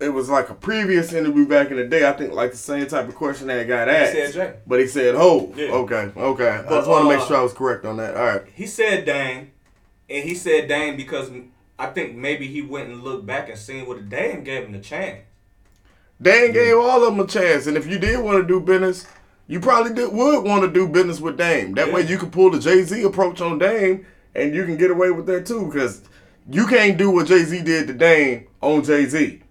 it 0.00 0.10
was 0.10 0.28
like 0.28 0.48
a 0.48 0.54
previous 0.54 1.12
interview 1.12 1.46
back 1.46 1.70
in 1.70 1.76
the 1.76 1.84
day. 1.84 2.08
I 2.08 2.12
think 2.12 2.32
like 2.32 2.52
the 2.52 2.56
same 2.56 2.86
type 2.86 3.08
of 3.08 3.14
question 3.14 3.48
that 3.48 3.66
got 3.66 3.88
asked. 3.88 4.12
said 4.12 4.32
Jay. 4.32 4.54
But 4.66 4.80
he 4.80 4.86
said 4.86 5.14
ho. 5.14 5.52
Yeah. 5.56 5.72
Okay, 5.72 6.12
okay. 6.16 6.48
I 6.48 6.62
just 6.62 6.88
want 6.88 7.04
to 7.04 7.08
make 7.08 7.20
uh, 7.20 7.26
sure 7.26 7.36
I 7.36 7.42
was 7.42 7.52
correct 7.52 7.84
on 7.84 7.96
that. 7.96 8.16
All 8.16 8.26
right. 8.26 8.42
He 8.54 8.66
said 8.66 9.04
Dame, 9.04 9.50
and 10.08 10.24
he 10.24 10.34
said 10.34 10.68
Dame 10.68 10.96
because 10.96 11.30
I 11.78 11.86
think 11.86 12.14
maybe 12.14 12.46
he 12.46 12.62
went 12.62 12.88
and 12.90 13.02
looked 13.02 13.26
back 13.26 13.48
and 13.48 13.58
seen 13.58 13.86
what 13.86 14.08
Dame 14.08 14.44
gave 14.44 14.64
him 14.64 14.72
the 14.72 14.80
chance. 14.80 15.20
Dame 16.20 16.52
gave 16.52 16.76
all 16.76 17.04
of 17.04 17.16
them 17.16 17.24
a 17.24 17.28
chance, 17.28 17.66
and 17.66 17.76
if 17.76 17.86
you 17.86 17.98
did 17.98 18.20
want 18.20 18.40
to 18.40 18.46
do 18.46 18.60
business, 18.60 19.06
you 19.46 19.60
probably 19.60 19.94
did, 19.94 20.12
would 20.12 20.44
want 20.44 20.62
to 20.62 20.68
do 20.68 20.88
business 20.88 21.20
with 21.20 21.36
Dame. 21.38 21.74
That 21.74 21.92
way 21.92 22.02
you 22.02 22.18
could 22.18 22.32
pull 22.32 22.50
the 22.50 22.58
Jay 22.58 22.82
Z 22.82 23.02
approach 23.02 23.40
on 23.40 23.58
Dame, 23.58 24.04
and 24.34 24.54
you 24.54 24.64
can 24.64 24.76
get 24.76 24.90
away 24.90 25.10
with 25.10 25.26
that 25.26 25.46
too, 25.46 25.66
because 25.66 26.02
you 26.50 26.66
can't 26.66 26.98
do 26.98 27.10
what 27.10 27.28
Jay 27.28 27.44
Z 27.44 27.62
did 27.62 27.86
to 27.88 27.94
Dame 27.94 28.48
on 28.60 28.82
Jay 28.82 29.06
Z. 29.06 29.42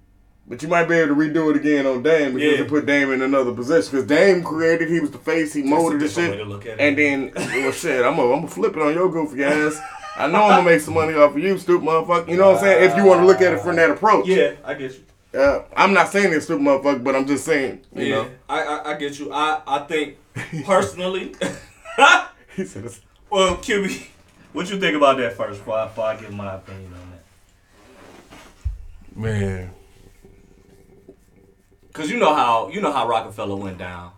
But 0.49 0.61
you 0.63 0.69
might 0.69 0.85
be 0.85 0.95
able 0.95 1.13
to 1.13 1.21
redo 1.21 1.49
it 1.51 1.57
again 1.57 1.85
on 1.85 2.01
Dame 2.03 2.33
because 2.35 2.53
Yeah. 2.53 2.59
you 2.59 2.65
put 2.65 2.85
Dame 2.85 3.11
in 3.11 3.21
another 3.21 3.51
position. 3.51 3.91
Because 3.91 4.07
Dame 4.07 4.43
created, 4.43 4.89
he 4.89 5.01
was 5.01 5.11
the 5.11 5.17
face, 5.17 5.53
he 5.53 5.61
molded 5.61 5.99
the 5.99 6.07
shit. 6.07 6.47
look 6.47 6.65
at. 6.65 6.79
And 6.79 6.97
then, 6.97 7.33
well, 7.35 7.71
shit, 7.73 8.05
I'm 8.05 8.15
gonna 8.15 8.31
I'm 8.33 8.39
gonna 8.39 8.47
flip 8.47 8.75
it 8.77 8.81
on 8.81 8.93
your 8.93 9.11
goofy 9.11 9.43
ass. 9.43 9.77
I 10.15 10.27
know 10.27 10.43
I'm 10.45 10.49
gonna 10.59 10.63
make 10.63 10.79
some 10.81 10.93
money 10.93 11.13
off 11.15 11.35
of 11.35 11.39
you, 11.39 11.57
stupid 11.57 11.85
motherfucker. 11.85 12.29
You 12.29 12.37
know 12.37 12.51
what 12.51 12.57
I'm 12.59 12.63
saying? 12.63 12.89
If 12.91 12.95
you 12.97 13.03
want 13.03 13.19
to 13.21 13.25
look 13.27 13.41
at 13.41 13.53
it 13.53 13.59
from 13.59 13.75
that 13.75 13.89
approach. 13.91 14.25
Yeah, 14.27 14.53
I 14.63 14.73
get 14.73 14.93
you. 14.93 15.39
Uh, 15.39 15.63
I'm 15.75 15.93
not 15.93 16.09
saying 16.09 16.31
it's 16.33 16.45
stupid 16.45 16.63
motherfucker, 16.63 17.03
but 17.03 17.13
I'm 17.15 17.27
just 17.27 17.43
saying, 17.43 17.81
you 17.93 18.05
yeah, 18.05 18.15
know. 18.15 18.29
I, 18.47 18.63
I 18.63 18.91
I 18.91 18.97
get 18.97 19.19
you. 19.19 19.31
I 19.33 19.61
I 19.67 19.79
think 19.79 20.15
personally, 20.65 21.35
He 22.55 22.63
said 22.65 22.85
it's 22.85 23.01
well, 23.29 23.57
Cubie, 23.57 24.07
what 24.53 24.69
you 24.69 24.79
think 24.79 24.95
about 24.95 25.17
that 25.17 25.33
first 25.33 25.59
before 25.59 25.77
I, 25.77 25.87
before 25.87 26.05
I 26.05 26.15
give 26.15 26.33
my 26.33 26.55
opinion 26.55 26.93
on 26.93 27.11
that? 27.11 27.23
Man. 29.15 29.71
Cause 31.97 32.11
you 32.11 32.19
know 32.19 32.33
how 32.35 32.69
you 32.69 32.79
know 32.79 32.91
how 32.91 33.07
Roc-A-Fella 33.07 33.55
went 33.55 33.79
down. 33.79 34.11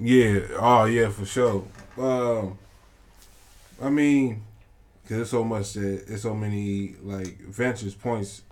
Yeah. 0.00 0.40
Oh 0.58 0.84
yeah, 0.86 1.10
for 1.10 1.26
sure. 1.26 1.62
Um, 1.98 2.56
I 3.82 3.90
mean, 3.90 4.42
cause 5.06 5.16
there's 5.18 5.30
so 5.30 5.44
much 5.44 5.74
that 5.74 6.04
there's 6.08 6.22
so 6.22 6.34
many 6.34 6.94
like 7.02 7.38
ventures 7.40 7.94
points 7.94 8.42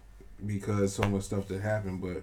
because 0.45 0.95
so 0.95 1.05
much 1.05 1.23
stuff 1.25 1.49
that 1.49 1.63
happened, 1.63 2.03
but 2.03 2.23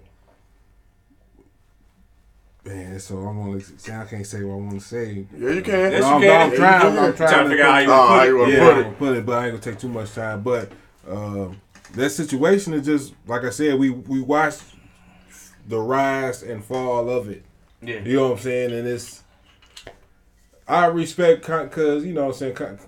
man, 2.65 2.99
so 2.99 3.17
I'm 3.17 3.43
gonna 3.43 3.59
say 3.61 3.95
I 3.95 4.05
can't 4.05 4.25
say 4.25 4.43
what 4.43 4.53
I 4.53 4.57
want 4.57 4.73
to 4.73 4.79
say. 4.79 5.25
yeah, 5.37 5.49
you 5.49 5.61
can. 5.61 5.91
Yes, 5.91 6.01
No, 6.01 6.07
you 6.09 6.13
I'm, 6.15 6.21
can. 6.21 6.41
I'm 6.51 6.55
trying. 6.55 6.85
I'm, 6.85 7.13
trying, 7.15 7.29
Trying 7.31 7.43
to 7.45 7.49
figure 7.49 7.65
out 7.65 7.73
how 7.73 7.79
you 7.79 7.91
Oh, 7.91 7.97
wanna 7.97 8.09
how 8.13 8.19
put 8.19 8.27
you 8.27 8.43
it. 8.43 8.49
yeah, 8.53 8.59
put 8.59 8.73
I'm 8.85 8.91
it. 8.93 8.97
put 8.99 9.17
it, 9.17 9.25
but 9.25 9.33
I 9.39 9.45
ain't 9.47 9.51
gonna 9.53 9.71
take 9.73 9.79
too 9.81 9.89
much 9.89 10.13
time. 10.13 10.41
But 10.43 10.71
um, 11.09 11.61
that 11.95 12.09
situation 12.11 12.73
is 12.73 12.85
just 12.85 13.13
like 13.27 13.43
I 13.43 13.49
said. 13.49 13.79
We 13.79 13.89
we 13.89 14.21
watched 14.21 14.61
the 15.67 15.79
rise 15.79 16.43
and 16.43 16.63
fall 16.63 17.09
of 17.09 17.29
it. 17.29 17.43
Yeah. 17.81 17.99
You 17.99 18.15
know 18.17 18.29
what 18.29 18.37
I'm 18.37 18.43
saying? 18.43 18.73
And 18.73 18.87
it's 18.87 19.23
I 20.67 20.85
respect 20.87 21.41
because 21.45 22.05
you 22.05 22.13
know 22.13 22.27
what 22.27 22.41
I'm 22.41 22.55
saying. 22.55 22.79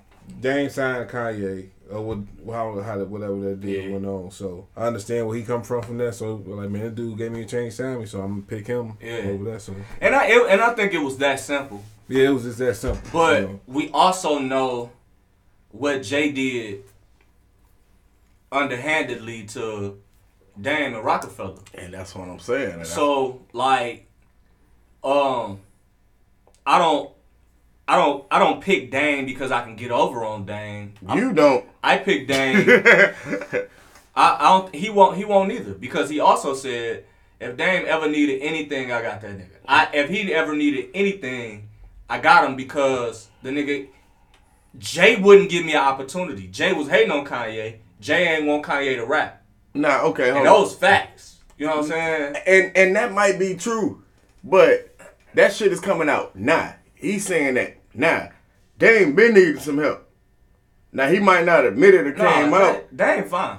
Dame 0.42 0.70
signed 0.70 1.10
Kanye 1.10 1.70
or 1.92 2.02
what, 2.02 2.18
how 2.52 2.82
how 2.82 2.98
whatever 3.04 3.40
that 3.42 3.62
deal 3.62 3.84
Yeah. 3.86 3.92
went 3.94 4.06
on. 4.06 4.32
So 4.32 4.68
I 4.76 4.88
understand 4.88 5.28
where 5.28 5.36
he 5.38 5.44
come 5.44 5.62
from 5.62 5.84
from 5.84 5.98
that. 6.00 6.16
So 6.16 6.36
like 6.46 6.70
man, 6.70 6.84
that 6.86 6.96
dude 6.96 7.18
gave 7.18 7.32
me 7.32 7.42
a 7.42 7.46
change, 7.46 7.74
signed 7.74 8.00
me, 8.00 8.06
so 8.06 8.22
I'm 8.22 8.30
gonna 8.30 8.42
pick 8.44 8.68
him 8.68 8.98
Yeah. 9.02 9.30
over 9.30 9.52
that. 9.52 9.62
So 9.62 9.76
And 10.02 10.16
I 10.16 10.28
it, 10.28 10.50
and 10.50 10.62
I 10.62 10.74
think 10.74 10.94
it 10.94 11.00
was 11.00 11.18
that 11.20 11.40
simple. 11.40 11.84
yeah, 12.08 12.30
it 12.30 12.34
was 12.34 12.44
just 12.44 12.58
that 12.60 12.76
simple. 12.76 13.02
But 13.14 13.42
you 13.42 13.48
know. 13.48 13.60
we 13.68 13.90
also 13.92 14.40
know 14.40 14.92
what 15.72 16.02
Jay 16.02 16.32
did 16.32 16.84
underhandedly 18.52 19.44
to 19.44 20.00
Dame 20.60 20.96
and 20.96 21.04
Roc-A-Fella. 21.04 21.60
And 21.74 21.94
that's 21.94 22.16
what 22.16 22.28
I'm 22.30 22.40
saying. 22.40 22.74
And 22.74 22.88
So 22.88 23.42
like, 23.54 24.08
um, 25.04 25.60
I 26.66 26.80
don't, 26.80 27.12
I 27.88 27.96
don't, 27.98 28.26
I 28.32 28.40
don't 28.40 28.62
pick 28.62 28.90
Dame 28.92 29.26
because 29.26 29.52
I 29.52 29.64
can 29.64 29.76
get 29.76 29.92
over 29.92 30.24
on 30.26 30.46
Dame. 30.46 30.94
I- 31.08 31.16
you 31.16 31.34
don't. 31.34 31.66
I 31.84 31.98
pick 31.98 32.28
Dame. 32.28 32.66
I, 34.16 34.38
I 34.40 34.44
don't. 34.60 34.74
He 34.74 34.90
won't. 34.90 35.18
He 35.18 35.26
won't 35.26 35.52
either 35.52 35.74
because 35.74 36.10
he 36.10 36.20
also 36.20 36.54
said 36.54 37.04
if 37.40 37.58
Dame 37.58 37.86
ever 37.88 38.10
needed 38.10 38.42
anything, 38.42 38.92
I 38.92 39.02
got 39.02 39.22
that 39.22 39.38
nigga. 39.38 39.50
I 39.68 39.90
if 39.94 40.10
he 40.10 40.34
ever 40.34 40.56
needed 40.56 40.90
anything, 40.94 41.68
I 42.10 42.20
got 42.20 42.46
him 42.46 42.56
because 42.56 43.28
the 43.44 43.50
nigga 43.50 43.88
Jay 44.78 45.18
wouldn't 45.18 45.50
give 45.50 45.66
me 45.66 45.74
an 45.74 45.80
opportunity. 45.84 46.48
Jay 46.48 46.74
was 46.74 46.88
hating 46.88 47.12
on 47.12 47.26
Kanye. 47.26 47.78
Jay 48.00 48.36
ain't 48.36 48.46
want 48.48 48.64
Kanye 48.64 48.96
to 48.96 49.06
rap, 49.06 49.44
nah, 49.76 50.02
okay, 50.06 50.30
hold 50.32 50.40
and 50.40 50.48
on. 50.48 50.62
those 50.62 50.74
facts. 50.76 51.36
You 51.58 51.68
know 51.68 51.78
what 51.78 51.86
I'm 51.86 51.90
saying? 51.92 52.36
And 52.48 52.76
and 52.78 52.96
that 52.96 53.14
might 53.14 53.38
be 53.40 53.56
true, 53.56 54.04
but 54.44 54.98
that 55.36 55.54
shit 55.54 55.72
is 55.72 55.80
coming 55.80 56.10
out. 56.10 56.36
Nah, 56.36 56.72
he's 56.96 57.26
saying 57.26 57.54
that. 57.56 57.78
Nah, 57.94 58.28
Dame 58.78 59.16
been 59.16 59.34
needing 59.34 59.60
some 59.60 59.78
help. 59.78 60.10
Now 60.92 61.08
he 61.10 61.20
might 61.20 61.46
not 61.46 61.66
admit 61.66 61.94
it. 61.94 62.16
Came 62.16 62.50
Nah, 62.52 62.58
out. 62.58 62.74
that, 62.74 62.98
that 62.98 63.18
ain't 63.20 63.30
fine. 63.30 63.58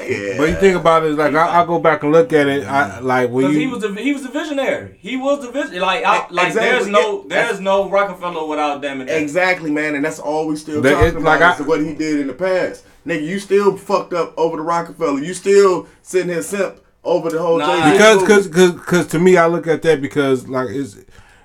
Yeah. 0.00 0.36
But 0.38 0.48
you 0.50 0.54
think 0.56 0.76
about 0.76 1.02
it, 1.04 1.16
like 1.16 1.34
I, 1.34 1.62
I 1.62 1.66
go 1.66 1.78
back 1.80 2.02
and 2.04 2.12
look 2.12 2.32
at 2.32 2.46
it, 2.46 2.64
I 2.64 3.00
like 3.00 3.30
when 3.30 3.44
Because 3.44 3.54
you 3.56 3.60
he 3.62 3.66
was 3.66 3.82
the 3.82 3.94
he 3.94 4.12
was 4.12 4.22
the 4.22 4.28
visionary. 4.28 4.96
He 5.00 5.16
was 5.16 5.42
the 5.44 5.50
vision. 5.50 5.80
Like 5.80 6.04
I, 6.04 6.28
like 6.30 6.48
Exactly, 6.48 6.70
there's 6.70 6.86
no 6.86 7.24
there's 7.26 7.60
no 7.60 7.88
Roc-A-Fella 7.90 8.46
without 8.46 8.80
Dame 8.80 9.00
and 9.00 9.08
Dame. 9.08 9.22
Exactly, 9.22 9.70
man, 9.70 9.94
and 9.96 10.04
that's 10.04 10.18
all 10.20 10.46
we 10.46 10.56
still 10.56 10.80
That- 10.82 10.92
talking 10.92 11.06
it's 11.08 11.16
about 11.16 11.40
like 11.40 11.58
I- 11.58 11.60
is 11.60 11.66
what 11.66 11.80
he 11.80 11.94
did 11.94 12.20
in 12.20 12.26
the 12.28 12.32
past. 12.32 12.84
Nigga, 13.06 13.26
you 13.26 13.38
still 13.40 13.76
fucked 13.76 14.12
up 14.12 14.34
over 14.36 14.56
the 14.56 14.62
Roc-A-Fella. 14.62 15.20
You 15.22 15.32
still 15.34 15.88
sitting 16.02 16.28
here 16.28 16.42
simp 16.42 16.80
over 17.04 17.30
the 17.30 17.38
whole 17.40 17.58
Nah. 17.58 17.66
Jay-Z 17.66 17.92
because 17.92 18.26
cause, 18.26 18.48
cause, 18.48 18.80
cause 18.84 19.06
to 19.08 19.18
me 19.18 19.36
I 19.36 19.46
look 19.46 19.66
at 19.66 19.82
that 19.82 20.00
because 20.02 20.46
like 20.46 20.68
it's 20.70 20.94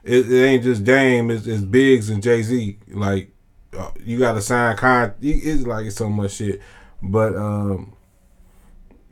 it, 0.04 0.30
it 0.32 0.44
ain't 0.46 0.64
just 0.64 0.84
Dame 0.84 1.32
it's, 1.32 1.48
it's 1.48 1.62
Biggs 1.64 2.10
and 2.10 2.22
Jay 2.22 2.42
Z 2.44 2.78
like 2.90 3.32
uh, 3.78 3.90
you 4.04 4.20
got 4.20 4.34
to 4.34 4.42
sign 4.42 4.76
con 4.78 5.14
it's 5.22 5.66
like 5.66 5.86
it's 5.86 5.96
so 5.96 6.10
much 6.10 6.34
shit 6.34 6.60
but 7.02 7.36
um 7.36 7.94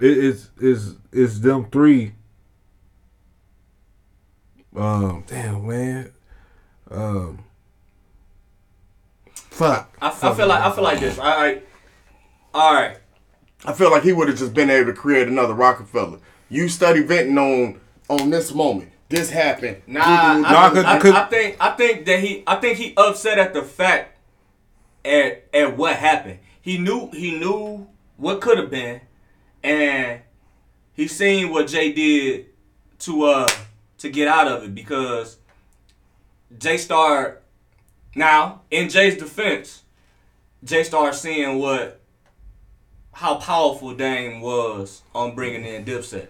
it, 0.02 0.18
it's 0.26 0.50
it's 0.60 0.96
it's 1.12 1.40
them 1.40 1.70
three 1.72 2.14
um 4.76 5.24
damn 5.28 5.68
man 5.68 6.12
um 6.90 7.40
fuck 9.34 9.96
I, 10.02 10.08
I 10.08 10.34
feel 10.34 10.48
like 10.48 10.62
I 10.62 10.72
feel 10.72 10.84
like 10.84 11.00
this. 11.00 11.18
All 11.20 11.26
right, 11.38 11.66
all 12.54 12.74
right. 12.74 12.98
I 13.66 13.74
feel 13.74 13.92
like 13.92 14.04
he 14.04 14.12
would 14.14 14.28
have 14.28 14.38
just 14.38 14.54
been 14.54 14.70
able 14.72 14.92
to 14.92 14.98
create 15.00 15.28
another 15.28 15.54
Roc-A-Fella. 15.54 16.18
You 16.50 16.68
study 16.68 17.02
venting 17.04 17.38
on 17.38 17.80
on 18.10 18.30
this 18.32 18.54
moment. 18.54 18.92
This 19.10 19.30
happened. 19.30 19.82
Nah, 19.88 20.02
I, 20.04 20.40
Nah, 20.40 20.70
'cause- 20.70 20.86
I, 20.86 21.00
'cause- 21.00 21.14
I 21.14 21.26
think 21.26 21.58
I 21.60 21.72
think 21.72 22.06
that 22.06 22.20
he 22.22 22.44
I 22.48 22.56
think 22.56 22.78
he 22.78 22.94
upset 22.98 23.38
at 23.38 23.54
the 23.54 23.62
fact 23.62 24.18
at 25.06 25.44
at 25.54 25.78
what 25.78 25.96
happened. 25.98 26.40
He 26.62 26.78
knew 26.78 27.10
he 27.12 27.38
knew 27.38 27.88
what 28.18 28.40
could 28.42 28.58
have 28.58 28.72
been, 28.72 29.02
and 29.64 30.22
he 30.94 31.08
seen 31.08 31.50
what 31.50 31.68
Jay 31.68 31.92
did 31.92 32.48
to 33.00 33.24
uh 33.24 33.48
to 34.00 34.10
get 34.10 34.28
out 34.28 34.48
of 34.48 34.64
it 34.64 34.76
because 34.76 35.38
Jay 36.58 36.78
started 36.78 37.38
now 38.16 38.62
in 38.70 38.90
Jay's 38.90 39.18
defense, 39.18 39.84
Jay 40.64 40.84
started 40.84 41.18
seeing 41.18 41.60
what 41.60 42.02
how 43.14 43.36
powerful 43.36 43.94
Dame 43.94 44.42
was 44.42 45.02
on 45.14 45.36
bringing 45.36 45.66
in 45.66 45.86
Dipset. 45.86 46.28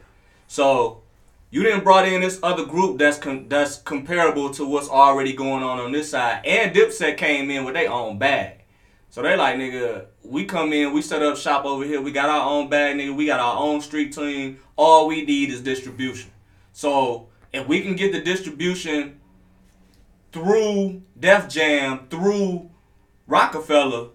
So 0.47 1.01
you 1.49 1.63
didn't 1.63 1.83
brought 1.83 2.07
in 2.07 2.21
this 2.21 2.39
other 2.41 2.65
group 2.65 2.97
that's 2.97 3.17
com- 3.17 3.47
that's 3.47 3.77
comparable 3.77 4.49
to 4.51 4.65
what's 4.65 4.89
already 4.89 5.33
going 5.33 5.63
on 5.63 5.79
on 5.79 5.91
this 5.91 6.11
side, 6.11 6.45
and 6.45 6.73
Dipset 6.75 7.17
came 7.17 7.49
in 7.49 7.65
with 7.65 7.75
their 7.75 7.91
own 7.91 8.17
bag. 8.17 8.63
So 9.09 9.21
they 9.21 9.35
like, 9.35 9.57
nigga, 9.57 10.05
we 10.23 10.45
come 10.45 10.73
in, 10.73 10.93
we 10.93 11.01
set 11.01 11.21
up 11.21 11.37
shop 11.37 11.65
over 11.65 11.83
here, 11.83 12.01
we 12.01 12.11
got 12.11 12.29
our 12.29 12.49
own 12.49 12.69
bag, 12.69 12.95
nigga, 12.95 13.15
we 13.15 13.25
got 13.25 13.39
our 13.39 13.57
own 13.57 13.81
street 13.81 14.13
team. 14.13 14.59
All 14.75 15.07
we 15.07 15.25
need 15.25 15.49
is 15.49 15.61
distribution. 15.61 16.31
So 16.73 17.29
if 17.51 17.67
we 17.67 17.81
can 17.81 17.95
get 17.95 18.11
the 18.11 18.21
distribution 18.21 19.19
through 20.31 21.01
Def 21.19 21.49
Jam, 21.49 22.07
through 22.09 22.69
Roc-A-Fella, 23.27 24.09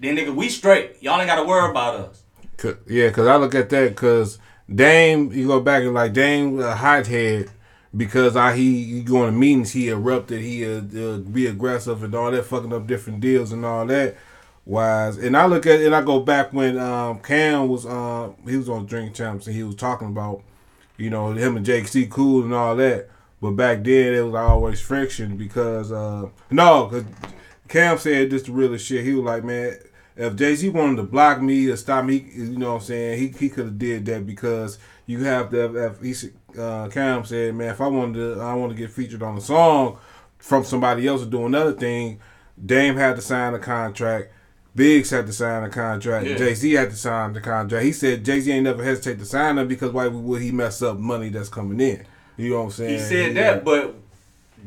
then 0.00 0.16
nigga, 0.16 0.34
we 0.34 0.48
straight. 0.48 1.02
Y'all 1.02 1.20
ain't 1.20 1.28
gotta 1.28 1.44
worry 1.44 1.70
about 1.70 1.94
us. 1.94 2.22
Cause, 2.56 2.76
yeah, 2.86 3.08
because 3.08 3.26
I 3.26 3.36
look 3.36 3.54
at 3.54 3.70
that 3.70 3.90
because 3.90 4.38
Dame, 4.72 5.32
you 5.32 5.46
go 5.46 5.60
back 5.60 5.82
and 5.82 5.94
like 5.94 6.12
Dame 6.12 6.60
a 6.60 6.74
hothead 6.74 7.50
because 7.96 8.36
I 8.36 8.56
he, 8.56 8.84
he 8.84 9.02
going 9.02 9.32
to 9.32 9.38
meetings, 9.38 9.72
he 9.72 9.88
erupted, 9.88 10.40
he 10.40 10.64
uh, 10.64 10.78
uh, 10.78 11.18
be 11.18 11.46
aggressive 11.46 12.02
and 12.02 12.14
all 12.14 12.30
that, 12.30 12.44
fucking 12.44 12.72
up 12.72 12.86
different 12.86 13.20
deals 13.20 13.52
and 13.52 13.64
all 13.64 13.86
that. 13.86 14.16
Wise, 14.66 15.18
and 15.18 15.36
I 15.36 15.44
look 15.44 15.66
at 15.66 15.80
and 15.80 15.94
I 15.94 16.00
go 16.02 16.20
back 16.20 16.54
when 16.54 16.78
um, 16.78 17.20
Cam 17.20 17.68
was 17.68 17.84
uh, 17.84 18.30
he 18.48 18.56
was 18.56 18.68
on 18.68 18.86
Drink 18.86 19.14
Champs 19.14 19.46
and 19.46 19.54
he 19.54 19.62
was 19.62 19.74
talking 19.74 20.08
about 20.08 20.42
you 20.96 21.10
know 21.10 21.32
him 21.32 21.56
and 21.56 21.66
Jay 21.66 21.82
Z 21.82 22.06
cool 22.06 22.44
and 22.44 22.54
all 22.54 22.74
that. 22.76 23.10
But 23.42 23.52
back 23.52 23.84
then 23.84 24.14
it 24.14 24.22
was 24.22 24.34
always 24.34 24.80
friction 24.80 25.36
because 25.36 25.92
uh, 25.92 26.30
no, 26.50 26.86
because 26.86 27.04
Cam 27.68 27.98
said 27.98 28.30
this 28.30 28.44
the 28.44 28.52
realest 28.52 28.86
shit. 28.86 29.04
He 29.04 29.12
was 29.12 29.24
like, 29.24 29.44
man, 29.44 29.76
if 30.16 30.34
Jay 30.36 30.54
Z 30.54 30.68
wanted 30.70 30.96
to 30.96 31.02
block 31.02 31.42
me 31.42 31.68
or 31.68 31.76
stop 31.76 32.06
me, 32.06 32.30
you 32.34 32.56
know 32.56 32.74
what 32.74 32.80
I'm 32.80 32.86
saying, 32.86 33.18
he, 33.18 33.28
he 33.28 33.50
could 33.50 33.66
have 33.66 33.78
did 33.78 34.06
that 34.06 34.26
because 34.26 34.78
you 35.04 35.24
have 35.24 35.50
to. 35.50 35.86
If 35.86 36.00
he 36.00 36.30
uh, 36.58 36.88
Cam 36.88 37.24
said, 37.26 37.54
man, 37.54 37.68
if 37.68 37.80
I 37.82 37.88
wanted 37.88 38.36
to, 38.36 38.40
I 38.40 38.54
want 38.54 38.72
to 38.72 38.78
get 38.78 38.90
featured 38.90 39.22
on 39.22 39.36
a 39.36 39.42
song 39.42 39.98
from 40.38 40.64
somebody 40.64 41.06
else 41.06 41.22
or 41.22 41.26
do 41.26 41.44
another 41.46 41.72
thing. 41.72 42.20
Dame 42.64 42.96
had 42.96 43.16
to 43.16 43.22
sign 43.22 43.54
a 43.54 43.58
contract. 43.58 44.32
Biggs 44.76 45.10
had 45.10 45.26
to 45.26 45.32
sign 45.32 45.62
a 45.62 45.68
contract. 45.70 46.26
Yeah. 46.26 46.36
Jay 46.36 46.54
Z 46.54 46.72
had 46.72 46.90
to 46.90 46.96
sign 46.96 47.32
the 47.32 47.40
contract. 47.40 47.84
He 47.84 47.92
said 47.92 48.24
Jay 48.24 48.40
Z 48.40 48.50
ain't 48.50 48.64
never 48.64 48.82
hesitate 48.82 49.18
to 49.20 49.24
sign 49.24 49.56
them 49.56 49.68
because 49.68 49.92
why 49.92 50.08
would 50.08 50.42
he 50.42 50.50
mess 50.50 50.82
up 50.82 50.98
money 50.98 51.28
that's 51.28 51.48
coming 51.48 51.80
in? 51.80 52.04
You 52.36 52.50
know 52.50 52.56
what 52.58 52.64
I'm 52.64 52.70
saying? 52.72 52.90
He 52.90 52.98
said 52.98 53.34
Yeah. 53.36 53.52
that, 53.54 53.64
but 53.64 53.94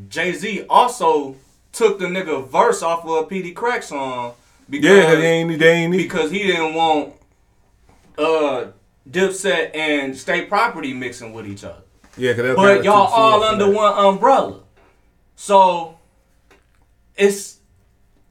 Jay 0.08 0.32
Z 0.32 0.64
also 0.70 1.36
took 1.72 1.98
the 1.98 2.06
nigga 2.06 2.48
verse 2.48 2.82
off 2.82 3.04
of 3.04 3.10
a 3.10 3.22
Peedi 3.26 3.52
Crakk 3.52 3.82
song 3.82 4.32
because 4.70 4.88
yeah, 4.90 5.14
they 5.14 5.26
ain't 5.26 5.58
they 5.58 5.72
ain't 5.72 5.92
because 5.92 6.30
he 6.30 6.38
didn't 6.46 6.74
want 6.74 7.12
uh 8.16 8.66
Dipset 9.08 9.74
and 9.76 10.16
State 10.16 10.48
Property 10.48 10.92
mixing 10.94 11.32
with 11.34 11.46
each 11.46 11.64
other. 11.64 11.82
yeah, 12.16 12.32
cause 12.34 12.56
But 12.56 12.84
y'all 12.84 13.06
all 13.12 13.42
under 13.42 13.70
one 13.70 13.92
umbrella. 14.06 14.60
So 15.36 15.98
it's 17.16 17.57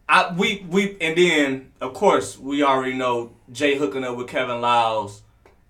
I 0.10 0.34
we 0.34 0.66
we 0.70 0.98
and 1.02 1.18
then 1.18 1.72
of 1.82 1.94
course 1.94 2.38
we 2.38 2.64
already 2.64 2.94
know 2.94 3.34
Jay 3.52 3.78
hooking 3.78 4.04
up 4.04 4.18
with 4.18 4.28
Kevin 4.28 4.62
Liles. 4.62 5.24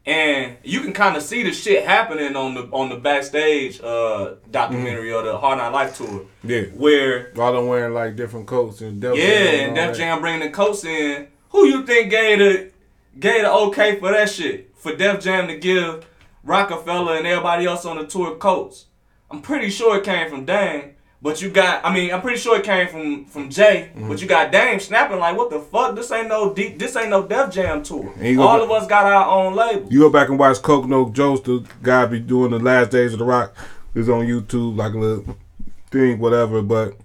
And 0.05 0.55
you 0.63 0.79
can 0.79 0.93
kind 0.93 1.17
of 1.17 1.23
see 1.23 1.43
the 1.43 1.51
shit 1.51 1.85
happening 1.85 2.37
on 2.37 2.53
the 2.53 2.61
on 2.71 2.87
the 2.87 2.95
backstage 2.95 3.81
uh 3.81 4.35
documentary 4.49 5.11
or 5.11 5.21
the 5.23 5.37
Hard 5.37 5.57
Knock 5.57 5.73
Life 5.73 5.97
tour. 5.97 6.25
Yeah. 6.43 6.61
Where 6.67 7.33
All 7.37 7.51
them 7.51 7.67
wearing 7.67 7.93
like 7.93 8.15
different 8.15 8.47
coats 8.47 8.79
and 8.79 9.01
Def 9.01 9.17
yeah, 9.17 9.65
and 9.65 9.75
Def. 9.75 9.97
Jam 9.97 10.21
bringing 10.21 10.47
the 10.47 10.49
coats 10.49 10.85
in. 10.85 11.27
Who 11.49 11.65
you 11.65 11.85
think 11.85 12.09
gave 12.09 12.39
the 12.39 12.71
gave 13.19 13.41
the 13.41 13.51
okay 13.51 13.99
for 13.99 14.11
that 14.11 14.29
shit? 14.29 14.73
For 14.77 14.95
Def 14.95 15.21
Jam 15.21 15.47
to 15.47 15.57
give 15.57 16.05
Roc-A-Fella 16.43 17.17
and 17.17 17.27
everybody 17.27 17.65
else 17.65 17.83
on 17.83 17.97
the 17.97 18.05
tour 18.05 18.35
coats? 18.35 18.85
I'm 19.29 19.41
pretty 19.41 19.69
sure 19.69 19.97
it 19.97 20.05
came 20.05 20.29
from 20.29 20.45
Dame. 20.45 20.93
But 21.19 21.41
you 21.41 21.49
got, 21.49 21.83
I 21.83 21.91
mean, 21.93 22.13
I'm 22.13 22.21
pretty 22.21 22.37
sure 22.37 22.57
it 22.59 22.63
came 22.63 22.87
from 22.87 23.25
from 23.25 23.49
Jay. 23.49 23.89
Mm-hmm. 23.95 24.07
But 24.07 24.21
you 24.21 24.27
got 24.27 24.51
Dame 24.51 24.79
snapping 24.79 25.17
like, 25.19 25.35
what 25.35 25.49
the 25.49 25.59
fuck? 25.59 25.95
This 25.95 26.11
ain't 26.11 26.27
no 26.27 26.53
deep. 26.53 26.77
This 26.77 26.95
ain't 26.95 27.09
no 27.09 27.25
Def 27.27 27.51
Jam 27.51 27.81
tour. 27.81 28.13
You 28.21 28.41
All 28.41 28.57
back- 28.59 28.65
of 28.65 28.71
us 28.71 28.87
got 28.87 29.05
our 29.05 29.27
own 29.27 29.55
label. 29.55 29.91
You 29.91 29.99
go 30.01 30.09
back 30.11 30.29
and 30.29 30.37
watch 30.37 30.61
Coke 30.61 30.85
No 30.87 31.09
Joe's 31.09 31.41
the 31.41 31.65
guy 31.81 32.05
be 32.05 32.19
doing 32.19 32.51
the 32.51 32.59
last 32.59 32.91
days 32.91 33.13
of 33.13 33.19
the 33.19 33.25
rock. 33.25 33.55
It's 33.95 34.09
on 34.09 34.25
YouTube 34.27 34.77
like 34.77 34.93
a 34.93 34.97
little 34.97 35.37
thing, 35.89 36.19
whatever. 36.19 36.61
But 36.61 36.95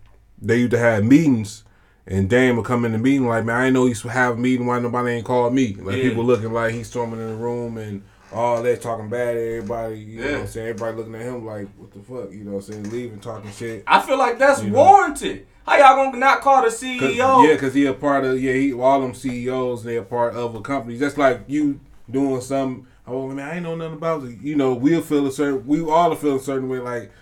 they 0.40 0.58
used 0.58 0.72
to 0.72 0.78
have 0.78 1.04
meetings, 1.04 1.64
and 2.06 2.28
Dame 2.28 2.56
would 2.56 2.66
come 2.66 2.84
in 2.84 2.92
the 2.92 2.98
meeting 2.98 3.26
like, 3.26 3.46
man, 3.46 3.56
I 3.56 3.70
know 3.70 3.84
he 3.84 3.90
used 3.90 4.02
to 4.02 4.08
have 4.08 4.34
a 4.34 4.38
meeting. 4.38 4.66
Why 4.66 4.78
nobody 4.78 5.12
ain't 5.12 5.24
called 5.24 5.54
me? 5.54 5.74
Like 5.74 5.96
Yeah. 5.96 6.10
people 6.10 6.24
looking 6.24 6.52
like 6.52 6.74
he's 6.74 6.88
storming 6.88 7.18
in 7.20 7.28
the 7.28 7.36
room 7.36 7.78
and 7.78 8.02
all 8.32 8.62
that, 8.62 8.80
talking 8.82 9.08
bad 9.08 9.36
at 9.36 9.42
everybody. 9.42 9.98
You 9.98 10.20
know 10.24 10.32
what 10.32 10.40
I'm 10.40 10.46
saying? 10.46 10.68
Everybody 10.68 10.96
looking 10.96 11.14
at 11.14 11.22
him 11.22 11.44
like, 11.46 11.68
what 11.76 11.92
the 11.92 12.00
fuck? 12.00 12.32
You 12.32 12.44
know 12.44 12.52
what 12.52 12.66
I'm 12.68 12.72
saying? 12.72 12.90
Leaving, 12.90 13.20
talking 13.20 13.50
shit. 13.52 13.84
I 13.86 14.00
feel 14.00 14.18
like 14.18 14.38
that's 14.38 14.62
You 14.62 14.70
know. 14.70 14.78
warranted. 14.82 15.46
How 15.66 15.76
y'all 15.76 16.04
gonna 16.04 16.18
not 16.18 16.40
call 16.40 16.62
the 16.62 16.68
E 16.68 16.98
Cause, 16.98 17.10
CEO? 17.14 17.46
Yeah, 17.46 17.52
because 17.54 17.72
he 17.74 17.86
a 17.86 17.92
part 17.94 18.24
of 18.24 18.40
yeah, 18.42 18.52
he 18.54 18.72
all 18.72 19.00
them 19.00 19.14
CEOs. 19.14 19.84
They 19.84 19.96
a 19.96 20.02
part 20.02 20.34
of 20.34 20.54
a 20.56 20.60
company. 20.60 20.98
Just 20.98 21.18
like 21.18 21.42
you 21.46 21.78
doing 22.10 22.40
some. 22.40 22.88
Oh 23.06 23.28
man, 23.28 23.48
I 23.48 23.54
ain't 23.54 23.62
know 23.62 23.76
nothing 23.76 23.94
about 23.94 24.24
it. 24.24 24.40
You 24.40 24.56
know, 24.56 24.74
we'll 24.74 25.02
feel 25.02 25.26
a 25.26 25.30
certain. 25.32 25.64
We 25.66 25.82
all 25.82 26.12
feel 26.16 26.36
a 26.36 26.40
certain 26.40 26.68
way. 26.68 26.78
Like 26.80 27.12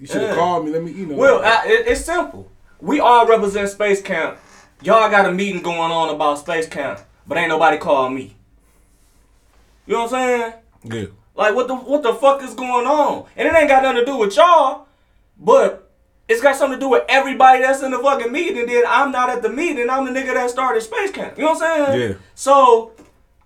you 0.00 0.06
should 0.06 0.20
have 0.20 0.30
Yeah. 0.30 0.34
called 0.36 0.66
me. 0.66 0.70
Let 0.72 0.84
me. 0.84 0.92
You 0.92 1.06
know. 1.06 1.16
Well, 1.16 1.42
I, 1.44 1.64
it, 1.66 1.88
it's 1.88 2.04
simple. 2.04 2.48
We 2.80 3.00
all 3.00 3.26
represent 3.26 3.68
Space 3.70 4.00
Camp. 4.00 4.38
Y'all 4.82 5.10
got 5.10 5.26
a 5.26 5.32
meeting 5.32 5.60
going 5.60 5.90
on 5.90 6.14
about 6.14 6.38
Space 6.38 6.68
Camp, 6.68 7.00
but 7.26 7.36
ain't 7.38 7.48
nobody 7.48 7.76
called 7.78 8.12
me. 8.12 8.36
You 9.88 9.94
know 9.94 10.02
what 10.04 10.12
I'm 10.12 10.40
saying? 10.40 10.52
yeah. 10.84 11.06
Like 11.34 11.54
what 11.54 11.66
the 11.66 11.74
what 11.76 12.02
the 12.02 12.12
fuck 12.14 12.42
is 12.42 12.52
going 12.54 12.86
on? 12.86 13.24
And 13.36 13.48
it 13.48 13.54
ain't 13.54 13.68
got 13.68 13.82
nothing 13.82 14.00
to 14.00 14.04
do 14.04 14.16
with 14.18 14.36
y'all, 14.36 14.86
but 15.38 15.90
it's 16.28 16.42
got 16.42 16.56
something 16.56 16.78
to 16.78 16.84
do 16.84 16.90
with 16.90 17.04
everybody 17.08 17.62
that's 17.62 17.82
in 17.82 17.90
the 17.92 17.98
fucking 17.98 18.30
meeting. 18.30 18.58
And 18.58 18.68
then 18.68 18.82
I'm 18.86 19.10
not 19.12 19.30
at 19.30 19.40
the 19.40 19.48
meeting. 19.48 19.88
I'm 19.88 20.04
the 20.04 20.10
nigga 20.10 20.34
that 20.34 20.50
started 20.50 20.82
Space 20.82 21.10
Camp. 21.10 21.38
You 21.38 21.44
know 21.44 21.52
what 21.52 21.62
I'm 21.62 21.86
saying? 21.86 22.10
Yeah. 22.10 22.16
So 22.34 22.92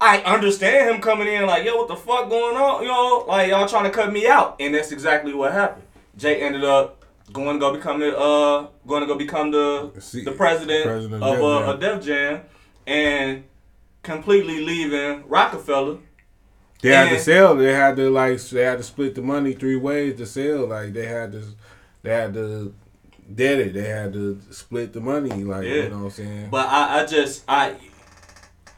I 0.01 0.19
understand 0.23 0.91
him 0.93 1.01
coming 1.01 1.29
in 1.29 1.47
like, 1.47 1.65
yo, 1.65 1.77
what 1.77 1.87
the 1.89 1.95
fuck 1.97 2.29
going 2.29 2.57
on? 2.57 2.83
You 2.83 2.89
know, 2.89 3.25
like 3.29 3.49
y'all 3.51 3.69
trying 3.69 3.85
to 3.85 3.91
cut 3.91 4.13
me 4.13 4.27
out, 4.27 4.57
and 4.59 4.75
that's 4.75 4.91
exactly 4.91 5.33
what 5.35 5.53
happened. 5.53 5.85
Jay 6.17 6.41
ended 6.41 6.65
up 6.65 7.05
going 7.33 7.57
to 7.57 7.61
go 7.61 7.73
become 7.73 8.01
the 8.01 8.19
uh 8.19 8.67
going 8.87 9.03
to 9.03 9.07
go 9.07 9.17
become 9.17 9.51
the 9.53 9.93
See- 10.01 10.25
the 10.25 10.33
president, 10.33 10.85
president 10.85 11.23
of 11.23 11.39
of 11.39 11.41
uh, 11.69 11.73
of 11.73 11.81
Def 11.81 12.03
Jam, 12.03 12.41
and 12.87 13.45
completely 14.03 14.65
leaving 14.65 15.29
Roc-A-Fella. 15.29 15.99
They 16.83 16.91
had 16.91 17.09
to 17.11 17.19
sell. 17.19 17.57
They 17.57 17.73
had 17.73 17.97
to 17.97 18.11
like. 18.11 18.41
They 18.41 18.63
had 18.63 18.79
to 18.79 18.85
split 18.85 19.15
the 19.15 19.23
money 19.23 19.53
three 19.55 19.77
ways 19.77 20.19
to 20.19 20.27
sell. 20.27 20.67
Like 20.67 20.93
they 20.93 21.07
had 21.07 21.33
to. 21.33 21.43
They 22.03 22.11
had 22.11 22.35
to. 22.35 22.75
Dead 23.35 23.61
it. 23.61 23.73
They 23.73 23.89
had 23.89 24.13
to 24.13 24.39
split 24.51 24.93
the 24.93 25.01
money. 25.01 25.31
Like 25.45 25.65
Yeah. 25.65 25.75
you 25.75 25.89
know 25.89 25.99
what 25.99 26.05
I'm 26.05 26.11
saying. 26.11 26.49
But 26.51 26.67
I, 26.69 27.01
I 27.03 27.07
just 27.07 27.45
I, 27.49 27.77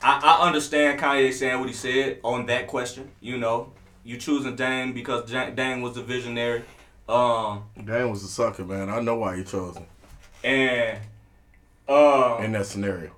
I 0.03 0.21
I 0.23 0.47
understand 0.47 1.01
Kanye 1.01 1.33
saying 1.33 1.59
what 1.59 1.69
he 1.69 1.75
said 1.75 2.21
on 2.23 2.47
that 2.47 2.67
question. 2.69 3.11
You 3.21 3.39
know, 3.39 3.73
you 4.05 4.17
choosing 4.19 4.55
Dame 4.55 4.93
because 4.93 5.29
Ja- 5.33 5.51
Dame 5.51 5.81
was 5.83 5.95
the 5.95 6.03
visionary. 6.03 6.63
Um 7.09 7.65
Dame 7.85 8.11
was 8.11 8.23
a 8.23 8.29
sucker, 8.29 8.65
man. 8.65 8.91
I 8.91 9.01
know 9.01 9.17
why 9.17 9.37
he 9.37 9.45
chose 9.45 9.77
him 9.77 9.87
and 10.45 10.99
um 11.89 12.45
in 12.45 12.53
that 12.53 12.67
scenario. 12.67 13.11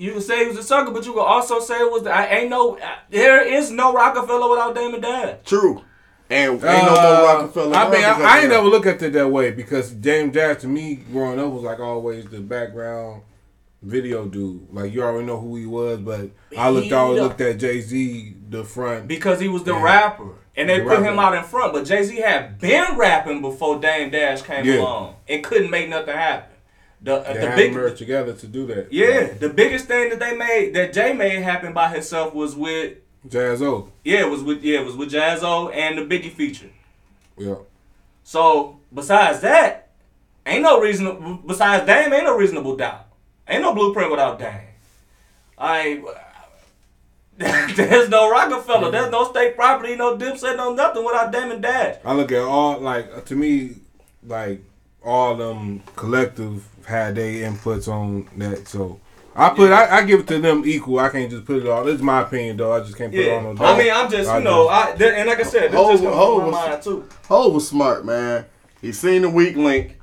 You 0.00 0.12
can 0.12 0.20
say 0.22 0.40
he 0.44 0.46
was 0.46 0.56
a 0.56 0.62
sucker, 0.62 0.90
but 0.92 1.04
you 1.04 1.12
can 1.12 1.20
also 1.22 1.60
say 1.60 1.74
it 1.78 1.92
was 1.92 2.04
the, 2.04 2.10
I 2.10 2.24
ain't 2.26 2.48
no 2.50 2.78
there 3.10 3.46
is 3.46 3.70
no 3.70 3.92
Roc-A-Fella 3.92 4.48
without 4.50 4.74
Damon 4.74 5.00
Dash. 5.02 5.36
True. 5.44 5.84
And 6.30 6.52
ain't 6.52 6.62
no 6.62 6.68
Uh, 6.94 7.16
more 7.18 7.34
Roc-A-Fella. 7.42 7.76
I 7.76 7.90
mean, 7.90 8.04
I, 8.04 8.08
I 8.08 8.38
ain't 8.38 8.48
that. 8.48 8.56
never 8.56 8.66
look 8.68 8.86
at 8.86 9.02
it 9.02 9.12
that 9.12 9.28
way 9.28 9.50
because 9.50 9.92
James 9.92 10.32
Jazz 10.32 10.58
to 10.62 10.68
me 10.68 10.94
growing 11.12 11.38
up 11.38 11.52
was 11.52 11.64
like 11.64 11.80
always 11.80 12.24
the 12.26 12.40
background 12.40 13.22
video 13.82 14.24
dude. 14.26 14.68
Like 14.72 14.92
you 14.94 15.02
already 15.02 15.26
know 15.26 15.38
who 15.38 15.56
he 15.56 15.66
was, 15.66 15.98
but 15.98 16.30
I 16.56 16.70
looked 16.70 16.86
He 16.86 16.92
always 16.94 17.20
looked 17.20 17.40
at 17.42 17.58
Jay 17.58 17.80
Z 17.82 18.36
the 18.48 18.64
front. 18.64 19.06
Because 19.06 19.38
he 19.40 19.48
was 19.48 19.64
the 19.64 19.72
Yeah. 19.74 19.82
rapper. 19.82 20.28
And 20.56 20.68
they 20.68 20.78
The 20.80 20.84
put 20.86 21.02
him 21.02 21.18
out 21.18 21.34
in 21.34 21.44
front. 21.44 21.72
But 21.72 21.84
Jay 21.84 22.02
Z 22.02 22.16
had 22.16 22.58
been 22.58 22.96
rapping 22.96 23.40
before 23.42 23.78
Dame 23.80 24.10
Dash 24.10 24.42
came 24.42 24.64
Yeah. 24.64 24.78
along 24.80 25.16
and 25.28 25.44
couldn't 25.44 25.70
make 25.70 25.88
nothing 25.88 26.14
happen. 26.14 26.49
The, 27.02 27.16
uh, 27.16 27.32
They 27.32 27.40
the 27.40 27.56
big 27.56 27.72
merged 27.72 27.96
together 27.98 28.34
to 28.34 28.46
do 28.46 28.66
that. 28.66 28.92
Yeah, 28.92 29.32
the 29.32 29.48
biggest 29.48 29.86
thing 29.86 30.10
that 30.10 30.20
they 30.20 30.36
made 30.36 30.74
that 30.74 30.92
Jay 30.92 31.12
made 31.12 31.42
happen 31.42 31.72
by 31.72 31.88
himself 31.88 32.34
was 32.34 32.54
with 32.54 32.98
Jaz-O. 33.26 33.90
yeah, 34.04 34.20
it 34.20 34.30
was 34.30 34.42
with 34.42 34.62
yeah, 34.62 34.80
it 34.80 34.84
was 34.86 34.96
with 34.96 35.10
Jaz-O 35.10 35.68
and 35.70 35.96
the 35.98 36.02
Biggie 36.02 36.32
feature. 36.32 36.70
Yeah. 37.38 37.56
So 38.22 38.80
besides 38.92 39.40
that, 39.40 39.88
ain't 40.44 40.62
no 40.62 40.80
reason 40.80 41.42
besides 41.46 41.86
Dame 41.86 42.12
ain't 42.12 42.24
no 42.24 42.36
reasonable 42.36 42.76
doubt. 42.76 43.06
Ain't 43.48 43.62
no 43.62 43.74
blueprint 43.74 44.10
without 44.10 44.38
Dame. 44.38 44.68
I 45.58 46.02
there's 47.74 48.10
no 48.10 48.30
Roc-A-Fella, 48.30 48.90
there's 48.90 49.10
no 49.10 49.30
state 49.30 49.56
property, 49.56 49.96
no 49.96 50.16
Dipset, 50.18 50.58
no 50.58 50.74
nothing 50.74 51.02
without 51.04 51.32
Dame 51.32 51.52
and 51.52 51.62
Dash. 51.62 51.96
I 52.04 52.12
look 52.12 52.30
at 52.32 52.42
all 52.42 52.78
like 52.78 53.24
to 53.24 53.34
me, 53.34 53.76
like 54.26 54.62
all 55.02 55.36
them 55.36 55.82
collective 55.96 56.68
had 56.86 57.14
their 57.16 57.50
inputs 57.50 57.88
on 57.88 58.28
that. 58.36 58.68
So 58.68 59.00
I 59.34 59.50
put 59.50 59.70
I, 59.72 59.98
I 59.98 60.04
give 60.04 60.20
it 60.20 60.26
to 60.28 60.38
them 60.38 60.62
equal. 60.66 60.98
I 60.98 61.08
can't 61.08 61.30
just 61.30 61.44
put 61.44 61.62
it 61.62 61.68
all. 61.68 61.84
This 61.84 61.96
is 61.96 62.02
my 62.02 62.22
opinion 62.22 62.56
though. 62.56 62.72
I 62.72 62.80
just 62.80 62.96
can't 62.96 63.12
put 63.12 63.20
it 63.20 63.32
on 63.32 63.54
no 63.54 63.64
I 63.64 63.78
mean, 63.78 63.92
I'm 63.92 64.10
just 64.10 64.28
I 64.30 64.38
you 64.38 64.44
know, 64.44 64.66
just- 64.68 64.88
I 64.88 64.96
there- 64.96 65.14
and 65.16 65.28
like 65.28 65.40
I 65.40 65.44
said, 65.44 65.70
this 65.70 65.80
Hov- 65.80 65.90
just 65.92 66.02
comes 66.04 66.16
Hov 66.16 66.42
from 66.42 66.50
my 66.50 66.58
was- 66.58 66.68
mind 66.70 66.82
too. 66.82 67.04
Hov 67.28 67.52
was 67.54 67.68
smart, 67.68 68.04
man. 68.04 68.44
He 68.80 68.92
seen 68.92 69.22
the 69.22 69.30
weak 69.30 69.56
link, 69.56 69.98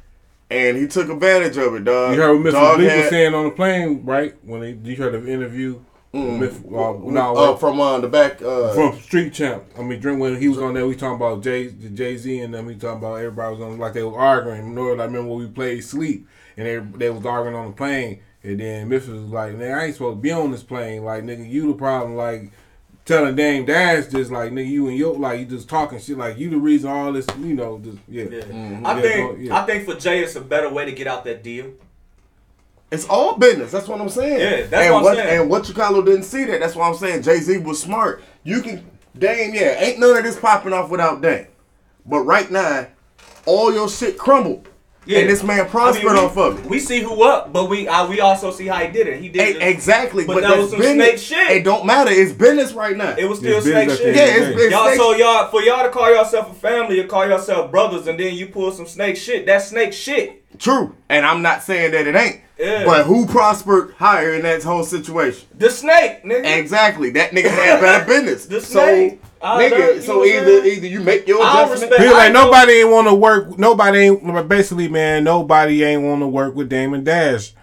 and 0.50 0.78
he 0.78 0.88
took 0.88 1.10
advantage 1.10 1.58
of 1.58 1.74
it, 1.76 1.84
dog. 1.84 2.16
You 2.16 2.22
heard 2.22 2.36
what 2.38 2.46
Mr. 2.48 2.52
Dog 2.54 2.78
Bleek 2.78 2.90
had- 2.90 3.00
was 3.02 3.10
saying 3.10 3.34
on 3.34 3.46
the 3.46 3.52
plane, 3.52 4.02
right? 4.06 4.36
When 4.44 4.62
he, 4.62 4.90
you 4.92 4.96
heard 4.96 5.14
the 5.14 5.32
interview, 5.32 5.80
Mm. 6.14 6.40
with, 6.40 6.64
uh, 6.68 6.94
no, 7.12 7.36
uh, 7.38 7.52
wait, 7.52 7.60
from 7.60 7.82
uh, 7.82 8.00
the 8.00 8.08
back. 8.08 8.42
Uh, 8.42 8.74
from 8.74 8.98
Street 9.02 9.34
Champ. 9.34 9.64
I 9.78 9.82
mean, 9.84 10.00
drink 10.00 10.22
when 10.22 10.40
he 10.40 10.48
was 10.48 10.58
on 10.58 10.74
there, 10.74 10.88
we 10.88 10.96
talking 10.96 11.18
about 11.18 11.44
Jay, 11.44 11.68
Jay 11.94 12.16
Z, 12.16 12.40
and 12.40 12.54
then 12.54 12.66
we 12.66 12.76
talking 12.76 13.00
about 13.00 13.16
everybody 13.16 13.56
was 13.56 13.62
on 13.62 13.78
like 13.78 13.92
they 13.94 14.04
was 14.04 14.16
arguing. 14.18 14.68
You 14.70 14.74
know, 14.74 14.84
like, 14.92 15.02
I 15.02 15.06
remember 15.06 15.30
when 15.32 15.40
we 15.40 15.48
played 15.48 15.84
Sleep, 15.84 16.26
and 16.58 16.66
they 16.66 16.98
they 16.98 17.10
was 17.10 17.26
arguing 17.26 17.56
on 17.56 17.68
the 17.68 17.74
plane, 17.74 18.22
and 18.44 18.60
then 18.60 18.90
Memphis 18.90 19.10
was 19.10 19.22
like, 19.30 19.54
"Nigga, 19.54 19.78
I 19.78 19.86
ain't 19.86 19.94
supposed 19.94 20.18
to 20.18 20.22
be 20.22 20.32
on 20.32 20.52
this 20.52 20.64
plane. 20.64 21.04
Like, 21.04 21.24
nigga, 21.24 21.50
you 21.50 21.68
the 21.68 21.74
problem. 21.78 22.16
Like." 22.16 22.52
Telling 23.06 23.36
Dame 23.38 23.64
Dash 23.64 24.08
just 24.08 24.32
like 24.32 24.52
nigga 24.52 24.68
you 24.68 24.90
and 24.90 24.98
yo 24.98 25.14
like 25.14 25.40
you 25.40 25.46
just 25.46 25.70
talking 25.70 25.98
shit 25.98 26.18
like 26.18 26.38
you 26.38 26.50
the 26.50 26.58
reason 26.58 26.90
all 26.90 27.14
this 27.14 27.26
you 27.40 27.54
know 27.54 27.80
just 27.80 28.00
yeah, 28.10 28.26
Yeah. 28.26 28.42
Mm-hmm. 28.42 28.86
I 28.86 28.96
Yeah, 28.96 29.02
think 29.02 29.16
go- 29.32 29.38
yeah. 29.40 29.58
I 29.62 29.66
think 29.66 29.86
for 29.86 29.96
Jay, 29.96 30.20
it's 30.22 30.36
a 30.36 30.42
better 30.42 30.68
way 30.70 30.84
to 30.84 30.92
get 30.92 31.08
out 31.08 31.24
that 31.24 31.42
deal. 31.42 31.72
It's 32.92 33.06
all 33.08 33.38
business. 33.38 33.72
That's 33.72 33.88
what 33.88 34.02
I'm 34.02 34.10
saying. 34.10 34.42
Yeah, 34.42 34.68
that's 34.68 34.86
and 34.88 34.94
what 34.94 35.12
I'm 35.12 35.16
saying. 35.16 35.40
And 35.42 35.50
what 35.50 35.64
Chicalo 35.64 36.04
didn't 36.06 36.24
see 36.24 36.44
that. 36.46 36.60
That's 36.60 36.76
why 36.76 36.90
I'm 36.90 36.96
saying 36.96 37.22
Jay 37.22 37.38
Z 37.38 37.60
was 37.60 37.82
smart. 37.82 38.22
You 38.44 38.62
can 38.62 38.86
Dame, 39.18 39.54
yeah, 39.54 39.80
ain't 39.80 40.00
none 40.00 40.18
of 40.18 40.24
this 40.24 40.38
popping 40.38 40.74
off 40.74 40.90
without 40.90 41.22
Dame. 41.22 41.48
But 42.06 42.22
right 42.24 42.52
now, 42.52 42.88
all 43.46 43.74
your 43.74 43.88
shit 43.88 44.18
crumbled. 44.18 44.68
Yeah. 45.08 45.20
And 45.20 45.30
this 45.30 45.42
man 45.42 45.66
prospered 45.70 46.06
I 46.12 46.14
mean, 46.14 46.16
we, 46.16 46.26
off 46.28 46.38
of 46.38 46.60
it. 46.60 46.70
We 46.70 46.80
see 46.80 47.00
who 47.02 47.24
up, 47.24 47.54
but 47.54 47.70
we 47.70 47.88
uh, 47.88 48.06
we 48.08 48.20
also 48.20 48.52
see 48.52 48.68
how 48.68 48.78
he 48.80 48.92
did 48.92 49.08
it. 49.08 49.22
He 49.22 49.30
did 49.30 49.56
it. 49.56 49.62
exactly, 49.62 50.26
But 50.26 50.34
but, 50.36 50.42
that 50.42 50.58
was 50.58 50.72
some 50.72 50.80
business. 50.80 51.26
snake 51.26 51.40
shit. 51.40 51.58
It 51.58 51.64
don't 51.64 51.86
matter. 51.86 52.12
It's 52.12 52.34
business 52.34 52.74
right 52.74 52.96
now. 52.96 53.16
It 53.18 53.24
was 53.30 53.40
still 53.40 53.58
It's 53.58 53.66
snake 53.66 53.90
shit. 53.90 54.16
yeah, 54.16 54.24
it's, 54.26 54.60
it's 54.62 54.72
Y'all, 54.72 54.86
snake 54.88 54.98
so 54.98 55.16
y'all, 55.16 55.48
for 55.50 55.62
y'all 55.62 55.84
to 55.84 55.90
call 55.90 56.14
yourself 56.14 56.52
a 56.52 56.54
family, 56.54 56.98
you 56.98 57.06
call 57.08 57.26
yourself 57.26 57.72
brothers, 57.72 58.08
and 58.08 58.20
then 58.20 58.36
you 58.36 58.48
pull 58.48 58.72
some 58.72 58.86
snake 58.86 59.16
shit. 59.16 59.46
That's 59.46 59.70
snake 59.70 59.94
shit. 59.94 60.44
True, 60.60 60.96
and 61.08 61.26
I'm 61.26 61.42
not 61.42 61.64
saying 61.64 61.92
that 61.92 62.06
it 62.06 62.16
ain't. 62.16 62.42
Yeah. 62.60 62.86
But 62.86 63.06
who 63.06 63.28
prospered 63.28 63.94
higher 63.94 64.34
in 64.34 64.42
that 64.42 64.64
whole 64.64 64.84
situation? 64.84 65.48
The 65.58 65.70
snake, 65.70 66.24
nigga. 66.24 66.58
Exactly. 66.58 67.12
That 67.12 67.32
nigga 67.32 67.50
had 67.50 67.80
better 67.80 68.06
business. 68.08 68.46
The 68.48 68.62
so, 68.62 69.18
snake. 69.40 69.74
I 69.74 69.76
nigga, 69.78 70.02
so 70.02 70.14
know 70.14 70.20
what 70.20 70.30
I'm 70.30 70.36
either 70.36 70.62
saying? 70.62 70.78
either 70.78 70.88
you 70.88 71.00
make 71.02 71.28
your 71.28 71.44
I 71.44 71.52
adjustment. 71.64 71.82
respect- 71.82 72.02
He 72.02 72.08
was 72.08 72.18
like 72.18 72.34
nobody 72.34 72.72
ain't 72.74 72.90
want 72.92 73.08
to 73.08 73.14
work. 73.14 73.58
Nobody 73.60 73.98
ain't 74.00 74.48
basically, 74.50 74.88
man. 74.88 75.24
Nobody 75.24 75.84
ain't 75.84 76.04
want 76.04 76.22
to 76.22 76.28
work 76.28 76.56
with 76.56 76.70
Damon 76.70 77.04
Dash, 77.04 77.54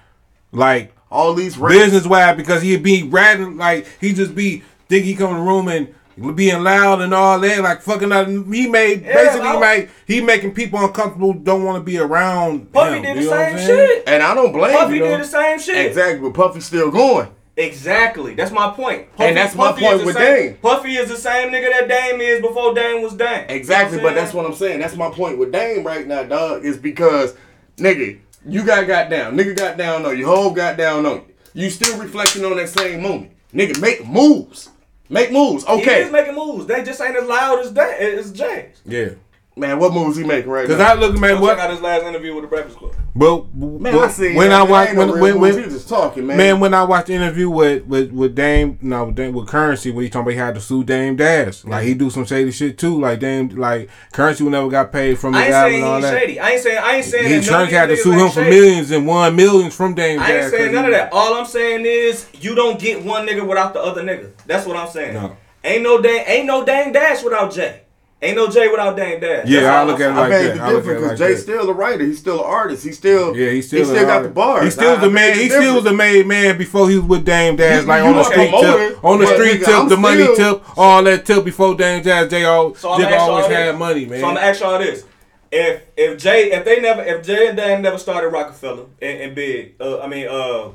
like 0.53 0.95
all 1.11 1.35
these 1.35 1.57
rates. 1.59 1.79
business 1.85 2.07
wise, 2.07 2.37
because 2.37 2.63
he'd 2.63 2.83
be 2.83 3.03
ratting 3.05 3.57
like 3.57 3.87
he 4.01 4.13
just 4.13 4.35
be 4.35 4.63
think 4.89 5.05
he 5.05 5.15
come 5.15 5.31
in 5.31 5.37
the 5.37 5.43
room 5.43 5.69
and 5.69 5.89
being 6.37 6.63
loud 6.63 7.01
and 7.01 7.13
all 7.13 7.41
that, 7.41 7.61
like 7.61 7.83
fucking. 7.83 8.13
Up. 8.13 8.29
He 8.29 8.69
made 8.69 9.03
Yeah, 9.05 9.15
basically 9.15 9.49
I- 9.49 9.59
make 9.59 9.89
he 10.07 10.21
making 10.21 10.55
people 10.55 10.79
uncomfortable. 10.79 11.33
Don't 11.33 11.65
want 11.65 11.77
to 11.77 11.83
be 11.83 11.99
around. 11.99 12.73
Puffy 12.73 12.97
him, 12.99 13.03
did 13.03 13.17
the 13.17 13.21
you 13.23 13.31
know 13.31 13.37
what 13.37 13.59
same 13.59 13.67
shit. 13.67 14.05
And 14.07 14.23
I 14.23 14.33
don't 14.35 14.53
blame 14.53 14.77
Puffy 14.77 14.95
you. 14.95 15.01
know. 15.01 15.11
did 15.11 15.21
the 15.21 15.27
same 15.27 15.59
shit. 15.59 15.87
Exactly, 15.87 16.21
but 16.29 16.35
Puffy's 16.35 16.67
still 16.67 16.91
going. 16.93 17.29
Exactly. 17.57 18.35
That's 18.35 18.51
my 18.51 18.71
point. 18.71 19.13
Puffy, 19.13 19.29
And 19.29 19.37
that's 19.37 19.55
my 19.55 19.69
Puffy 19.69 19.83
point 19.83 19.95
is 19.95 20.01
the 20.01 20.07
with 20.07 20.17
same, 20.17 20.47
Dame. 20.49 20.57
Puffy 20.57 20.97
is 20.97 21.09
the 21.09 21.17
same 21.17 21.51
nigga 21.51 21.71
that 21.71 21.89
Dame 21.89 22.21
is 22.21 22.41
before 22.41 22.75
Dame 22.75 23.03
was 23.03 23.15
Dame. 23.15 23.47
Exactly, 23.49 23.99
You 23.99 24.03
know 24.03 24.09
but 24.09 24.15
that's 24.17 24.35
what 24.35 24.45
I'm 24.45 24.55
saying. 24.55 24.81
That's 24.81 24.97
my 24.97 25.11
point 25.11 25.39
with 25.39 25.53
Dame 25.53 25.85
right 25.85 26.07
now, 26.07 26.25
dog. 26.25 26.65
Is 26.65 26.77
because 26.77 27.37
nigga, 27.77 28.19
you 28.47 28.65
got 28.65 28.87
got 28.87 29.09
down. 29.09 29.37
Nigga 29.37 29.57
got 29.57 29.77
down 29.77 30.05
on 30.05 30.19
you. 30.19 30.27
Whole 30.27 30.51
got 30.51 30.77
down 30.77 31.07
on 31.07 31.17
you. 31.55 31.65
You 31.65 31.71
still 31.71 31.97
reflecting 31.99 32.45
on 32.45 32.57
that 32.57 32.69
same 32.71 33.03
moment. 33.03 33.31
Nigga, 33.53 33.81
make 33.81 34.05
moves. 34.05 34.71
Make 35.09 35.31
moves. 35.31 35.65
Okay. 35.67 36.01
He 36.01 36.07
is 36.07 36.11
making 36.13 36.35
moves. 36.35 36.67
They 36.67 36.83
just 36.83 37.01
ain't 37.01 37.15
as 37.17 37.29
loud 37.29 37.61
as 37.61 37.73
that 37.75 38.01
as 38.01 38.33
James. 38.33 38.81
Yeah, 38.85 39.11
Man, 39.57 39.79
what 39.79 39.93
moves 39.93 40.17
he 40.17 40.25
making 40.25 40.51
right 40.51 40.63
because 40.67 40.79
now? 40.79 40.91
I 40.91 40.95
look, 40.95 41.17
man. 41.17 41.41
What? 41.41 41.55
check 41.57 41.65
out 41.65 41.71
his 41.71 41.81
last 41.81 42.03
interview 42.05 42.35
with 42.35 42.43
the 42.43 42.49
Breakfast 42.49 42.77
Club. 42.77 42.93
But, 43.15 43.55
Man, 43.55 43.81
but 43.95 43.95
I 44.03 44.09
see 44.09 44.35
when 44.35 44.49
that. 44.51 44.63
I 44.63 44.65
watch 44.65 44.89
when 44.97 45.07
no 45.07 45.15
real 45.15 45.23
when, 45.23 45.35
moves. 45.39 45.55
when 45.57 45.65
He 45.65 45.71
just 45.71 45.89
talking, 45.89 46.27
man. 46.27 46.37
Man, 46.37 46.59
when 46.59 46.75
I 46.75 46.83
watched 46.83 47.07
the 47.07 47.13
interview 47.15 47.49
with 47.49 47.85
with, 47.87 48.11
with 48.11 48.35
Dame, 48.35 48.81
no, 48.83 49.05
with, 49.05 49.15
Dame, 49.15 49.33
with 49.33 49.47
Currency, 49.47 49.93
when 49.93 50.03
he 50.03 50.11
talking 50.11 50.23
about 50.23 50.31
he 50.33 50.39
had 50.39 50.55
to 50.57 50.61
sue 50.61 50.83
Dame 50.83 51.15
Dash, 51.15 51.65
like 51.65 51.85
he 51.85 51.95
do 51.95 52.11
some 52.11 52.25
shady 52.25 52.51
shit 52.51 52.77
too, 52.79 53.01
like 53.01 53.21
Dame, 53.21 53.51
like 53.51 53.89
Currency 54.13 54.43
will 54.43 54.51
never 54.51 54.69
got 54.69 54.91
paid 54.91 55.21
from 55.21 55.37
I 55.37 55.45
his 55.45 55.47
ain't 55.47 55.55
album 55.55 55.71
saying 55.73 55.85
and 55.85 55.93
all 55.93 55.97
he's 56.01 56.11
that. 56.11 56.19
shady. 56.21 56.41
I 56.41 56.51
ain't 56.51 56.63
saying 56.63 56.79
I 56.83 56.93
ain't 56.97 57.05
saying 57.05 57.25
He 57.25 57.31
that 57.31 57.37
none 57.37 57.63
of 57.63 57.69
Currency 57.69 57.75
had 57.77 57.87
to 57.91 57.97
sue 57.97 58.11
niggas 58.11 58.15
him 58.15 58.21
ain't 58.25 58.35
for 58.35 58.41
millions 58.41 58.91
and 58.91 59.07
won 59.07 59.37
millions 59.37 59.77
from 59.77 59.95
Dame 59.95 60.19
I 60.19 60.27
Dash. 60.27 60.43
ain't 60.43 60.51
saying 60.51 60.65
'cause 60.65 60.75
none 60.75 60.85
of 60.87 60.91
that. 60.91 61.13
All 61.13 61.35
I'm 61.35 61.47
saying 61.47 61.87
is 61.87 62.27
you 62.41 62.57
don't 62.57 62.81
get 62.81 63.05
one 63.05 63.25
nigga 63.25 63.47
without 63.47 63.73
the 63.73 63.81
other 63.81 64.03
nigga. 64.03 64.31
That's 64.47 64.67
what 64.67 64.77
I'm 64.77 64.89
saying. 64.91 65.15
No. 65.15 65.37
Ain't 65.63 65.85
no 65.85 66.03
Dame, 66.03 66.25
ain't 66.27 66.47
no 66.47 66.65
Dame 66.65 66.91
Dash 66.93 67.23
without 67.23 67.53
Jay. 67.55 67.83
Ain't 68.25 68.37
no 68.37 68.49
Jay 68.49 68.69
without 68.69 68.97
Dame 68.97 69.21
Dash. 69.21 69.47
Yeah, 69.47 69.81
I 69.81 69.85
look 69.85 70.01
at 70.01 70.11
it 70.11 70.15
saying. 70.15 70.17
I 70.17 70.21
like 70.21 70.31
made 70.31 70.47
that. 70.47 70.55
the 70.57 70.63
I 70.63 70.67
look 70.71 70.77
at 70.77 70.77
difference 70.77 70.87
it 70.87 70.95
because 70.95 71.21
like 71.21 71.29
Jay's 71.29 71.37
that. 71.37 71.43
still 71.53 71.71
a 71.71 71.73
writer. 71.75 72.05
He's 72.05 72.19
still 72.19 72.39
an 72.41 72.45
artist. 72.47 72.85
He's 72.85 72.97
still 72.97 73.37
Yeah, 73.37 73.51
he 73.51 73.63
still, 73.63 73.79
he 73.81 73.85
still 73.85 74.07
got 74.07 74.11
artist. 74.11 74.29
the 74.31 74.35
bars. 74.35 74.65
He 74.65 74.71
still 74.71 74.91
I- 74.91 74.95
was 74.95 75.03
a 75.03 75.07
I 75.07 75.09
man. 75.11 75.39
He 75.39 75.49
still 75.49 75.75
was 75.75 75.85
difference. 75.85 75.87
a 75.87 75.93
made 75.97 76.27
man 76.27 76.59
before 76.59 76.89
he 76.89 76.97
was 76.97 77.05
with 77.07 77.25
Dame 77.25 77.57
Dash, 77.57 77.83
You- 77.83 77.87
like 77.89 78.03
on 78.03 78.15
the 78.15 78.25
street 78.25 78.51
promoter, 78.51 78.89
tip, 78.91 79.05
on 79.05 79.19
the 79.21 79.27
street 79.27 79.61
nigga, 79.61 79.65
tip, 79.67 79.75
I'm 79.75 79.89
the 79.91 79.97
money 79.99 80.37
tip, 80.37 80.79
all 80.79 81.03
that 81.05 81.27
tip 81.27 81.45
before 81.45 81.75
Dame 81.75 82.03
Dash. 82.03 82.31
Jay, 82.31 82.45
all, 82.45 82.75
So 82.75 82.97
Jay 82.99 83.15
always 83.15 83.47
had 83.47 83.75
this. 83.75 83.79
money, 83.79 84.07
man. 84.07 84.21
So 84.21 84.27
I'm 84.29 84.35
gonna 84.37 84.47
ask 84.47 84.61
y'all 84.61 84.79
this: 84.79 85.05
if 85.53 85.83
if 85.97 86.19
Jay 86.19 86.51
if 86.53 86.65
they 86.65 86.81
never 86.81 87.03
if 87.03 87.23
Jay 87.27 87.49
and 87.49 87.57
Dame 87.57 87.83
never 87.83 87.99
started 87.99 88.29
Roc-A-Fella 88.31 88.87
and, 89.03 89.21
and 89.21 89.35
Big, 89.35 89.75
uh, 89.81 90.01
I 90.01 90.07
mean, 90.07 90.27
uh, 90.29 90.69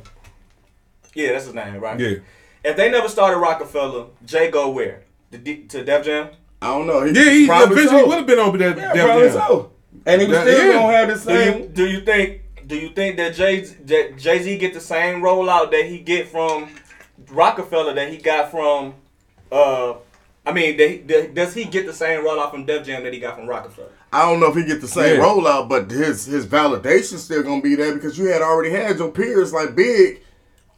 yeah, 1.15 1.31
that's 1.33 1.45
his 1.45 1.53
name, 1.55 1.79
right? 1.79 1.99
yeah. 1.99 2.17
If 2.63 2.75
they 2.75 2.91
never 2.91 3.07
started 3.07 3.37
Roc-A-Fella, 3.39 4.07
Jay 4.25 4.51
go 4.51 4.69
where? 4.69 5.01
To, 5.31 5.37
D- 5.37 5.63
to 5.69 5.83
Def 5.83 6.03
Jam? 6.05 6.29
I 6.61 6.67
don't 6.67 6.87
know. 6.87 7.03
He, 7.03 7.11
Yeah, 7.13 7.31
he 7.31 7.47
probably 7.47 7.75
eventually 7.77 8.01
so. 8.01 8.07
would 8.07 8.17
have 8.17 8.27
been 8.27 8.39
over 8.39 8.57
there. 8.57 8.77
Yeah, 8.77 9.05
probably 9.05 9.27
Jam. 9.29 9.33
so. 9.33 9.71
And 10.05 10.21
he 10.21 10.27
was 10.27 10.37
Yeah, 10.37 10.41
still 10.43 10.65
yeah. 10.67 10.73
gonna 10.73 10.97
have 10.97 11.07
the 11.23 11.31
Do 11.31 11.33
you 11.33 11.51
same. 11.53 11.71
do 11.73 11.85
you 11.87 12.01
think 12.01 12.41
do 12.67 12.75
you 12.75 12.89
think 12.89 13.17
that 13.17 13.33
Jay 13.35 13.61
that 13.61 14.17
Jay 14.17 14.41
Z 14.41 14.57
get 14.57 14.73
the 14.73 14.79
same 14.81 15.21
rollout 15.21 15.71
that 15.71 15.85
he 15.85 15.99
get 15.99 16.27
from 16.29 16.69
Roc-A-Fella 17.31 17.93
that 17.95 18.09
he 18.11 18.17
got 18.17 18.51
from 18.51 18.93
uh 19.51 19.93
I 20.45 20.51
mean 20.53 20.77
that 20.77 20.89
he, 20.89 20.97
that- 20.99 21.33
does 21.35 21.53
he 21.53 21.65
get 21.65 21.85
the 21.85 21.93
same 21.93 22.23
rollout 22.23 22.51
from 22.51 22.65
Def 22.65 22.85
Jam 22.85 23.03
that 23.03 23.13
he 23.13 23.19
got 23.19 23.35
from 23.35 23.47
Roc-A-Fella? 23.47 23.89
I 24.11 24.21
don't 24.29 24.39
know 24.39 24.47
if 24.47 24.55
he 24.55 24.65
get 24.65 24.81
the 24.81 24.87
same 24.87 25.17
Yeah. 25.17 25.23
rollout, 25.23 25.69
but 25.69 25.89
his 25.91 26.25
his 26.25 26.45
validation 26.45 27.17
still 27.17 27.43
gonna 27.43 27.61
be 27.61 27.75
there 27.75 27.93
because 27.93 28.17
you 28.17 28.25
had 28.25 28.41
already 28.41 28.71
had 28.71 28.97
your 28.97 29.11
peers 29.11 29.53
like 29.53 29.75
Big 29.75 30.21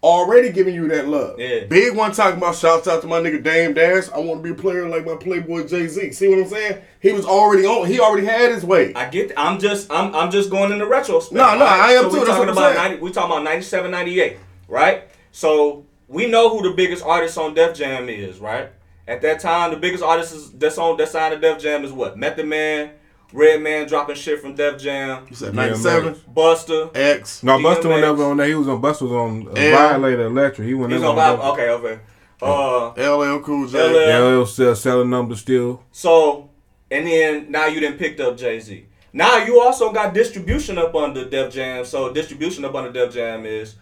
already 0.04 0.52
giving 0.52 0.74
you 0.74 0.88
that 0.88 1.08
love. 1.08 1.40
Yeah. 1.40 1.66
Big 1.66 1.96
one 1.96 2.12
talking 2.12 2.38
about 2.38 2.56
shouts 2.56 2.88
out 2.88 3.02
to 3.02 3.08
my 3.08 3.20
nigga 3.20 3.44
Dame 3.44 3.74
Dash. 3.74 4.10
I 4.10 4.20
want 4.20 4.40
to 4.40 4.44
be 4.44 4.52
a 4.52 4.62
player 4.62 4.88
like 4.90 5.06
my 5.06 5.16
Playboy 5.16 5.68
Jay 5.68 5.88
Z. 5.88 6.12
See 6.14 6.28
what 6.28 6.40
I'm 6.40 6.48
saying? 6.48 6.82
He 7.00 7.12
was 7.12 7.26
already 7.26 7.66
on. 7.66 7.88
He 7.88 8.00
already 8.00 8.26
had 8.26 8.52
his 8.52 8.64
way. 8.64 8.94
I 8.96 9.10
get 9.10 9.32
I'm 9.38 9.60
just 9.60 9.92
I'm 9.92 10.14
I'm 10.16 10.32
just 10.32 10.50
going 10.50 10.72
in 10.72 10.80
the 10.80 10.88
retrospect. 10.88 11.36
No, 11.36 11.58
no, 11.58 11.66
I 11.66 11.92
am 11.92 12.04
so 12.04 12.10
too. 12.10 12.14
We 12.14 12.26
That's 12.26 12.30
talking 12.30 12.40
what 12.40 12.50
I'm 12.50 12.58
about 12.58 12.76
saying. 12.76 12.90
90, 12.92 13.04
we 13.04 13.12
talking 13.12 13.32
about 13.32 13.44
97, 13.44 13.92
98, 13.92 14.38
right? 14.68 15.04
So 15.32 15.86
we 16.08 16.28
know 16.28 16.50
who 16.50 16.68
the 16.68 16.76
biggest 16.76 17.04
artist 17.04 17.38
on 17.38 17.54
Def 17.54 17.76
Jam 17.76 18.10
is, 18.10 18.40
right? 18.40 18.70
At 19.08 19.22
that 19.22 19.40
time, 19.40 19.72
the 19.72 19.78
biggest 19.78 20.04
artist 20.04 20.34
is, 20.34 20.52
that's 20.52 20.78
on 20.78 20.96
that 20.98 21.10
side 21.10 21.34
of 21.34 21.42
Def 21.42 21.60
Jam 21.60 21.84
is 21.84 21.92
what? 21.92 22.18
Method 22.18 22.48
Man, 22.48 22.92
Redman 23.34 23.88
dropping 23.88 24.16
shit 24.16 24.40
from 24.42 24.56
Def 24.56 24.78
Jam, 24.80 25.26
You 25.30 25.36
said 25.36 25.54
97 25.56 26.16
Busta. 26.34 26.96
X. 26.96 27.44
No, 27.44 27.58
Busta 27.58 27.82
DMX. 27.84 27.90
was 27.90 28.02
never 28.02 28.24
on 28.26 28.38
there. 28.38 28.48
He 28.48 28.56
was 28.56 28.68
on 28.68 28.82
Busta 28.82 29.02
was 29.04 29.12
on 29.12 29.48
uh, 29.48 29.52
L. 29.52 29.72
Violator 29.78 30.26
Electric. 30.26 30.68
He 30.68 30.74
went 30.74 30.92
He's 30.92 31.02
on 31.02 31.10
on 31.10 31.16
Bible. 31.16 31.44
Okay, 31.54 31.70
okay. 31.70 32.00
Uh, 32.42 32.90
LL 32.98 33.40
Cool 33.42 33.68
J. 33.68 33.78
LL. 34.18 34.40
LL 34.42 34.46
still 34.46 34.76
selling 34.76 35.10
numbers 35.10 35.40
still. 35.42 35.84
so 35.92 36.50
and 36.90 37.06
then 37.08 37.50
now 37.52 37.68
you 37.68 37.80
done 37.80 37.98
picked 37.98 38.20
up 38.20 38.36
Jay 38.36 38.60
Z. 38.60 38.86
Now 39.14 39.38
you 39.38 39.62
also 39.62 39.92
got 39.94 40.14
distribution 40.14 40.78
up 40.78 40.94
under 40.96 41.30
Def 41.30 41.54
Jam. 41.54 41.86
So 41.86 42.12
distribution 42.12 42.66
up 42.66 42.74
under 42.76 42.92
Def 42.92 43.14
Jam 43.14 43.46
is 43.46 43.76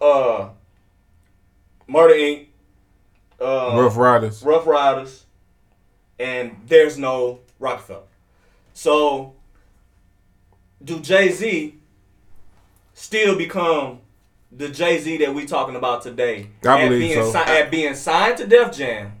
uh 0.00 0.48
Murder 1.86 2.14
Inc. 2.14 2.46
Uh, 3.40 3.76
Ruff 3.76 3.96
Ryders. 3.96 4.42
Ruff 4.44 4.66
Ryders, 4.66 5.24
and 6.20 6.56
there's 6.66 6.96
no 6.96 7.40
Roc-A-Fella. 7.58 8.02
So, 8.74 9.34
do 10.82 11.00
Jay 11.00 11.30
Z 11.30 11.74
still 12.94 13.36
become 13.36 14.00
the 14.50 14.68
Jay 14.68 14.98
Z 14.98 15.18
that 15.18 15.34
we're 15.34 15.46
talking 15.46 15.76
about 15.76 16.02
today? 16.02 16.48
I 16.64 16.82
at 16.82 16.88
believe 16.88 17.00
being 17.00 17.22
so. 17.22 17.32
si- 17.32 17.38
at 17.38 17.70
being 17.70 17.94
signed 17.94 18.38
to 18.38 18.46
Def 18.46 18.72
Jam 18.76 19.12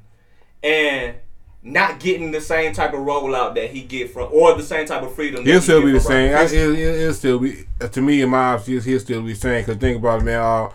and 0.62 1.16
not 1.62 2.00
getting 2.00 2.32
the 2.32 2.40
same 2.40 2.72
type 2.72 2.92
of 2.92 3.00
rollout 3.00 3.54
that 3.54 3.70
he 3.70 3.82
get 3.82 4.10
from, 4.12 4.28
or 4.32 4.54
the 4.56 4.62
same 4.62 4.84
type 4.86 5.02
of 5.02 5.14
freedom. 5.14 5.44
He'll 5.44 5.54
he 5.54 5.60
still 5.60 5.80
get 5.80 5.86
be 5.86 5.92
the 5.92 6.00
same. 6.00 6.34
I, 6.34 6.42
it, 6.44 6.52
it, 6.52 6.78
it'll 6.78 7.14
still 7.14 7.38
be 7.38 7.64
to 7.78 8.00
me 8.02 8.20
in 8.22 8.30
my 8.30 8.54
eyes. 8.54 8.66
He'll, 8.66 8.80
he'll 8.80 9.00
still 9.00 9.22
be 9.22 9.32
the 9.34 9.38
same. 9.38 9.64
Cause 9.64 9.76
think 9.76 9.98
about 9.98 10.22
it, 10.22 10.24
man. 10.24 10.40
Uh, 10.40 10.70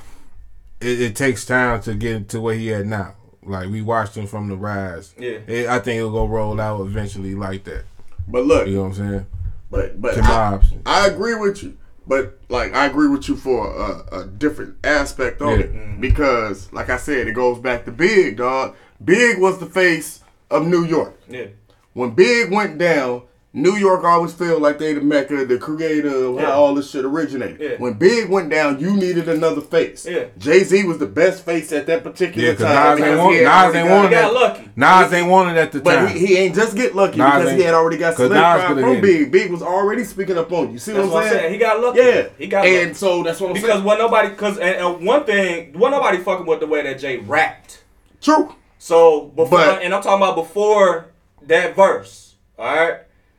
it, 0.80 1.02
it 1.02 1.16
takes 1.16 1.46
time 1.46 1.82
to 1.82 1.94
get 1.96 2.30
to 2.30 2.40
where 2.40 2.56
he 2.56 2.74
at 2.74 2.86
now. 2.86 3.16
Like 3.44 3.70
we 3.70 3.82
watched 3.82 4.16
him 4.16 4.28
from 4.28 4.48
the 4.50 4.56
rise. 4.56 5.14
Yeah. 5.18 5.40
It- 5.48 5.68
I 5.68 5.80
think 5.80 5.98
it'll 6.00 6.12
go 6.12 6.26
roll 6.26 6.60
out 6.62 6.82
eventually 6.82 7.36
like 7.36 7.64
that. 7.66 7.84
But 8.28 8.46
look, 8.46 8.68
You 8.68 8.76
know 8.76 8.82
what 8.84 8.88
I'm 8.90 8.94
saying? 9.10 9.26
but 9.70 10.02
but 10.02 10.16
To 10.16 10.22
I. 10.22 10.60
I 10.86 11.08
agree 11.08 11.36
with 11.36 11.64
you. 11.64 11.78
But 12.06 12.40
like 12.50 12.74
I 12.74 12.86
agree 12.86 13.08
with 13.10 13.28
you 13.28 13.36
for 13.36 13.68
a, 13.68 14.20
a 14.22 14.26
different 14.26 14.76
aspect 14.84 15.42
on 15.42 15.60
Yeah. 15.60 15.66
it 15.66 15.74
mm-hmm. 15.74 16.02
because, 16.02 16.72
like 16.72 16.90
I 16.90 16.98
said, 16.98 17.28
it 17.28 17.34
goes 17.34 17.60
back 17.60 17.86
to 17.86 17.92
Big 17.92 18.38
dog. 18.38 18.76
Big 19.04 19.40
was 19.40 19.60
the 19.60 19.66
face 19.66 20.24
of 20.50 20.66
New 20.66 20.86
York. 20.86 21.20
Yeah. 21.30 21.48
When 21.94 22.12
Big 22.12 22.52
went 22.52 22.78
down, 22.78 23.24
New 23.58 23.76
York 23.76 24.04
always 24.04 24.34
felt 24.34 24.62
like 24.62 24.78
they 24.78 24.94
the 24.94 25.02
mecca, 25.02 25.44
the 25.46 25.58
creator 25.58 26.10
of 26.28 26.36
Yeah. 26.36 26.46
how 26.46 26.52
all 26.54 26.76
this 26.76 26.92
shit 26.92 27.04
originated. 27.04 27.58
Yeah. 27.60 27.70
When 27.80 27.94
Big 27.94 28.30
went 28.30 28.50
down, 28.52 28.80
you 28.80 28.96
needed 28.96 29.28
another 29.28 29.62
face. 29.62 30.06
Yeah. 30.08 30.26
Jay 30.38 30.64
Z 30.64 30.84
was 30.84 31.00
the 31.00 31.08
best 31.08 31.44
face 31.44 31.72
at 31.72 31.88
that 31.88 32.04
particular 32.04 32.50
Yeah, 32.50 32.54
'cause 32.54 32.66
time. 32.68 33.00
Nas 33.00 33.08
ain't 33.10 33.18
want- 33.20 33.36
he 33.36 33.42
Nas 33.42 33.64
ain't 33.64 33.74
got- 33.74 33.90
wanted 33.90 34.10
He 34.10 34.14
got 34.16 34.22
that- 34.22 34.34
lucky. 34.34 34.70
Nas 34.76 35.14
ain't 35.14 35.28
wanted 35.28 35.58
at 35.58 35.72
the 35.72 35.80
But 35.80 35.96
time. 35.96 36.08
he, 36.10 36.26
he 36.28 36.38
ain't 36.38 36.56
just 36.56 36.76
get 36.76 36.96
lucky 36.96 37.18
Nas 37.18 37.32
because 37.34 37.52
he 37.54 37.62
had 37.64 37.74
already 37.74 37.98
got 37.98 38.10
Nas 38.10 38.18
solidified 38.18 38.80
from. 38.80 39.02
Big. 39.02 39.32
Big 39.32 39.52
was 39.52 39.64
already 39.64 40.04
speaking 40.04 40.38
up 40.38 40.52
on 40.54 40.72
you. 40.72 40.78
See 40.78 40.92
That's 40.94 41.08
what 41.08 41.24
I'm 41.26 41.30
saying? 41.32 41.52
He 41.54 41.58
got 41.58 41.82
lucky. 41.82 42.00
Yeah, 42.00 42.24
He 42.38 42.46
got 42.48 42.66
and 42.66 42.76
lucky. 42.90 42.94
so 42.94 43.24
that's 43.24 43.42
what 43.42 43.50
I'm 43.50 43.56
saying. 43.56 43.64
Because 43.66 43.76
saying. 43.78 43.86
when 43.86 43.98
nobody, 43.98 44.30
because 44.30 44.58
and, 44.60 44.76
and 44.76 45.06
one 45.06 45.24
thing, 45.24 45.74
when 45.76 45.92
nobody 45.92 46.20
fucking 46.20 46.46
with 46.46 46.60
the 46.60 46.68
way 46.68 46.84
that 46.84 47.00
Jay 47.00 47.18
rapped. 47.18 47.80
True. 48.22 48.54
So 48.78 49.32
before, 49.36 49.58
But- 49.58 49.82
and 49.82 49.96
I'm 49.96 50.04
talking 50.04 50.22
about 50.24 50.36
before 50.36 51.08
that 51.48 51.76
verse, 51.76 52.36
all 52.60 52.66
right, 52.76 52.98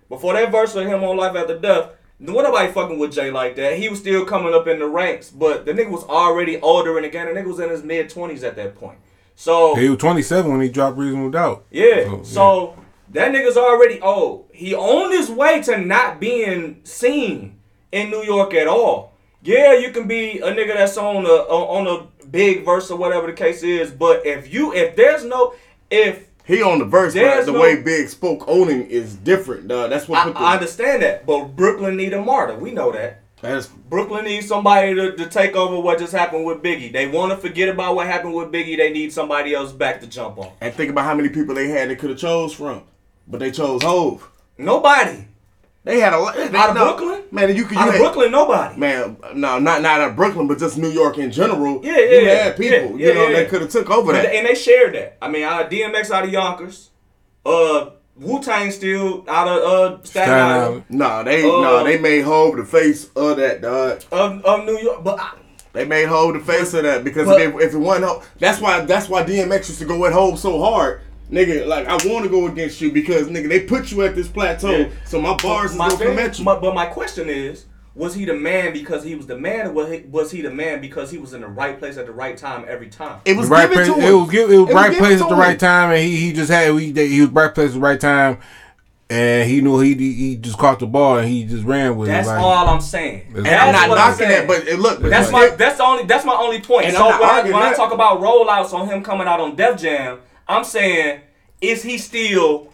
before 0.08 0.34
that 0.34 0.50
verse 0.52 0.74
with 0.74 0.86
him 0.86 1.02
on 1.04 1.16
Life 1.16 1.36
After 1.36 1.58
Death, 1.58 1.90
when 2.18 2.34
nobody 2.34 2.72
fucking 2.72 2.98
with 2.98 3.12
Jay 3.12 3.30
like 3.30 3.54
that. 3.56 3.78
He 3.78 3.88
was 3.88 3.98
still 4.00 4.24
coming 4.24 4.52
up 4.54 4.66
in 4.66 4.78
the 4.80 4.86
ranks, 4.86 5.30
but 5.30 5.64
the 5.66 5.72
nigga 5.72 5.90
was 5.90 6.04
already 6.04 6.60
older 6.60 6.96
and 6.96 7.06
again, 7.06 7.32
the 7.32 7.40
nigga 7.40 7.46
was 7.46 7.60
in 7.60 7.70
his 7.70 7.82
mid 7.84 8.10
twenties 8.10 8.42
at 8.42 8.56
that 8.56 8.74
point. 8.74 8.98
So 9.36 9.76
He 9.76 9.88
was 9.88 9.98
27 9.98 10.50
when 10.50 10.60
he 10.60 10.68
dropped 10.68 10.98
Reasonable 10.98 11.30
Doubt. 11.30 11.64
yeah, 11.70 12.04
So, 12.04 12.22
so 12.24 12.76
that 13.12 13.30
nigga's 13.32 13.56
already 13.56 14.00
old. 14.00 14.48
He 14.52 14.74
on 14.74 15.12
his 15.12 15.30
way 15.30 15.62
to 15.62 15.78
not 15.78 16.18
being 16.18 16.80
seen 16.82 17.58
in 17.92 18.10
New 18.10 18.22
York 18.24 18.52
at 18.54 18.66
all. 18.66 19.12
Yeah, 19.42 19.74
you 19.74 19.92
can 19.92 20.08
be 20.08 20.40
a 20.40 20.52
nigga 20.52 20.74
that's 20.74 20.96
on 20.96 21.24
a 21.24 21.28
on 21.28 21.86
a 21.86 22.26
big 22.26 22.64
verse 22.64 22.90
or 22.90 22.98
whatever 22.98 23.28
the 23.28 23.32
case 23.32 23.62
is, 23.62 23.92
but 23.92 24.26
if 24.26 24.52
you 24.52 24.74
if 24.74 24.96
there's 24.96 25.24
no 25.24 25.54
if 25.90 26.27
He 26.48 26.62
on 26.62 26.78
the 26.78 26.86
verse, 26.86 27.12
but 27.12 27.20
There's 27.20 27.46
the 27.46 27.52
no- 27.52 27.60
way 27.60 27.82
Big 27.82 28.08
spoke 28.08 28.44
owning 28.48 28.86
is 28.86 29.14
different, 29.16 29.68
dog. 29.68 29.90
That's 29.90 30.08
what 30.08 30.20
I, 30.20 30.24
put 30.24 30.34
the, 30.34 30.40
I 30.40 30.54
understand 30.54 31.02
that, 31.02 31.26
but 31.26 31.54
Brooklyn 31.54 31.94
need 31.96 32.14
a 32.14 32.22
martyr. 32.24 32.56
We 32.56 32.70
know 32.70 32.90
that. 32.90 33.20
that's 33.42 33.66
Brooklyn 33.66 34.24
needs 34.24 34.48
somebody 34.48 34.94
to, 34.94 35.12
to 35.14 35.26
take 35.28 35.54
over 35.54 35.78
what 35.78 35.98
just 35.98 36.12
happened 36.12 36.46
with 36.46 36.62
Biggie. 36.62 36.90
They 36.90 37.06
want 37.06 37.32
to 37.32 37.36
forget 37.36 37.68
about 37.68 37.94
what 37.94 38.06
happened 38.06 38.32
with 38.34 38.50
Biggie. 38.50 38.78
They 38.78 38.90
need 38.90 39.12
somebody 39.12 39.54
else 39.54 39.72
back 39.72 40.00
to 40.00 40.06
jump 40.06 40.38
on. 40.38 40.50
and 40.62 40.72
think 40.72 40.90
about 40.90 41.04
how 41.04 41.14
many 41.14 41.28
people 41.28 41.54
they 41.54 41.68
had 41.68 41.90
they 41.90 41.96
could 41.96 42.08
have 42.10 42.18
chose 42.18 42.54
from, 42.54 42.82
but 43.28 43.40
they 43.40 43.50
chose 43.50 43.82
Hove. 43.82 44.26
Nobody 44.56 45.26
They 45.84 46.00
had 46.00 46.12
a 46.12 46.18
lot. 46.18 46.34
they- 46.36 46.56
out 46.58 46.70
of 46.70 46.74
no, 46.74 46.96
Brooklyn. 46.96 47.22
man. 47.30 47.56
You 47.56 47.64
could 47.64 47.76
you 47.78 47.82
of 47.86 47.92
had- 47.92 47.98
Brooklyn, 48.00 48.30
nobody. 48.30 48.76
Man, 48.78 49.16
no, 49.34 49.58
not 49.58 49.80
not 49.82 50.00
out 50.00 50.10
of 50.10 50.16
Brooklyn, 50.16 50.46
but 50.46 50.58
just 50.58 50.76
New 50.76 50.88
York 50.90 51.16
in 51.18 51.30
general. 51.30 51.80
Yeah, 51.82 51.92
yeah, 51.92 51.98
you 51.98 52.26
yeah, 52.26 52.34
had 52.44 52.56
people, 52.56 52.98
yeah, 53.00 53.08
you 53.08 53.14
know, 53.14 53.28
yeah. 53.28 53.36
that 53.40 53.48
could 53.48 53.62
have 53.62 53.70
took 53.70 53.88
over 53.90 54.12
But 54.12 54.22
that. 54.22 54.30
they- 54.30 54.38
and 54.38 54.46
they 54.46 54.54
shared 54.54 54.94
that. 54.94 55.16
I 55.22 55.28
mean, 55.28 55.44
uh, 55.44 55.66
DMX 55.68 56.10
out 56.10 56.24
of 56.24 56.30
Yonkers, 56.30 56.90
uh, 57.46 57.86
Wu 58.16 58.42
Tang 58.42 58.70
still 58.72 59.24
out 59.28 59.46
of 59.48 59.62
uh, 59.62 59.88
Staten 60.02 60.06
Staten 60.06 60.32
Island, 60.34 60.62
Island. 60.62 60.84
Nah, 60.90 61.22
they 61.22 61.44
Uh, 61.44 61.60
nah, 61.60 61.82
they 61.84 61.98
made 61.98 62.22
Hove 62.22 62.56
the 62.56 62.64
face 62.64 63.08
of 63.16 63.36
that, 63.38 63.62
dog. 63.62 64.02
of, 64.10 64.44
of 64.44 64.64
New 64.66 64.76
York. 64.78 65.04
But 65.04 65.20
I, 65.20 65.30
They 65.72 65.84
made 65.84 66.06
Hove 66.08 66.34
the 66.34 66.40
face 66.40 66.74
of 66.74 66.82
that 66.82 67.04
because 67.04 67.26
But- 67.28 67.40
if, 67.40 67.54
if 67.60 67.74
it 67.74 67.78
wasn't 67.78 68.06
Hove, 68.06 68.28
that's 68.40 68.60
why 68.60 68.80
that's 68.80 69.08
why 69.08 69.22
DMX 69.22 69.68
used 69.68 69.78
to 69.78 69.84
go 69.86 70.04
at 70.06 70.12
Hove 70.12 70.38
so 70.38 70.60
hard. 70.60 71.00
Nigga, 71.30 71.66
like 71.66 71.86
I 71.86 71.92
want 72.08 72.24
to 72.24 72.30
go 72.30 72.46
against 72.46 72.80
you 72.80 72.90
because 72.90 73.28
nigga 73.28 73.48
they 73.48 73.60
put 73.60 73.90
you 73.90 74.02
at 74.02 74.14
this 74.14 74.28
plateau, 74.28 74.70
Yeah. 74.70 74.88
so 75.04 75.20
my 75.20 75.36
bars 75.36 75.72
is 75.72 75.76
my 75.76 75.88
gonna 75.90 76.04
come 76.06 76.18
at 76.18 76.38
you. 76.38 76.44
my- 76.44 76.58
but 76.58 76.74
my 76.74 76.86
question 76.86 77.28
is, 77.28 77.66
was 77.94 78.14
he 78.14 78.24
the 78.24 78.32
man 78.34 78.72
because 78.72 79.04
he 79.04 79.14
was 79.14 79.26
the 79.26 79.36
man, 79.36 79.66
or 79.66 79.72
was 79.72 79.90
he, 79.90 79.98
was 80.10 80.30
he 80.30 80.40
the 80.40 80.50
man 80.50 80.80
because 80.80 81.10
he 81.10 81.18
was 81.18 81.34
in 81.34 81.42
the 81.42 81.48
right 81.48 81.78
place 81.78 81.98
at 81.98 82.06
the 82.06 82.12
right 82.12 82.36
time 82.38 82.64
every 82.66 82.88
time? 82.88 83.20
it 83.26 83.34
The 83.34 83.40
was 83.40 83.48
right 83.50 83.68
given 83.68 83.84
place, 83.84 83.98
to 83.98 84.08
it 84.08 84.12
was, 84.14 84.30
give, 84.30 84.50
it 84.50 84.56
was 84.56 84.70
It 84.70 84.74
right 84.74 84.90
given 84.90 85.04
place 85.06 85.20
at 85.20 85.28
the 85.28 85.34
him. 85.34 85.40
right 85.40 85.58
time, 85.60 85.90
and 85.90 86.00
he, 86.02 86.16
he 86.16 86.32
just 86.32 86.50
had 86.50 86.72
he, 86.78 86.92
he 86.92 87.20
was 87.20 87.30
right 87.30 87.54
place 87.54 87.68
at 87.68 87.74
the 87.74 87.80
right 87.80 88.00
time, 88.00 88.38
and 89.10 89.50
he 89.50 89.60
knew 89.60 89.80
he 89.80 89.94
he 89.94 90.36
just 90.36 90.56
caught 90.58 90.78
the 90.78 90.86
ball 90.86 91.18
and 91.18 91.28
he 91.28 91.44
just 91.44 91.64
ran 91.64 91.96
with 91.96 92.08
That's 92.08 92.26
it. 92.28 92.30
Like, 92.30 92.40
all 92.40 92.68
I'm 92.68 92.80
saying. 92.80 93.32
And 93.36 93.46
And 93.46 93.56
I'm 93.56 93.72
not 93.90 93.96
knocking 93.96 94.26
saying. 94.26 94.46
that, 94.46 94.48
but 94.48 94.66
it, 94.68 94.78
look, 94.78 95.00
but 95.02 95.10
That's 95.10 95.26
you 95.28 95.32
my 95.32 95.48
that's 95.48 95.76
the 95.78 95.84
only 95.84 96.04
that's 96.04 96.24
my 96.24 96.34
only 96.34 96.60
point. 96.60 96.86
And 96.86 96.96
so 96.96 97.04
when, 97.06 97.22
I, 97.22 97.42
when 97.42 97.54
I 97.54 97.74
talk 97.74 97.92
about 97.92 98.20
rollouts 98.20 98.72
on 98.72 98.86
him 98.86 99.02
coming 99.02 99.26
out 99.26 99.40
on 99.40 99.56
Def 99.56 99.78
Jam, 99.80 100.18
I'm 100.48 100.64
saying 100.64 101.20
is 101.60 101.82
he 101.82 101.98
still 101.98 102.68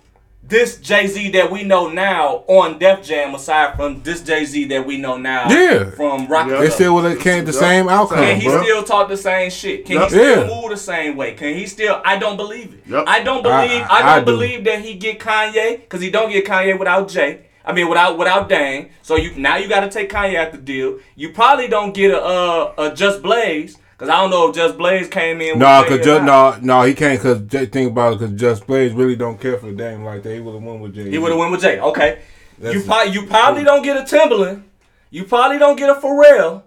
this 0.46 0.76
Jay 0.76 1.06
Z 1.06 1.30
that 1.30 1.50
we 1.50 1.62
know 1.64 1.88
now 1.88 2.44
on 2.48 2.78
Def 2.78 3.02
Jam 3.02 3.34
aside 3.34 3.76
from 3.76 4.02
this 4.02 4.20
Jay 4.22 4.44
Z 4.44 4.66
that 4.66 4.86
we 4.86 4.98
know 4.98 5.16
now 5.16 5.48
Yeah. 5.48 5.90
from 5.90 6.26
Rock 6.26 6.48
Yeah. 6.48 6.58
They 6.60 6.68
still 6.70 6.94
would 6.96 7.04
have 7.10 7.18
came 7.18 7.46
the 7.46 7.52
Yeah. 7.52 7.58
same 7.60 7.88
outcome, 7.88 8.18
Can 8.18 8.40
he 8.40 8.48
bro. 8.48 8.62
still 8.62 8.82
talk 8.84 9.08
the 9.08 9.16
same 9.16 9.50
shit? 9.50 9.86
Can 9.86 9.96
Yep. 9.96 10.04
he 10.04 10.08
still 10.10 10.40
Yeah. 10.48 10.54
move 10.60 10.70
the 10.70 10.76
same 10.76 11.16
way? 11.16 11.32
Can 11.32 11.54
he 11.54 11.66
still? 11.66 12.00
I 12.04 12.18
don't 12.18 12.36
believe 12.36 12.74
it. 12.74 12.90
Yep. 12.92 13.04
I 13.06 13.20
don't 13.22 13.42
believe. 13.42 13.82
I- 13.82 13.86
I, 13.88 14.12
I 14.12 14.14
don't 14.16 14.26
do. 14.26 14.32
believe 14.32 14.64
that 14.64 14.80
he 14.80 14.94
get 14.94 15.18
Kanye 15.18 15.80
because 15.80 16.02
he 16.02 16.10
don't 16.10 16.30
get 16.30 16.44
Kanye 16.46 16.78
without 16.78 17.08
Jay. 17.08 17.38
I 17.66 17.72
mean, 17.72 17.88
without 17.88 18.18
without 18.18 18.46
Dame. 18.50 18.90
So 19.00 19.16
you 19.16 19.32
now 19.38 19.56
you 19.56 19.66
got 19.68 19.80
to 19.80 19.88
take 19.88 20.12
Kanye 20.12 20.36
out 20.36 20.52
the 20.52 20.58
deal. 20.58 20.98
You 21.16 21.30
probably 21.30 21.68
don't 21.68 21.94
get 21.94 22.10
a 22.10 22.22
uh, 22.22 22.72
a 22.76 22.90
Just 22.94 23.22
Blaze 23.22 23.78
because 23.96 24.08
I 24.08 24.20
don't 24.20 24.30
know 24.30 24.48
if 24.50 24.54
Just 24.54 24.76
Blaze 24.76 25.08
came 25.08 25.40
in. 25.40 25.58
No, 25.58 25.80
with 25.80 25.88
Jay 25.90 25.96
cause 25.98 26.00
or 26.00 26.04
just 26.04 26.24
not. 26.24 26.62
no, 26.62 26.80
no, 26.80 26.86
he 26.86 26.94
can't. 26.94 27.20
Cause 27.20 27.40
Jay, 27.42 27.66
think 27.66 27.90
about 27.92 28.14
it. 28.14 28.18
Cause 28.18 28.32
Just 28.32 28.66
Blaze 28.66 28.92
really 28.92 29.16
don't 29.16 29.40
care 29.40 29.56
for 29.58 29.72
Dame 29.72 30.04
like 30.04 30.22
that. 30.22 30.34
He 30.34 30.40
would 30.40 30.54
have 30.54 30.62
won 30.62 30.80
with 30.80 30.94
Jay. 30.94 31.10
He 31.10 31.18
would 31.18 31.30
have 31.30 31.38
won 31.38 31.50
with 31.52 31.60
Jay. 31.62 31.78
Okay. 31.80 32.20
That's 32.58 32.74
you 32.74 32.82
probably 32.82 33.12
you 33.12 33.26
probably 33.26 33.64
don't 33.64 33.82
get 33.82 33.96
a 33.96 34.00
Timbaland. 34.02 34.62
You 35.10 35.24
probably 35.24 35.58
don't 35.58 35.76
get 35.76 35.90
a 35.90 35.94
Pharrell. 35.94 36.62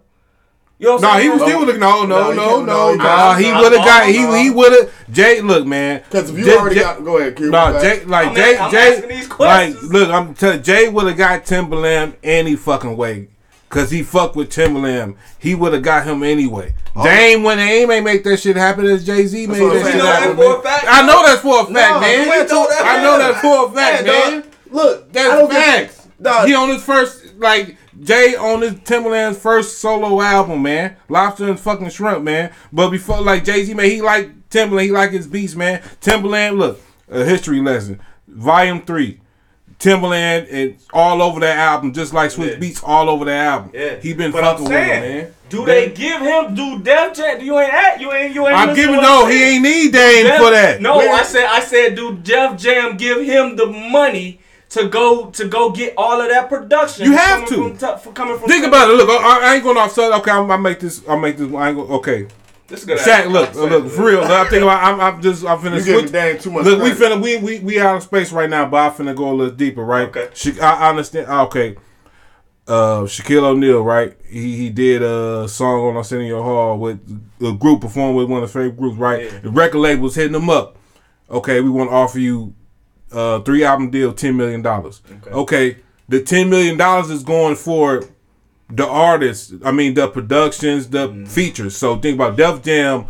You 0.80 0.86
know 0.88 0.94
what 0.94 1.02
No, 1.02 1.10
I'm 1.10 1.22
he 1.22 1.30
was 1.30 1.42
still 1.42 1.60
would 1.60 1.68
have. 1.70 1.80
No, 1.80 2.06
No, 2.06 2.32
no, 2.32 2.32
he 2.32 2.38
no, 2.38 2.64
no, 2.64 2.66
no. 2.66 2.92
he 2.92 2.98
Nah, 2.98 3.34
he 3.36 3.52
would 3.52 3.72
have 3.74 3.86
got. 3.86 4.06
He 4.06 4.44
he 4.44 4.50
would 4.52 4.72
have. 4.74 4.94
Jay, 5.12 5.42
look, 5.42 5.66
man. 5.66 6.04
Because 6.04 6.30
if 6.30 6.38
you 6.38 6.46
Jay- 6.46 6.56
already 6.56 6.76
Jay- 6.76 6.82
got, 6.82 7.04
go 7.04 7.18
ahead, 7.18 7.36
Q. 7.36 7.50
No, 7.50 7.72
go 7.74 7.82
Jay, 7.82 8.06
like 8.06 8.28
I'm 8.28 8.36
Jay, 8.36 8.56
a- 8.56 8.60
I'm 8.62 8.72
Jay, 8.72 9.04
these 9.08 9.30
like 9.40 9.82
look, 9.82 10.10
I'm 10.12 10.34
telling 10.36 10.62
Jay 10.62 10.88
would 10.88 11.08
have 11.08 11.18
got 11.18 11.46
Timbaland 11.46 12.14
any 12.24 12.56
fucking 12.56 12.96
way, 12.96 13.28
cause 13.70 13.92
he 13.92 14.04
fucked 14.04 14.36
with 14.36 14.50
Timbaland. 14.50 15.16
He 15.40 15.56
would 15.56 15.74
have 15.74 15.84
got 15.84 16.06
him 16.06 16.24
anyway. 16.24 16.74
Oh. 16.96 17.04
Dame 17.04 17.44
when 17.44 17.58
Dame 17.58 17.92
ain't 17.92 18.06
make 18.06 18.24
that 18.24 18.38
shit 18.38 18.56
happen 18.56 18.86
as 18.86 19.06
Jay 19.06 19.26
Z 19.28 19.46
made 19.48 19.56
that 19.60 19.60
shit 19.60 19.94
You 19.94 19.98
know 20.00 20.04
that 20.06 20.22
happen. 20.24 20.36
for 20.38 20.44
a 20.44 20.50
man. 20.54 20.62
fact, 20.64 20.86
I 20.88 21.06
know 21.06 21.24
that's 21.26 21.42
for 21.42 21.60
a 21.62 21.66
fact, 21.66 21.72
No, 21.72 22.00
man. 22.02 22.26
you 22.28 22.34
ain't 22.34 22.50
told 22.50 22.70
that, 22.70 22.86
I 22.86 23.04
know 23.04 23.18
that 23.20 23.42
for 23.42 23.68
a 23.68 23.72
fact, 23.72 24.06
dog. 24.06 24.32
man. 24.34 24.44
Look, 24.72 25.12
That's 25.14 25.30
don't 25.30 25.52
get- 25.52 25.92
facts. 25.92 26.48
He 26.48 26.56
on 26.56 26.70
his 26.70 26.84
first 26.84 27.36
like 27.38 27.78
Jay 28.02 28.36
on 28.36 28.62
his 28.62 28.74
Timbaland's 28.74 29.38
first 29.38 29.80
solo 29.80 30.20
album, 30.22 30.64
man. 30.64 30.96
Lobster 31.10 31.48
and 31.48 31.60
fucking 31.60 31.90
shrimp, 31.92 32.24
man. 32.24 32.52
But 32.74 32.90
before 32.90 33.22
like 33.22 33.44
Jay 33.44 33.64
Z, 33.64 33.74
man, 33.76 33.86
he 33.86 34.02
like 34.02 34.50
Timbaland, 34.50 34.84
he 34.84 34.92
like 34.92 35.12
his 35.12 35.28
beats, 35.28 35.56
man. 35.56 35.82
Timbaland, 36.02 36.58
look, 36.58 36.82
a 37.10 37.24
history 37.24 37.62
lesson, 37.62 38.00
volume 38.28 38.82
three. 38.82 39.20
Timbaland 39.80 40.48
and 40.52 40.76
all 40.92 41.22
over 41.22 41.40
that 41.42 41.58
album, 41.58 41.94
just 41.94 42.14
like 42.14 42.32
Swizz 42.32 42.54
Yeah. 42.54 42.56
Beatz 42.56 42.82
all 42.84 43.10
over 43.10 43.26
that 43.26 43.46
album. 43.48 43.72
Yeah. 43.74 43.96
He 43.98 44.14
been 44.14 44.32
But 44.32 44.42
fucking 44.42 44.66
I'm 44.68 44.72
with 44.74 44.82
him, 44.88 45.02
man. 45.02 45.34
Do 45.50 45.66
they 45.66 45.90
give 45.92 46.20
him 46.22 46.56
do 46.56 46.80
Jam? 46.84 47.14
Do 47.40 47.46
you 47.46 47.58
ain't 47.60 47.74
at 47.74 48.02
you 48.02 48.12
ain't 48.12 48.34
you 48.34 48.48
ain't. 48.48 48.58
I'm 48.58 48.76
giving 48.76 48.96
no, 48.96 49.26
I'm 49.26 49.32
he 49.32 49.44
ain't 49.44 49.64
need 49.64 49.94
Dame 49.94 50.26
Def- 50.26 50.38
for 50.40 50.52
that. 50.52 50.82
No, 50.82 50.98
Where- 50.98 51.14
I 51.14 51.24
said 51.24 51.46
I 51.46 51.60
said 51.62 51.96
do 51.96 52.16
Def 52.18 52.58
Jam 52.58 52.98
give 52.98 53.22
him 53.22 53.56
the 53.56 53.68
money 53.68 54.40
to 54.70 54.88
go 54.90 55.28
to 55.28 55.48
go 55.48 55.70
get 55.72 55.94
all 55.96 56.20
of 56.20 56.28
that 56.30 56.50
production? 56.50 57.06
You 57.06 57.16
have 57.16 57.48
to. 57.48 57.56
From, 57.56 57.78
t- 57.78 58.12
coming 58.14 58.38
from 58.38 58.50
Think 58.50 58.66
about 58.66 58.90
it. 58.90 58.94
Look, 58.94 59.08
I, 59.10 59.52
I 59.52 59.56
ain't 59.56 59.64
going 59.64 59.78
off. 59.78 59.94
sub- 59.94 60.20
Okay, 60.22 60.32
I'm, 60.32 60.50
I 60.52 60.58
make 60.58 60.80
this. 60.80 61.02
I 61.08 61.16
make 61.16 61.38
this. 61.38 61.54
I 61.54 61.70
ain't 61.70 61.78
go, 61.78 61.84
okay. 61.98 62.28
This 62.68 62.82
is 62.82 62.86
good. 62.86 63.00
Shaq, 63.00 63.32
look, 63.32 63.54
look, 63.56 63.90
for 63.92 64.06
real. 64.06 64.22
I'm 64.24 64.46
thinking 64.48 64.64
about. 64.64 64.84
I'm, 64.84 65.00
I'm 65.00 65.22
just. 65.22 65.46
I'm 65.46 65.58
finna 65.60 65.78
You 65.80 65.86
giving 65.86 66.00
switch. 66.02 66.12
Dame 66.12 66.38
too 66.38 66.52
much 66.52 66.66
Look, 66.66 66.82
we 66.84 66.94
credit. 66.94 67.18
finna. 67.18 67.22
We, 67.24 67.38
we 67.38 67.60
we 67.60 67.80
out 67.80 67.96
of 67.96 68.04
space 68.04 68.32
right 68.34 68.50
now, 68.50 68.66
but 68.68 68.78
I 68.92 68.96
finna 68.96 69.16
go 69.16 69.32
a 69.32 69.34
little 69.34 69.56
deeper, 69.56 69.84
right? 69.86 70.08
Okay. 70.10 70.30
Sha- 70.34 70.62
I, 70.62 70.88
I 70.88 70.90
understand. 70.90 71.28
ah, 71.30 71.46
Okay. 71.46 71.78
Uh, 72.68 73.04
Shaquille 73.06 73.44
O'Neal, 73.44 73.82
right? 73.82 74.18
He 74.28 74.58
he 74.58 74.70
did 74.70 75.02
a 75.02 75.48
song 75.48 75.86
on 75.88 75.96
Arsenio 75.96 76.44
Hall 76.44 76.78
with 76.78 77.00
a 77.42 77.54
group 77.54 77.80
performed 77.80 78.18
with 78.18 78.30
one 78.30 78.44
of 78.44 78.50
the 78.50 78.54
favorite 78.54 78.76
groups, 78.78 78.98
right? 78.98 79.24
Yeah. 79.32 79.40
The 79.40 79.50
record 79.52 79.78
label 79.80 80.04
was 80.04 80.16
hitting 80.16 80.34
them 80.34 80.50
up. 80.50 80.76
Okay, 81.30 81.62
we 81.62 81.70
want 81.70 81.90
to 81.90 81.96
offer 81.96 82.20
you 82.20 82.54
uh 83.14 83.40
three 83.40 83.64
album 83.64 83.90
deal, 83.90 84.12
ten 84.12 84.36
million 84.36 84.62
dollars. 84.62 85.02
Okay. 85.10 85.30
Okay. 85.32 85.78
the 86.10 86.22
ten 86.22 86.50
million 86.50 86.76
dollars 86.76 87.10
is 87.10 87.24
going 87.24 87.56
for 87.56 88.04
the 88.70 88.86
artists. 88.88 89.54
I 89.64 89.72
mean, 89.72 89.94
the 89.94 90.08
productions, 90.08 90.90
the 90.90 91.08
Mm-hmm. 91.10 91.26
features. 91.26 91.76
So 91.78 91.98
think 91.98 92.16
about 92.16 92.36
Def 92.38 92.64
Jam. 92.64 93.06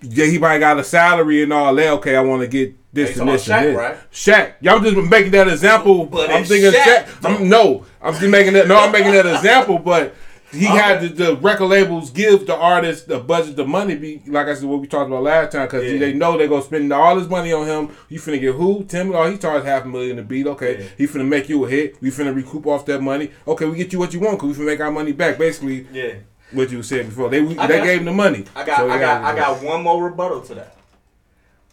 Yeah, 0.00 0.26
he 0.26 0.38
probably 0.38 0.58
got 0.58 0.78
a 0.80 0.84
salary 0.84 1.42
and 1.44 1.52
all 1.52 1.72
that. 1.76 1.90
Okay, 1.94 2.16
I 2.16 2.20
want 2.22 2.42
to 2.42 2.48
get 2.48 2.74
this 2.92 3.16
and 3.18 3.28
this 3.28 3.48
and 3.48 3.66
this. 3.66 3.76
right? 3.76 3.96
Shaq. 4.10 4.54
Y'all 4.60 4.80
just 4.80 4.96
making 5.08 5.30
that 5.32 5.46
example. 5.48 6.06
But 6.06 6.30
I'm 6.30 6.44
thinking 6.44 6.72
Shaq, 6.72 7.04
Shaq. 7.04 7.24
I'm, 7.36 7.48
no, 7.48 7.86
I'm 8.02 8.14
just 8.14 8.26
making 8.26 8.54
that. 8.54 8.66
No, 8.66 8.76
I'm 8.78 8.90
making 8.90 9.12
that 9.12 9.26
example. 9.26 9.78
But 9.78 10.14
he 10.52 10.66
had 10.66 11.00
the, 11.00 11.08
the 11.08 11.36
record 11.36 11.66
labels 11.66 12.10
give 12.10 12.46
the 12.46 12.54
artist 12.56 13.08
the 13.08 13.18
budget, 13.18 13.56
the 13.56 13.64
money. 13.66 13.94
Be 13.96 14.22
like 14.26 14.46
I 14.46 14.54
said, 14.54 14.64
what 14.64 14.80
we 14.80 14.86
talked 14.86 15.08
about 15.08 15.22
last 15.22 15.52
time, 15.52 15.66
because 15.66 15.90
Yeah. 15.90 15.98
they 15.98 16.12
know 16.12 16.36
they're 16.36 16.48
gonna 16.48 16.62
spend 16.62 16.92
all 16.92 17.16
this 17.18 17.28
money 17.28 17.52
on 17.52 17.66
him. 17.66 17.88
You 18.08 18.20
finna 18.20 18.40
get 18.40 18.54
who? 18.54 18.84
Tim? 18.84 19.14
Oh, 19.14 19.30
he 19.30 19.38
charged 19.38 19.66
half 19.66 19.84
a 19.84 19.88
million 19.88 20.16
to 20.16 20.22
beat. 20.22 20.46
Okay, 20.46 20.78
Yeah. 20.80 20.86
he 20.98 21.06
finna 21.06 21.26
make 21.26 21.48
you 21.48 21.64
a 21.64 21.68
hit. 21.68 22.00
We 22.02 22.10
finna 22.10 22.34
recoup 22.34 22.66
off 22.66 22.84
that 22.86 23.00
money. 23.00 23.30
Okay, 23.48 23.66
we 23.66 23.76
get 23.76 23.92
you 23.92 23.98
what 23.98 24.12
you 24.12 24.20
want, 24.20 24.38
cause 24.38 24.56
we 24.56 24.62
finna 24.62 24.66
make 24.66 24.80
our 24.80 24.90
money 24.92 25.12
back. 25.12 25.38
Basically, 25.38 25.86
Yeah. 25.92 26.14
what 26.52 26.70
you 26.70 26.82
said 26.82 27.06
before. 27.06 27.28
They 27.30 27.40
we, 27.40 27.56
I 27.58 27.66
they 27.66 27.78
got- 27.78 27.84
gave 27.84 27.98
him 28.00 28.04
the 28.06 28.12
money. 28.12 28.44
I 28.54 28.64
got 28.64 28.78
So 28.78 28.90
I 28.90 28.98
got 28.98 29.24
I 29.24 29.34
got 29.34 29.62
one 29.62 29.82
more 29.82 30.04
rebuttal 30.04 30.42
to 30.42 30.54
that. 30.56 30.76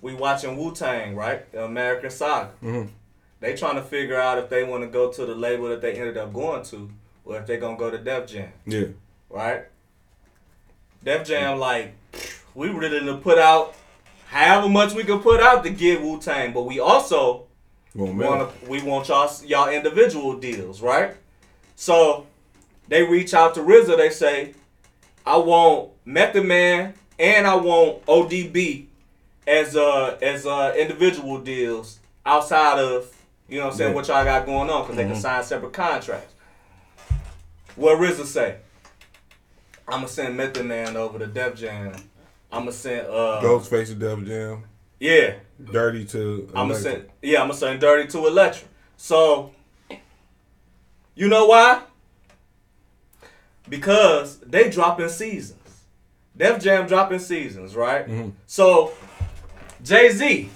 We 0.01 0.13
watching 0.13 0.55
Wu 0.55 0.73
Tang, 0.73 1.15
right? 1.15 1.51
The 1.51 1.65
American 1.65 2.09
Saga. 2.09 2.51
Mhm. 2.63 2.87
They 3.41 3.53
trying 3.55 3.75
to 3.75 3.81
figure 3.81 4.15
out 4.19 4.37
if 4.37 4.49
they 4.49 4.63
want 4.63 4.83
to 4.83 4.87
go 4.89 5.11
to 5.11 5.25
the 5.25 5.35
label 5.35 5.67
that 5.69 5.81
they 5.81 5.93
ended 5.93 6.17
up 6.17 6.33
going 6.33 6.63
to, 6.63 6.89
or 7.29 7.37
if 7.37 7.45
they 7.45 7.57
gonna 7.57 7.77
go 7.77 7.91
to 7.91 7.97
Def 7.97 8.27
Jam, 8.27 8.49
Yeah. 8.65 8.85
right? 9.29 9.63
Def 11.03 11.25
Jam 11.27 11.59
like 11.59 11.93
we 12.55 12.69
ready 12.69 12.99
to 13.05 13.17
put 13.17 13.37
out 13.37 13.75
however 14.27 14.67
much 14.67 14.93
we 14.93 15.03
can 15.03 15.19
put 15.19 15.39
out 15.39 15.63
to 15.63 15.69
get 15.69 16.01
Wu 16.01 16.19
Tang, 16.19 16.51
but 16.53 16.63
we 16.63 16.79
also 16.79 17.43
Well, 17.95 18.13
want 18.13 18.67
we 18.69 18.81
want 18.81 19.07
y'all 19.07 19.31
y'all 19.45 19.69
individual 19.69 20.35
deals, 20.37 20.81
right? 20.81 21.15
So 21.75 22.25
they 22.87 23.03
reach 23.03 23.33
out 23.33 23.53
to 23.55 23.61
RZA. 23.61 23.95
They 23.97 24.09
say, 24.09 24.53
I 25.25 25.37
want 25.37 25.89
Method 26.05 26.45
Man 26.45 26.95
and 27.19 27.45
I 27.47 27.55
want 27.55 28.05
ODB 28.07 28.85
as 29.47 29.75
uh 29.75 30.17
as 30.21 30.45
uh 30.45 30.73
individual 30.77 31.39
deals 31.39 31.99
outside 32.25 32.79
of 32.79 33.15
you 33.47 33.59
know 33.59 33.65
what 33.65 33.71
I'm 33.73 33.77
saying 33.77 33.89
Yeah. 33.91 33.95
what 33.95 34.07
y'all 34.07 34.23
got 34.25 34.45
going 34.45 34.69
on 34.69 34.81
because 34.83 34.95
they 34.97 35.05
can 35.05 35.15
sign 35.15 35.43
separate 35.43 35.73
contracts. 35.73 36.33
What 37.79 37.97
RZA 37.97 38.25
say? 38.25 38.57
I'ma 39.87 40.05
send 40.07 40.35
Method 40.35 40.65
Man 40.65 40.97
over 40.97 41.17
to 41.17 41.25
Def 41.27 41.55
Jam. 41.55 41.93
I'ma 42.51 42.71
send 42.71 43.07
uh 43.07 43.39
Ghostface 43.41 43.87
to 43.87 43.95
Def 43.95 44.25
Jam, 44.27 44.65
yeah. 44.99 45.35
Dirty 45.63 46.03
to. 46.05 46.49
I'm 46.53 46.67
gonna 46.67 46.75
send 46.79 47.09
yeah, 47.21 47.41
I'm 47.41 47.47
gonna 47.47 47.57
send 47.57 47.79
dirty 47.79 48.09
to 48.09 48.27
Elektra. 48.27 48.67
So 48.97 49.53
you 51.15 51.29
know 51.29 51.45
why? 51.45 51.83
Because 53.69 54.39
they 54.39 54.69
dropping 54.69 55.07
seasons. 55.07 55.85
Def 56.35 56.61
Jam 56.61 56.85
dropping 56.85 57.19
seasons, 57.19 57.77
right? 57.77 58.05
Mhm. 58.05 58.33
So 58.45 58.91
Jay 59.81 60.09
Z, 60.09 60.49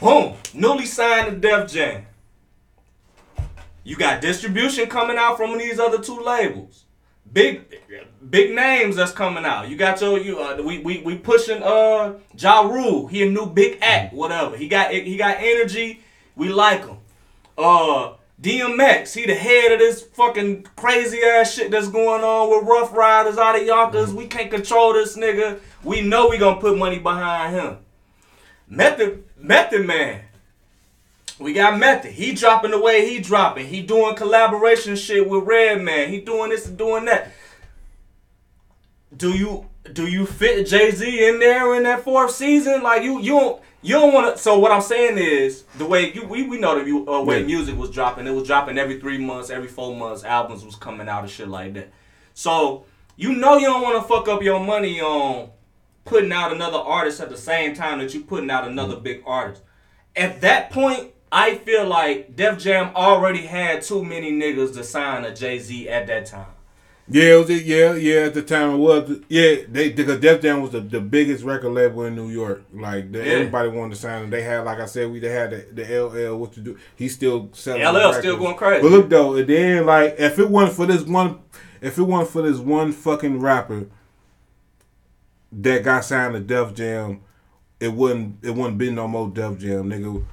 boom, 0.00 0.34
newly 0.52 0.86
signed 0.86 1.30
to 1.32 1.36
Def 1.36 1.68
Jam. 1.72 2.06
You 3.84 3.96
got 3.96 4.22
distribution 4.22 4.88
coming 4.88 5.18
out 5.18 5.36
from 5.36 5.58
these 5.58 5.78
other 5.78 5.98
two 5.98 6.18
labels. 6.18 6.84
Big 7.30 7.80
big 8.30 8.54
names 8.54 8.96
that's 8.96 9.12
coming 9.12 9.44
out. 9.44 9.68
You 9.68 9.76
got 9.76 10.00
your 10.00 10.18
you 10.18 10.40
uh, 10.40 10.60
we, 10.62 10.78
we 10.78 11.02
we 11.02 11.18
pushing 11.18 11.62
uh 11.62 12.14
Ja 12.36 12.62
Rule. 12.62 13.06
He 13.06 13.22
a 13.22 13.30
new 13.30 13.46
big 13.46 13.78
act, 13.82 14.14
whatever. 14.14 14.56
He 14.56 14.68
got 14.68 14.90
he 14.92 15.16
got 15.16 15.36
energy. 15.38 16.00
We 16.34 16.48
like 16.48 16.86
him. 16.86 16.98
Uh 17.58 18.14
DMX, 18.40 19.14
he 19.14 19.26
the 19.26 19.34
head 19.34 19.72
of 19.72 19.78
this 19.78 20.02
fucking 20.02 20.66
crazy 20.76 21.22
ass 21.22 21.54
shit 21.54 21.70
that's 21.70 21.88
going 21.88 22.22
on 22.24 22.50
with 22.50 22.68
Ruff 22.68 22.92
Ryders 22.92 23.38
out 23.38 23.58
of 23.58 23.66
Yonkers. 23.66 24.12
We 24.12 24.26
can't 24.26 24.50
control 24.50 24.92
this 24.92 25.16
nigga. 25.16 25.60
We 25.82 26.00
know 26.02 26.28
we 26.28 26.38
gonna 26.38 26.60
put 26.60 26.76
money 26.76 26.98
behind 26.98 27.54
him. 27.54 27.78
Method 28.68 29.24
Method 29.36 29.86
Man. 29.86 30.23
We 31.38 31.52
got 31.52 31.78
Method. 31.78 32.12
He 32.12 32.32
dropping 32.32 32.70
the 32.70 32.80
way 32.80 33.08
he 33.08 33.18
dropping. 33.20 33.66
He 33.66 33.82
doing 33.82 34.14
collaboration 34.14 34.94
shit 34.96 35.28
with 35.28 35.44
Redman. 35.44 36.10
He 36.10 36.20
doing 36.20 36.50
this 36.50 36.66
and 36.66 36.78
doing 36.78 37.06
that. 37.06 37.32
Do 39.16 39.30
you 39.30 39.68
do 39.92 40.06
you 40.06 40.26
fit 40.26 40.66
Jay 40.66 40.90
Z 40.90 41.28
in 41.28 41.38
there 41.40 41.74
in 41.74 41.82
that 41.84 42.02
fourth 42.04 42.30
season? 42.32 42.82
Like 42.82 43.02
you 43.02 43.20
you 43.20 43.32
don't 43.32 43.62
you 43.82 43.94
don't 43.94 44.12
want 44.14 44.36
to. 44.36 44.42
So 44.42 44.58
what 44.58 44.72
I'm 44.72 44.80
saying 44.80 45.18
is 45.18 45.64
the 45.76 45.84
way 45.84 46.12
you 46.12 46.24
we, 46.26 46.44
we 46.48 46.58
know 46.58 46.82
the 46.82 47.10
uh, 47.12 47.20
way 47.22 47.40
Yeah. 47.40 47.46
music 47.46 47.76
was 47.76 47.90
dropping. 47.90 48.26
It 48.26 48.32
was 48.32 48.46
dropping 48.46 48.78
every 48.78 48.98
three 49.00 49.18
months, 49.18 49.50
every 49.50 49.68
four 49.68 49.94
months. 49.94 50.24
Albums 50.24 50.64
was 50.64 50.74
coming 50.76 51.08
out 51.08 51.22
and 51.22 51.30
shit 51.30 51.48
like 51.48 51.74
that. 51.74 51.90
So 52.32 52.84
you 53.16 53.34
know 53.34 53.56
you 53.56 53.66
don't 53.66 53.82
want 53.82 54.00
to 54.02 54.08
fuck 54.08 54.26
up 54.28 54.42
your 54.42 54.58
money 54.60 55.00
on 55.00 55.50
putting 56.04 56.32
out 56.32 56.52
another 56.52 56.78
artist 56.78 57.20
at 57.20 57.28
the 57.30 57.36
same 57.36 57.74
time 57.74 57.98
that 57.98 58.12
you 58.14 58.20
putting 58.22 58.50
out 58.50 58.66
another 58.66 58.96
big 58.96 59.22
artist. 59.26 59.62
At 60.16 60.40
that 60.42 60.70
point, 60.70 61.10
I 61.36 61.56
feel 61.56 61.84
like 61.86 62.36
Def 62.36 62.58
Jam 62.58 62.94
already 62.94 63.44
had 63.44 63.82
too 63.82 64.04
many 64.04 64.30
niggas 64.30 64.72
to 64.74 64.84
sign 64.84 65.24
a 65.24 65.34
Jay 65.34 65.58
Z 65.58 65.88
at 65.88 66.06
that 66.06 66.26
time. 66.26 66.46
Yeah, 67.08 67.34
it 67.34 67.38
was 67.48 67.50
yeah, 67.64 67.94
yeah. 67.94 68.20
At 68.26 68.34
the 68.34 68.42
time, 68.42 68.74
it 68.74 68.76
was 68.76 69.18
yeah. 69.28 69.56
They 69.68 69.90
because 69.90 70.20
Def 70.20 70.40
Jam 70.40 70.62
was 70.62 70.70
the, 70.70 70.80
the 70.80 71.00
biggest 71.00 71.42
record 71.42 71.70
label 71.70 72.04
in 72.04 72.14
New 72.14 72.30
York. 72.30 72.62
Like 72.72 73.10
they, 73.10 73.26
Yeah. 73.26 73.32
everybody 73.38 73.68
wanted 73.68 73.94
to 73.96 74.00
sign 74.00 74.22
them. 74.22 74.30
They 74.30 74.42
had, 74.42 74.60
like 74.60 74.78
I 74.78 74.86
said, 74.86 75.10
we 75.10 75.18
they 75.18 75.30
had 75.30 75.50
the, 75.50 75.82
the 75.82 76.02
LL. 76.32 76.36
What 76.38 76.52
to 76.52 76.60
do? 76.60 76.78
He's 76.94 77.14
still 77.14 77.50
selling. 77.52 77.82
LL 77.82 78.12
the 78.12 78.20
still 78.20 78.36
going 78.38 78.56
crazy. 78.56 78.82
But 78.82 78.90
look 78.92 79.10
though, 79.10 79.34
and 79.34 79.48
then 79.48 79.84
like 79.86 80.14
if 80.18 80.38
it 80.38 80.48
wasn't 80.48 80.76
for 80.76 80.86
this 80.86 81.02
one, 81.02 81.40
if 81.82 81.98
it 81.98 82.04
wasn't 82.04 82.30
for 82.30 82.42
this 82.42 82.58
one 82.58 82.92
fucking 82.92 83.40
rapper 83.40 83.88
that 85.52 85.82
got 85.82 86.04
signed 86.04 86.34
to 86.34 86.40
Def 86.40 86.74
Jam, 86.74 87.20
it 87.80 87.92
wouldn't 87.92 88.36
it 88.42 88.54
wouldn't 88.54 88.78
be 88.78 88.90
no 88.90 89.08
more 89.08 89.28
Def 89.28 89.58
Jam, 89.58 89.90
nigga. 89.90 90.24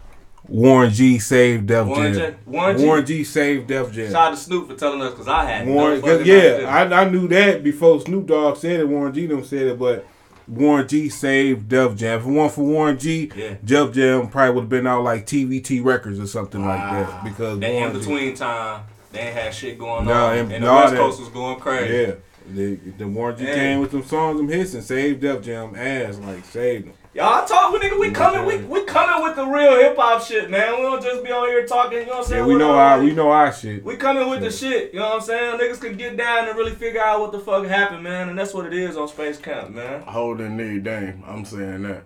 Warren 0.52 0.92
G 0.92 1.18
saved 1.18 1.68
Def 1.68 1.88
Warren 1.88 2.14
Jam. 2.14 2.32
G- 2.32 2.38
Warren 2.46 2.78
G- 2.78 2.86
Warren 2.86 3.06
G 3.06 3.24
saved 3.24 3.68
Def 3.68 3.92
Jam. 3.94 4.12
Shout 4.12 4.28
out 4.28 4.30
to 4.32 4.38
Snoop 4.38 4.68
for 4.70 4.76
telling 4.76 5.02
us 5.02 5.12
because 5.12 5.28
I 5.30 5.46
had 5.46 5.68
Warren, 5.68 6.02
no 6.02 6.20
yeah. 6.20 6.66
I, 6.68 7.02
I 7.04 7.10
knew 7.10 7.28
that 7.30 7.64
before 7.64 8.02
Snoop 8.02 8.26
Dogg 8.28 8.58
said 8.58 8.82
it. 8.82 8.88
Warren 8.90 9.14
G 9.14 9.26
them 9.28 9.44
said 9.46 9.68
it, 9.68 9.80
but 9.80 10.06
Warren 10.48 10.86
G 10.88 11.08
saved 11.08 11.70
Def 11.70 11.96
Jam. 11.96 12.20
If 12.20 12.26
it 12.26 12.30
weren't 12.30 12.52
for 12.52 12.64
Warren 12.66 13.00
G, 13.00 13.32
Yeah. 13.34 13.56
Def 13.64 13.94
Jam 13.94 14.28
probably 14.28 14.56
would 14.56 14.62
have 14.64 14.70
been 14.70 14.88
out 14.88 15.04
like 15.04 15.26
TVT 15.26 15.84
Records 15.86 16.20
or 16.20 16.28
something 16.28 16.66
like 16.66 16.80
that. 16.80 17.24
Because 17.24 17.60
That 17.60 17.70
in 17.70 17.76
Warren 17.76 17.94
G- 17.94 18.00
between 18.00 18.36
time, 18.36 18.84
they 19.14 19.20
ain't 19.22 19.34
had 19.34 19.54
shit 19.54 19.80
going 19.80 20.06
No, 20.06 20.12
on, 20.14 20.38
and- 20.38 20.52
and 20.52 20.64
the 20.64 20.68
no, 20.68 20.76
West 20.76 20.92
that- 20.94 21.00
Coast 21.00 21.20
was 21.22 21.30
going 21.30 21.60
crazy. 21.62 21.94
yeah, 21.96 22.14
the, 22.54 22.76
the 22.98 23.08
Warren 23.08 23.38
G 23.38 23.46
came 23.46 23.80
with 23.80 23.92
them 23.92 24.04
songs, 24.04 24.38
them 24.38 24.50
hits, 24.50 24.74
and 24.74 24.84
saved 24.84 25.22
Def 25.22 25.42
Jam 25.44 25.76
ass 25.78 26.18
like 26.18 26.44
saved 26.44 26.88
them. 26.88 26.94
Y'all 27.14 27.46
talk 27.46 27.74
with 27.74 27.82
nigga, 27.82 28.00
we 28.00 28.10
coming, 28.10 28.46
we, 28.46 28.56
we 28.66 28.86
coming 28.86 29.22
with 29.22 29.36
the 29.36 29.46
real 29.46 29.76
hip 29.78 29.98
hop 29.98 30.24
shit, 30.24 30.50
man. 30.50 30.76
We 30.78 30.82
don't 30.84 31.04
just 31.04 31.22
be 31.26 31.30
on 31.32 31.46
here 31.50 31.66
talking, 31.68 32.00
you 32.00 32.06
know 32.06 32.12
what 32.14 32.18
I'm 32.20 32.24
saying? 32.26 32.42
Yeah, 32.44 32.48
we 32.48 32.56
know 32.56 32.70
We're 32.70 32.76
our 32.80 32.98
not- 32.98 33.04
we 33.06 33.12
know 33.14 33.30
our 33.32 33.52
shit. 33.52 33.84
We 33.84 33.98
coming 33.98 34.30
with 34.30 34.40
the 34.40 34.50
shit, 34.50 34.94
you 34.94 35.00
know 35.00 35.10
what 35.10 35.16
I'm 35.16 35.22
saying? 35.22 35.60
Niggas 35.60 35.82
can 35.82 35.98
get 35.98 36.16
down 36.16 36.48
and 36.48 36.58
really 36.58 36.72
figure 36.72 37.02
out 37.04 37.20
what 37.20 37.34
the 37.34 37.40
fuck 37.40 37.66
happened, 37.66 38.04
man, 38.04 38.30
and 38.30 38.40
that's 38.40 38.54
what 38.54 38.66
it 38.66 38.74
is 38.74 38.96
on 38.96 39.10
Space 39.10 39.38
Camp, 39.38 39.72
man. 39.76 40.04
Holding 40.04 40.56
need 40.56 40.86
Dame. 40.86 41.22
I'm 41.28 41.44
saying 41.44 41.82
that. 41.84 42.04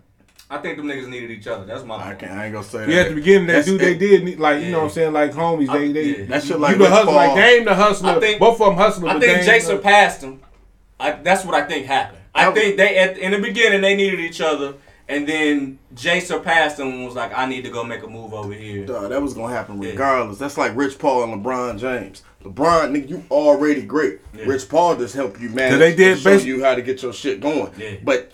I 0.49 0.57
think 0.57 0.77
them 0.77 0.87
niggas 0.87 1.07
needed 1.07 1.29
each 1.29 1.45
other. 1.45 1.65
That's 1.65 1.83
my 1.83 1.97
I 1.97 2.15
can't. 2.15 2.31
I 2.31 2.45
ain't 2.45 2.53
gonna 2.53 2.65
say 2.65 2.79
that. 2.79 2.89
Yeah, 2.89 3.01
at 3.01 3.09
the 3.09 3.15
beginning 3.15 3.45
they 3.47 3.53
That's 3.53 3.67
do 3.67 3.77
they 3.77 3.95
did 3.97 4.23
need- 4.23 4.39
like 4.39 4.63
you 4.63 4.71
know 4.71 4.79
what 4.79 4.83
I'm 4.85 4.89
saying 4.91 5.13
like 5.13 5.33
homies 5.33 5.71
they 5.71 5.89
I- 5.89 5.91
they 5.91 6.03
yeah. 6.21 6.25
That 6.25 6.41
shit 6.41 6.51
you 6.51 6.57
like 6.57 6.77
the 6.79 6.89
hustler 6.89 7.13
like 7.13 7.27
Paul. 7.29 7.35
Dame 7.35 7.65
the 7.65 7.75
hustler 7.75 8.09
I 8.09 8.19
think- 8.19 8.39
both 8.39 8.59
of 8.59 8.67
them 8.69 8.75
hustler. 8.75 9.09
I 9.09 9.19
think 9.19 9.23
Dame 9.37 9.45
Jay 9.45 9.59
the- 9.59 9.65
surpassed 9.65 10.23
him. 10.23 10.39
I, 10.99 11.11
that's 11.11 11.45
what 11.45 11.53
I 11.53 11.67
think 11.67 11.85
happened. 11.85 12.19
I 12.33 12.45
That 12.45 12.53
think 12.55 12.77
they 12.77 12.97
at, 12.97 13.17
in 13.19 13.31
the 13.31 13.39
beginning 13.39 13.81
they 13.81 13.95
needed 13.95 14.19
each 14.19 14.39
other, 14.41 14.73
and 15.07 15.27
then 15.27 15.77
Jay 15.93 16.19
surpassed 16.19 16.79
him 16.79 16.87
and 16.87 17.05
was 17.05 17.15
like, 17.15 17.31
"I 17.37 17.45
need 17.45 17.63
to 17.63 17.69
go 17.69 17.83
make 17.83 18.03
a 18.03 18.07
move 18.07 18.33
over 18.33 18.53
here." 18.53 18.85
Dog, 18.85 19.09
that 19.09 19.21
was 19.21 19.33
gonna 19.33 19.53
happen 19.53 19.81
Yeah. 19.81 19.91
regardless. 19.91 20.37
That's 20.37 20.57
like 20.57 20.75
Rich 20.75 20.97
Paul 20.99 21.23
and 21.23 21.43
LeBron 21.43 21.79
James. 21.79 22.23
LeBron, 22.43 22.91
nigga, 22.91 23.09
you 23.09 23.23
already 23.31 23.81
great. 23.81 24.19
Yeah. 24.37 24.45
Rich 24.45 24.69
Paul 24.69 24.95
just 24.97 25.15
helped 25.15 25.39
you 25.39 25.49
manage. 25.49 25.79
they 25.79 25.95
did 25.95 26.17
to 26.17 26.21
show 26.21 26.45
you 26.45 26.63
how 26.63 26.75
to 26.75 26.81
get 26.81 27.01
your 27.01 27.13
shit 27.13 27.39
going. 27.41 27.71
Yeah. 27.77 27.95
But 28.03 28.31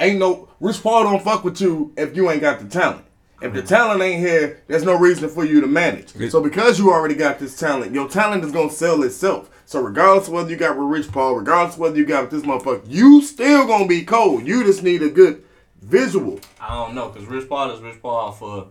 ain't 0.00 0.18
no 0.18 0.48
Rich 0.60 0.82
Paul 0.82 1.04
don't 1.04 1.22
fuck 1.22 1.44
with 1.44 1.60
you 1.60 1.92
if 1.96 2.16
you 2.16 2.30
ain't 2.30 2.40
got 2.40 2.58
the 2.60 2.66
talent. 2.66 3.04
If 3.44 3.52
the 3.52 3.62
talent 3.62 4.00
ain't 4.00 4.20
here, 4.20 4.62
there's 4.68 4.84
no 4.84 4.98
reason 4.98 5.28
for 5.28 5.44
you 5.44 5.60
to 5.60 5.66
manage. 5.66 6.12
So 6.30 6.40
because 6.40 6.78
you 6.78 6.90
already 6.90 7.14
got 7.14 7.38
this 7.38 7.58
talent, 7.58 7.92
your 7.92 8.08
talent 8.08 8.42
is 8.42 8.50
gonna 8.52 8.70
sell 8.70 9.02
itself. 9.02 9.50
So 9.66 9.82
regardless 9.82 10.28
of 10.28 10.32
whether 10.34 10.48
you 10.50 10.56
got 10.56 10.78
with 10.78 10.88
Rich 10.88 11.12
Paul, 11.12 11.34
regardless 11.34 11.74
of 11.74 11.80
whether 11.80 11.96
you 11.96 12.06
got 12.06 12.22
with 12.22 12.30
this 12.30 12.42
motherfucker, 12.42 12.84
you 12.88 13.20
still 13.20 13.66
gonna 13.66 13.86
be 13.86 14.02
cold. 14.02 14.46
You 14.46 14.64
just 14.64 14.82
need 14.82 15.02
a 15.02 15.10
good 15.10 15.44
visual. 15.82 16.40
I 16.58 16.70
don't 16.70 16.94
know, 16.94 17.10
cause 17.10 17.26
Rich 17.26 17.48
Paul 17.48 17.70
is 17.72 17.80
Rich 17.82 18.00
Paul 18.00 18.32
for 18.32 18.68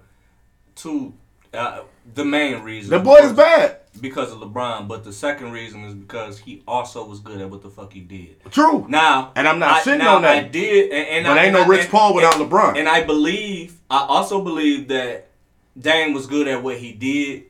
two. 0.75 1.13
Uh, 1.53 1.81
the 2.15 2.25
main 2.25 2.63
reason. 2.63 2.89
The 2.89 2.99
boy 2.99 3.17
is 3.17 3.33
bad. 3.33 3.77
Because 4.01 4.31
of 4.31 4.39
LeBron, 4.39 4.87
but 4.87 5.03
the 5.03 5.13
second 5.13 5.51
reason 5.51 5.83
is 5.85 5.93
because 5.93 6.39
he 6.39 6.63
also 6.67 7.05
was 7.07 7.19
good 7.19 7.39
at 7.41 7.49
what 7.49 7.61
the 7.61 7.69
fuck 7.69 7.93
he 7.93 7.99
did. 8.01 8.35
True. 8.51 8.85
Now, 8.89 9.31
And 9.35 9.47
I'm 9.47 9.59
not 9.59 9.71
I, 9.71 9.81
shitting 9.81 9.99
now 9.99 10.15
on 10.17 10.21
that. 10.23 10.45
I 10.45 10.47
did, 10.47 10.91
and, 10.91 11.07
and 11.09 11.25
But 11.25 11.37
I, 11.37 11.43
ain't 11.45 11.53
no 11.53 11.65
Rich 11.65 11.89
Paul 11.89 12.13
without 12.15 12.39
and- 12.39 12.49
LeBron. 12.51 12.77
And 12.77 12.89
I 12.89 13.03
believe, 13.03 13.79
I 13.89 13.99
also 14.07 14.41
believe 14.43 14.87
that 14.89 15.29
Dame 15.79 16.13
was 16.13 16.27
good 16.27 16.47
at 16.47 16.61
what 16.63 16.77
he 16.77 16.91
did. 16.93 17.43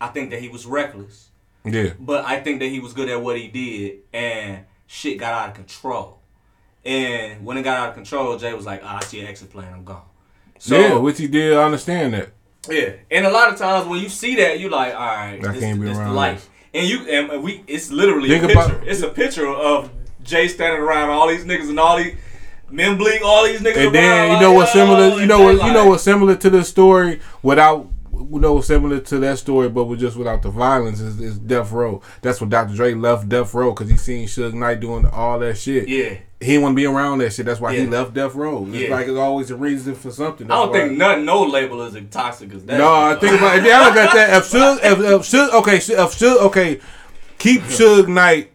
I 0.00 0.08
think 0.08 0.30
that 0.30 0.40
he 0.40 0.48
was 0.48 0.64
reckless, 0.66 1.28
Yeah. 1.64 1.90
but 1.98 2.24
I 2.24 2.40
think 2.40 2.60
that 2.60 2.68
he 2.68 2.78
was 2.80 2.92
good 2.92 3.08
at 3.08 3.20
what 3.20 3.36
he 3.36 3.48
did, 3.48 3.98
and 4.12 4.64
shit 4.86 5.18
got 5.18 5.32
out 5.32 5.48
of 5.50 5.54
control. 5.56 6.20
And 6.84 7.44
when 7.44 7.56
it 7.58 7.62
got 7.64 7.78
out 7.78 7.88
of 7.90 7.94
control, 7.96 8.38
Jay 8.38 8.54
was 8.54 8.64
like, 8.64 8.80
oh, 8.84 8.86
"I 8.86 9.00
see 9.00 9.20
an 9.20 9.26
exit 9.26 9.50
plan. 9.50 9.72
I'm 9.74 9.84
gone." 9.84 10.02
So 10.60 10.78
yeah, 10.78 10.96
which 10.96 11.18
he 11.18 11.26
did. 11.26 11.56
I 11.56 11.64
understand 11.64 12.14
that. 12.14 12.30
Yeah, 12.68 12.92
and 13.10 13.26
a 13.26 13.30
lot 13.30 13.52
of 13.52 13.58
times 13.58 13.86
when 13.88 14.00
you 14.00 14.08
see 14.08 14.36
that, 14.36 14.58
you 14.60 14.68
like, 14.68 14.94
all 14.94 15.00
right, 15.00 15.38
I 15.44 15.52
this, 15.52 15.60
can't 15.60 15.80
be 15.80 15.86
this 15.86 15.96
the 15.96 16.02
around 16.02 16.14
life. 16.14 16.48
and 16.74 16.86
you 16.88 17.00
and 17.08 17.42
we 17.42 17.62
it's 17.66 17.90
literally 17.90 18.28
Think 18.28 18.44
a 18.44 18.46
picture. 18.48 18.60
about- 18.76 18.86
it's 18.88 19.02
a 19.02 19.08
picture 19.08 19.48
of 19.48 19.90
Jay 20.22 20.48
standing 20.48 20.80
around 20.80 21.10
all 21.10 21.28
these 21.28 21.44
niggas 21.44 21.68
and 21.70 21.78
all 21.80 21.96
these 21.96 22.14
men 22.70 22.98
bleak 22.98 23.22
all 23.24 23.44
these 23.44 23.60
niggas. 23.60 23.86
And 23.86 23.94
then 23.94 24.28
around, 24.28 24.36
you 24.36 24.40
know 24.42 24.48
like, 24.50 24.56
what's 24.58 24.72
similar? 24.72 25.18
You 25.20 25.26
know 25.26 25.40
what? 25.40 25.64
You 25.64 25.72
know 25.72 25.86
what's 25.86 26.02
similar 26.02 26.34
to 26.36 26.50
this 26.50 26.68
story 26.68 27.20
without. 27.42 27.88
You 28.18 28.40
know 28.40 28.60
similar 28.60 28.98
to 29.00 29.18
that 29.20 29.38
story, 29.38 29.68
but 29.68 29.84
with 29.84 30.00
just 30.00 30.16
without 30.16 30.42
the 30.42 30.50
violence 30.50 31.00
is, 31.00 31.20
is 31.20 31.38
Death 31.38 31.70
Row. 31.70 32.02
That's 32.20 32.40
what 32.40 32.50
Dr. 32.50 32.74
Dre 32.74 32.94
left 32.94 33.28
Death 33.28 33.54
Row 33.54 33.70
because 33.72 33.88
he 33.90 33.96
seen 33.96 34.26
Suge 34.26 34.54
Knight 34.54 34.80
doing 34.80 35.06
all 35.06 35.38
that 35.38 35.56
shit. 35.56 35.88
Yeah. 35.88 36.16
He 36.40 36.46
didn't 36.46 36.62
want 36.62 36.72
to 36.74 36.76
be 36.76 36.86
around 36.86 37.18
that 37.18 37.32
shit. 37.32 37.46
That's 37.46 37.60
why 37.60 37.74
he 37.76 37.86
left 37.86 38.14
Death 38.14 38.34
Row. 38.34 38.66
It's 38.68 38.76
Yeah. 38.76 38.90
like 38.90 39.08
it's 39.08 39.16
always 39.18 39.50
a 39.50 39.56
reason 39.56 39.94
for 39.94 40.10
something. 40.10 40.50
I 40.50 40.54
don't 40.54 40.72
think 40.72 40.98
nothing, 40.98 41.24
no 41.24 41.42
label 41.42 41.82
is 41.82 41.94
as 41.96 42.04
toxic 42.10 42.52
as 42.54 42.64
that. 42.66 42.78
No, 42.78 42.92
I 42.92 43.14
think 43.16 43.38
about 43.38 43.58
it. 43.58 43.64
Yeah, 43.64 43.80
I 43.80 43.84
look 43.88 43.96
at 43.96 44.14
that. 44.14 44.36
If 44.38 44.44
Suge, 44.50 44.76
if, 44.78 44.98
if 45.00 45.22
Suge, 45.22 45.52
okay, 45.54 45.76
if 45.76 45.86
Suge, 46.18 46.36
okay, 46.42 46.80
keep 47.38 47.62
Suge 47.62 48.08
Knight, 48.08 48.52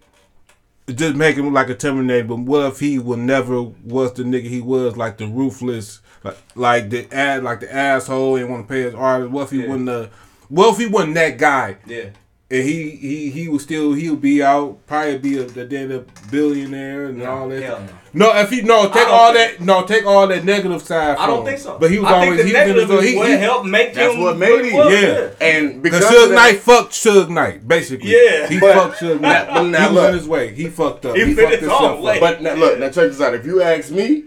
just 0.93 1.15
make 1.15 1.35
him 1.37 1.53
like 1.53 1.69
a 1.69 1.75
Terminator. 1.75 2.25
But 2.27 2.39
what 2.39 2.65
if 2.67 2.79
he 2.79 2.99
would 2.99 3.19
never 3.19 3.61
was 3.61 4.13
the 4.13 4.23
nigga 4.23 4.47
he 4.47 4.61
was, 4.61 4.97
like 4.97 5.17
the 5.17 5.27
ruthless, 5.27 5.99
like, 6.23 6.37
like 6.55 6.89
the 6.89 7.13
ad, 7.13 7.43
like 7.43 7.59
the 7.61 7.73
asshole, 7.73 8.35
and 8.37 8.49
want 8.49 8.67
to 8.67 8.73
pay 8.73 8.81
his 8.83 8.93
artist. 8.95 9.31
What 9.31 9.43
if 9.43 9.51
he 9.51 9.61
Yeah. 9.61 9.67
wasn't 9.67 9.85
the, 9.87 10.09
what 10.49 10.73
if 10.73 10.77
he 10.77 10.85
wasn't 10.87 11.15
that 11.15 11.37
guy? 11.37 11.77
Yeah. 11.85 12.05
And 12.51 12.61
he 12.67 12.91
he 12.91 13.29
he 13.31 13.47
was 13.47 13.63
still 13.63 13.93
he 13.93 14.11
would 14.11 14.21
be 14.21 14.43
out 14.43 14.77
probably 14.85 15.17
be 15.17 15.37
a, 15.39 15.43
the 15.45 15.65
then 15.65 15.91
a 15.91 16.03
billionaire 16.29 17.05
and 17.05 17.17
No, 17.19 17.25
all 17.31 17.49
that. 17.49 17.63
hell 17.63 17.79
no. 18.13 18.27
No, 18.31 18.39
if 18.41 18.51
he 18.51 18.61
no 18.61 18.89
take 18.89 19.07
all 19.07 19.33
think- 19.33 19.57
that 19.57 19.65
no 19.65 19.83
take 19.85 20.05
all 20.05 20.27
that 20.27 20.45
negative 20.45 20.83
side. 20.83 21.17
I 21.17 21.25
don't 21.25 21.37
from 21.37 21.45
think 21.47 21.59
so. 21.59 21.79
But 21.79 21.89
he 21.89 21.97
was 21.97 22.09
I 22.11 22.13
always 22.25 22.41
think 22.43 22.47
he 22.47 22.53
the 22.53 22.59
was 22.59 22.67
negative 22.67 23.03
he, 23.03 23.09
is 23.09 23.15
what 23.17 23.27
he, 23.29 23.33
helped 23.37 23.65
make 23.65 23.93
That's 23.95 24.13
him 24.13 24.21
what 24.21 24.37
made 24.37 24.65
he 24.65 24.69
him. 24.71 24.77
was, 24.77 25.01
Yeah. 25.01 25.29
And 25.41 25.81
Because 25.81 26.01
because 26.01 26.13
Suge 26.15 26.23
of 26.25 26.29
that- 26.29 26.35
Knight 26.35 26.59
fucked 26.59 26.91
Suge 26.93 27.29
Knight, 27.29 27.67
basically. 27.67 28.11
Yeah. 28.11 28.47
He 28.47 28.59
But- 28.59 28.75
fucked 28.75 28.97
Suge 28.99 29.19
Knight. 29.19 29.47
Now- 29.51 29.63
now 29.63 29.79
he 29.79 29.85
was 29.85 29.93
look. 29.95 30.07
on 30.09 30.13
his 30.13 30.27
way. 30.27 30.53
He 30.53 30.67
fucked 30.67 31.05
up. 31.05 31.15
He 31.15 31.25
He, 31.25 31.33
fit 31.33 31.49
fucked 31.49 31.61
himself 31.61 32.05
up. 32.05 32.19
But 32.19 32.41
now, 32.43 32.53
look, 32.53 32.77
now 32.77 32.85
check 32.89 33.09
this 33.09 33.19
out. 33.21 33.33
If 33.33 33.47
you 33.47 33.63
ask 33.63 33.89
me, 33.89 34.25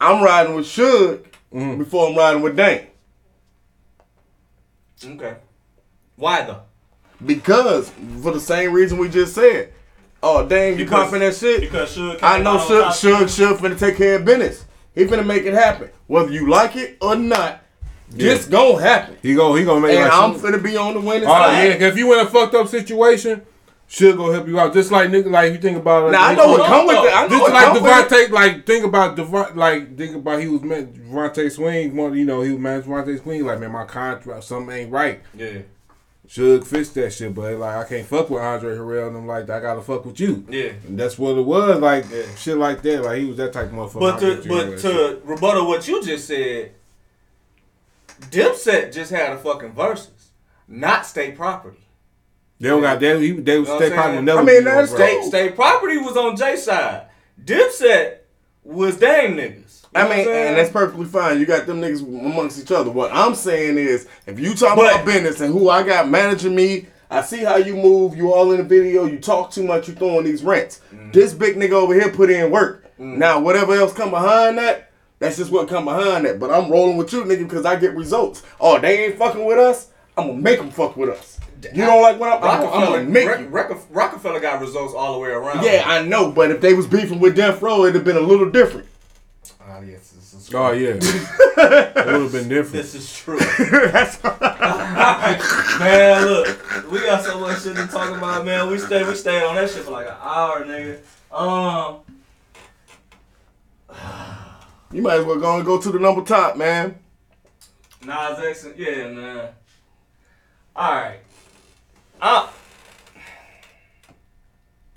I'm 0.00 0.22
riding 0.22 0.54
with 0.54 0.66
Suge 0.66 1.22
Mm-hmm. 1.54 1.78
before 1.78 2.08
I'm 2.08 2.16
riding 2.16 2.42
with 2.42 2.56
Dame. 2.56 2.86
Okay. 5.04 5.36
Why 6.16 6.42
though? 6.42 6.62
Because 7.24 7.90
for 8.22 8.32
the 8.32 8.40
same 8.40 8.72
reason 8.72 8.98
we 8.98 9.08
just 9.08 9.34
said. 9.34 9.72
Oh, 10.22 10.46
dang, 10.46 10.72
you 10.78 10.84
Because- 10.84 11.04
pumping 11.04 11.20
that 11.20 11.34
shit? 11.36 11.60
Because 11.60 11.96
Suge. 11.96 12.18
I 12.22 12.40
know 12.42 12.52
out 12.58 12.60
on 12.60 12.66
Suge, 12.68 12.82
top. 12.82 12.94
Suge, 12.94 13.54
Suge 13.54 13.56
finna 13.58 13.78
take 13.78 13.96
care 13.96 14.16
of 14.16 14.24
business. 14.24 14.64
He 14.94 15.04
finna 15.04 15.24
make 15.26 15.44
it 15.44 15.54
happen. 15.54 15.90
Whether 16.06 16.32
you 16.32 16.48
like 16.48 16.76
it 16.76 16.96
or 17.00 17.14
not, 17.16 17.60
This 18.08 18.46
gonna 18.46 18.80
happen. 18.80 19.16
He 19.20 19.34
go. 19.34 19.54
He 19.56 19.64
gonna 19.64 19.80
make. 19.80 19.96
And 19.96 20.04
like 20.04 20.12
I'm 20.12 20.38
some- 20.38 20.52
finna 20.52 20.62
be 20.62 20.76
on 20.76 20.94
the 20.94 21.00
winning 21.00 21.28
Oh 21.28 21.32
side. 21.32 21.64
yeah, 21.68 21.72
'cause 21.74 21.82
if 21.82 21.96
you 21.96 22.12
in 22.14 22.20
a 22.24 22.28
fucked 22.28 22.54
up 22.54 22.68
situation, 22.68 23.42
Suge 23.88 24.16
gonna 24.16 24.32
help 24.32 24.48
you 24.48 24.58
out. 24.58 24.72
Just 24.74 24.90
like 24.90 25.10
nigga, 25.10 25.30
like 25.30 25.52
you 25.52 25.58
think 25.58 25.78
about. 25.78 26.10
Now 26.10 26.24
I 26.24 26.28
like, 26.28 26.36
know 26.38 26.48
what 26.52 26.66
come 26.66 26.86
with 26.86 26.96
it. 26.96 27.14
I 27.16 27.22
know 27.22 27.28
Just 27.28 27.42
what 27.42 27.52
like 27.52 27.64
come 27.64 27.74
with 27.74 27.84
it. 27.84 28.28
DeVante, 28.28 28.30
like 28.30 28.66
think 28.66 28.84
about 28.84 29.16
Devon, 29.16 29.56
like 29.56 29.96
think 29.96 30.16
about 30.16 30.40
he 30.40 30.48
was 30.48 30.62
meant 30.62 30.94
DeVante 30.94 31.52
Swing. 31.52 31.96
You 32.16 32.24
know, 32.24 32.40
he 32.40 32.50
was 32.50 32.60
managed 32.60 32.88
DeVante 32.88 33.22
Swing. 33.22 33.44
Like 33.44 33.60
man, 33.60 33.70
my 33.70 33.84
contract, 33.84 34.42
something 34.44 34.74
ain't 34.76 34.90
right. 34.90 35.20
Yeah. 35.34 35.58
Suge 36.28 36.66
fix 36.66 36.88
that 36.90 37.12
shit, 37.12 37.32
but 37.32 37.56
like 37.56 37.76
I 37.76 37.88
can't 37.88 38.04
fuck 38.04 38.28
with 38.28 38.42
Andre 38.42 38.76
Harrell 38.76 39.06
and 39.06 39.16
I'm 39.18 39.26
like 39.28 39.48
I 39.48 39.60
gotta 39.60 39.80
fuck 39.80 40.04
with 40.04 40.18
you. 40.18 40.44
Yeah. 40.50 40.72
And 40.84 40.98
that's 40.98 41.16
what 41.16 41.38
it 41.38 41.42
was, 41.42 41.78
like 41.80 42.06
Yeah. 42.10 42.22
shit 42.34 42.56
like 42.58 42.82
that. 42.82 43.04
Like 43.04 43.18
he 43.20 43.26
was 43.26 43.36
that 43.36 43.52
type 43.52 43.66
of 43.66 43.72
motherfucker. 43.72 44.00
But 44.00 44.18
to 44.18 44.48
but 44.48 44.78
to 44.80 45.20
rebuttal 45.24 45.68
what 45.68 45.86
you 45.86 46.02
just 46.02 46.26
said, 46.26 46.72
Dipset 48.20 48.92
just 48.92 49.12
had 49.12 49.32
a 49.32 49.38
fucking 49.38 49.72
versus, 49.72 50.30
not 50.66 51.06
state 51.06 51.36
property. 51.36 51.78
They 52.60 52.68
don't 52.68 52.80
got 52.80 53.00
they, 53.00 53.30
they 53.32 53.58
was 53.58 53.68
know 53.68 53.74
what 53.74 53.82
state 53.84 53.92
probably 53.94 54.22
never. 54.22 54.40
I 54.40 54.44
mean, 54.44 54.64
that's 54.64 54.90
state- 54.92 55.24
State 55.24 55.54
property 55.54 55.98
was 55.98 56.16
on 56.16 56.36
Jay 56.36 56.56
side. 56.56 57.06
Dipset 57.42 58.18
was 58.64 58.96
Dame 58.96 59.36
niggas. 59.36 59.82
You 59.94 60.02
I 60.02 60.08
mean, 60.08 60.28
and 60.28 60.56
that's 60.56 60.70
perfectly 60.70 61.06
fine. 61.06 61.38
You 61.38 61.46
got 61.46 61.66
them 61.66 61.80
niggas 61.80 62.02
amongst 62.02 62.60
each 62.60 62.70
other. 62.70 62.90
What 62.90 63.10
I'm 63.12 63.34
saying 63.34 63.78
is, 63.78 64.06
if 64.26 64.38
you 64.38 64.54
talk 64.54 64.76
But- 64.76 64.92
about 64.94 65.06
business 65.06 65.40
and 65.40 65.52
who 65.52 65.68
I 65.70 65.82
got 65.82 66.08
managing 66.08 66.54
me, 66.54 66.86
I 67.10 67.22
see 67.22 67.44
how 67.44 67.56
you 67.56 67.76
move. 67.76 68.16
You 68.16 68.32
all 68.32 68.50
in 68.52 68.58
the 68.58 68.64
video. 68.64 69.04
You 69.04 69.18
talk 69.18 69.50
too 69.52 69.62
much. 69.62 69.88
You 69.88 69.94
throwing 69.94 70.24
these 70.24 70.42
rents. 70.42 70.80
Mm. 70.92 71.12
This 71.12 71.32
big 71.32 71.56
nigga 71.56 71.72
over 71.72 71.94
here 71.94 72.10
put 72.10 72.30
in 72.30 72.50
work. 72.50 72.84
Now 72.98 73.38
whatever 73.40 73.74
else 73.74 73.92
come 73.92 74.10
behind 74.10 74.56
that, 74.58 74.90
that's 75.18 75.36
just 75.36 75.50
what 75.52 75.68
come 75.68 75.84
behind 75.84 76.24
that. 76.24 76.40
But 76.40 76.50
I'm 76.50 76.70
rolling 76.70 76.96
with 76.96 77.12
you, 77.12 77.22
nigga, 77.24 77.44
because 77.46 77.64
I 77.66 77.76
get 77.76 77.94
results. 77.94 78.42
Oh, 78.58 78.78
they 78.80 79.04
ain't 79.04 79.18
fucking 79.18 79.44
with 79.44 79.58
us. 79.58 79.88
I'm 80.16 80.28
gonna 80.28 80.40
make 80.40 80.58
them 80.58 80.70
fuck 80.70 80.96
with 80.96 81.10
us. 81.10 81.35
You 81.74 81.84
don't 81.86 82.02
like 82.02 82.18
what 82.20 82.28
I'm? 82.30 82.36
I'm, 82.36 82.40
gonna- 82.42 82.54
I'm 82.66 82.72
Roc-A-Fella, 82.72 82.98
gonna 82.98 83.10
make 83.10 83.28
Rock- 83.28 83.40
you. 83.40 83.46
Rock- 83.48 83.86
Roc-A-Fella 83.90 84.40
got 84.40 84.60
results 84.60 84.94
all 84.94 85.12
the 85.14 85.18
way 85.20 85.30
around. 85.30 85.64
Yeah, 85.64 85.82
I 85.86 86.02
know. 86.02 86.30
But 86.30 86.50
if 86.50 86.60
they 86.60 86.74
was 86.74 86.86
beefing 86.86 87.20
with 87.20 87.34
Death 87.36 87.62
Row, 87.62 87.82
it'd 87.84 87.94
have 87.94 88.04
been 88.04 88.16
a 88.16 88.20
little 88.20 88.50
different. 88.50 88.86
Ah, 89.68 89.80
yes, 89.80 90.10
this 90.10 90.32
is 90.34 90.54
Oh 90.54 90.70
yeah, 90.70 90.90
it 91.00 92.06
would 92.06 92.22
have 92.22 92.32
been 92.32 92.48
different. 92.48 92.72
This 92.72 92.94
is 92.94 93.12
true. 93.12 93.38
That's 93.90 94.22
man, 95.78 96.24
look, 96.24 96.90
we 96.92 97.00
got 97.00 97.24
so 97.24 97.40
much 97.40 97.62
shit 97.62 97.74
to 97.76 97.86
talk 97.88 98.16
about, 98.16 98.44
man. 98.44 98.68
We 98.70 98.78
stayed, 98.78 99.06
we 99.06 99.14
stayed 99.16 99.42
on 99.42 99.54
that 99.56 99.68
shit 99.70 99.82
for 99.84 99.90
like 99.90 100.06
an 100.06 100.14
hour, 100.20 100.64
nigga. 100.64 100.98
Um, 101.32 101.96
You 104.92 105.02
might 105.02 105.18
as 105.20 105.24
well 105.24 105.38
go 105.38 105.56
and 105.56 105.64
go 105.66 105.80
to 105.80 105.90
the 105.90 105.98
number 105.98 106.22
top, 106.22 106.56
man. 106.56 106.98
Nas 108.04 108.38
X, 108.38 108.64
and- 108.64 108.78
yeah, 108.78 109.08
man. 109.08 109.48
All 110.76 110.92
right. 110.94 111.18
Uh, 112.20 112.48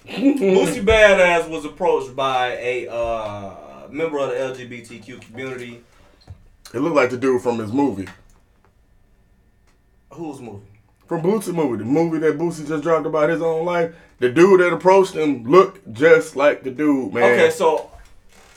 Boosie 0.08 0.84
Badass 0.84 1.50
was 1.50 1.66
approached 1.66 2.16
by 2.16 2.56
a 2.58 2.88
uh, 2.88 3.88
member 3.90 4.20
of 4.20 4.30
the 4.30 4.36
LGBTQ 4.36 5.22
community. 5.22 5.84
It 6.74 6.80
looked 6.80 6.96
like 6.96 7.10
the 7.10 7.18
dude 7.18 7.42
from 7.42 7.60
his 7.60 7.72
movie. 7.72 8.08
Who's 10.12 10.40
movie? 10.40 10.66
From 11.08 11.22
Boosie 11.22 11.54
movie, 11.54 11.78
the 11.78 11.86
movie 11.86 12.20
that 12.20 12.38
Boosie 12.38 12.68
just 12.68 12.84
dropped 12.84 13.06
about 13.06 13.30
his 13.30 13.42
own 13.42 13.66
life. 13.66 13.96
The 14.20 14.30
dude 14.30 14.60
that 14.60 14.74
approached 14.74 15.14
him 15.16 15.44
looked 15.44 15.92
just 15.92 16.36
like 16.36 16.64
the 16.64 16.72
dude, 16.72 17.14
man. 17.14 17.24
Okay, 17.34 17.50
so 17.50 17.90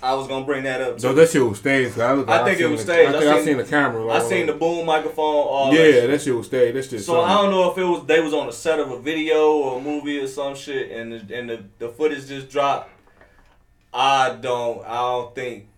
I 0.03 0.15
was 0.15 0.27
gonna 0.27 0.45
bring 0.45 0.65
that 0.65 0.81
up. 0.81 0.99
So 1.01 1.11
Too. 1.11 1.15
that 1.15 1.31
shit 1.31 1.43
was 1.47 1.59
staged. 1.59 1.99
I, 2.01 2.13
look, 2.15 2.29
I 2.29 2.45
think 2.45 2.59
it 2.61 2.67
was 2.67 2.85
the- 2.85 2.93
staged. 2.93 3.15
I 3.15 3.17
I 3.17 3.21
think 3.21 3.25
I 3.31 3.35
seen- 3.35 3.43
I 3.43 3.45
seen 3.45 3.57
the 3.59 3.65
camera. 3.65 4.09
I 4.09 4.19
seen 4.21 4.47
the 4.47 4.53
boom 4.53 4.85
microphone. 4.85 5.25
All 5.25 5.71
that 5.71 5.79
Yeah, 5.79 5.93
shit. 5.93 6.11
that 6.11 6.23
shit 6.23 6.35
was 6.35 6.47
staged. 6.47 6.77
That 6.77 6.85
shit. 6.85 7.01
So 7.03 7.21
I 7.21 7.35
don't 7.35 7.51
know 7.53 7.71
if 7.71 7.79
it 7.79 7.85
was 7.85 8.05
they 8.07 8.21
was 8.21 8.35
on 8.35 8.47
the 8.47 8.53
set 8.53 8.81
of 8.81 8.91
a 8.91 8.99
video 8.99 9.53
or 9.53 9.79
a 9.79 9.81
movie 9.81 10.19
or 10.19 10.27
some 10.27 10.57
shit, 10.57 10.91
and 10.91 11.13
the, 11.13 11.37
and 11.37 11.49
the, 11.51 11.65
the 11.79 11.89
footage 11.91 12.27
just 12.27 12.51
dropped. 12.51 12.91
I 13.95 14.37
don't. 14.41 14.85
I 14.87 14.97
don't 14.97 15.35
think. 15.35 15.69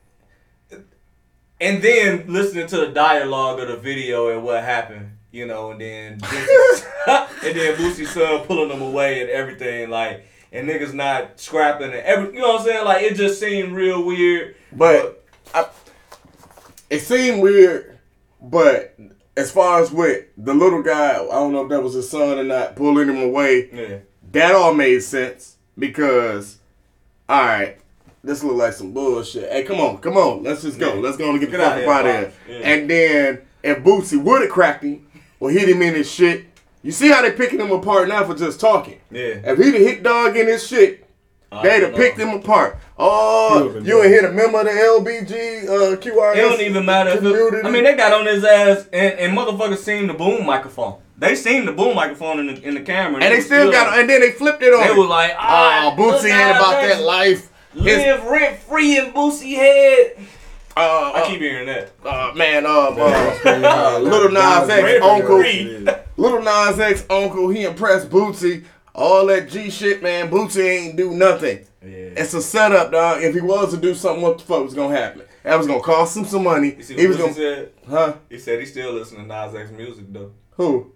And 1.61 1.83
then 1.83 2.25
listening 2.29 2.67
to 2.69 2.77
the 2.79 2.89
dialogue 2.89 3.61
of 3.61 3.69
the 3.69 3.77
video 3.77 4.29
and 4.29 4.43
what 4.43 4.63
happened, 4.65 5.11
you 5.33 5.47
know, 5.47 5.71
and 5.71 5.81
then 5.81 6.13
and 7.07 7.57
then 7.57 7.77
Boosie 7.77 8.07
son 8.07 8.41
pulling 8.47 8.69
them 8.71 8.83
away 8.83 9.21
and 9.21 9.31
everything, 9.31 9.89
like, 9.89 10.27
and 10.55 10.69
niggas 10.69 10.95
not 10.95 11.39
scrapping 11.41 11.87
and 11.89 11.95
every, 11.97 12.35
you 12.35 12.41
know 12.41 12.53
what 12.53 12.61
I'm 12.63 12.67
saying? 12.67 12.85
Like 12.85 13.03
it 13.03 13.15
just 13.17 13.39
seemed 13.41 13.73
real 13.73 14.05
weird. 14.05 14.55
But 14.73 15.23
I, 15.53 15.67
it 16.89 17.01
seemed 17.01 17.43
weird. 17.43 17.99
But 18.41 18.97
as 19.37 19.51
far 19.51 19.83
as 19.83 19.91
with 19.91 20.27
the 20.37 20.55
little 20.55 20.83
guy, 20.83 21.15
I 21.17 21.27
don't 21.27 21.53
know 21.53 21.63
if 21.65 21.71
that 21.71 21.83
was 21.83 21.95
his 21.95 22.09
son 22.09 22.39
or 22.39 22.45
not, 22.45 22.77
pulling 22.77 23.09
him 23.09 23.21
away. 23.23 23.69
yeah, 23.73 23.99
That 24.33 24.55
all 24.55 24.75
made 24.75 25.01
sense 25.03 25.57
because, 25.79 26.59
all 27.29 27.43
right, 27.43 27.79
this 28.23 28.43
look 28.45 28.57
like 28.57 28.73
some 28.75 28.93
bullshit. 28.93 29.51
Hey, 29.51 29.65
come 29.65 29.81
on, 29.81 29.99
come 29.99 30.17
on, 30.17 30.43
let's 30.43 30.63
just 30.63 30.79
go. 30.79 30.95
Yeah. 30.95 31.01
Let's 31.01 31.17
go 31.17 31.31
and 31.31 31.41
get, 31.41 31.51
Get 31.51 31.59
the 31.59 31.65
fuck 31.65 31.73
out 31.73 31.79
up 31.79 32.07
here, 32.07 32.15
out 32.15 32.25
of 32.25 32.47
here. 32.47 32.59
Yeah. 32.61 32.69
And 32.69 32.91
then 32.91 33.43
if 33.63 33.79
Boosie 33.79 34.23
would 34.23 34.43
have 34.43 34.51
cracked 34.51 34.85
him 34.85 35.07
or 35.41 35.51
hit 35.51 35.69
him 35.69 35.83
in 35.83 35.95
his 35.95 36.11
shit, 36.11 36.47
you 36.85 36.93
see 36.93 37.11
how 37.11 37.23
they 37.23 37.33
picking 37.33 37.61
him 37.61 37.73
apart 37.73 38.09
now 38.09 38.25
for 38.25 38.35
just 38.35 38.61
talking. 38.61 39.01
yeah. 39.11 39.41
If 39.43 39.59
he'd 39.59 39.73
have 39.73 39.83
hit 39.83 40.03
dog 40.03 40.37
in 40.37 40.47
his 40.47 40.67
shit, 40.67 41.05
I 41.51 41.63
they'd 41.63 41.83
have 41.83 41.93
know. 41.93 41.97
picked 41.97 42.19
him 42.19 42.29
apart. 42.29 42.79
Oh, 42.99 43.81
you 43.83 44.03
ain't 44.03 44.13
hit 44.13 44.25
a 44.25 44.31
member 44.31 44.61
of 44.61 44.67
the 44.67 44.71
LBG 44.71 45.65
uh, 45.65 45.97
QRS. 45.97 46.37
It 46.37 46.41
don't 46.41 46.61
even 46.61 46.85
matter. 46.85 47.17
Community. 47.17 47.57
it, 47.57 47.65
I 47.65 47.71
mean, 47.71 47.85
they 47.85 47.97
got 47.97 48.13
on 48.13 48.27
his 48.27 48.45
ass, 48.45 48.87
and, 48.93 49.19
and 49.19 49.37
motherfuckers 49.37 49.79
seen 49.79 50.07
the 50.07 50.15
boom 50.15 50.45
microphone. 50.45 51.01
They 51.17 51.35
seen 51.35 51.65
the 51.65 51.73
boom 51.73 51.97
microphone 51.97 52.41
in 52.41 52.47
the 52.55 52.63
in 52.63 52.75
the 52.75 52.83
camera, 52.83 53.23
and 53.23 53.33
they 53.33 53.37
was 53.37 53.47
still 53.47 53.73
got, 53.73 53.99
and 53.99 54.09
then 54.09 54.21
they 54.21 54.33
flipped 54.33 54.63
it 54.63 54.75
on. 54.75 54.81
They 54.81 54.93
him. 54.93 54.99
was 54.99 55.09
like, 55.09 55.31
oh, 55.33 55.37
ah, 55.39 55.95
Boosie 55.97 56.31
ain't 56.31 56.57
about 56.57 56.83
that 56.83 57.03
life. 57.03 57.51
Live 57.75 58.25
rent 58.25 58.59
free 58.59 58.99
in 58.99 59.13
Boosie 59.13 59.55
head. 59.55 60.19
Uh, 60.77 61.13
I 61.15 61.25
keep 61.29 61.41
hearing 61.41 61.67
that. 61.67 61.93
uh, 62.05 62.33
man, 62.35 62.67
um, 62.67 62.97
Yeah, 62.97 63.39
uh, 63.45 63.97
uh, 63.97 63.99
Little 64.03 64.31
Nas 64.31 64.69
X 64.69 65.03
uncle. 65.05 65.39
Little 66.17 66.43
Nas 66.43 66.81
X 66.81 67.05
uncle, 67.11 67.49
he 67.49 67.65
impressed 67.65 68.11
Boosie. 68.11 68.65
All 68.95 69.27
that 69.27 69.49
G 69.49 69.71
shit, 69.71 70.03
man. 70.03 70.31
Boosie 70.31 70.65
ain't 70.65 70.97
do 70.97 71.11
nothing. 71.13 71.65
Yeah. 71.83 71.91
It's 72.17 72.35
a 72.35 72.43
setup, 72.43 72.93
dog. 72.93 73.23
If 73.23 73.35
he 73.35 73.41
was 73.41 73.73
to 73.73 73.77
do 73.77 73.95
something, 73.95 74.23
what 74.23 74.39
the 74.39 74.45
fuck 74.45 74.65
was 74.65 74.75
gonna 74.75 74.97
happen? 74.97 75.23
That 75.43 75.57
was 75.59 75.67
gonna 75.67 75.81
cost 75.81 76.17
him 76.17 76.25
some 76.25 76.45
money. 76.45 76.75
You 76.77 76.83
see 76.83 76.95
He 76.95 77.07
was 77.07 77.17
gonna, 77.19 77.35
said? 77.35 77.73
huh? 77.89 78.15
He 78.31 78.39
said 78.39 78.59
he 78.61 78.67
still 78.67 78.93
listening 78.93 79.23
to 79.23 79.27
Nas 79.29 79.55
X 79.55 79.71
music 79.71 80.07
though. 80.13 80.33
Who? 80.53 80.93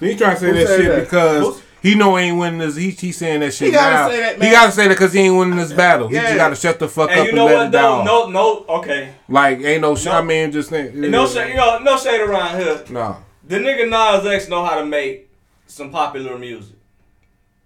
He 0.00 0.16
trying 0.16 0.34
to 0.36 0.40
say 0.40 0.46
Who 0.48 0.54
that 0.54 0.66
shit 0.66 0.86
that? 0.88 1.00
because 1.04 1.42
Who's- 1.44 1.62
he 1.82 1.94
know 1.94 2.16
he 2.16 2.24
ain't 2.26 2.38
winning 2.38 2.58
this. 2.58 2.76
He, 2.76 2.90
he 2.90 3.12
saying 3.12 3.40
that 3.40 3.52
shit 3.54 3.68
He 3.68 3.72
gotta 3.72 3.94
now. 3.94 4.08
say 4.08 4.20
that, 4.20 4.42
He 4.42 4.50
gotta 4.50 4.72
say 4.72 4.88
that 4.88 4.94
because 4.94 5.12
he 5.12 5.20
ain't 5.20 5.36
winning 5.36 5.56
this 5.56 5.72
battle. 5.72 6.08
He 6.08 6.14
just 6.16 6.36
gotta 6.36 6.56
shut 6.56 6.78
the 6.78 6.88
fuck 6.88 7.10
And 7.10 7.20
up 7.20 7.26
you 7.26 7.32
and 7.32 7.44
let 7.44 7.54
what 7.56 7.66
it 7.66 7.70
down. 7.72 8.04
No, 8.04 8.28
no, 8.28 8.64
okay. 8.68 9.14
Like 9.28 9.60
ain't 9.60 9.82
no. 9.82 9.94
Sh- 9.94 10.06
No. 10.06 10.12
I 10.12 10.22
mean, 10.22 10.50
just 10.52 10.70
think. 10.70 10.94
No 10.94 11.26
shade, 11.26 11.50
you 11.50 11.56
know, 11.56 11.78
no 11.78 11.96
shade 11.96 12.20
around 12.20 12.58
here. 12.60 12.84
No. 12.90 13.16
The 13.46 13.56
nigga 13.56 13.88
Nas 13.88 14.26
X 14.26 14.48
know 14.48 14.64
how 14.64 14.78
to 14.78 14.84
make 14.86 15.30
some 15.66 15.90
popular 15.90 16.36
music. 16.38 16.74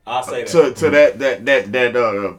I'll 0.07 0.23
say 0.23 0.43
that. 0.45 0.49
to 0.51 0.75
to 0.75 0.91
that 0.91 1.19
that 1.19 1.45
that 1.47 1.73
that 1.73 1.97
uh 1.97 2.33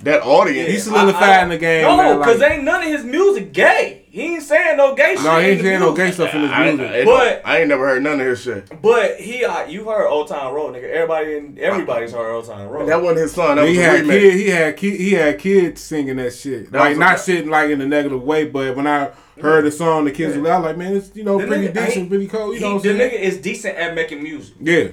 that 0.00 0.22
audience. 0.22 0.68
He 0.70 0.78
solidified 0.78 1.44
in 1.44 1.48
the 1.50 1.58
game, 1.58 1.82
No, 1.82 2.18
because 2.18 2.40
like- 2.40 2.52
ain't 2.52 2.64
none 2.64 2.82
of 2.82 2.88
his 2.88 3.04
music 3.04 3.52
gay. 3.52 4.01
He 4.12 4.34
ain't 4.34 4.42
saying 4.42 4.76
no 4.76 4.94
gay 4.94 5.14
shit. 5.14 5.24
No, 5.24 5.38
he 5.40 5.46
ain't 5.46 5.62
saying 5.62 5.80
no 5.80 5.94
gay 5.94 6.02
music. 6.04 6.14
stuff 6.28 6.34
in 6.34 6.42
his 6.42 6.50
I, 6.50 6.64
music. 6.72 6.86
I, 6.90 7.04
But- 7.06 7.42
I 7.46 7.58
ain't 7.60 7.68
never 7.68 7.88
heard 7.88 8.02
none 8.02 8.20
of 8.20 8.26
his 8.26 8.42
shit. 8.42 8.82
But 8.82 9.16
he, 9.18 9.42
uh, 9.42 9.64
you 9.66 9.88
heard 9.88 10.06
Old 10.06 10.28
Town 10.28 10.52
Road, 10.52 10.74
nigga. 10.74 10.90
Everybody, 10.90 11.36
in, 11.38 11.58
everybody's 11.58 12.12
heard 12.12 12.30
Old 12.34 12.44
Town 12.44 12.68
Road. 12.68 12.86
That 12.90 13.00
wasn't 13.00 13.20
his 13.20 13.32
son. 13.32 13.56
That 13.56 13.66
he 13.68 13.78
was 13.78 13.86
had 13.86 14.00
remake. 14.02 14.20
kid, 14.20 14.34
he 14.34 14.48
had 14.50 14.76
kid, 14.76 15.00
he 15.00 15.12
had 15.12 15.38
kids 15.38 15.80
singing 15.80 16.16
that 16.16 16.34
shit. 16.34 16.70
That 16.72 16.78
like 16.78 16.88
was 16.90 16.98
a- 16.98 17.00
not 17.00 17.20
shit 17.20 17.46
like 17.46 17.70
in 17.70 17.80
a 17.80 17.86
negative 17.86 18.22
way, 18.22 18.44
but 18.44 18.76
when 18.76 18.86
I 18.86 19.12
heard 19.40 19.64
the 19.64 19.70
song, 19.72 20.04
the 20.04 20.10
kids 20.10 20.36
were 20.36 20.42
like, 20.42 20.76
"Man, 20.76 20.94
it's 20.94 21.10
you 21.16 21.24
know 21.24 21.38
The 21.40 21.46
pretty 21.46 21.68
nigga 21.68 21.86
decent, 21.86 22.08
pretty 22.10 22.26
cool." 22.26 22.48
You 22.52 22.58
He- 22.58 22.60
know 22.60 22.74
what 22.74 22.82
the 22.82 22.90
I'm 22.90 22.98
saying? 22.98 23.10
nigga 23.12 23.18
is 23.18 23.38
decent 23.38 23.76
at 23.78 23.94
making 23.94 24.22
music. 24.22 24.54
Yeah, 24.60 24.88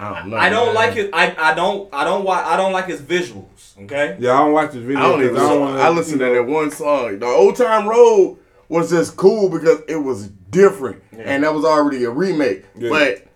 I 0.00 0.14
don't 0.20 0.30
know. 0.30 0.36
I 0.38 0.48
don't 0.48 0.66
man. 0.66 0.74
like 0.74 0.94
his. 0.94 1.10
I, 1.12 1.34
I 1.38 1.54
don't. 1.54 1.92
I 1.92 2.04
don't. 2.04 2.24
wa- 2.24 2.42
I 2.44 2.56
don't 2.56 2.72
like 2.72 2.86
his 2.86 3.02
visuals. 3.02 3.78
Okay. 3.82 4.16
yeah. 4.18 4.32
I 4.32 4.38
don't 4.38 4.52
watch 4.52 4.72
this 4.72 4.82
video. 4.82 4.98
I 4.98 5.02
don't 5.02 5.20
'cause 5.20 5.24
even. 5.24 5.36
I, 5.36 5.40
don't 5.40 5.60
wanna, 5.60 5.72
wanna, 5.74 5.82
I 5.84 5.88
listened 5.90 6.20
to 6.20 6.24
that 6.34 6.46
one 6.46 6.70
song. 6.70 7.18
The 7.18 7.26
Old 7.26 7.56
Town 7.56 7.86
Road 7.86 8.38
was 8.70 8.88
just 8.90 9.16
cool 9.16 9.50
because 9.50 9.80
it 9.88 9.96
was 9.96 10.28
different, 10.28 11.02
and 11.12 11.44
that 11.44 11.52
was 11.52 11.64
already 11.66 12.04
a 12.04 12.10
remake. 12.10 12.64
Yeah. 12.78 12.88
But 12.88 13.26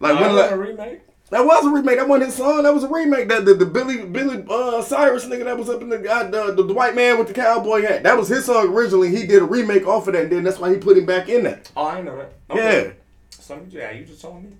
like 0.00 0.20
when 0.20 0.52
a 0.52 0.56
remake. 0.56 1.00
that 1.30 1.46
was 1.46 1.64
a 1.64 1.70
remake. 1.70 1.96
That 1.96 2.08
wasn't 2.08 2.26
his 2.26 2.36
song. 2.36 2.64
That 2.64 2.74
was 2.74 2.84
a 2.84 2.88
remake. 2.88 3.28
That 3.28 3.46
the, 3.46 3.54
the 3.54 3.64
Billy 3.64 4.04
Billy 4.04 4.44
uh, 4.50 4.82
Cyrus 4.82 5.24
nigga 5.24 5.44
that 5.44 5.56
was 5.56 5.70
up 5.70 5.80
in 5.80 5.88
the, 5.88 6.10
uh, 6.10 6.28
the 6.30 6.52
the 6.52 6.62
the 6.62 6.74
white 6.74 6.94
man 6.94 7.18
with 7.18 7.28
the 7.28 7.34
cowboy 7.34 7.80
hat. 7.80 8.02
That 8.02 8.18
was 8.18 8.28
his 8.28 8.44
song 8.44 8.68
originally. 8.68 9.08
He 9.16 9.26
did 9.26 9.40
a 9.40 9.46
remake 9.46 9.86
off 9.86 10.06
of 10.08 10.12
that, 10.12 10.24
and 10.24 10.32
then 10.32 10.44
that's 10.44 10.58
why 10.58 10.70
he 10.70 10.76
put 10.76 10.98
him 10.98 11.06
back 11.06 11.30
in 11.30 11.44
that. 11.44 11.70
Oh, 11.74 11.86
I 11.86 11.96
ain't 11.96 12.04
know 12.04 12.16
that. 12.18 12.32
Yeah. 12.54 12.92
Some 13.30 13.66
yeah, 13.70 13.92
you 13.92 14.04
just 14.04 14.20
told 14.20 14.42
me. 14.42 14.50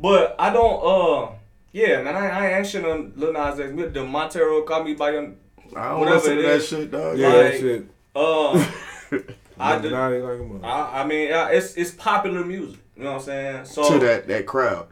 But 0.00 0.36
I 0.38 0.52
don't. 0.52 0.82
Uh, 0.82 1.32
yeah, 1.72 2.02
man. 2.02 2.16
I, 2.16 2.28
I 2.28 2.58
ain't 2.58 2.66
shit 2.66 2.84
on 2.84 3.12
Lil 3.16 3.32
Nas 3.32 3.60
X. 3.60 3.72
The 3.92 4.04
Montero 4.04 4.62
call 4.62 4.84
me 4.84 4.94
by 4.94 5.10
your. 5.12 5.32
I 5.76 5.90
don't 5.90 6.00
Whatever 6.00 6.16
listen 6.16 6.32
it 6.32 6.36
to 6.36 6.42
that 6.48 6.54
is. 6.56 6.68
shit, 6.68 6.90
dog. 6.90 7.18
yeah, 7.18 7.28
Like- 7.28 7.36
that 7.52 7.60
shit. 7.60 7.86
Uh, 8.16 8.52
I, 9.58 9.74
I 9.74 9.78
just, 9.78 9.92
nah, 9.92 10.08
like. 10.08 10.64
I, 10.64 11.02
I 11.02 11.06
mean, 11.06 11.28
yeah, 11.28 11.48
it's 11.50 11.74
it's 11.74 11.90
popular 11.92 12.44
music. 12.44 12.80
You 12.96 13.04
know 13.04 13.10
what 13.12 13.16
I'm 13.20 13.24
saying? 13.24 13.64
So 13.66 13.92
to 13.92 13.98
that 14.06 14.26
that 14.28 14.46
crowd. 14.46 14.88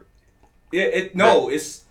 Yeah, 0.71 0.83
it 0.83 1.15
no, 1.15 1.49
it's 1.49 1.83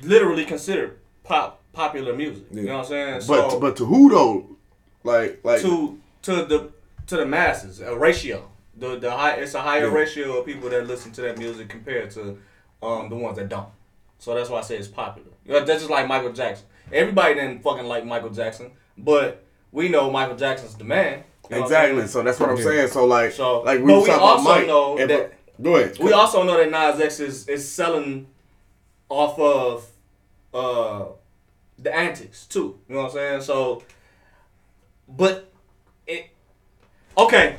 literally 0.00 0.44
considered 0.46 0.98
pop 1.24 1.60
popular 1.72 2.14
music. 2.14 2.44
You 2.50 2.62
know 2.64 2.78
what 2.78 2.84
I'm 2.84 2.88
saying? 2.88 3.14
But 3.28 3.50
So 3.50 3.60
but 3.60 3.76
to 3.76 3.84
who 3.84 4.08
though? 4.10 4.56
Like 5.04 5.40
like 5.44 5.60
to 5.62 6.00
to 6.22 6.44
the 6.44 6.70
to 7.08 7.16
the 7.18 7.26
masses, 7.26 7.80
a 7.80 7.96
ratio. 7.96 8.48
The 8.76 8.98
the 8.98 9.10
high 9.10 9.34
it's 9.34 9.54
a 9.54 9.60
higher 9.60 9.88
Yeah. 9.88 9.92
ratio 9.94 10.38
of 10.40 10.46
people 10.46 10.70
that 10.70 10.86
listen 10.86 11.12
to 11.12 11.20
that 11.22 11.36
music 11.38 11.68
compared 11.68 12.10
to 12.12 12.38
um 12.82 13.08
the 13.08 13.16
ones 13.16 13.36
that 13.38 13.48
don't. 13.48 13.68
So 14.18 14.34
that's 14.34 14.50
why 14.50 14.58
I 14.58 14.62
say 14.62 14.76
it's 14.76 14.88
popular. 14.88 15.28
You 15.44 15.52
know, 15.52 15.64
That's 15.64 15.80
just 15.80 15.90
like 15.90 16.06
Michael 16.06 16.32
Jackson. 16.32 16.66
Everybody 16.92 17.34
didn't 17.34 17.62
fucking 17.62 17.86
like 17.86 18.04
Michael 18.04 18.30
Jackson, 18.30 18.70
but 18.98 19.42
we 19.72 19.88
know 19.88 20.10
Michael 20.10 20.36
Jackson's 20.36 20.74
the 20.74 20.84
man. 20.84 21.24
You 21.50 21.56
know 21.56 21.62
what 21.62 21.72
I'm 21.72 21.84
exactly. 21.92 22.06
So 22.06 22.22
that's 22.22 22.38
what 22.38 22.50
I'm 22.50 22.56
Yeah. 22.58 22.62
saying. 22.64 22.88
So 22.88 23.04
like 23.06 23.32
So- 23.32 23.60
like 23.62 23.80
we 23.80 23.86
but 23.92 24.02
we 24.04 24.10
also 24.10 24.44
Mike. 24.44 24.66
know 24.66 24.96
that- 25.06 25.32
go 25.60 25.76
ahead. 25.76 25.98
We 25.98 26.12
also 26.12 26.42
know 26.44 26.56
that 26.56 26.70
Nas 26.70 27.00
X 27.00 27.20
is, 27.20 27.48
is 27.48 27.68
selling 27.70 28.26
off 29.08 29.38
of 29.38 29.86
uh 30.54 31.04
the 31.78 31.94
antics 31.94 32.46
too. 32.46 32.78
You 32.88 32.94
know 32.94 33.02
what 33.02 33.08
I'm 33.10 33.14
saying? 33.14 33.40
So 33.42 33.82
but 35.08 35.50
it 36.06 36.26
okay. 37.18 37.56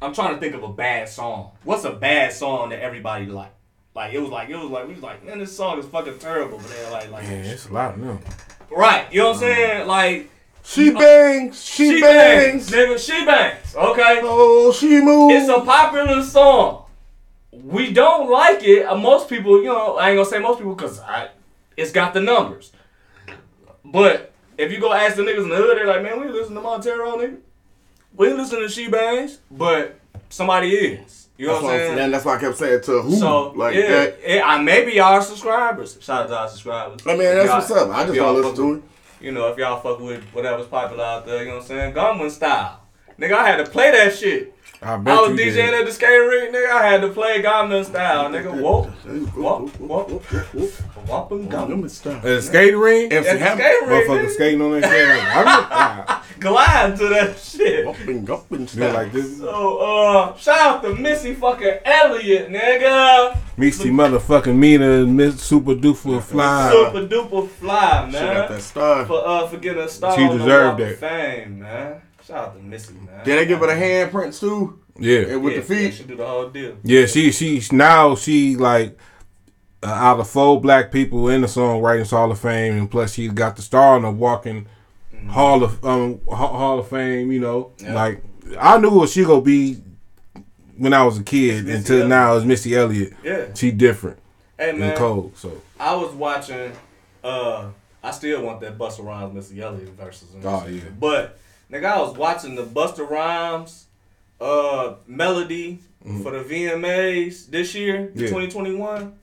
I'm 0.00 0.12
trying 0.14 0.34
to 0.34 0.40
think 0.40 0.54
of 0.54 0.62
a 0.64 0.68
bad 0.72 1.08
song. 1.08 1.52
What's 1.62 1.84
a 1.84 1.92
bad 1.92 2.32
song 2.32 2.70
that 2.70 2.80
everybody 2.80 3.26
like? 3.26 3.52
Like 3.94 4.14
it 4.14 4.20
was 4.20 4.30
like 4.30 4.48
it 4.48 4.56
was 4.56 4.70
like 4.70 4.86
we 4.86 4.94
was 4.94 5.02
like, 5.02 5.24
man, 5.24 5.38
this 5.38 5.54
song 5.54 5.78
is 5.78 5.86
fucking 5.86 6.18
terrible, 6.18 6.58
but 6.58 6.68
they're 6.68 6.90
like 6.90 7.10
like 7.10 7.24
Man, 7.24 7.44
it's 7.44 7.68
a 7.68 7.72
lot 7.72 7.94
of 7.94 8.00
them. 8.00 8.20
Right, 8.70 9.12
you 9.12 9.20
know 9.20 9.28
what 9.28 9.34
I'm 9.34 9.40
saying? 9.40 9.86
Like 9.86 10.30
she 10.64 10.90
bangs, 10.90 11.62
she, 11.62 12.00
bangs, 12.00 12.70
bangs. 12.70 12.70
nigga, 12.70 12.98
she 12.98 13.24
bangs. 13.26 13.74
Okay. 13.74 14.20
Oh, 14.22 14.72
she 14.72 15.00
moves. 15.00 15.34
It's 15.34 15.48
a 15.48 15.60
popular 15.60 16.22
song. 16.22 16.84
We 17.50 17.92
don't 17.92 18.30
like 18.30 18.62
it. 18.62 18.86
Uh, 18.86 18.96
most 18.96 19.28
people, 19.28 19.58
you 19.58 19.66
know, 19.66 19.96
I 19.96 20.10
ain't 20.10 20.16
gonna 20.16 20.28
say 20.28 20.38
most 20.38 20.58
people 20.58 20.74
because 20.74 21.00
I, 21.00 21.28
it's 21.76 21.92
got 21.92 22.14
the 22.14 22.20
numbers. 22.20 22.72
But 23.84 24.32
if 24.56 24.72
you 24.72 24.80
go 24.80 24.92
ask 24.92 25.16
the 25.16 25.22
niggas 25.22 25.42
in 25.42 25.48
the 25.50 25.56
hood, 25.56 25.76
they're 25.76 25.86
like, 25.86 26.02
man, 26.02 26.20
we 26.20 26.28
listen 26.28 26.54
to 26.54 26.60
Montero, 26.60 27.18
nigga. 27.18 27.38
We 28.14 28.32
listen 28.32 28.60
to 28.60 28.68
She 28.68 28.88
Bangs, 28.88 29.38
but 29.50 29.98
somebody 30.28 30.70
is. 30.70 31.21
You 31.42 31.48
know 31.48 31.54
that's, 31.54 31.64
what 31.64 31.68
why 31.70 31.74
I'm 31.74 31.80
saying? 31.80 31.96
saying. 31.98 32.10
that's 32.12 32.24
why 32.24 32.36
I 32.36 32.40
kept 32.40 32.56
saying 32.56 32.80
to 32.82 33.02
who 33.02 33.16
So 33.16 33.50
like 33.50 33.74
yeah, 33.74 33.88
that. 33.88 34.18
yeah, 34.24 34.42
I 34.46 34.62
maybe 34.62 34.92
y'all 34.92 35.14
are 35.14 35.22
subscribers. 35.22 35.98
Shout 36.00 36.22
out 36.22 36.28
to 36.28 36.36
our 36.38 36.48
subscribers. 36.48 37.00
I 37.04 37.10
mean, 37.10 37.18
that's 37.24 37.48
what's 37.50 37.70
up. 37.72 37.88
I 37.90 38.04
just 38.04 38.14
y'all 38.14 38.32
don't 38.32 38.42
listen 38.42 38.54
to 38.56 38.74
with- 38.74 38.78
it. 38.78 39.24
You 39.24 39.32
know, 39.32 39.48
if 39.48 39.58
y'all 39.58 39.80
fuck 39.80 39.98
with 40.00 40.22
whatever's 40.32 40.66
popular 40.66 41.04
out 41.04 41.26
there, 41.26 41.42
you 41.42 41.48
know 41.48 41.54
what 41.56 41.62
I'm 41.62 41.66
saying? 41.68 41.94
Gangnam 41.94 42.30
style. 42.30 42.80
Nigga, 43.18 43.32
I 43.34 43.48
had 43.48 43.56
to 43.64 43.68
play 43.70 43.90
that 43.90 44.14
shit. 44.16 44.54
I 44.84 44.96
bet 44.96 45.16
I 45.16 45.20
was 45.20 45.38
DJing 45.38 45.54
did. 45.54 45.74
at 45.74 45.86
the 45.86 45.92
skate 45.92 46.08
rink, 46.08 46.54
nigga. 46.54 46.70
I 46.70 46.86
had 46.88 47.00
to 47.02 47.08
play 47.10 47.40
Gangnam 47.40 47.84
Style, 47.84 48.28
nigga. 48.30 48.52
Whoop, 48.52 48.90
whoop, 49.36 49.80
whoop, 49.80 50.22
whoop, 50.54 51.30
and 51.30 51.50
Gangnam. 51.50 52.06
At 52.16 52.22
the 52.22 52.42
skating 52.42 52.78
ring, 52.80 53.12
MC 53.12 53.28
At 53.28 53.38
the 53.38 53.44
Hammer. 53.44 53.60
skate 53.62 53.88
rink, 53.88 54.08
motherfucker 54.08 54.30
skating 54.30 54.60
on 54.62 54.80
that 54.80 54.90
shit. 54.90 55.08
I 55.08 56.22
mean, 56.24 56.40
glide 56.40 56.96
to 56.96 57.08
that 57.08 57.38
shit. 57.38 57.86
Gumping, 57.86 58.24
gumping 58.26 58.60
yeah, 58.60 58.66
style. 58.66 58.92
like 58.94 59.12
this. 59.12 59.38
So, 59.38 59.78
uh, 59.78 60.36
shout 60.36 60.58
out 60.58 60.82
to 60.82 60.94
Missy 60.96 61.34
fucking 61.34 61.78
Elliott, 61.84 62.48
nigga. 62.50 63.38
Meets 63.56 63.78
the 63.78 63.90
motherfucking 63.90 64.56
Mina, 64.56 65.06
Miss 65.06 65.40
Super 65.40 65.74
Duper 65.74 66.20
Fly. 66.22 66.70
Super 66.72 67.06
duper 67.06 67.48
fly, 67.48 68.06
She 68.08 68.12
got 68.14 68.22
man. 68.22 68.52
that 68.52 68.62
star. 68.62 69.06
For 69.06 69.26
uh, 69.26 69.46
for 69.46 69.58
getting 69.58 69.82
a 69.82 69.88
star 69.88 70.16
She 70.16 70.26
deserved 70.26 70.80
Walk 70.80 70.90
of 70.90 71.00
that. 71.00 71.10
Fame, 71.10 71.60
man. 71.60 72.00
Shout 72.26 72.38
out 72.38 72.56
to 72.56 72.62
Missy, 72.62 72.94
man. 72.94 73.24
Did 73.24 73.38
they 73.38 73.46
give 73.46 73.58
her 73.60 73.66
the 73.66 73.72
handprints 73.72 74.38
too? 74.40 74.78
Yeah, 74.98 75.20
And 75.20 75.42
with 75.42 75.54
yeah, 75.54 75.60
the 75.60 75.74
Yeah, 75.74 75.80
feet? 75.90 75.94
she 75.94 76.04
do 76.04 76.16
the 76.16 76.26
whole 76.26 76.48
deal. 76.50 76.76
yeah. 76.84 77.06
She 77.06 77.32
she 77.32 77.62
now 77.72 78.14
she 78.14 78.56
like 78.56 78.98
uh, 79.82 79.86
out 79.86 80.20
of 80.20 80.28
four 80.28 80.60
black 80.60 80.92
people 80.92 81.28
in 81.28 81.40
the 81.40 81.46
songwriting 81.46 82.08
Hall 82.08 82.30
of 82.30 82.38
Fame, 82.38 82.74
and 82.78 82.90
plus 82.90 83.14
she 83.14 83.28
got 83.28 83.56
the 83.56 83.62
star 83.62 83.96
on 83.96 84.02
the 84.02 84.10
Walking 84.10 84.66
Hall 85.28 85.64
of 85.64 85.82
um 85.84 86.20
Hall 86.28 86.78
of 86.78 86.88
Fame. 86.88 87.32
You 87.32 87.40
know, 87.40 87.72
Yeah. 87.78 87.94
like 87.94 88.22
I 88.60 88.78
knew 88.78 88.90
what 88.90 89.08
she 89.08 89.24
gonna 89.24 89.40
be 89.40 89.82
when 90.76 90.92
I 90.92 91.04
was 91.04 91.18
a 91.18 91.22
kid. 91.24 91.68
Until 91.68 91.94
Elliott. 91.96 92.08
now, 92.08 92.36
it's 92.36 92.44
Missy 92.44 92.76
Elliott. 92.76 93.14
Yeah. 93.24 93.46
She 93.54 93.70
different 93.70 94.18
Hey, 94.58 94.70
and 94.70 94.78
man. 94.78 94.96
cold. 94.96 95.36
So 95.36 95.52
I 95.80 95.94
was 95.96 96.12
watching. 96.12 96.72
Uh, 97.24 97.68
I 98.04 98.10
still 98.10 98.42
want 98.42 98.60
that 98.60 98.76
Busta 98.76 99.02
Rhymes 99.04 99.32
Missy 99.34 99.62
Elliott 99.62 99.90
versus. 99.90 100.28
Oh, 100.44 100.66
yeah. 100.66 100.82
But 100.98 101.38
nigga, 101.72 101.84
I 101.86 101.98
was 102.00 102.16
watching 102.16 102.54
the 102.54 102.64
Busta 102.64 103.08
Rhymes 103.08 103.86
uh 104.40 104.94
melody 105.06 105.78
for 106.22 106.32
the 106.32 106.42
VMAs 106.42 107.48
this 107.48 107.74
year, 107.74 108.10
Yeah. 108.14 108.26
2021. 108.28 109.16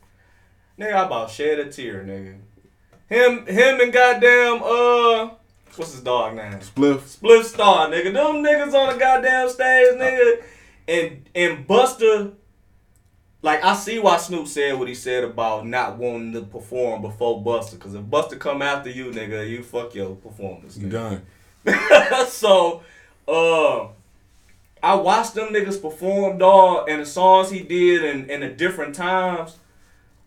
Nigga, 0.80 0.94
I 0.94 1.06
about 1.06 1.30
shed 1.30 1.60
a 1.60 1.70
tear, 1.70 2.04
nigga. 2.06 2.40
Him, 3.10 3.46
him, 3.48 3.82
and 3.82 3.92
goddamn 3.92 4.64
uh, 4.64 5.32
what's 5.76 5.92
his 5.94 6.02
dog 6.02 6.36
name? 6.36 6.54
Spliff. 6.60 7.06
Split 7.08 7.46
Star, 7.46 7.90
nigga. 7.90 8.14
Them 8.14 8.44
niggas 8.44 8.74
on 8.74 8.94
the 8.94 9.00
goddamn 9.00 9.50
stage, 9.50 9.96
nigga. 9.96 10.44
And 10.88 11.30
and 11.36 11.68
Busta, 11.68 12.34
like 13.42 13.64
I 13.64 13.76
see 13.76 14.00
why 14.00 14.18
Snoop 14.18 14.48
said 14.48 14.78
what 14.80 14.88
he 14.88 14.96
said 14.96 15.24
about 15.26 15.68
not 15.68 15.98
wanting 15.98 16.34
to 16.34 16.42
perform 16.44 17.02
before 17.02 17.44
Busta. 17.44 17.78
Cause 17.80 17.94
if 17.96 18.04
Busta 18.04 18.40
come 18.40 18.62
after 18.62 18.90
you, 18.90 19.06
nigga, 19.12 19.50
you 19.50 19.64
fuck 19.64 19.94
your 19.96 20.16
performance. 20.16 20.78
You 20.78 20.88
nigga. 20.88 20.92
done. 20.92 21.22
so, 22.28 22.84
uh, 23.28 23.88
I 24.82 24.96
watched 24.96 25.34
them 25.36 25.50
niggas 25.54 25.82
perform, 25.82 26.38
dog, 26.38 26.90
and 26.90 27.02
the 27.02 27.06
songs 27.06 27.50
he 27.52 27.62
did 27.62 28.04
and, 28.06 28.30
and 28.32 28.44
the 28.44 28.50
different 28.50 28.96
times. 28.96 29.58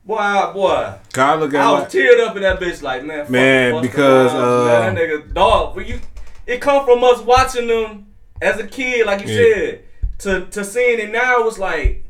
Boy, 0.04 0.50
boy, 0.52 0.94
God 1.12 1.40
look 1.40 1.54
at 1.54 1.60
I 1.60 1.70
was 1.70 1.84
teared 1.92 2.20
up 2.26 2.34
in 2.36 2.42
that 2.42 2.58
bitch, 2.58 2.82
like 2.82 3.04
man, 3.04 3.30
Man, 3.30 3.80
because, 3.82 4.32
uh, 4.34 4.64
man, 4.66 4.94
that 4.96 5.00
nigga, 5.00 5.32
dog. 5.32 5.76
But 5.76 5.86
you, 5.86 6.00
it 6.46 6.60
come 6.60 6.84
from 6.84 7.04
us 7.04 7.20
watching 7.20 7.68
them 7.68 8.06
as 8.40 8.58
a 8.58 8.66
kid, 8.66 9.06
like 9.06 9.24
you 9.26 9.32
Yeah. 9.32 9.54
said, 9.54 9.84
to 10.18 10.46
to 10.46 10.64
seeing 10.64 10.98
it 10.98 11.12
now. 11.12 11.38
It 11.38 11.44
was 11.44 11.58
like 11.58 12.04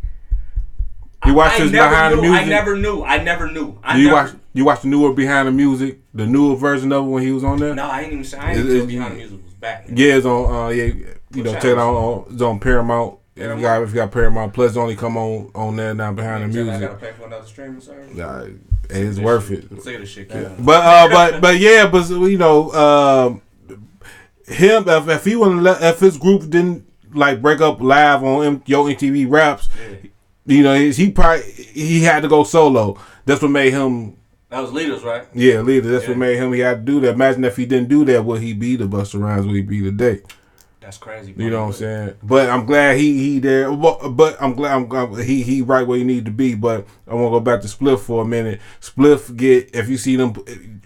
You 1.27 1.35
watch 1.35 1.53
I 1.53 1.59
this 1.59 1.73
never 1.73 1.91
behind 1.91 2.15
the 2.15 2.23
music? 2.23 2.47
I 2.47 2.49
never 2.49 2.77
knew. 2.77 3.03
I 3.05 3.23
never 3.23 3.51
knew. 3.53 3.79
I 3.85 3.95
Do 3.97 4.01
you 4.01 4.09
never, 4.09 4.23
watch 4.23 4.35
you 4.55 4.65
watch 4.65 4.83
the 4.83 4.89
newer 4.89 5.13
behind 5.13 5.49
the 5.49 5.53
music, 5.53 5.99
the 6.15 6.27
newer 6.27 6.57
version 6.57 6.93
of 6.93 7.05
it 7.05 7.09
when 7.09 7.23
he 7.23 7.33
was 7.33 7.45
on 7.45 7.59
there? 7.59 7.75
No, 7.75 7.85
I 7.87 8.03
ain't 8.03 8.13
even. 8.13 8.41
I 8.41 8.51
ain't 8.51 8.59
It- 8.61 8.67
even 8.67 8.81
it- 8.83 8.87
behind 8.87 9.13
the 9.13 9.17
music 9.19 9.45
was 9.45 9.55
back. 9.55 9.87
Yeah, 9.89 10.15
it's 10.17 10.27
on. 10.27 10.55
Uh, 10.55 10.69
yeah, 10.69 10.85
you 11.35 11.43
know, 11.43 11.53
check 11.53 11.65
it 11.65 11.79
out. 11.79 11.95
On, 11.95 12.27
it's 12.33 12.43
on 12.43 12.59
Paramount. 12.61 13.19
If 13.35 13.57
you 13.57 13.63
got 13.63 13.83
if 13.83 13.89
you 13.91 13.95
got 13.95 14.11
Paramount 14.13 14.53
Plus, 14.53 14.77
only 14.77 14.95
come 14.95 15.17
on 15.17 15.51
on 15.55 15.77
there 15.77 15.95
now 15.95 16.13
behind 16.13 16.53
the 16.53 16.61
I 16.61 16.65
music. 16.65 16.81
gotta 16.83 16.95
pay 16.97 17.13
for 17.13 17.27
another 17.27 17.47
streaming 17.47 17.81
service. 17.81 18.15
Nah, 18.15 18.45
it's 18.91 19.19
worth 19.19 19.51
it. 19.51 19.83
See 19.83 19.97
this 19.97 20.11
shit, 20.11 20.29
yeah. 20.31 20.51
But 20.59 20.85
uh, 20.85 21.09
but 21.09 21.41
but 21.41 21.59
yeah, 21.59 21.89
but 21.89 22.11
you 22.11 22.37
know, 22.37 22.71
um, 22.73 23.41
him 24.47 24.85
if, 24.87 25.09
if 25.09 25.25
he 25.25 25.35
wouldn't 25.37 25.63
let 25.63 25.83
if 25.83 26.01
his 26.01 26.19
group 26.19 26.43
didn't 26.51 26.87
like 27.15 27.41
break 27.41 27.61
up 27.63 27.81
live 27.81 28.23
on 28.23 28.45
M- 28.45 28.63
Yo 28.67 28.85
MTV 28.85 29.31
Raps, 29.31 29.69
you 30.45 30.63
know, 30.63 30.75
he, 30.75 30.93
he 30.93 31.11
probably 31.11 31.43
he 31.53 32.03
had 32.03 32.21
to 32.23 32.29
go 32.29 32.45
solo. 32.45 32.99
That's 33.25 33.41
what 33.41 33.51
made 33.51 33.73
him 33.73 34.17
That 34.53 34.61
was 34.61 34.73
leaders, 34.73 35.03
right? 35.03 35.25
yeah 35.33 35.61
leaders. 35.63 35.91
That's 35.91 36.05
Yeah. 36.05 36.11
what 36.11 36.19
made 36.19 36.37
him 36.37 36.53
he 36.53 36.61
had 36.61 36.85
to 36.87 36.93
do 36.93 37.01
that. 37.01 37.15
Imagine 37.15 37.43
if 37.45 37.57
he 37.57 37.65
didn't 37.65 37.89
do 37.89 38.05
that, 38.05 38.23
would 38.25 38.43
he 38.43 38.53
be 38.53 38.77
the 38.77 38.85
Busta 38.85 39.19
Rhymes? 39.19 39.47
Would 39.47 39.57
he 39.57 39.63
be 39.63 39.81
today? 39.81 40.21
That's 40.81 40.99
crazy. 40.99 41.33
You 41.37 41.49
know 41.49 41.61
what 41.61 41.67
I'm 41.69 41.73
saying? 41.73 42.15
But 42.23 42.51
I'm 42.51 42.67
glad 42.67 42.99
he 42.99 43.17
he 43.17 43.39
there. 43.39 43.73
But, 43.73 44.11
but 44.11 44.37
I'm 44.43 44.53
glad 44.55 44.75
I'm, 44.75 44.87
glad 44.89 45.25
he 45.25 45.43
he 45.43 45.63
right 45.63 45.87
where 45.87 45.97
he 45.97 46.05
need 46.05 46.27
to 46.27 46.31
be. 46.31 46.55
But 46.55 46.87
I 47.09 47.15
want 47.15 47.29
to 47.29 47.31
go 47.31 47.41
back 47.41 47.63
to 47.63 47.69
Spliff 47.69 48.01
for 48.01 48.21
a 48.23 48.27
minute. 48.27 48.61
Spliff 48.81 49.35
get 49.35 49.75
if 49.75 49.89
you 49.89 49.97
see 49.97 50.17
them 50.17 50.35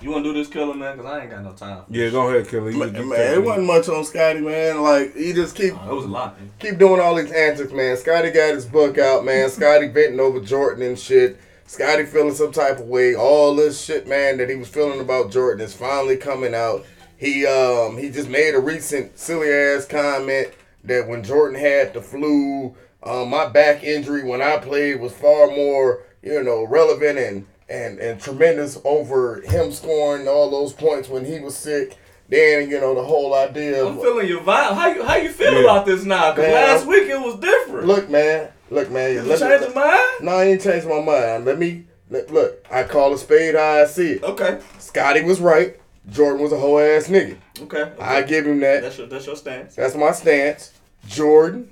You 0.03 0.11
want 0.11 0.25
to 0.25 0.33
do 0.33 0.37
this 0.37 0.49
Killa, 0.49 0.75
man? 0.75 0.97
Cause 0.97 1.05
I 1.05 1.21
ain't 1.21 1.31
got 1.31 1.43
no 1.45 1.53
time. 1.53 1.85
For 1.85 1.93
Yeah, 1.93 2.03
this 2.03 2.11
go 2.11 2.27
ahead, 2.27 2.49
Killa. 2.49 2.69
You, 2.69 2.77
man, 2.77 2.93
you 2.93 3.05
man, 3.05 3.19
take 3.19 3.37
it 3.37 3.43
wasn't 3.43 3.67
much 3.67 3.87
on 3.87 4.03
Scottie, 4.03 4.41
man. 4.41 4.81
Like 4.81 5.15
he 5.15 5.31
just 5.31 5.55
keep 5.55 5.71
shit. 5.71 5.79
Oh, 5.81 5.91
it 5.91 5.95
was 5.95 6.03
a 6.03 6.09
lot, 6.09 6.37
man. 6.37 6.51
keep 6.59 6.77
doing 6.77 6.99
all 6.99 7.15
these 7.15 7.31
antics, 7.31 7.71
man. 7.71 7.95
Scottie 7.95 8.31
got 8.31 8.53
his 8.53 8.65
book 8.65 8.97
out, 8.97 9.23
man. 9.23 9.49
Scottie 9.49 9.87
venting 9.87 10.19
over 10.19 10.41
Jordan 10.41 10.83
and 10.85 10.99
shit. 10.99 11.39
Scottie 11.67 12.05
feeling 12.05 12.35
some 12.35 12.51
type 12.51 12.79
of 12.79 12.87
way. 12.87 13.15
All 13.15 13.55
this 13.55 13.81
shit, 13.81 14.05
man, 14.05 14.37
that 14.39 14.49
he 14.49 14.57
was 14.57 14.67
feeling 14.67 14.99
about 14.99 15.31
Jordan 15.31 15.65
is 15.65 15.73
finally 15.73 16.17
coming 16.17 16.53
out. 16.53 16.85
He 17.15 17.45
um 17.45 17.97
he 17.97 18.09
just 18.09 18.27
made 18.27 18.55
a 18.55 18.59
recent 18.59 19.17
silly 19.17 19.49
ass 19.49 19.85
comment 19.85 20.49
that 20.83 21.07
when 21.07 21.23
Jordan 21.23 21.57
had 21.57 21.93
the 21.93 22.01
flu, 22.01 22.75
um, 23.03 23.29
my 23.29 23.47
back 23.47 23.85
injury 23.85 24.25
when 24.25 24.41
I 24.41 24.57
played 24.57 24.99
was 24.99 25.13
far 25.13 25.47
more, 25.47 26.03
you 26.21 26.43
know, 26.43 26.65
relevant 26.65 27.17
and 27.17 27.45
and 27.73 27.99
and 27.99 28.21
tremendous 28.21 28.77
over 28.85 29.41
him 29.41 29.71
scoring 29.71 30.27
all 30.27 30.49
those 30.51 30.71
points 30.73 31.09
when 31.09 31.25
he 31.25 31.39
was 31.39 31.55
sick. 31.57 31.97
Then 32.29 32.69
you 32.69 32.79
know 32.79 32.95
the 32.95 33.03
whole 33.03 33.33
idea 33.33 33.85
I'm 33.85 33.97
of 33.97 34.01
feeling 34.01 34.27
your 34.27 34.41
vibe. 34.41 34.75
How 34.75 34.87
you 34.87 35.03
how 35.03 35.15
you 35.15 35.29
feel 35.29 35.53
Yeah. 35.53 35.59
about 35.61 35.85
this 35.85 36.03
now? 36.05 36.29
Cause 36.31 36.37
Man, 36.39 36.53
last 36.53 36.85
week 36.87 37.09
it 37.09 37.19
was 37.19 37.39
different. 37.39 37.85
look, 37.87 38.09
man, 38.09 38.49
look, 38.69 38.89
man. 38.91 39.13
you 39.13 39.21
let 39.23 39.41
me- 39.41 39.47
changed 39.47 39.63
your 39.65 39.73
mind? 39.75 40.09
No, 40.21 40.31
I 40.31 40.43
ain't 40.45 40.61
changed 40.61 40.87
my 40.87 41.01
mind. 41.01 41.45
Let 41.45 41.59
me 41.59 41.85
look. 42.09 42.29
look 42.31 42.65
I 42.71 42.83
call 42.83 43.13
a 43.13 43.17
spade 43.17 43.55
how 43.55 43.81
I 43.81 43.85
see 43.85 44.13
it. 44.13 44.23
Okay. 44.23 44.59
Scottie 44.79 45.23
was 45.23 45.41
right. 45.41 45.79
Jordan 46.09 46.41
was 46.41 46.51
a 46.51 46.57
whole 46.59 46.79
ass 46.79 47.07
nigga. 47.07 47.37
Okay. 47.61 47.81
okay. 47.81 47.93
I 48.01 48.21
give 48.23 48.45
him 48.47 48.59
that. 48.61 48.81
That's 48.83 48.97
your 48.97 49.07
that's 49.07 49.25
your 49.25 49.35
stance. 49.35 49.75
That's 49.75 49.95
my 49.95 50.11
stance. 50.11 50.71
Jordan, 51.07 51.69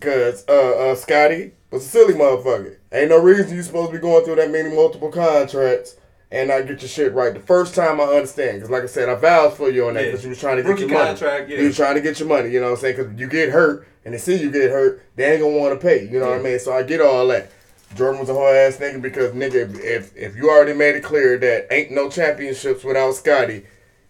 cause 0.00 0.44
uh, 0.48 0.90
uh 0.90 0.94
Scottie 0.94 1.52
a 1.72 1.80
silly 1.80 2.14
motherfucker. 2.14 2.76
Ain't 2.92 3.10
no 3.10 3.18
reason 3.20 3.56
you 3.56 3.62
supposed 3.62 3.90
to 3.92 3.98
be 3.98 4.02
going 4.02 4.24
through 4.24 4.36
that 4.36 4.50
many 4.50 4.74
multiple 4.74 5.10
contracts 5.10 5.96
and 6.32 6.48
not 6.48 6.66
get 6.66 6.80
your 6.80 6.88
shit 6.88 7.12
right. 7.12 7.34
The 7.34 7.40
first 7.40 7.74
time 7.74 8.00
I 8.00 8.04
understand, 8.04 8.60
cause 8.60 8.70
like 8.70 8.82
I 8.84 8.86
said, 8.86 9.08
I 9.08 9.14
vouched 9.16 9.56
for 9.56 9.70
you 9.70 9.86
on 9.88 9.94
that 9.94 10.04
Yeah. 10.04 10.10
because 10.10 10.24
you 10.24 10.30
was 10.30 10.40
trying 10.40 10.56
to 10.58 10.62
get 10.62 10.68
Rookie 10.70 10.80
your 10.82 10.90
money. 10.90 11.18
yeah. 11.20 11.58
You 11.60 11.66
was 11.66 11.76
trying 11.76 11.94
to 11.96 12.00
get 12.00 12.18
your 12.20 12.28
money. 12.28 12.50
You 12.50 12.60
know 12.60 12.66
what 12.66 12.72
I'm 12.72 12.78
saying? 12.78 12.96
Cause 12.96 13.06
you 13.16 13.26
get 13.28 13.50
hurt 13.50 13.86
and 14.04 14.14
they 14.14 14.18
see 14.18 14.36
you 14.36 14.50
get 14.50 14.70
hurt, 14.70 15.02
they 15.16 15.32
ain't 15.32 15.42
gonna 15.42 15.56
want 15.56 15.78
to 15.80 15.84
pay. 15.86 16.04
You 16.08 16.20
know 16.20 16.28
what 16.30 16.38
I 16.38 16.42
mean? 16.42 16.58
So 16.58 16.72
I 16.72 16.82
get 16.82 17.00
all 17.00 17.26
that. 17.28 17.50
Jordan 17.96 18.20
was 18.20 18.28
a 18.28 18.34
whole 18.34 18.46
ass 18.46 18.76
nigga 18.76 19.02
because 19.02 19.32
nigga, 19.32 19.76
if, 19.80 20.16
if 20.16 20.36
you 20.36 20.48
already 20.48 20.72
made 20.74 20.94
it 20.94 21.02
clear 21.02 21.36
that 21.38 21.66
ain't 21.72 21.90
no 21.90 22.08
championships 22.08 22.84
without 22.84 23.12
Scottie, 23.16 23.66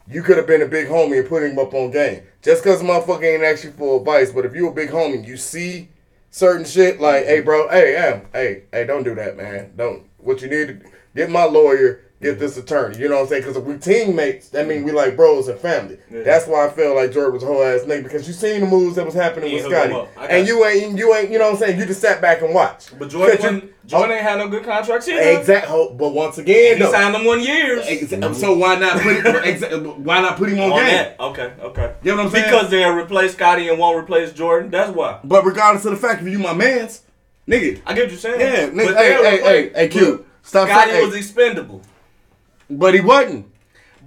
you 0.06 0.22
could 0.22 0.36
have 0.36 0.46
been 0.46 0.60
a 0.60 0.66
big 0.66 0.88
homie 0.88 1.20
and 1.20 1.28
put 1.28 1.42
him 1.42 1.58
up 1.58 1.72
on 1.72 1.90
game. 1.90 2.22
Just 2.42 2.62
cause 2.62 2.82
motherfucker 2.82 3.24
ain't 3.34 3.42
ask 3.42 3.64
you 3.64 3.70
for 3.70 3.98
advice, 3.98 4.30
but 4.32 4.44
if 4.44 4.54
you 4.54 4.68
a 4.68 4.72
big 4.72 4.90
homie, 4.90 5.26
you 5.26 5.38
see 5.38 5.88
certain 6.30 6.64
shit 6.64 7.00
like, 7.00 7.24
hey 7.26 7.40
bro, 7.40 7.68
hey, 7.68 7.92
hey, 7.94 8.22
hey, 8.32 8.62
hey, 8.72 8.86
don't 8.86 9.04
do 9.04 9.14
that, 9.14 9.36
man. 9.36 9.72
Don't. 9.76 10.06
What 10.18 10.42
you 10.42 10.48
need 10.48 10.68
to 10.68 10.90
get 11.14 11.30
my 11.30 11.44
lawyer, 11.44 12.02
get 12.20 12.38
this 12.38 12.56
attorney. 12.56 12.98
You 12.98 13.08
know 13.08 13.16
what 13.16 13.22
I'm 13.22 13.28
saying? 13.28 13.42
Because 13.42 13.56
if 13.56 13.64
we 13.64 13.76
teammates, 13.78 14.50
that 14.50 14.66
mean 14.66 14.84
we 14.84 14.92
like 14.92 15.16
bros 15.16 15.48
and 15.48 15.58
family. 15.58 15.98
Yeah. 16.10 16.22
That's 16.22 16.46
why 16.46 16.66
I 16.66 16.70
feel 16.70 16.94
like 16.94 17.12
Jordan 17.12 17.32
was 17.32 17.42
a 17.42 17.46
whole 17.46 17.62
ass 17.62 17.80
nigga 17.82 18.02
because 18.02 18.26
you 18.26 18.34
seen 18.34 18.60
the 18.60 18.66
moves 18.66 18.96
that 18.96 19.06
was 19.06 19.14
happening 19.14 19.52
with 19.54 19.64
Scottie, 19.64 19.92
up. 19.94 20.08
I 20.16 20.20
got 20.22 20.30
and 20.30 20.46
you. 20.48 20.64
ain't, 20.66 20.98
you 20.98 21.14
ain't, 21.14 21.30
you 21.30 21.38
know 21.38 21.46
what 21.46 21.54
I'm 21.54 21.58
saying? 21.60 21.78
You 21.80 21.86
just 21.86 22.00
sat 22.00 22.20
back 22.20 22.42
and 22.42 22.52
watched. 22.54 22.98
But 22.98 23.08
Jordan, 23.10 23.54
you- 23.62 23.74
Jordan 23.86 24.16
ain't 24.16 24.22
had 24.22 24.38
no 24.38 24.48
good 24.48 24.64
contracts 24.64 25.08
either. 25.08 25.20
Exactly. 25.38 25.88
But 25.96 26.10
once 26.10 26.38
again, 26.38 26.76
He 26.76 26.82
though, 26.82 26.92
signed 26.92 27.14
them 27.14 27.24
one 27.24 27.40
years. 27.40 27.84
Exa- 27.86 28.34
So 28.34 28.56
why 28.56 28.76
not 28.76 29.00
put 29.00 29.16
exa- 29.24 29.96
why 29.96 30.20
not 30.20 30.36
put 30.36 30.48
him 30.50 30.60
on, 30.60 30.72
On 30.72 30.78
game? 30.78 30.86
that. 30.86 31.18
Okay, 31.20 31.52
okay. 31.60 31.94
You 32.02 32.10
know 32.12 32.18
what 32.18 32.26
I'm 32.26 32.32
saying? 32.32 32.44
Because 32.44 32.70
they'll 32.70 32.92
replace 32.94 33.32
Scottie 33.32 33.68
and 33.68 33.78
won't 33.78 33.98
replace 33.98 34.32
Jordan. 34.32 34.70
That's 34.70 34.92
why. 34.94 35.18
But 35.24 35.44
regardless 35.44 35.84
of 35.86 35.92
the 35.92 35.96
fact, 35.96 36.22
if 36.22 36.28
you 36.28 36.38
my 36.38 36.52
man's, 36.52 37.02
nigga, 37.48 37.80
I 37.86 37.94
get 37.94 38.02
what 38.02 38.10
you're 38.10 38.18
saying. 38.18 38.40
yeah, 38.40 38.68
nigga, 38.68 38.86
But 38.94 38.96
hey, 38.96 39.08
they'll 39.08 39.24
hey, 39.24 39.40
hey, 39.42 39.72
hey, 39.74 39.88
Q, 39.88 40.24
stop 40.42 40.68
Scottie 40.68 41.00
was 41.00 41.12
hey, 41.14 41.18
expendable. 41.18 41.82
But 42.70 42.94
he 42.94 43.00
wasn't. 43.00 43.46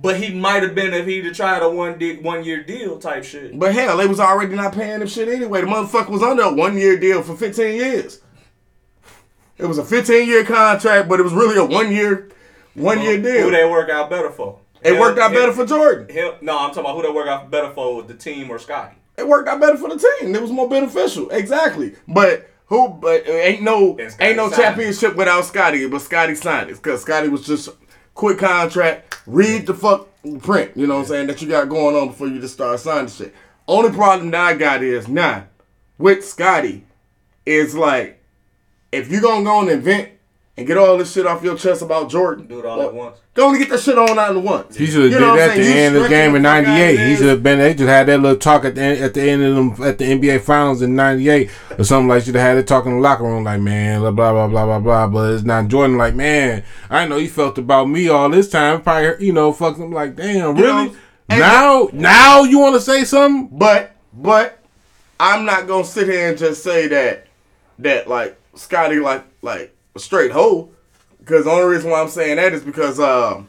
But 0.02 0.18
he 0.18 0.34
might 0.34 0.64
have 0.64 0.73
been 0.76 0.94
if 0.94 1.06
he'd 1.06 1.26
have 1.26 1.35
tried 1.35 1.61
a 1.61 1.69
one 1.69 1.98
di- 1.99 2.18
one 2.18 2.44
year 2.44 2.64
deal 2.64 2.98
type 2.98 3.23
shit. 3.23 3.57
But 3.57 3.73
hell, 3.73 3.98
they 3.98 4.07
was 4.07 4.19
already 4.19 4.56
not 4.56 4.73
paying 4.73 5.02
him 5.02 5.07
shit 5.07 5.27
anyway. 5.30 5.61
The 5.61 5.68
motherfucker 5.68 6.10
was 6.10 6.23
under 6.23 6.44
a 6.44 6.53
one 6.53 6.77
year 6.77 6.98
deal 6.98 7.22
for 7.22 7.35
15 7.35 7.76
years. 7.76 8.19
It 9.57 9.65
was 9.65 9.77
a 9.77 9.85
15 9.85 10.27
year 10.27 10.44
contract, 10.44 11.07
but 11.07 11.19
it 11.19 11.23
was 11.23 11.34
really 11.34 11.57
a 11.57 11.64
one 11.64 11.91
year, 11.91 12.30
one 12.73 13.02
year 13.02 13.22
deal. 13.22 13.44
Who 13.44 13.52
they 13.52 13.65
work 13.69 13.90
out 13.90 14.10
better 14.10 14.31
for? 14.31 14.60
It 14.81 14.94
Him- 14.94 14.99
worked 14.99 15.19
out 15.19 15.31
him- 15.31 15.38
better 15.40 15.53
for 15.53 15.65
Jordan. 15.65 16.14
him. 16.14 16.34
No, 16.41 16.57
I'm 16.57 16.69
talking 16.69 16.81
about 16.81 16.95
who 16.98 17.03
they 17.03 17.10
work 17.11 17.27
out 17.27 17.49
better 17.52 17.69
for, 17.72 18.03
the 18.03 18.15
team 18.15 18.49
or 18.49 18.60
Scottie. 18.60 18.95
It 19.18 19.27
worked 19.27 19.48
out 19.48 19.61
better 19.61 19.77
for 19.77 19.90
the 19.90 19.98
team. 20.19 20.35
It 20.35 20.41
was 20.41 20.52
more 20.52 20.68
beneficial. 20.68 21.30
Exactly. 21.30 21.94
But 22.07 22.49
who? 22.65 22.90
But 22.90 23.30
uh, 23.30 23.31
ain't 23.31 23.61
no 23.61 23.95
ain't 24.19 24.35
no 24.38 24.48
it. 24.48 24.56
championship 24.56 25.15
without 25.15 25.45
Scottie. 25.45 25.88
But 25.88 26.02
Scottie 26.02 26.34
signed 26.35 26.72
it 26.72 26.77
because 26.77 27.02
Scottie 27.03 27.30
was 27.30 27.45
just 27.45 27.69
quick 28.14 28.38
contract. 28.38 29.22
Read 29.26 29.68
the 29.68 29.73
fuck 29.73 30.10
print. 30.41 30.72
You 30.76 30.88
know 30.88 30.95
what 30.95 31.02
I'm 31.02 31.07
saying 31.07 31.27
that 31.27 31.41
you 31.41 31.48
got 31.48 31.69
going 31.69 31.95
on 31.95 32.10
before 32.10 32.27
you 32.27 32.40
just 32.40 32.53
start 32.53 32.80
signing 32.80 33.10
shit. 33.10 33.34
Only 33.68 33.91
problem 33.91 34.31
that 34.31 34.41
I 34.41 34.56
got 34.56 34.84
is 34.84 35.07
now 35.07 35.48
with 35.98 36.26
Scottie 36.26 36.85
is 37.45 37.76
like 37.76 38.22
if 38.91 39.10
you're 39.10 39.22
gonna 39.22 39.44
go 39.44 39.61
and 39.61 39.69
invent 39.69 40.10
and 40.55 40.67
get 40.67 40.77
all 40.77 40.97
this 40.97 41.11
shit 41.13 41.25
off 41.25 41.43
your 41.43 41.57
chest 41.57 41.81
about 41.81 42.09
Jordan, 42.11 42.45
Do 42.45 42.59
it 42.59 42.65
all 42.65 42.81
at 42.84 42.93
once. 42.93 43.17
Go 43.34 43.49
and 43.49 43.57
get 43.57 43.69
that 43.69 43.80
shit 43.80 43.97
on 43.97 44.19
out 44.19 44.35
at 44.38 44.43
once. 44.43 44.77
He 44.77 44.85
should 44.85 45.03
have 45.05 45.11
You 45.13 45.19
know 45.19 45.35
did 45.35 45.39
that 45.39 45.49
at 45.49 45.57
the 45.57 45.73
end 45.73 45.95
of 45.95 46.03
the 46.03 46.09
game 46.09 46.35
in 46.35 46.43
the 46.43 46.49
fuck 46.49 46.57
out 46.57 46.63
'98. 46.67 46.99
He 46.99 47.15
should 47.15 47.25
have 47.25 47.41
been. 47.43 47.57
They 47.59 47.73
just 47.73 47.89
had 47.89 48.05
that 48.07 48.19
little 48.19 48.38
talk 48.38 48.63
at 48.65 48.75
the 48.75 48.81
end, 48.81 49.03
at 49.03 49.13
the 49.15 49.21
end 49.23 49.41
of 49.43 49.55
them 49.55 49.88
at 49.88 49.97
the 49.97 50.05
NBA 50.05 50.41
Finals 50.41 50.84
in 50.84 50.95
'98 50.95 51.49
or 51.80 51.84
something 51.84 52.07
like. 52.07 52.23
Should 52.23 52.35
have 52.35 52.43
had 52.43 52.57
it 52.57 52.67
talk 52.67 52.85
in 52.85 52.91
the 52.93 52.99
locker 52.99 53.23
room 53.23 53.43
like, 53.43 53.61
man, 53.61 54.01
blah 54.01 54.11
blah 54.11 54.31
blah 54.31 54.47
blah 54.47 54.65
blah 54.65 54.80
blah. 54.80 55.07
But 55.07 55.34
it's 55.34 55.43
not 55.43 55.69
Jordan. 55.69 55.97
Like, 55.97 56.13
man, 56.13 56.63
I 56.89 57.07
know 57.07 57.17
he 57.17 57.27
felt 57.27 57.57
about 57.57 57.85
me 57.89 58.07
all 58.09 58.30
this 58.30 58.49
time. 58.49 58.81
Probably, 58.84 59.25
you 59.25 59.34
know, 59.34 59.51
fuck 59.53 59.77
him. 59.77 59.91
Like, 59.91 60.15
damn, 60.15 60.55
You 60.55 60.63
really? 60.63 60.89
know, 60.89 60.95
now, 61.30 61.89
now 61.93 62.43
you 62.43 62.59
want 62.59 62.75
to 62.75 62.81
say 62.81 63.03
something? 63.05 63.49
But 63.57 63.95
but 64.13 64.59
I'm 65.19 65.45
not 65.45 65.65
gonna 65.67 65.84
sit 65.84 66.07
here 66.07 66.30
and 66.30 66.38
just 66.38 66.61
say 66.63 66.88
that 66.89 67.25
that 67.80 68.07
like 68.07 68.38
Scottie 68.53 68.99
like 68.99 69.23
like 69.41 69.75
a 69.95 69.99
straight 69.99 70.31
hoe. 70.31 70.69
Because 71.19 71.45
the 71.45 71.51
only 71.51 71.73
reason 71.75 71.89
why 71.91 72.01
I'm 72.01 72.09
saying 72.09 72.35
that 72.37 72.53
is 72.53 72.63
because 72.63 72.99
um 72.99 73.47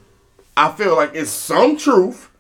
I 0.57 0.71
feel 0.73 0.95
like 0.97 1.11
it's 1.15 1.31
some 1.31 1.77
truth 1.77 2.31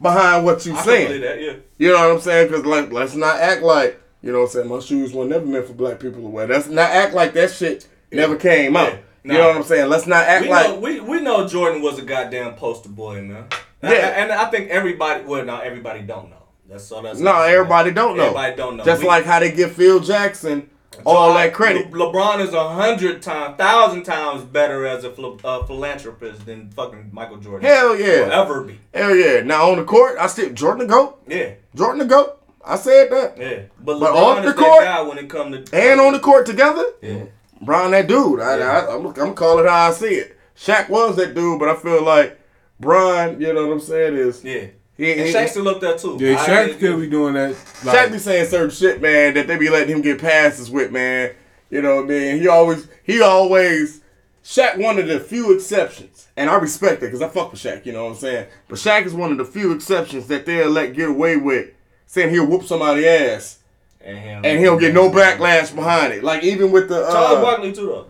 behind 0.00 0.44
what 0.44 0.64
you 0.66 0.76
I 0.76 0.82
saying. 0.84 1.20
that, 1.22 1.40
yeah. 1.42 1.54
You 1.78 1.88
know 1.92 2.08
what 2.08 2.16
I'm 2.16 2.20
saying? 2.20 2.48
Because 2.48 2.64
like 2.64 2.92
let's 2.92 3.14
not 3.14 3.40
act 3.40 3.62
like 3.62 4.00
you 4.22 4.32
know 4.32 4.38
what 4.40 4.44
I'm 4.46 4.50
saying. 4.52 4.68
My 4.68 4.80
shoes 4.80 5.12
were 5.12 5.24
never 5.24 5.44
meant 5.46 5.66
for 5.66 5.72
black 5.74 5.98
people 6.00 6.20
to 6.22 6.28
wear. 6.28 6.46
That's 6.46 6.68
not 6.68 6.90
act 6.90 7.14
like 7.14 7.32
that 7.34 7.50
shit 7.50 7.86
never 8.12 8.36
came 8.36 8.76
out. 8.76 8.92
Yeah. 8.92 8.98
You 9.24 9.32
Nah. 9.32 9.38
know 9.38 9.48
what 9.48 9.56
I'm 9.56 9.62
saying? 9.64 9.88
Let's 9.88 10.06
not 10.06 10.24
act 10.24 10.44
We 10.44 10.50
like 10.50 10.68
know 10.68 10.78
we, 10.78 11.00
we 11.00 11.20
know 11.20 11.48
Jordan 11.48 11.82
was 11.82 11.98
a 11.98 12.02
goddamn 12.02 12.54
poster 12.54 12.88
boy, 12.88 13.22
man. 13.22 13.46
Yeah. 13.82 13.90
and, 13.90 14.30
and 14.30 14.32
I 14.32 14.48
think 14.50 14.70
everybody 14.70 15.24
well 15.24 15.44
now 15.44 15.60
everybody 15.60 16.02
don't 16.02 16.30
know. 16.30 16.42
That's 16.68 16.84
so 16.84 17.02
that's 17.02 17.18
no, 17.18 17.42
everybody 17.42 17.90
don't 17.90 18.16
know. 18.16 18.24
Everybody 18.24 18.56
don't 18.56 18.76
know. 18.76 18.84
Just 18.84 19.02
We- 19.02 19.08
like 19.08 19.24
how 19.24 19.40
they 19.40 19.50
give 19.50 19.72
Phil 19.72 19.98
Jackson 20.00 20.70
all 21.04 21.34
that 21.34 21.52
credit. 21.52 21.90
Le- 21.92 22.12
LeBron 22.12 22.40
is 22.40 22.52
a 22.54 22.68
hundred 22.70 23.22
times, 23.22 23.56
thousand 23.56 24.04
times 24.04 24.44
better 24.44 24.86
as 24.86 25.04
a 25.04 25.10
uh, 25.12 25.64
philanthropist 25.66 26.46
than 26.46 26.70
fucking 26.70 27.10
Michael 27.12 27.36
Jordan. 27.38 27.68
Hell 27.68 27.98
yeah. 27.98 28.24
Will 28.26 28.32
ever 28.32 28.62
be. 28.62 28.78
Hell 28.94 29.14
yeah. 29.14 29.40
Now 29.42 29.70
on 29.70 29.78
the 29.78 29.84
court, 29.84 30.16
I 30.18 30.26
still 30.26 30.50
Jordan 30.52 30.86
the 30.86 30.92
GOAT. 30.92 31.22
Yeah, 31.28 31.50
Jordan 31.74 31.98
the 32.00 32.04
GOAT. 32.06 32.32
I 32.64 32.76
said 32.76 33.10
that. 33.12 33.38
yeah. 33.38 33.62
But, 33.80 34.00
But 34.00 34.12
LeBron 34.12 34.14
off 34.16 34.36
the 34.44 34.48
that 34.52 34.56
court 34.56 34.82
guy 34.84 35.02
when 35.02 35.18
it 35.18 35.28
comes 35.30 35.70
to 35.70 35.76
And 35.76 36.00
on 36.00 36.12
the 36.12 36.18
court 36.18 36.46
together, 36.46 36.84
Yeah. 37.02 37.24
Brian 37.62 37.92
that 37.92 38.06
dude. 38.08 38.40
I, 38.40 38.58
Yeah. 38.58 38.64
I, 38.88 38.94
I'm, 38.96 39.06
I'm 39.06 39.12
gonna 39.12 39.32
call 39.34 39.58
it 39.60 39.66
how 39.68 39.88
I 39.88 39.92
see 39.92 40.14
it. 40.14 40.36
Shaq 40.56 40.88
was 40.88 41.16
that 41.16 41.34
dude, 41.34 41.58
but 41.60 41.68
I 41.68 41.76
feel 41.76 42.02
like 42.02 42.40
Brian, 42.80 43.40
you 43.40 43.52
know 43.52 43.66
what 43.66 43.72
I'm 43.74 43.80
saying, 43.80 44.14
is 44.16 44.42
Yeah. 44.44 44.66
He, 44.96 45.12
And 45.12 45.20
he, 45.22 45.32
Shaq 45.32 45.48
still 45.48 45.68
up 45.68 45.80
there 45.80 45.96
too. 45.98 46.16
Yeah, 46.20 46.38
I 46.40 46.46
Shaq 46.46 46.64
agree. 46.64 46.76
still 46.76 47.00
be 47.00 47.08
doing 47.08 47.34
that. 47.34 47.54
Shaq 47.54 47.84
Like, 47.84 48.12
be 48.12 48.18
saying 48.18 48.46
certain 48.48 48.70
shit, 48.70 49.00
man, 49.02 49.34
that 49.34 49.46
they 49.46 49.56
be 49.58 49.68
letting 49.68 49.94
him 49.96 50.02
get 50.02 50.20
passes 50.20 50.70
with, 50.70 50.90
man. 50.92 51.32
You 51.70 51.82
know 51.82 51.96
what 51.96 52.04
I 52.04 52.08
mean? 52.08 52.38
He 52.40 52.48
always, 52.48 52.88
he 53.02 53.20
always, 53.20 54.00
Shaq 54.44 54.78
one 54.78 54.98
of 54.98 55.08
the 55.08 55.18
few 55.20 55.52
exceptions, 55.54 56.28
and 56.36 56.48
I 56.48 56.54
respect 56.56 57.00
that 57.00 57.06
because 57.08 57.20
I 57.22 57.28
fuck 57.28 57.50
with 57.52 57.60
Shaq. 57.60 57.84
You 57.84 57.92
know 57.92 58.04
what 58.04 58.10
I'm 58.10 58.16
saying? 58.16 58.46
But 58.68 58.78
Shaq 58.78 59.04
is 59.04 59.12
one 59.14 59.32
of 59.32 59.38
the 59.38 59.44
few 59.44 59.72
exceptions 59.72 60.28
that 60.28 60.46
they'll 60.46 60.70
let 60.70 60.94
get 60.94 61.08
away 61.08 61.36
with 61.36 61.70
saying 62.06 62.30
he'll 62.30 62.46
whoop 62.46 62.62
somebody's 62.62 63.04
ass 63.04 63.58
And, 64.00 64.16
him. 64.18 64.44
and 64.44 64.60
he'll 64.60 64.78
get 64.78 64.94
no 64.94 65.10
backlash 65.10 65.74
behind 65.74 66.12
it. 66.12 66.22
Like 66.22 66.44
even 66.44 66.70
with 66.70 66.88
the 66.88 67.00
Charles 67.10 67.38
uh, 67.38 67.42
Barkley 67.42 67.72
too 67.72 67.86
though. 67.86 68.06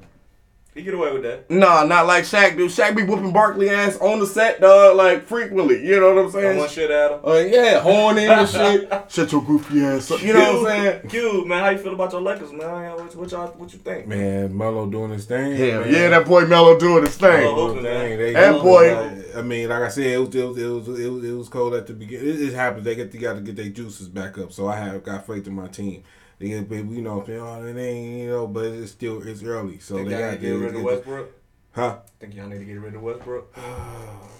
He 0.76 0.82
get 0.82 0.92
away 0.92 1.10
with 1.10 1.22
that. 1.22 1.50
Nah, 1.50 1.84
not 1.84 2.06
like 2.06 2.24
Shaq 2.24 2.56
do. 2.58 2.66
Shaq 2.68 2.94
be 2.94 3.02
whooping 3.02 3.32
Barkley 3.32 3.70
ass 3.70 3.96
on 3.98 4.20
the 4.20 4.26
set, 4.26 4.60
dog, 4.60 4.94
like 4.96 5.24
frequently. 5.26 5.82
You 5.86 5.98
know 5.98 6.14
what 6.14 6.24
I'm 6.26 6.30
saying? 6.30 6.58
want 6.58 6.70
shit 6.70 6.90
at 6.90 7.12
him. 7.12 7.20
Uh, 7.26 7.32
yeah, 7.36 7.80
horn 7.80 8.18
in 8.18 8.30
and 8.30 8.46
shit. 8.48 8.92
Shut 9.10 9.32
your 9.32 9.42
goofy 9.42 9.82
ass 9.84 10.10
up. 10.10 10.22
You 10.22 10.34
know 10.34 10.60
what 10.62 10.70
I'm 10.72 10.82
saying? 10.82 11.08
Cube, 11.08 11.46
man, 11.46 11.62
how 11.64 11.70
you 11.70 11.78
feel 11.78 11.94
about 11.94 12.12
your 12.12 12.20
Lakers, 12.20 12.52
man? 12.52 12.92
What, 12.94 13.16
what 13.16 13.30
y'all, 13.30 13.46
what 13.52 13.72
you 13.72 13.78
think? 13.78 14.06
man, 14.06 14.54
Melo 14.56 14.86
doing 14.86 15.12
his 15.12 15.24
thing. 15.24 15.56
Hell 15.56 15.80
man. 15.80 15.92
yeah, 15.94 16.08
that 16.10 16.26
boy 16.26 16.44
Melo 16.44 16.78
doing 16.78 17.06
his 17.06 17.16
thing. 17.16 17.40
Melo. 17.40 17.72
Doing 17.72 17.82
thing. 17.84 18.18
They- 18.18 18.32
That 18.34 18.52
they- 18.52 18.60
boy- 18.60 19.22
I 19.36 19.42
mean, 19.42 19.68
like 19.68 19.82
I 19.82 19.88
said, 19.88 20.06
it 20.06 20.18
was 20.18 20.34
it 20.34 20.44
was 20.46 20.58
it 20.58 20.66
was, 20.66 20.88
it 21.00 21.08
was, 21.10 21.24
it 21.24 21.32
was 21.32 21.48
cold 21.48 21.74
at 21.74 21.86
the 21.86 21.92
beginning. 21.94 22.26
It, 22.28 22.40
it 22.40 22.52
happens. 22.54 22.84
They 22.84 22.94
get 22.94 23.12
they 23.12 23.18
got 23.18 23.34
to 23.34 23.40
get 23.40 23.56
their 23.56 23.68
juices 23.68 24.08
back 24.08 24.36
up. 24.38 24.52
So 24.52 24.66
I 24.66 24.76
have 24.76 25.02
got 25.04 25.26
faith 25.26 25.46
in 25.46 25.54
my 25.54 25.68
team. 25.68 26.04
They 26.38 26.48
get, 26.48 26.70
you 26.70 27.00
know, 27.02 27.24
oh, 27.26 27.64
it 27.64 27.76
ain't, 27.78 28.18
you 28.20 28.28
know, 28.28 28.46
but 28.46 28.66
it's 28.66 28.92
still 28.92 29.26
it's 29.26 29.42
early. 29.42 29.78
So 29.78 29.96
Think 29.96 30.10
they 30.10 30.18
got 30.18 30.30
to 30.32 30.36
get 30.36 30.50
rid 30.50 30.74
of 30.74 30.82
Westbrook? 30.82 31.32
Huh? 31.72 31.98
Think 32.20 32.34
y'all 32.34 32.46
need 32.48 32.58
to 32.58 32.64
get 32.64 32.80
rid 32.80 32.94
of 32.94 33.02
Westbrook? 33.02 33.56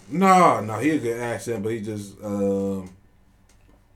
No, 0.09 0.60
no, 0.60 0.78
he 0.78 0.90
a 0.90 0.98
good 0.98 1.20
accent, 1.20 1.64
but 1.64 1.73
he 1.73 1.81
just 1.81 2.14
um 2.23 2.89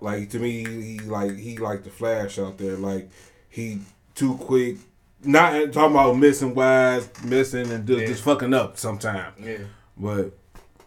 like 0.01 0.29
to 0.31 0.41
me 0.41 0.65
he 0.65 0.99
like 0.99 1.37
he 1.37 1.57
like 1.57 1.85
the 1.85 1.91
flash 1.91 2.37
out 2.39 2.59
there. 2.59 2.77
Like 2.77 3.09
he 3.49 3.79
too 4.17 4.35
quick. 4.37 4.79
Not 5.23 5.53
talking 5.73 5.93
about 5.95 6.17
missing 6.17 6.55
wise, 6.55 7.09
missing 7.23 7.71
and 7.71 7.87
just, 7.87 8.01
Yeah. 8.01 8.07
just 8.07 8.25
fucking 8.25 8.53
up 8.55 8.77
sometimes. 8.77 9.37
Yeah. 9.39 9.59
But 9.97 10.33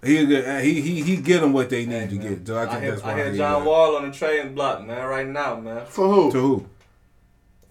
he 0.04 0.26
he 0.26 0.82
he 0.82 1.02
he 1.04 1.18
get 1.18 1.40
them 1.40 1.54
what 1.54 1.70
they 1.70 1.86
need 1.86 1.94
Hey, 1.96 2.08
to 2.08 2.16
man. 2.16 2.30
get. 2.40 2.48
So 2.48 2.58
I 2.58 2.64
I, 2.64 2.66
think 2.68 2.82
hear, 2.82 2.92
that's 2.92 3.04
I 3.04 3.08
why 3.08 3.16
hear 3.16 3.32
he, 3.32 3.38
John 3.38 3.62
uh, 3.62 3.66
Wall 3.66 3.96
on 3.96 4.10
the 4.12 4.18
trading 4.18 4.54
block, 4.56 4.86
man, 4.86 5.08
right 5.08 5.28
now, 5.28 5.56
man. 5.58 5.86
For 5.86 6.06
who? 6.10 6.32
To 6.34 6.40
who? 6.42 6.66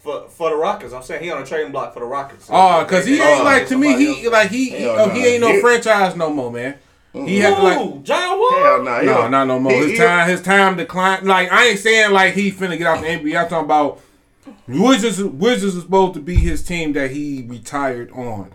For 0.02 0.28
for 0.28 0.50
the 0.50 0.56
Rockets, 0.56 0.92
I'm 0.92 1.02
saying 1.02 1.22
he 1.22 1.30
on 1.30 1.42
a 1.42 1.46
trading 1.46 1.70
block 1.70 1.94
for 1.94 2.00
the 2.00 2.06
Rockets. 2.06 2.48
Oh, 2.50 2.84
cause 2.88 3.06
he 3.06 3.20
ain't 3.20 3.44
like 3.44 3.68
to 3.68 3.78
me. 3.78 3.94
He 3.96 4.24
else. 4.24 4.32
like 4.32 4.50
he 4.50 4.70
he, 4.70 4.86
oh, 4.86 5.08
he 5.10 5.24
ain't 5.26 5.40
no 5.40 5.52
He- 5.52 5.60
franchise 5.60 6.16
no 6.16 6.28
more, 6.28 6.50
man. 6.50 6.74
He 7.12 7.38
had 7.38 7.54
Who? 7.54 7.62
like 7.62 8.02
John 8.02 8.38
Wall. 8.38 8.50
Hell 8.64 8.82
nah. 8.82 9.00
he 9.00 9.06
no, 9.06 9.28
don't- 9.30 9.46
no 9.48 9.60
more. 9.60 9.72
he- 9.72 9.78
His 9.78 9.90
he- 9.92 9.96
time, 9.98 10.28
his 10.28 10.40
time 10.42 10.76
declined. 10.76 11.26
Like 11.26 11.52
I 11.52 11.66
ain't 11.68 11.78
saying 11.78 12.10
like 12.10 12.34
he 12.34 12.50
finna 12.50 12.76
get 12.76 12.86
out 12.88 13.00
the 13.00 13.06
NBA. 13.06 13.36
I'm 13.44 13.48
talking 13.48 13.64
about 13.66 14.00
Wizards. 14.66 15.22
Wizards 15.22 15.76
is 15.76 15.82
supposed 15.82 16.14
to 16.14 16.20
be 16.20 16.34
his 16.34 16.64
team 16.64 16.94
that 16.94 17.10
he 17.12 17.44
retired 17.48 18.10
on. 18.12 18.52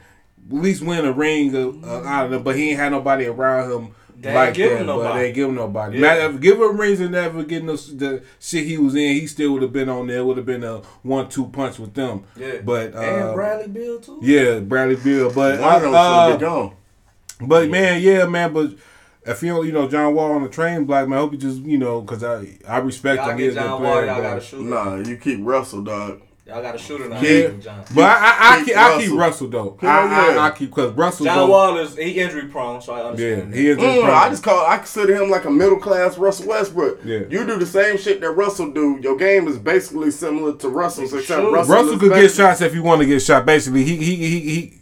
At 0.50 0.54
least 0.58 0.82
win 0.82 1.06
a 1.06 1.12
ring 1.14 1.56
uh, 1.56 2.04
out 2.04 2.26
of 2.26 2.32
them, 2.32 2.44
but 2.44 2.56
he 2.56 2.72
ain't 2.72 2.80
had 2.80 2.92
nobody 2.92 3.26
around 3.26 3.72
him 3.72 3.96
They 4.20 4.30
ain't 4.30 4.36
like 4.36 4.54
give 4.56 4.72
that. 4.72 4.80
him 4.82 4.88
But 4.88 4.94
nobody. 4.98 5.20
they 5.20 5.26
ain't 5.28 5.36
give 5.36 5.50
him 5.50 5.56
nobody. 5.56 5.96
Yeah. 5.98 6.02
Matter 6.02 6.22
of- 6.22 6.42
give 6.42 6.60
him 6.60 6.80
rings 6.80 7.00
and 7.00 7.12
never 7.12 7.44
getting 7.44 7.68
the, 7.68 7.74
the 7.74 8.24
shit 8.40 8.66
he 8.66 8.78
was 8.78 8.96
in. 8.96 9.14
He 9.14 9.28
still 9.28 9.54
would 9.54 9.62
have 9.62 9.72
been 9.74 9.90
on 9.90 10.08
there. 10.08 10.26
Would 10.26 10.38
have 10.38 10.46
been 10.46 10.64
a 10.64 10.78
one-two 11.04 11.48
punch 11.48 11.78
with 11.80 11.94
them. 11.94 12.24
Yeah. 12.36 12.62
But 12.64 12.96
uh, 12.96 13.00
and 13.00 13.36
Bradley 13.36 13.68
Beal 13.68 14.00
too. 14.00 14.20
yeah, 14.24 14.60
Bradley 14.60 14.96
Beal. 14.96 15.32
But 15.32 15.60
One 15.60 15.76
of 15.76 15.82
them 15.84 15.94
uh, 15.96 16.30
should 16.32 16.40
be 16.40 16.46
gone. 16.46 16.74
but 17.42 17.70
man, 17.70 18.02
yeah, 18.02 18.26
man. 18.26 18.54
But 18.54 18.72
if 19.26 19.44
you 19.44 19.50
don't, 19.50 19.66
you 19.68 19.72
know, 19.74 19.88
John 19.88 20.16
Wall 20.16 20.32
on 20.32 20.42
the 20.44 20.50
train, 20.50 20.86
black 20.86 21.08
man. 21.08 21.18
I 21.20 21.22
hope 21.22 21.34
you 21.34 21.38
just, 21.38 21.60
you 21.62 21.78
know, 21.78 22.02
because 22.02 22.24
I 22.24 22.58
I 22.68 22.78
respect 22.80 23.22
Y'all 23.22 23.32
him. 23.32 23.38
get 23.38 23.44
He's 23.44 23.54
a 23.54 23.60
good 23.60 23.66
John 23.66 23.84
Wall, 23.84 23.92
player. 23.94 24.06
y'all 24.08 24.22
got 24.22 24.32
a 24.32 24.36
but- 24.36 24.44
shooter. 24.44 24.64
Nah, 24.70 24.96
you 24.96 25.18
keep 25.18 25.40
Russell, 25.44 25.84
dog. 25.84 26.22
Y'all 26.48 26.62
got 26.62 26.76
a 26.76 26.78
shooter 26.78 27.10
now. 27.10 27.20
Yeah. 27.20 27.50
John. 27.60 27.84
But 27.94 28.04
I, 28.06 28.14
I, 28.16 28.36
I, 28.40 28.58
Keep 28.60 28.66
keep, 28.68 28.78
I 28.78 28.90
keep 29.02 29.12
Russell. 29.12 29.18
Russell 29.18 29.48
though. 29.50 29.78
I, 29.82 29.88
I. 30.38 30.48
I 30.48 30.52
keep 30.52 30.70
because 30.70 30.94
Russell. 30.94 31.26
John 31.26 31.36
though, 31.36 31.48
Wall 31.50 31.78
is 31.78 31.98
he 31.98 32.12
injury 32.20 32.46
prone, 32.48 32.82
so 32.82 32.94
I 32.94 33.00
Yeah, 33.00 33.06
understand. 33.08 33.54
he 33.54 33.68
is. 33.68 33.78
Mm, 33.78 33.82
just 33.82 34.06
I 34.06 34.30
just 34.30 34.44
call. 34.44 34.66
I 34.66 34.78
consider 34.78 35.22
him 35.22 35.30
like 35.30 35.44
a 35.44 35.52
middle 35.52 35.78
class 35.78 36.18
Russell 36.18 36.48
Westbrook. 36.48 37.00
Yeah. 37.04 37.20
You 37.30 37.46
do 37.46 37.58
the 37.60 37.66
same 37.66 37.98
shit 37.98 38.22
that 38.22 38.32
Russell 38.32 38.72
do. 38.72 38.98
Your 39.02 39.18
game 39.18 39.48
is 39.50 39.58
basically 39.58 40.10
similar 40.12 40.56
to 40.58 40.70
Russell's, 40.70 41.14
except 41.14 41.44
Russell, 41.52 41.76
Russell 41.76 42.00
could 42.00 42.14
get 42.14 42.32
shots 42.32 42.62
if 42.62 42.74
he 42.74 42.80
want 42.80 43.02
to 43.02 43.08
get 43.08 43.22
shot. 43.22 43.46
Basically, 43.46 43.84
he 43.84 43.98
he 43.98 44.16
he 44.16 44.40
he. 44.40 44.74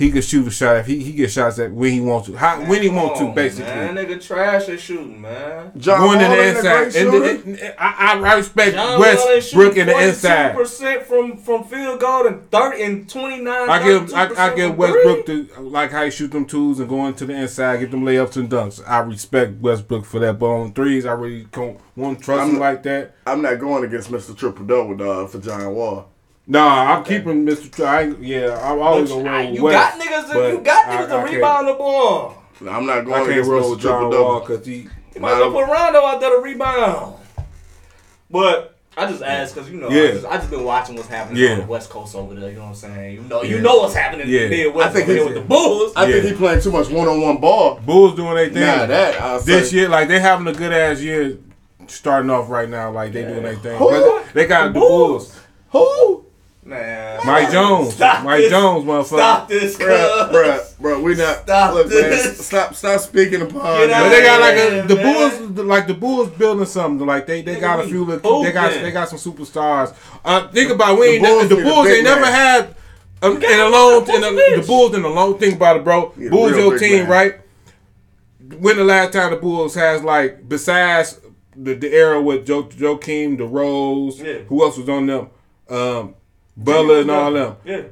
He 0.00 0.10
could 0.10 0.24
shoot 0.24 0.46
a 0.48 0.50
shot 0.50 0.76
if 0.78 0.86
he, 0.86 0.98
he 1.04 1.12
gets 1.12 1.34
shots 1.34 1.58
at 1.58 1.70
when 1.72 1.92
he 1.92 2.00
wants 2.00 2.26
to. 2.28 2.34
How, 2.34 2.58
when 2.64 2.80
he 2.80 2.88
wants 2.88 3.18
to, 3.20 3.26
on, 3.26 3.34
basically. 3.34 3.70
Man, 3.70 3.96
that 3.96 4.08
nigga 4.08 4.26
trash 4.26 4.66
at 4.70 4.80
shooting, 4.80 5.20
man. 5.20 5.72
John 5.76 6.00
Going 6.00 6.20
in 6.22 6.30
the 6.30 6.36
ain't 6.42 6.56
a 6.56 6.60
great 6.62 6.86
inside. 6.86 7.02
And 7.02 7.12
the- 7.12 7.60
and 7.66 7.74
I, 7.78 8.18
I 8.18 8.34
respect 8.36 8.76
John 8.76 8.98
Wall 8.98 9.04
ain't 9.04 9.18
Westbrook 9.26 9.76
in 9.76 9.86
the 9.88 9.92
shooting 9.92 10.08
inside. 10.08 10.54
percent 10.54 11.02
from 11.02 11.36
from 11.36 11.64
field 11.64 12.00
goal 12.00 12.26
and 12.26 12.50
thirty 12.50 12.82
and 12.82 13.10
twenty 13.10 13.42
nine. 13.42 13.68
I 13.68 13.82
give 13.84 14.14
I, 14.14 14.28
I 14.46 14.54
give 14.54 14.74
Westbrook 14.78 15.26
the 15.26 15.48
like 15.60 15.90
how 15.90 16.02
he 16.06 16.10
shoot 16.10 16.30
them 16.32 16.46
twos 16.46 16.80
and 16.80 16.88
go 16.88 17.04
into 17.06 17.26
the 17.26 17.34
inside, 17.34 17.80
get 17.80 17.90
them 17.90 18.00
layups 18.02 18.38
and 18.38 18.48
dunks. 18.48 18.82
I 18.88 19.00
respect 19.00 19.60
Westbrook 19.60 20.06
for 20.06 20.18
that, 20.20 20.38
but 20.38 20.46
on 20.46 20.72
threes, 20.72 21.04
I 21.04 21.12
really 21.12 21.44
don't 21.52 21.78
want 21.94 22.20
to 22.20 22.24
trust 22.24 22.40
I'm 22.40 22.48
him 22.48 22.54
not- 22.54 22.60
like 22.62 22.82
that. 22.84 23.16
I'm 23.26 23.42
not 23.42 23.60
going 23.60 23.84
against 23.84 24.10
Mr. 24.10 24.34
Triple 24.34 24.64
Double 24.64 24.96
dog 24.96 25.28
for 25.28 25.40
John 25.40 25.74
Wall. 25.74 26.08
Nah, 26.50 26.96
I'm 26.96 27.04
keeping 27.04 27.46
Mr. 27.46 27.70
Tr- 27.70 27.86
I, 27.86 28.02
yeah, 28.20 28.58
I'm 28.60 28.80
always 28.80 29.08
gonna 29.08 29.30
roll 29.30 29.46
with 29.46 29.54
You 29.54 29.62
West, 29.62 29.98
got 29.98 30.04
niggas. 30.04 30.32
but 30.32 30.40
To, 30.48 30.48
you 30.52 30.60
got 30.62 30.84
niggas 30.86 31.10
I 31.24 31.26
to 31.28 31.32
rebound 31.36 31.68
the 31.68 31.74
ball. 31.74 32.42
I'm 32.68 32.86
not 32.86 33.04
going 33.04 33.24
can't 33.30 33.46
roll 33.46 33.70
with 33.70 33.80
John 33.80 34.10
Wall 34.10 34.40
because 34.40 34.66
he. 34.66 34.88
You 35.14 35.20
might 35.20 35.34
as 35.34 35.38
well 35.38 35.52
put 35.52 35.70
Rondo 35.72 36.04
out 36.04 36.20
there 36.20 36.30
to 36.36 36.42
rebound. 36.42 37.14
But 38.28 38.76
I 38.96 39.06
just 39.08 39.22
asked 39.22 39.54
because 39.54 39.70
you 39.70 39.78
know 39.80 39.88
Yeah. 39.90 40.02
I, 40.02 40.10
just, 40.12 40.26
I 40.26 40.36
just 40.38 40.50
been 40.50 40.64
watching 40.64 40.96
what's 40.96 41.08
happening 41.08 41.40
Yeah. 41.40 41.52
on 41.52 41.58
the 41.60 41.66
West 41.66 41.88
Coast 41.88 42.16
over 42.16 42.34
there. 42.34 42.50
You 42.50 42.56
know 42.56 42.62
what 42.62 42.68
I'm 42.70 42.74
saying? 42.74 43.14
You 43.14 43.20
know, 43.22 43.42
Yeah. 43.44 43.50
you 43.56 43.60
know 43.62 43.76
what's 43.78 43.94
happening 43.94 44.28
Yeah. 44.28 44.40
in 44.40 44.50
the 44.50 44.56
Midwest 44.64 44.88
I 44.88 44.92
think 44.92 45.04
over 45.08 45.14
there 45.14 45.24
with 45.26 45.34
the 45.34 45.40
Bulls. 45.48 45.92
I 45.94 46.10
think 46.10 46.24
he 46.24 46.32
playing 46.32 46.60
too 46.62 46.72
much 46.72 46.88
one 46.90 47.06
on 47.06 47.20
one 47.20 47.36
ball. 47.38 47.78
Bulls 47.86 48.16
doing 48.16 48.34
their 48.34 48.48
thing. 48.50 48.62
Nah, 48.62 48.86
that 48.86 49.20
I'll 49.20 49.40
this 49.40 49.70
say. 49.70 49.76
year, 49.76 49.88
like 49.88 50.08
they 50.08 50.18
having 50.18 50.48
a 50.48 50.52
good 50.52 50.72
ass 50.72 51.00
year, 51.00 51.38
starting 51.86 52.28
off 52.30 52.50
right 52.50 52.68
now. 52.68 52.90
Like 52.90 53.12
they 53.12 53.22
doing 53.22 53.44
their 53.44 53.54
thing. 53.54 53.78
Who? 53.78 53.88
But 53.90 54.34
They 54.34 54.46
got 54.46 54.68
The 54.68 54.72
the 54.74 54.80
Bulls. 54.80 55.38
Who? 55.70 56.24
Man, 56.70 57.20
Mike 57.26 57.50
Jones. 57.50 57.94
Stop 57.94 58.24
Mike 58.24 58.38
this. 58.42 58.50
Jones, 58.50 58.84
motherfucker. 58.84 59.04
Stop 59.06 59.48
this, 59.48 59.76
Bruh, 59.76 60.28
cuz. 60.30 60.36
bruh, 60.36 60.74
bruh, 60.80 61.02
we 61.02 61.14
not. 61.16 61.38
Stop 61.42 61.74
look, 61.74 61.88
man, 61.88 61.96
this. 62.10 62.46
stop, 62.46 62.74
stop 62.76 63.00
speaking 63.00 63.42
upon. 63.42 63.62
Get 63.78 63.88
that. 63.88 64.02
But 64.02 64.08
they 64.10 64.22
got 64.22 64.40
like 64.40 64.56
Yeah, 64.56 64.84
a, 64.84 64.86
the 64.86 64.94
man. 64.94 65.50
Bulls, 65.56 65.66
like 65.66 65.86
the 65.88 65.94
Bulls 65.94 66.30
building 66.30 66.64
something. 66.66 67.04
Like 67.04 67.26
they, 67.26 67.42
they 67.42 67.56
Nigga, 67.56 67.60
got 67.60 67.80
a 67.80 67.88
few. 67.88 68.04
Little, 68.04 68.42
they 68.44 68.52
got 68.52 68.72
they 68.72 68.92
got 68.92 69.08
some 69.08 69.18
superstars. 69.18 69.94
Uh, 70.24 70.46
think 70.48 70.70
about 70.70 70.98
we 70.98 71.06
the 71.06 71.12
ain't 71.16 71.24
Bulls 71.24 71.48
the 71.48 71.56
Bulls 71.56 71.86
big 71.86 71.94
ain't 71.96 72.04
never 72.04 72.20
man. 72.20 72.32
had 72.32 72.74
um, 73.22 73.36
in 73.36 73.60
a 73.60 73.68
long 73.68 74.02
in 74.08 74.22
a, 74.24 74.60
the 74.60 74.64
Bulls 74.64 74.94
in 74.94 75.04
a 75.04 75.08
long. 75.08 75.38
Think 75.38 75.56
about 75.56 75.76
it, 75.78 75.82
bro. 75.84 76.12
Need 76.16 76.28
a 76.28 76.30
Bulls 76.30 76.52
your 76.56 76.78
team, 76.78 77.00
man. 77.02 77.08
right? 77.10 77.34
When 78.60 78.76
the 78.76 78.84
last 78.84 79.12
time 79.12 79.30
the 79.32 79.36
Bulls 79.38 79.74
has 79.74 80.04
like 80.04 80.48
besides 80.48 81.20
the, 81.56 81.74
the 81.74 81.92
era 81.92 82.22
with 82.22 82.46
Joe 82.46 82.62
Joakim, 82.62 83.38
the 83.38 83.44
Rose, 83.44 84.20
Yeah. 84.20 84.34
who 84.48 84.62
else 84.62 84.78
was 84.78 84.88
on 84.88 85.06
them? 85.06 85.30
Um, 85.68 86.14
Butler 86.56 87.00
and 87.00 87.10
all 87.10 87.32
them. 87.32 87.56
Yeah. 87.64 87.82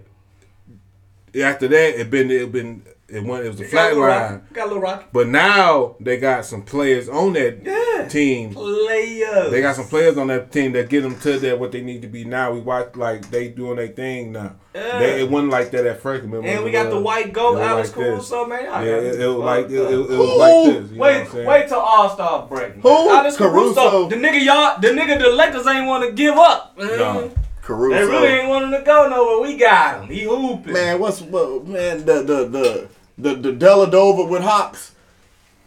After 1.44 1.68
that, 1.68 2.00
it 2.00 2.10
been 2.10 2.30
it 2.30 2.50
been 2.50 2.82
it 3.08 3.22
went 3.24 3.44
it 3.44 3.48
was 3.48 3.60
a 3.60 3.64
Got 3.64 3.68
a 3.68 3.70
flat 3.70 3.96
line. 3.96 4.32
rock. 4.32 4.42
Got 4.52 4.62
a 4.64 4.66
little 4.66 4.82
rocky. 4.82 5.04
But 5.12 5.28
now 5.28 5.96
they 6.00 6.16
got 6.18 6.44
some 6.44 6.62
players 6.62 7.08
on 7.08 7.34
that 7.34 7.58
Yeah. 7.64 8.06
team. 8.08 8.52
Players. 8.54 9.50
They 9.50 9.60
got 9.62 9.76
some 9.76 9.86
players 9.86 10.16
on 10.18 10.26
that 10.28 10.50
team 10.52 10.72
that 10.72 10.88
get 10.88 11.02
them 11.02 11.18
to 11.20 11.38
that 11.38 11.58
what 11.58 11.72
they 11.72 11.80
need 11.82 12.02
to 12.02 12.08
be 12.08 12.24
now. 12.24 12.52
We 12.52 12.60
watch 12.60 12.96
like 12.96 13.30
they 13.30 13.48
doing 13.48 13.76
their 13.76 13.88
thing 13.88 14.32
now. 14.32 14.56
Yeah. 14.74 14.98
They, 14.98 15.20
it 15.22 15.30
wasn't 15.30 15.52
like 15.52 15.70
that 15.72 15.86
at 15.86 16.00
first. 16.00 16.22
Remember 16.22 16.46
And 16.46 16.64
we 16.64 16.70
got 16.70 16.90
the 16.90 16.98
white 17.00 17.32
goat, 17.32 17.58
Alex 17.58 17.88
like 17.90 17.96
this. 17.98 18.14
Caruso, 18.28 18.46
man. 18.46 18.64
Y'all 18.64 18.84
Yeah, 18.84 18.90
it, 18.96 19.20
it 19.20 19.26
was 19.26 19.36
like 19.38 19.70
it, 19.70 19.78
was 19.80 20.10
like 20.10 20.74
this. 20.74 20.90
You 20.90 20.96
know 20.96 21.02
what 21.02 21.14
I'm 21.14 21.34
Wait, 21.36 21.46
wait 21.46 21.68
till 21.68 21.78
All 21.80 22.10
Star 22.10 22.46
break. 22.46 22.72
man. 22.76 22.80
Who? 22.82 23.10
Alex 23.10 23.36
Caruso. 23.36 23.74
Caruso. 23.74 24.08
The 24.08 24.16
nigga 24.16 24.44
y'all, 24.44 24.80
the 24.80 24.88
nigga 24.88 25.18
the 25.18 25.30
Lakers 25.30 25.66
ain't 25.66 25.86
want 25.86 26.04
to 26.04 26.12
give 26.12 26.36
up. 26.36 26.74
No. 26.78 27.30
Caruso. 27.68 27.94
They 27.94 28.10
really 28.10 28.28
ain't 28.28 28.48
wanting 28.48 28.70
to 28.70 28.82
go 28.82 29.08
nowhere. 29.10 29.46
We 29.46 29.58
got 29.58 30.00
him. 30.00 30.08
He 30.08 30.22
hooping. 30.22 30.72
Man, 30.72 30.98
what's 30.98 31.20
what, 31.20 31.66
man 31.66 31.98
the 31.98 32.22
the 32.22 32.48
the 32.48 32.88
the 33.18 33.34
the 33.34 33.52
Dellavedova 33.52 34.26
with 34.26 34.42
hops? 34.42 34.94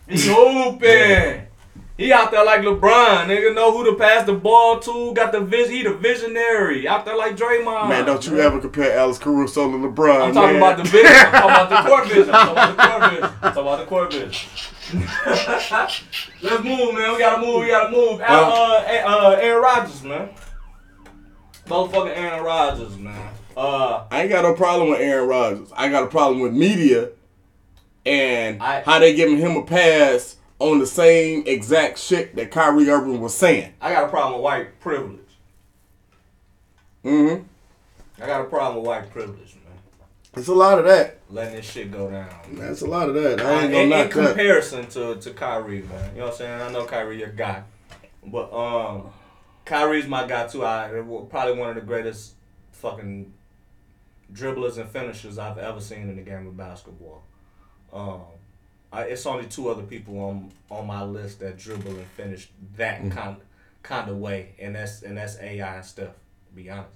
He 0.08 0.18
hooping. 0.20 1.46
He 1.98 2.12
out 2.12 2.32
there 2.32 2.44
like 2.44 2.62
LeBron, 2.62 3.28
nigga. 3.28 3.54
Know 3.54 3.72
who 3.72 3.92
to 3.92 3.96
pass 3.96 4.26
the 4.26 4.34
ball 4.34 4.80
to. 4.80 5.14
Got 5.14 5.32
the 5.32 5.42
vision. 5.42 5.76
He 5.76 5.84
the 5.84 5.94
visionary. 5.94 6.88
Out 6.88 7.06
there 7.06 7.16
like 7.16 7.38
Draymond. 7.38 7.90
Man, 7.90 8.04
don't 8.04 8.26
you 8.26 8.40
ever 8.40 8.60
compare 8.60 8.98
Alex 8.98 9.20
Caruso 9.20 9.70
to 9.70 9.78
LeBron. 9.78 10.30
I'm 10.30 10.34
talking 10.34 10.60
man. 10.60 10.74
about 10.74 10.78
the 10.78 10.90
vision. 10.90 11.16
I'm 11.16 11.32
talking 11.32 11.52
about 11.52 11.70
the 11.70 11.90
court 11.90 12.08
vision. 12.08 12.34
I'm 12.34 12.56
talking 12.56 12.74
about 12.74 12.78
the 12.78 12.84
court 12.90 13.12
vision. 13.12 13.24
I'm 13.44 13.54
talking 13.54 13.62
about 13.62 13.80
the 13.80 13.86
court 13.86 14.14
vision. 14.14 14.50
Let's 16.42 16.64
move, 16.64 16.96
man. 16.96 17.14
We 17.14 17.20
gotta 17.20 17.46
move. 17.46 17.62
We 17.62 17.68
gotta 17.68 17.92
move. 17.92 18.20
Uh, 18.22 18.24
uh, 18.24 18.84
uh, 19.06 19.38
Aaron 19.40 19.62
Rodgers, 19.62 20.02
man. 20.04 20.30
Motherfucking 21.68 22.16
Aaron 22.18 22.44
Rodgers, 22.44 22.98
man. 22.98 23.30
Uh, 23.56 24.06
I 24.12 24.22
ain't 24.22 24.30
got 24.30 24.44
no 24.44 24.54
problem 24.54 24.90
with 24.90 25.00
Aaron 25.00 25.28
Rodgers. 25.28 25.72
I 25.76 25.90
got 25.90 26.04
a 26.04 26.08
problem 26.08 26.40
with 26.42 26.54
media 26.54 27.10
and 28.06 28.62
I- 28.62 28.82
how 28.82 29.00
they 29.00 29.14
giving 29.16 29.38
him 29.38 29.56
a 29.58 29.64
pass 29.64 30.38
on 30.60 30.80
the 30.80 30.88
same 30.88 31.44
exact 31.46 31.98
shit 31.98 32.36
that 32.36 32.52
Kyrie 32.52 32.90
Irving 32.90 33.20
was 33.22 33.36
saying. 33.36 33.74
I 33.82 33.92
got 33.92 34.06
a 34.06 34.08
problem 34.08 34.36
with 34.36 34.44
white 34.44 34.80
privilege. 34.80 35.20
Mm-hmm. 37.04 37.44
I 38.22 38.26
got 38.28 38.42
a 38.42 38.46
problem 38.46 38.78
with 38.78 38.86
white 38.88 39.10
privilege, 39.12 39.56
man. 39.56 39.74
It's 40.36 40.48
a 40.48 40.54
lot 40.54 40.78
of 40.80 40.86
that. 40.86 41.20
Letting 41.30 41.56
this 41.56 41.70
shit 41.70 41.92
go 41.92 42.10
down. 42.10 42.30
That's 42.54 42.82
a 42.82 42.86
lot 42.88 43.10
of 43.10 43.16
that. 43.16 43.42
I 43.42 43.54
ain't 43.54 43.66
in, 43.66 43.72
gonna 43.72 43.84
in 43.84 43.90
knock 43.90 44.14
that. 44.14 44.28
comparison 44.28 44.88
to, 44.90 45.16
to 45.16 45.32
Kyrie, 45.32 45.82
man. 45.82 46.12
You 46.14 46.20
know 46.20 46.26
what 46.26 46.34
I'm 46.34 46.38
saying? 46.38 46.62
I 46.62 46.72
know 46.72 46.86
Kyrie, 46.86 47.20
your 47.20 47.30
guy. 47.30 47.64
But 48.26 48.54
um 48.54 49.10
Kyrie's 49.66 50.08
my 50.08 50.28
guy 50.28 50.48
too. 50.48 50.66
I 50.66 50.90
probably 51.30 51.58
one 51.58 51.70
of 51.70 51.76
the 51.76 51.82
greatest 51.82 52.34
fucking 52.72 53.34
dribblers 54.34 54.78
and 54.78 54.90
finishers 54.90 55.38
I've 55.38 55.58
ever 55.58 55.80
seen 55.80 56.10
in 56.10 56.16
the 56.16 56.22
game 56.22 56.48
of 56.48 56.58
basketball. 56.58 57.24
Um 57.94 58.22
I, 58.94 59.04
it's 59.04 59.26
only 59.26 59.46
two 59.46 59.70
other 59.70 59.84
people 59.84 60.20
on 60.20 60.52
on 60.70 60.86
my 60.88 61.04
list 61.04 61.40
that 61.40 61.58
dribble 61.58 61.92
and 61.92 62.06
finish 62.08 62.50
that 62.76 63.10
kind 63.12 63.38
kind 63.84 64.10
of 64.10 64.18
way, 64.18 64.54
and 64.60 64.76
that's 64.76 65.02
and 65.04 65.18
that's 65.18 65.38
AI 65.40 65.76
and 65.78 65.86
stuff. 65.86 66.10
To 66.50 66.56
be 66.56 66.70
honest, 66.70 66.90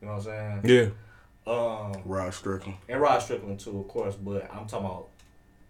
you 0.00 0.08
know 0.08 0.14
what 0.16 0.26
I'm 0.26 0.62
saying? 0.62 0.94
Yeah. 1.46 1.52
Um, 1.52 2.02
Rod 2.04 2.34
Strickland. 2.34 2.76
and 2.88 3.00
Rod 3.00 3.20
Strickland 3.20 3.58
too, 3.58 3.78
of 3.80 3.88
course, 3.88 4.14
but 4.14 4.48
I'm 4.52 4.66
talking 4.66 4.86
about 4.86 5.08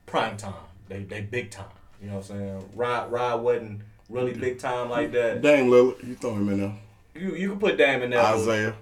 prime 0.07 0.37
time. 0.37 0.55
They 0.89 1.05
they 1.05 1.21
big 1.21 1.51
time. 1.53 1.67
You 2.03 2.09
know 2.09 2.17
what 2.17 2.31
I'm 2.31 2.39
saying? 2.39 2.71
Rod 2.75 3.13
Rod 3.13 3.43
wasn't 3.43 3.83
really 4.11 4.35
big 4.35 4.59
time 4.59 4.91
like 4.91 5.13
that. 5.13 5.41
Dame 5.43 5.71
Lillard, 5.71 6.07
you 6.07 6.15
throw 6.17 6.35
him 6.35 6.49
in 6.51 6.61
there. 6.61 6.75
You 7.15 7.35
you 7.37 7.49
can 7.51 7.59
put 7.59 7.77
Dame 7.79 8.03
in 8.03 8.11
there, 8.11 8.21
Isaiah. 8.23 8.75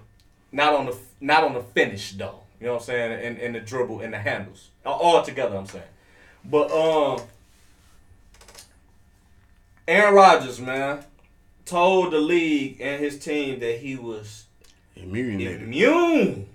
not 0.51 0.73
on 0.73 0.85
the 0.87 0.97
not 1.21 1.43
on 1.43 1.53
the 1.53 1.61
finish 1.61 2.11
though. 2.13 2.41
You 2.59 2.67
know 2.67 2.73
what 2.73 2.81
I'm 2.81 2.85
saying? 2.85 3.23
In 3.23 3.37
in 3.37 3.53
the 3.53 3.59
dribble 3.59 4.01
and 4.01 4.13
the 4.13 4.19
handles 4.19 4.69
all 4.85 5.21
together. 5.23 5.55
I'm 5.57 5.65
saying, 5.65 5.83
but 6.43 6.71
um, 6.71 7.21
Aaron 9.87 10.13
Rodgers, 10.13 10.59
man, 10.59 11.03
told 11.65 12.11
the 12.13 12.19
league 12.19 12.79
and 12.81 13.01
his 13.03 13.17
team 13.19 13.59
that 13.59 13.79
he 13.79 13.95
was 13.95 14.45
Immunity. 14.95 15.45
immune 15.63 16.47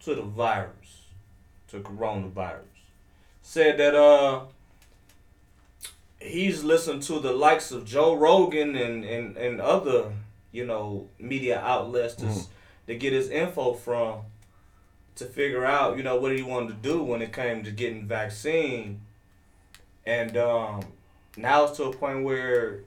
to 0.00 0.14
the 0.14 0.22
virus, 0.22 1.06
to 1.68 1.80
coronavirus. 1.80 2.60
Said 3.42 3.78
that 3.78 3.94
uh 3.94 4.44
he's 6.22 6.62
listened 6.64 7.02
to 7.02 7.18
the 7.18 7.32
likes 7.32 7.70
of 7.72 7.84
Joe 7.84 8.14
Rogan 8.14 8.76
and 8.76 9.04
and, 9.04 9.36
and 9.36 9.60
other, 9.60 10.12
you 10.52 10.64
know, 10.64 11.08
media 11.18 11.60
outlets 11.60 12.14
to, 12.16 12.26
s 12.26 12.48
to 12.86 12.94
get 12.94 13.12
his 13.12 13.28
info 13.30 13.74
from 13.74 14.22
to 15.16 15.24
figure 15.24 15.64
out, 15.64 15.96
you 15.96 16.02
know, 16.02 16.16
what 16.16 16.34
he 16.34 16.42
wanted 16.42 16.68
to 16.68 16.88
do 16.88 17.02
when 17.02 17.20
it 17.22 17.32
came 17.32 17.62
to 17.64 17.70
getting 17.70 18.06
vaccine. 18.06 19.00
And 20.06 20.36
um 20.36 20.84
now 21.36 21.64
it's 21.64 21.76
to 21.76 21.84
a 21.84 21.92
point 21.92 22.24
where 22.24 22.84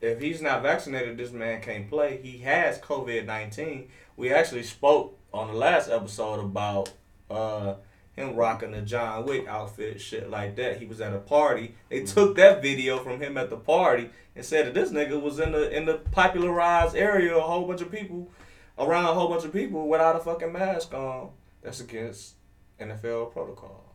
if 0.00 0.20
he's 0.20 0.42
not 0.42 0.62
vaccinated, 0.62 1.16
this 1.16 1.30
man 1.30 1.62
can't 1.62 1.88
play. 1.88 2.20
He 2.22 2.38
has 2.38 2.78
COVID 2.78 3.26
nineteen. 3.26 3.88
We 4.16 4.32
actually 4.32 4.64
spoke 4.64 5.16
on 5.32 5.46
the 5.48 5.54
last 5.54 5.88
episode 5.88 6.40
about 6.40 6.92
uh, 7.30 7.74
him 8.14 8.34
rocking 8.36 8.72
the 8.72 8.82
John 8.82 9.24
Wick 9.24 9.46
outfit, 9.46 10.00
shit 10.00 10.28
like 10.28 10.56
that. 10.56 10.78
He 10.78 10.86
was 10.86 11.00
at 11.00 11.14
a 11.14 11.18
party. 11.18 11.74
They 11.88 12.04
took 12.04 12.36
that 12.36 12.60
video 12.62 12.98
from 12.98 13.20
him 13.20 13.36
at 13.36 13.50
the 13.50 13.56
party 13.56 14.10
and 14.36 14.44
said 14.44 14.66
that 14.66 14.74
this 14.74 14.90
nigga 14.90 15.20
was 15.20 15.38
in 15.38 15.52
the 15.52 15.74
in 15.74 15.86
the 15.86 15.94
popularized 15.94 16.94
area, 16.94 17.36
a 17.36 17.40
whole 17.40 17.66
bunch 17.66 17.80
of 17.80 17.90
people 17.90 18.30
around 18.78 19.04
a 19.06 19.14
whole 19.14 19.28
bunch 19.28 19.44
of 19.44 19.52
people 19.52 19.88
without 19.88 20.16
a 20.16 20.20
fucking 20.20 20.52
mask 20.52 20.92
on. 20.94 21.30
That's 21.62 21.80
against 21.80 22.34
NFL 22.80 23.32
protocol. 23.32 23.94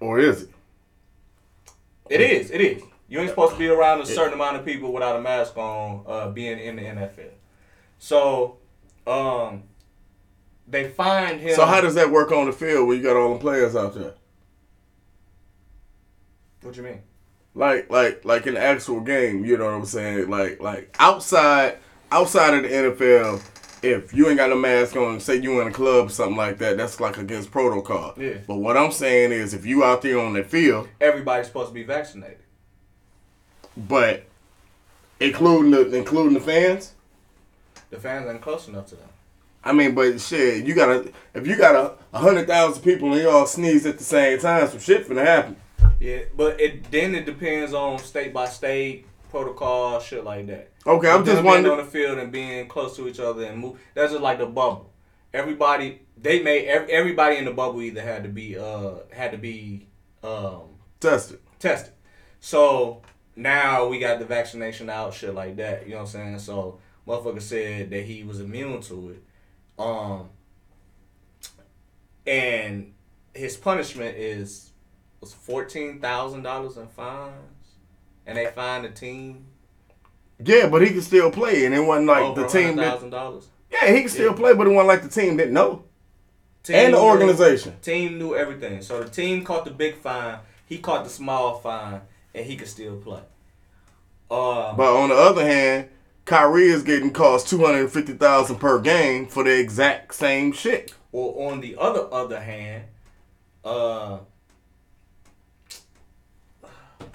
Or 0.00 0.18
is 0.18 0.42
it? 0.42 0.50
It 2.10 2.20
is. 2.20 2.50
It 2.50 2.60
is. 2.60 2.82
You 3.08 3.20
ain't 3.20 3.30
supposed 3.30 3.52
to 3.52 3.58
be 3.58 3.68
around 3.68 4.00
a 4.00 4.06
certain 4.06 4.34
amount 4.34 4.56
of 4.56 4.64
people 4.64 4.92
without 4.92 5.16
a 5.16 5.20
mask 5.20 5.56
on, 5.56 6.04
uh, 6.06 6.30
being 6.30 6.58
in 6.58 6.76
the 6.76 6.82
NFL. 6.82 7.30
So, 7.98 8.58
um, 9.06 9.62
they 10.68 10.88
find 10.88 11.40
him. 11.40 11.54
So 11.54 11.64
how 11.66 11.80
does 11.80 11.94
that 11.94 12.10
work 12.10 12.32
on 12.32 12.46
the 12.46 12.52
field 12.52 12.88
when 12.88 12.96
you 12.96 13.02
got 13.02 13.16
all 13.16 13.34
the 13.34 13.40
players 13.40 13.76
out 13.76 13.94
there? 13.94 14.14
What 16.62 16.76
you 16.76 16.82
mean? 16.82 17.02
Like 17.54 17.90
like 17.90 18.24
like 18.24 18.46
in 18.46 18.54
the 18.54 18.60
actual 18.60 19.00
game, 19.00 19.44
you 19.44 19.56
know 19.56 19.66
what 19.66 19.74
I'm 19.74 19.84
saying? 19.84 20.28
Like 20.28 20.60
like 20.60 20.94
outside 20.98 21.78
outside 22.12 22.54
of 22.54 22.62
the 22.64 22.68
NFL, 22.68 23.42
if 23.82 24.12
you 24.12 24.28
ain't 24.28 24.36
got 24.38 24.52
a 24.52 24.56
mask 24.56 24.96
on, 24.96 25.20
say 25.20 25.36
you 25.36 25.60
in 25.60 25.68
a 25.68 25.72
club 25.72 26.06
or 26.06 26.10
something 26.10 26.36
like 26.36 26.58
that, 26.58 26.76
that's 26.76 27.00
like 27.00 27.16
against 27.18 27.50
protocol. 27.50 28.14
Yeah. 28.18 28.38
But 28.46 28.56
what 28.56 28.76
I'm 28.76 28.92
saying 28.92 29.32
is 29.32 29.54
if 29.54 29.64
you 29.64 29.84
out 29.84 30.02
there 30.02 30.18
on 30.18 30.34
the 30.34 30.42
field, 30.44 30.88
Everybody's 31.00 31.46
supposed 31.46 31.68
to 31.68 31.74
be 31.74 31.84
vaccinated. 31.84 32.38
but 33.76 34.24
including 35.20 35.70
the 35.70 35.96
including 35.96 36.34
the 36.34 36.40
fans, 36.40 36.92
The 37.90 37.98
fans 37.98 38.28
ain't 38.28 38.42
close 38.42 38.68
enough 38.68 38.86
to 38.88 38.96
them. 38.96 39.08
I 39.66 39.72
mean, 39.72 39.94
but 39.96 40.20
shit, 40.20 40.64
you 40.64 40.74
gotta 40.74 41.10
if 41.34 41.46
you 41.46 41.56
got 41.56 41.74
a, 41.74 41.94
a 42.16 42.18
hundred 42.20 42.46
thousand 42.46 42.82
people 42.82 43.12
and 43.12 43.20
you 43.20 43.28
all 43.28 43.46
sneeze 43.46 43.84
at 43.84 43.98
the 43.98 44.04
same 44.04 44.38
time, 44.38 44.68
some 44.68 44.78
shit 44.78 45.08
finna 45.08 45.24
happen. 45.24 45.56
Yeah, 45.98 46.20
but 46.36 46.60
it 46.60 46.88
then 46.90 47.14
it 47.16 47.26
depends 47.26 47.74
on 47.74 47.98
state 47.98 48.32
by 48.32 48.46
state 48.46 49.06
protocol, 49.30 49.98
shit 49.98 50.22
like 50.22 50.46
that. 50.46 50.70
Okay, 50.86 51.10
I'm 51.10 51.24
just 51.24 51.42
wondering. 51.42 51.78
on 51.80 51.84
the 51.84 51.90
field 51.90 52.18
and 52.18 52.30
being 52.30 52.68
close 52.68 52.96
to 52.96 53.08
each 53.08 53.18
other 53.18 53.44
and 53.44 53.58
move. 53.58 53.80
That's 53.94 54.12
just 54.12 54.22
like 54.22 54.38
the 54.38 54.46
bubble. 54.46 54.92
Everybody 55.34 56.02
they 56.16 56.42
made 56.42 56.68
everybody 56.68 57.36
in 57.36 57.44
the 57.44 57.52
bubble 57.52 57.82
either 57.82 58.02
had 58.02 58.22
to 58.22 58.28
be 58.28 58.56
uh 58.56 58.94
had 59.12 59.32
to 59.32 59.38
be 59.38 59.88
um 60.22 60.76
Tested. 61.00 61.40
tested. 61.58 61.92
So 62.38 63.02
now 63.34 63.88
we 63.88 63.98
got 63.98 64.20
the 64.20 64.24
vaccination 64.24 64.88
out, 64.88 65.12
shit 65.12 65.34
like 65.34 65.56
that. 65.56 65.84
You 65.86 65.90
know 65.90 65.96
what 66.02 66.14
I'm 66.14 66.36
saying? 66.36 66.38
So 66.38 66.78
motherfucker 67.06 67.42
said 67.42 67.90
that 67.90 68.04
he 68.04 68.22
was 68.22 68.40
immune 68.40 68.80
to 68.82 69.10
it. 69.10 69.22
Um 69.78 70.30
and 72.26 72.92
his 73.34 73.56
punishment 73.56 74.16
is 74.16 74.70
was 75.20 75.32
fourteen 75.32 76.00
thousand 76.00 76.42
dollars 76.42 76.76
in 76.76 76.86
fines. 76.88 77.32
And 78.26 78.36
they 78.36 78.46
fined 78.46 78.84
the 78.84 78.88
team 78.90 79.46
Yeah, 80.44 80.68
but 80.68 80.82
he 80.82 80.88
can 80.88 81.00
still 81.02 81.30
play, 81.30 81.64
and 81.64 81.74
it 81.74 81.80
wasn't 81.80 82.08
like 82.08 82.22
over 82.24 82.42
the 82.42 82.48
team 82.48 82.76
thousand 82.76 83.10
dollars. 83.10 83.46
Yeah, 83.70 83.92
he 83.92 84.00
can 84.00 84.08
still 84.08 84.30
Yeah. 84.32 84.36
play, 84.36 84.54
but 84.54 84.66
it 84.66 84.70
wasn't 84.70 84.88
like 84.88 85.02
the 85.02 85.08
team 85.08 85.36
didn't 85.36 85.54
know. 85.54 85.84
Team 86.64 86.76
And 86.76 86.94
the 86.94 86.98
knew- 86.98 87.04
organization. 87.04 87.76
Team 87.80 88.18
knew 88.18 88.34
everything. 88.34 88.82
So 88.82 89.02
the 89.04 89.08
team 89.08 89.44
caught 89.44 89.64
the 89.64 89.70
big 89.70 89.96
fine, 89.98 90.40
he 90.66 90.78
caught 90.78 91.04
the 91.04 91.10
small 91.10 91.58
fine, 91.60 92.00
and 92.34 92.44
he 92.44 92.56
could 92.56 92.66
still 92.68 92.96
play. 92.96 93.20
Uh, 94.28 94.74
But 94.74 94.92
on 94.96 95.10
the 95.10 95.14
other 95.14 95.46
hand, 95.46 95.88
Kyrie 96.26 96.66
is 96.66 96.82
getting 96.82 97.12
cost 97.12 97.48
two 97.48 97.64
hundred 97.64 97.82
and 97.82 97.90
fifty 97.92 98.12
thousand 98.12 98.56
per 98.56 98.80
game 98.80 99.28
for 99.28 99.44
the 99.44 99.58
exact 99.58 100.12
same 100.14 100.52
shit. 100.52 100.92
Or 101.12 101.50
on 101.52 101.60
the 101.60 101.76
other 101.78 102.12
other 102.12 102.40
hand, 102.40 102.84
uh, 103.64 104.18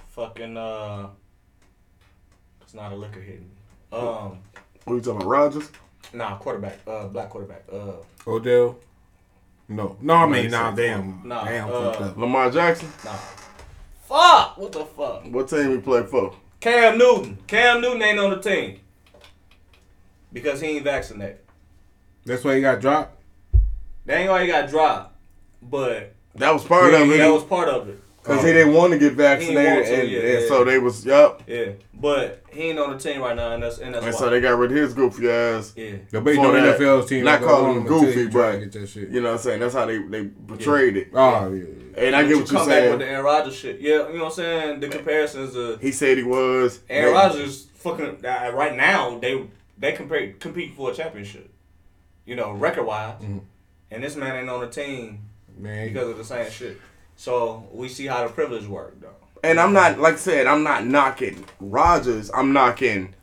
fucking 0.08 0.56
uh, 0.56 1.08
it's 2.62 2.74
not 2.74 2.94
a 2.94 2.96
liquor 2.96 3.20
hitting 3.20 3.50
me. 3.50 3.98
Um, 3.98 4.40
What 4.86 4.94
are 4.94 4.96
you 4.96 5.02
talking 5.02 5.18
about, 5.18 5.28
Rodgers? 5.28 5.70
nah, 6.14 6.38
quarterback, 6.38 6.80
uh, 6.88 7.08
black 7.08 7.30
quarterback, 7.30 7.64
uh, 7.72 7.94
Odell. 8.26 8.78
No, 9.68 9.98
no, 10.02 10.14
I 10.16 10.24
mean, 10.24 10.32
Makes 10.44 10.52
nah, 10.52 10.72
damn, 10.72 11.22
Nah, 11.26 11.44
damn, 11.46 11.70
uh. 11.70 12.14
Lamar 12.16 12.50
Jackson. 12.50 12.90
nah, 13.06 13.12
fuck, 14.04 14.58
what 14.58 14.72
the 14.72 14.86
fuck? 14.86 15.26
What 15.28 15.50
team 15.50 15.72
he 15.72 15.78
play 15.80 16.04
for? 16.04 16.34
Cam 16.62 16.98
Newton, 16.98 17.38
Cam 17.48 17.82
Newton 17.82 18.02
ain't 18.02 18.20
on 18.20 18.30
the 18.32 18.40
team 18.40 18.80
because 20.34 20.62
he 20.62 20.68
ain't 20.68 20.84
vaccinated. 20.84 21.40
That's 22.26 22.44
why 22.44 22.56
he 22.56 22.62
got 22.62 22.80
dropped. 22.82 23.18
That 24.06 24.18
ain't 24.20 24.30
why 24.30 24.42
he 24.44 24.48
got 24.48 24.70
dropped, 24.70 25.16
but 25.62 26.14
That 26.36 26.54
was 26.54 26.64
part 26.64 26.94
of 26.94 27.10
it. 27.12 27.18
that 27.18 27.32
was 27.32 27.44
part 27.44 27.70
of 27.70 27.90
it. 27.90 28.00
Because 28.24 28.44
he 28.46 28.54
didn't 28.54 28.74
want 28.76 28.94
to 28.94 29.00
get 29.00 29.14
vaccinated, 29.14 29.86
to, 29.88 30.00
and, 30.02 30.10
yeah, 30.12 30.20
and 30.20 30.42
yeah. 30.44 30.48
so 30.48 30.64
they 30.64 30.78
was 30.78 31.04
yup. 31.04 31.42
Yeah, 31.48 31.72
but 31.96 32.44
he 32.52 32.70
ain't 32.70 32.78
on 32.78 32.92
the 32.92 33.00
team 33.00 33.20
right 33.22 33.36
now, 33.36 33.54
and 33.54 33.64
that's 33.64 33.80
and 33.80 33.96
that's 33.96 34.06
And 34.06 34.14
why. 34.14 34.20
so 34.20 34.30
they 34.30 34.40
got 34.40 34.60
rid 34.60 34.70
of 34.72 34.78
his 34.78 34.94
goofy 34.94 35.28
ass. 35.28 35.74
yeah, 35.76 35.96
The 36.12 36.22
big 36.22 36.36
For 36.36 36.44
no 36.44 36.52
that, 36.52 36.80
NFL 36.80 37.08
team. 37.08 37.26
not 37.26 37.42
calling 37.42 37.66
I 37.66 37.72
him 37.72 37.78
him 37.78 37.88
goofy, 37.88 38.20
you 38.22 38.30
but 38.30 38.58
get 38.60 38.72
that 38.74 38.88
shit. 38.88 39.10
You 39.10 39.22
know 39.22 39.30
what 39.30 39.38
I'm 39.38 39.38
saying? 39.40 39.60
That's 39.62 39.74
how 39.74 39.88
they 39.88 39.98
they 40.04 40.26
portrayed 40.26 40.98
it. 40.98 41.08
Oh 41.16 41.52
yeah. 41.52 41.64
yeah. 41.64 42.06
And 42.06 42.16
I 42.16 42.22
get 42.22 42.30
you 42.30 42.40
what 42.42 42.52
you're 42.52 42.60
come 42.60 42.68
back 42.70 42.78
saying. 42.78 42.90
with 42.92 43.00
the 43.00 43.08
Aaron 43.08 43.26
Rodgers 43.26 43.56
shit. 43.56 43.80
Yeah, 43.82 44.08
you 44.10 44.18
know 44.20 44.26
what 44.26 44.26
I'm 44.26 44.32
saying? 44.34 44.80
The 44.82 44.88
comparisons 44.90 45.56
of 45.56 45.82
He 45.82 45.92
said 45.92 46.18
he 46.20 46.24
was. 46.24 46.80
Aaron 46.92 47.14
Man, 47.16 47.28
Rodgers 47.28 47.66
fucking 47.74 48.24
uh, 48.24 48.52
right 48.54 48.76
now 48.78 49.18
they 49.18 49.48
they 49.82 49.92
compare 49.92 50.32
compete 50.40 50.74
for 50.76 50.92
a 50.92 50.94
championship. 50.94 51.50
You 52.26 52.36
know, 52.36 52.52
record 52.52 52.84
wise. 52.86 53.22
Mhm. 53.22 53.42
And 53.90 54.04
this 54.04 54.16
man 54.16 54.38
ain't 54.38 54.50
on 54.50 54.62
the 54.62 54.68
team 54.68 55.20
Man, 55.58 55.88
because 55.88 56.10
of 56.10 56.18
the 56.18 56.24
same 56.24 56.50
shit. 56.50 56.80
So 57.18 57.68
we 57.74 57.90
see 57.90 58.06
how 58.06 58.26
the 58.26 58.32
privilege 58.32 58.66
work 58.66 59.02
though. 59.02 59.10
And 59.44 59.60
I'm 59.60 59.74
not, 59.74 60.00
like 60.00 60.14
I 60.14 60.18
said, 60.18 60.48
I'm 60.48 60.64
not 60.64 60.86
knocking 60.86 61.44
Rodgers. 61.60 62.30
I'm 62.34 62.54
knocking 62.54 63.16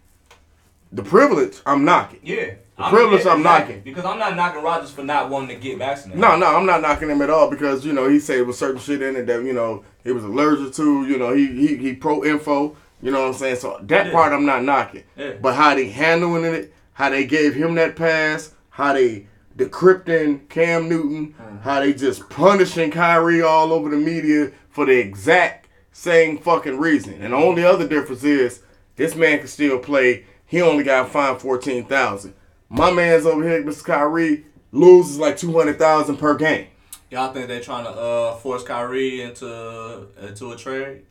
the 0.92 1.02
privilege. 1.02 1.60
I'm 1.64 1.84
knocking. 1.84 2.20
Yeah. 2.22 2.54
The 2.76 2.84
privilege 2.90 3.26
I'm 3.26 3.42
knocking. 3.42 3.80
Because 3.80 4.04
I'm 4.04 4.18
not 4.18 4.36
knocking 4.36 4.62
Rodgers 4.62 4.90
for 4.90 5.02
not 5.02 5.30
wanting 5.30 5.56
to 5.56 5.62
get 5.62 5.78
vaccinated. 5.78 6.20
No, 6.20 6.36
no, 6.36 6.46
I'm 6.46 6.66
not 6.66 6.80
knocking 6.80 7.10
him 7.10 7.22
at 7.22 7.30
all 7.30 7.50
because 7.50 7.84
you 7.84 7.92
know 7.92 8.08
he 8.08 8.20
said 8.20 8.46
with 8.46 8.56
certain 8.56 8.80
shit 8.80 9.02
in 9.02 9.16
it 9.16 9.26
that 9.26 9.42
you 9.42 9.52
know 9.52 9.84
he 10.04 10.12
was 10.12 10.24
allergic 10.24 10.74
to. 10.74 11.06
You 11.06 11.18
know 11.18 11.34
he 11.34 11.46
he, 11.46 11.76
he 11.76 11.94
pro 11.94 12.24
info. 12.24 12.76
You 13.02 13.10
know 13.12 13.20
what 13.22 13.28
I'm 13.28 13.34
saying? 13.34 13.56
So 13.56 13.78
that 13.82 14.06
Yeah. 14.06 14.12
part 14.12 14.32
I'm 14.32 14.44
not 14.46 14.64
knocking. 14.64 15.04
Yeah. 15.16 15.32
But 15.40 15.54
how 15.54 15.74
they 15.74 15.88
handling 15.88 16.44
it, 16.44 16.72
how 16.94 17.10
they 17.10 17.24
gave 17.26 17.54
him 17.54 17.74
that 17.76 17.94
pass, 17.96 18.52
how 18.70 18.92
they 18.92 19.26
decrypting 19.56 20.48
Cam 20.48 20.88
Newton, 20.88 21.34
Mm-hmm. 21.40 21.58
how 21.58 21.80
they 21.80 21.92
just 21.92 22.28
punishing 22.28 22.90
Kyrie 22.90 23.42
all 23.42 23.72
over 23.72 23.88
the 23.90 23.96
media 23.96 24.50
for 24.70 24.86
the 24.86 24.98
exact 24.98 25.68
same 25.92 26.38
fucking 26.38 26.78
reason. 26.78 27.14
And 27.20 27.32
the 27.32 27.36
only 27.36 27.64
other 27.64 27.86
difference 27.86 28.24
is 28.24 28.60
this 28.96 29.14
man 29.14 29.38
can 29.38 29.48
still 29.48 29.78
play. 29.78 30.24
He 30.46 30.62
only 30.62 30.84
got 30.84 31.10
fined 31.10 31.40
fourteen 31.40 31.84
thousand. 31.84 32.34
My 32.68 32.90
man's 32.90 33.26
over 33.26 33.46
here, 33.48 33.62
Mr. 33.62 33.84
Kyrie, 33.84 34.44
loses 34.72 35.18
like 35.18 35.36
two 35.36 35.52
hundred 35.56 35.78
thousand 35.78 36.16
per 36.16 36.34
game. 36.36 36.66
Y'all 37.10 37.32
think 37.32 37.48
they're 37.48 37.60
trying 37.60 37.84
to 37.84 37.90
uh, 37.90 38.34
force 38.36 38.62
Kyrie 38.62 39.22
into 39.22 40.06
into 40.20 40.52
a 40.52 40.56
trade? 40.56 41.02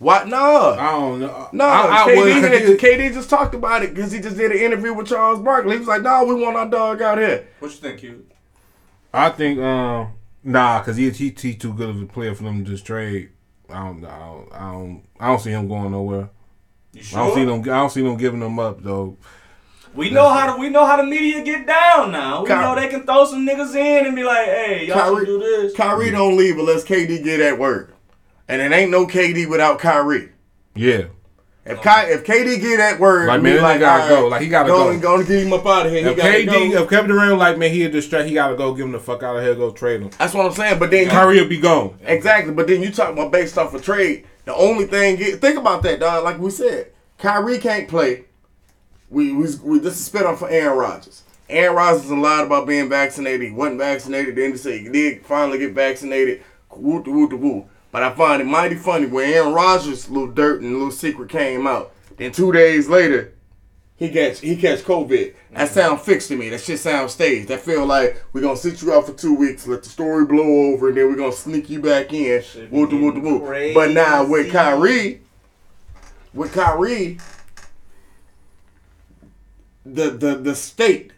What? 0.00 0.26
No. 0.28 0.70
I 0.78 0.90
don't 0.92 1.20
know. 1.20 1.48
No, 1.52 1.64
I, 1.66 2.04
I 2.04 2.10
KD, 2.10 2.16
would- 2.42 2.50
did- 2.50 2.80
KD 2.80 3.12
just 3.12 3.28
talked 3.30 3.54
about 3.54 3.82
it 3.84 3.94
because 3.94 4.10
he 4.10 4.18
just 4.20 4.36
did 4.36 4.50
an 4.50 4.56
interview 4.58 4.92
with 4.94 5.06
Charles 5.06 5.40
Barkley. 5.40 5.74
He 5.74 5.78
was 5.78 5.88
like, 5.88 6.02
"No, 6.02 6.24
we 6.24 6.34
want 6.34 6.56
our 6.56 6.68
dog 6.68 7.02
out 7.02 7.18
here." 7.18 7.46
What 7.58 7.70
you 7.70 7.76
think, 7.76 8.02
you? 8.02 8.26
I 9.12 9.28
think 9.28 9.58
um 9.60 10.14
nah, 10.42 10.82
cause 10.82 10.96
he 10.96 11.10
he 11.10 11.34
he 11.38 11.54
too 11.54 11.72
good 11.74 11.90
of 11.90 12.00
a 12.02 12.06
player 12.06 12.34
for 12.34 12.44
them 12.44 12.64
to 12.64 12.70
just 12.70 12.86
trade. 12.86 13.28
I 13.68 13.74
don't 13.84 14.04
I 14.04 14.18
don't 14.18 14.48
I 14.52 14.58
don't 14.72 15.02
I 15.20 15.26
don't 15.28 15.38
see 15.40 15.50
him 15.50 15.68
going 15.68 15.92
nowhere. 15.92 16.30
You 16.92 17.02
sure? 17.02 17.18
I 17.20 17.26
don't 17.26 17.34
see 17.34 17.44
them 17.44 17.60
I 17.62 17.78
don't 17.78 17.90
see 17.90 18.02
them 18.02 18.16
giving 18.16 18.40
them 18.40 18.58
up 18.58 18.82
though. 18.82 19.16
We 19.94 20.08
know 20.10 20.28
how 20.28 20.54
to 20.54 20.60
we 20.60 20.68
know 20.70 20.86
how 20.86 20.96
the 20.96 21.02
media 21.04 21.42
get 21.44 21.66
down 21.66 22.12
now. 22.12 22.42
We 22.42 22.48
Ky- 22.48 22.54
know 22.54 22.74
they 22.74 22.88
can 22.88 23.02
throw 23.04 23.26
some 23.26 23.44
niggas 23.46 23.74
in 23.74 24.06
and 24.06 24.14
be 24.16 24.22
like, 24.24 24.46
hey, 24.46 24.86
y'all 24.86 24.96
Kyrie, 24.96 25.16
should 25.18 25.26
do 25.26 25.38
this. 25.40 25.74
Kyrie 25.76 26.10
don't 26.10 26.36
leave 26.36 26.56
unless 26.58 26.84
KD 26.84 27.22
get 27.24 27.40
at 27.40 27.58
word, 27.58 27.92
and 28.50 28.60
it 28.60 28.74
ain't 28.76 28.90
no 28.90 29.06
KD 29.06 29.48
without 29.48 29.78
Kyrie. 29.78 30.30
Yeah. 30.74 31.04
If 31.64 31.82
Ky, 31.82 31.90
if 32.10 32.24
KD 32.24 32.60
get 32.60 32.78
that 32.78 32.98
word, 32.98 33.28
Like, 33.28 33.42
man, 33.42 33.58
nigga 33.58 33.78
gotta 33.80 34.02
all 34.14 34.22
go. 34.22 34.28
Like, 34.28 34.40
he 34.42 34.48
gotta 34.48 34.68
go. 34.68 34.92
go. 34.92 34.98
Gonna 34.98 35.24
get 35.24 35.46
him 35.46 35.52
up 35.52 35.64
out 35.66 35.86
of 35.86 35.92
here. 35.92 36.02
He 36.04 36.10
If 36.10 36.16
KD, 36.16 36.72
go. 36.72 36.82
if 36.82 36.90
Kevin 36.90 37.10
Durant 37.10 37.38
like 37.38 37.58
man, 37.58 37.70
he 37.70 37.84
a 37.84 37.88
distract, 37.90 38.26
he 38.28 38.34
gotta 38.34 38.56
go 38.56 38.74
give 38.74 38.86
him 38.86 38.92
the 38.92 38.98
fuck 38.98 39.22
out 39.22 39.36
of 39.36 39.42
here, 39.42 39.54
go 39.54 39.70
trade 39.70 40.00
him. 40.00 40.10
That's 40.18 40.34
what 40.34 40.46
I'm 40.46 40.52
saying. 40.52 40.78
But 40.78 40.90
then 40.90 41.08
Kyrie 41.08 41.40
will 41.40 41.48
be 41.48 41.60
gone. 41.60 41.98
Exactly, 42.04 42.52
but 42.54 42.66
then 42.66 42.82
you 42.82 42.90
talk 42.90 43.12
about 43.12 43.30
based 43.30 43.56
off 43.58 43.74
a 43.74 43.80
trade. 43.80 44.24
The 44.46 44.54
only 44.54 44.86
thing, 44.86 45.18
think 45.18 45.58
about 45.58 45.82
that, 45.82 46.00
dog. 46.00 46.24
Like 46.24 46.38
we 46.40 46.50
said, 46.50 46.92
Kyrie 47.18 47.58
can't 47.58 47.88
play. 47.88 48.24
We 49.10 49.32
we, 49.32 49.46
we 49.62 49.78
this 49.80 49.94
is 49.98 50.04
spit 50.04 50.24
on 50.24 50.36
for 50.38 50.48
Aaron 50.48 50.78
Rodgers. 50.78 51.22
Aaron 51.48 51.76
Rodgers 51.76 52.10
lied 52.10 52.46
about 52.46 52.66
being 52.66 52.88
vaccinated. 52.88 53.42
He 53.48 53.52
wasn't 53.52 53.78
vaccinated. 53.78 54.34
Then 54.34 54.52
they 54.52 54.56
say 54.56 54.78
he 54.78 54.88
did 54.88 55.26
finally 55.26 55.58
get 55.58 55.72
vaccinated. 55.72 56.42
Woo 56.74 57.00
woo 57.04 57.26
woo. 57.36 57.68
But 57.92 58.02
I 58.04 58.14
find 58.14 58.40
it 58.40 58.46
mighty 58.46 58.76
funny 58.76 59.06
when 59.06 59.28
Aaron 59.30 59.52
Rodgers' 59.52 60.08
little 60.08 60.28
dirt 60.30 60.60
and 60.60 60.72
little 60.72 60.90
secret 60.92 61.28
came 61.28 61.66
out. 61.66 61.92
Then 62.16 62.30
two 62.32 62.52
days 62.52 62.88
later, 62.88 63.32
he 63.96 64.08
gets 64.08 64.40
he 64.40 64.56
catch 64.56 64.80
COVID. 64.80 65.34
That 65.52 65.68
sound 65.68 66.00
fixed 66.00 66.28
to 66.28 66.36
me. 66.36 66.48
That 66.50 66.60
shit 66.60 66.78
sound 66.78 67.10
staged. 67.10 67.48
That 67.48 67.60
feel 67.60 67.84
like 67.84 68.22
we're 68.32 68.42
gonna 68.42 68.56
sit 68.56 68.80
you 68.80 68.92
out 68.92 69.06
for 69.06 69.12
two 69.12 69.34
weeks, 69.34 69.66
let 69.66 69.82
the 69.82 69.88
story 69.88 70.24
blow 70.24 70.72
over, 70.72 70.88
and 70.88 70.96
then 70.96 71.06
we're 71.08 71.16
gonna 71.16 71.32
sneak 71.32 71.68
you 71.68 71.80
back 71.80 72.12
in. 72.12 72.42
Woo 72.70 72.86
woo 72.86 73.20
woo. 73.20 73.72
But 73.74 73.90
now 73.90 74.24
with. 74.24 74.52
Kyrie, 74.52 75.20
with 76.32 76.52
Kyrie, 76.52 77.18
the 79.84 80.10
the 80.10 80.34
the 80.36 80.54
state, 80.54 81.12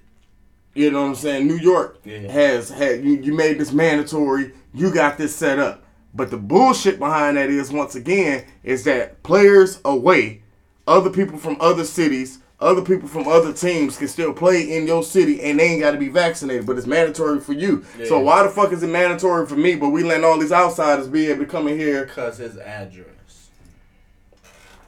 you 0.75 0.91
know 0.91 1.03
what 1.03 1.09
I'm 1.09 1.15
saying, 1.17 1.47
New 1.47 1.59
York 1.59 1.99
Yeah. 2.05 2.21
has 2.33 2.71
had 2.71 3.05
you, 3.05 3.13
you 3.21 3.35
made 3.35 3.59
this 3.59 3.73
mandatory. 3.73 4.53
You 4.75 4.91
got 4.93 5.19
this 5.19 5.35
set 5.37 5.59
up. 5.59 5.82
But 6.15 6.31
the 6.31 6.37
bullshit 6.37 6.99
behind 6.99 7.37
that 7.37 7.49
is 7.49 7.73
once 7.73 7.95
again 7.95 8.45
is 8.63 8.85
that 8.85 9.23
players 9.23 9.81
away, 9.85 10.43
other 10.87 11.09
people 11.11 11.39
from 11.39 11.57
other 11.61 11.85
cities, 11.85 12.39
other 12.61 12.83
people 12.83 13.09
from 13.09 13.27
other 13.27 13.53
teams 13.53 13.97
can 13.97 14.09
still 14.09 14.33
play 14.33 14.77
in 14.77 14.87
your 14.87 15.03
city 15.03 15.41
and 15.43 15.59
they 15.59 15.65
ain't 15.65 15.81
got 15.81 15.93
to 15.93 15.99
be 15.99 16.09
vaccinated, 16.09 16.67
but 16.67 16.77
it's 16.77 16.87
mandatory 16.87 17.41
for 17.41 17.55
you. 17.55 17.85
So 18.07 18.21
why 18.21 18.43
the 18.43 18.51
fuck 18.51 18.73
is 18.73 18.83
it 18.83 18.89
mandatory 18.89 19.47
for 19.47 19.57
me, 19.57 19.75
but 19.75 19.89
we 19.89 20.03
letting 20.05 20.25
all 20.25 20.39
these 20.39 20.53
outsiders 20.53 21.09
be 21.09 21.29
able 21.29 21.45
to 21.45 21.51
come 21.51 21.67
in 21.67 21.79
here? 21.79 22.05
Because 22.05 22.39
his 22.39 22.57
address. 22.59 23.07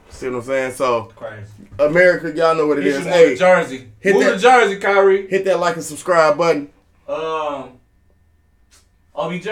See 0.09 0.27
what 0.29 0.35
I'm 0.37 0.41
saying? 0.43 0.71
So 0.73 1.11
Crazy. 1.17 1.51
America, 1.79 2.31
y'all 2.33 2.55
know 2.55 2.67
what 2.67 2.77
it 2.77 2.85
He 2.85 2.89
is. 2.91 3.03
Hey, 3.03 3.29
to 3.31 3.35
Jersey. 3.35 3.89
hit 3.99 4.13
move 4.13 4.23
that- 4.23 4.33
to 4.35 4.39
Jersey, 4.39 4.77
Kyrie. 4.79 5.27
hit 5.27 5.43
that 5.43 5.59
like 5.59 5.75
and 5.75 5.83
subscribe 5.83 6.37
button. 6.37 6.69
Um, 7.09 7.71
OBJ. 9.13 9.47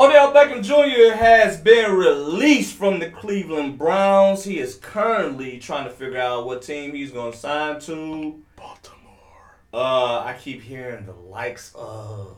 Odell 0.00 0.32
Beckham 0.32 0.62
Jr. 0.62 1.16
has 1.16 1.56
been 1.56 1.90
released 1.90 2.76
from 2.76 3.00
the 3.00 3.10
Cleveland 3.10 3.78
Browns. 3.78 4.44
He 4.44 4.60
is 4.60 4.76
currently 4.76 5.58
trying 5.58 5.86
to 5.86 5.90
figure 5.90 6.20
out 6.20 6.46
what 6.46 6.62
team 6.62 6.94
he's 6.94 7.10
going 7.10 7.32
to 7.32 7.36
sign 7.36 7.80
to. 7.80 8.40
Baltimore. 8.54 9.56
Uh, 9.74 10.20
I 10.20 10.36
keep 10.40 10.62
hearing 10.62 11.04
the 11.04 11.14
likes 11.14 11.72
of 11.74 12.36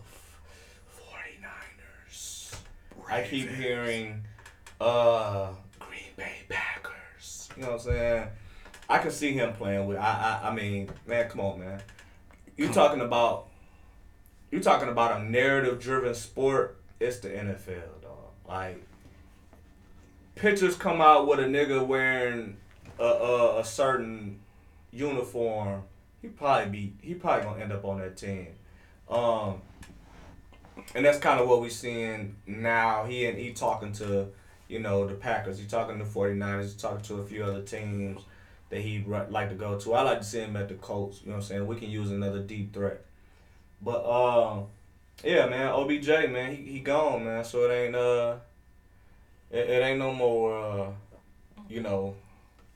49ers. 0.99 2.55
I 3.11 3.25
keep 3.25 3.51
hearing 3.51 4.25
uh 4.81 5.51
Green 5.79 6.01
Bay 6.17 6.37
Packers. 6.49 7.51
You 7.57 7.65
know 7.65 7.73
what 7.73 7.81
I'm 7.81 7.81
saying? 7.81 8.29
I 8.89 8.99
can 8.99 9.11
see 9.11 9.33
him 9.35 9.53
playing 9.53 9.87
with 9.87 9.99
I 9.99 10.41
I, 10.43 10.49
I 10.49 10.55
mean, 10.55 10.89
man, 11.07 11.29
come 11.29 11.43
on, 11.43 11.61
man. 11.61 11.83
You 12.57 12.69
talking 12.69 13.03
about 13.03 13.49
you 14.51 14.61
talking 14.61 14.89
about 14.89 15.21
a 15.21 15.25
narrative 15.25 15.79
driven 15.79 16.15
sport, 16.15 16.80
it's 17.01 17.19
the 17.19 17.31
NFL, 17.31 18.03
dog. 18.03 18.31
Like 18.47 18.83
pictures 20.35 20.77
come 20.77 21.01
out 21.01 21.27
with 21.27 21.41
a 21.41 21.45
nigga 21.45 21.85
wearing 21.85 22.57
a, 22.99 23.05
a, 23.05 23.61
a 23.61 23.65
certain 23.65 24.41
uniform, 24.93 25.83
he 26.23 26.29
probably 26.29 26.71
be 26.71 26.93
he 27.01 27.15
probably 27.15 27.45
gonna 27.45 27.63
end 27.63 27.73
up 27.73 27.85
on 27.85 27.99
that 28.01 28.17
team. 28.17 28.49
Um, 29.09 29.63
and 30.95 31.05
that's 31.05 31.19
kind 31.19 31.41
of 31.41 31.49
what 31.49 31.61
we're 31.61 31.71
seeing 31.71 32.37
now. 32.47 33.05
He 33.05 33.27
and 33.27 33.39
he 33.39 33.53
talking 33.53 33.93
to, 33.95 34.29
you 34.69 34.81
know, 34.81 35.07
the 35.07 35.15
Packers. 35.15 35.59
He 35.59 35.67
talking 35.67 35.99
to 35.99 36.05
49ers. 36.05 36.73
He 36.73 36.79
talking 36.79 37.03
to 37.03 37.17
a 37.17 37.27
few 37.27 37.45
other 37.45 37.63
teams 37.63 38.23
that 38.71 38.81
he'd 38.81 39.07
like 39.07 39.49
to 39.49 39.57
go 39.57 39.79
to. 39.79 39.95
I 39.95 40.03
like 40.03 40.19
to 40.19 40.25
see 40.25 40.41
him 40.41 40.57
at 40.57 40.69
the 40.69 40.75
Colts. 40.75 41.21
You 41.23 41.31
know 41.31 41.37
what 41.37 41.43
I'm 41.43 41.49
saying? 41.49 41.67
We 41.67 41.77
can 41.77 41.91
use 41.91 42.11
another 42.11 42.41
deep 42.41 42.73
threat. 42.73 43.05
But 43.83 44.05
um, 44.05 44.67
yeah, 45.25 45.47
man, 45.47 45.69
OBJ, 45.69 46.09
man, 46.31 46.55
he, 46.55 46.63
he 46.63 46.81
gone, 46.81 47.25
man. 47.25 47.45
So 47.45 47.69
it 47.71 47.75
ain't 47.75 47.95
uh, 47.97 48.37
it, 49.51 49.69
it 49.71 49.83
ain't 49.83 49.99
no 49.99 50.13
more 50.13 50.59
uh, 50.59 50.87
you 51.69 51.81
know, 51.83 52.15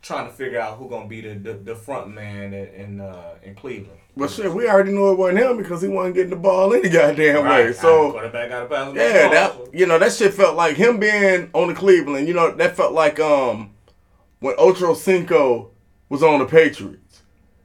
trying 0.02 0.26
to 0.26 0.32
figure 0.32 0.60
out 0.60 0.78
who 0.78 0.88
gonna 0.88 1.06
be 1.08 1.20
the 1.20 1.34
the, 1.34 1.52
the 1.54 1.74
front 1.74 2.08
man 2.14 2.52
in 2.54 2.66
in, 2.68 3.00
uh, 3.00 3.34
in 3.42 3.54
Cleveland. 3.54 3.98
But 4.16 4.30
shit, 4.30 4.52
we 4.52 4.68
already 4.68 4.92
knew 4.92 5.10
it 5.10 5.18
wasn't 5.18 5.40
him 5.40 5.56
because 5.56 5.82
he 5.82 5.88
wasn't 5.88 6.14
getting 6.14 6.30
the 6.30 6.36
ball 6.36 6.72
any 6.72 6.88
goddamn 6.88 7.44
way. 7.46 7.72
So 7.72 8.12
quarterback 8.12 8.48
got 8.48 8.60
to 8.60 8.66
pass 8.66 8.94
yeah, 8.94 9.22
ball, 9.24 9.30
that 9.32 9.52
so- 9.52 9.68
you 9.72 9.86
know 9.86 9.98
that 9.98 10.12
shit 10.12 10.34
felt 10.34 10.54
like 10.56 10.76
him 10.76 11.00
being 11.00 11.50
on 11.52 11.68
the 11.68 11.74
Cleveland. 11.74 12.28
You 12.28 12.34
know 12.34 12.54
that 12.54 12.76
felt 12.76 12.92
like 12.92 13.18
um 13.18 13.70
when 14.40 14.54
Ocho 14.58 14.94
Cinco 14.94 15.70
was 16.08 16.22
on 16.22 16.38
the 16.38 16.44
Patriots. 16.46 17.22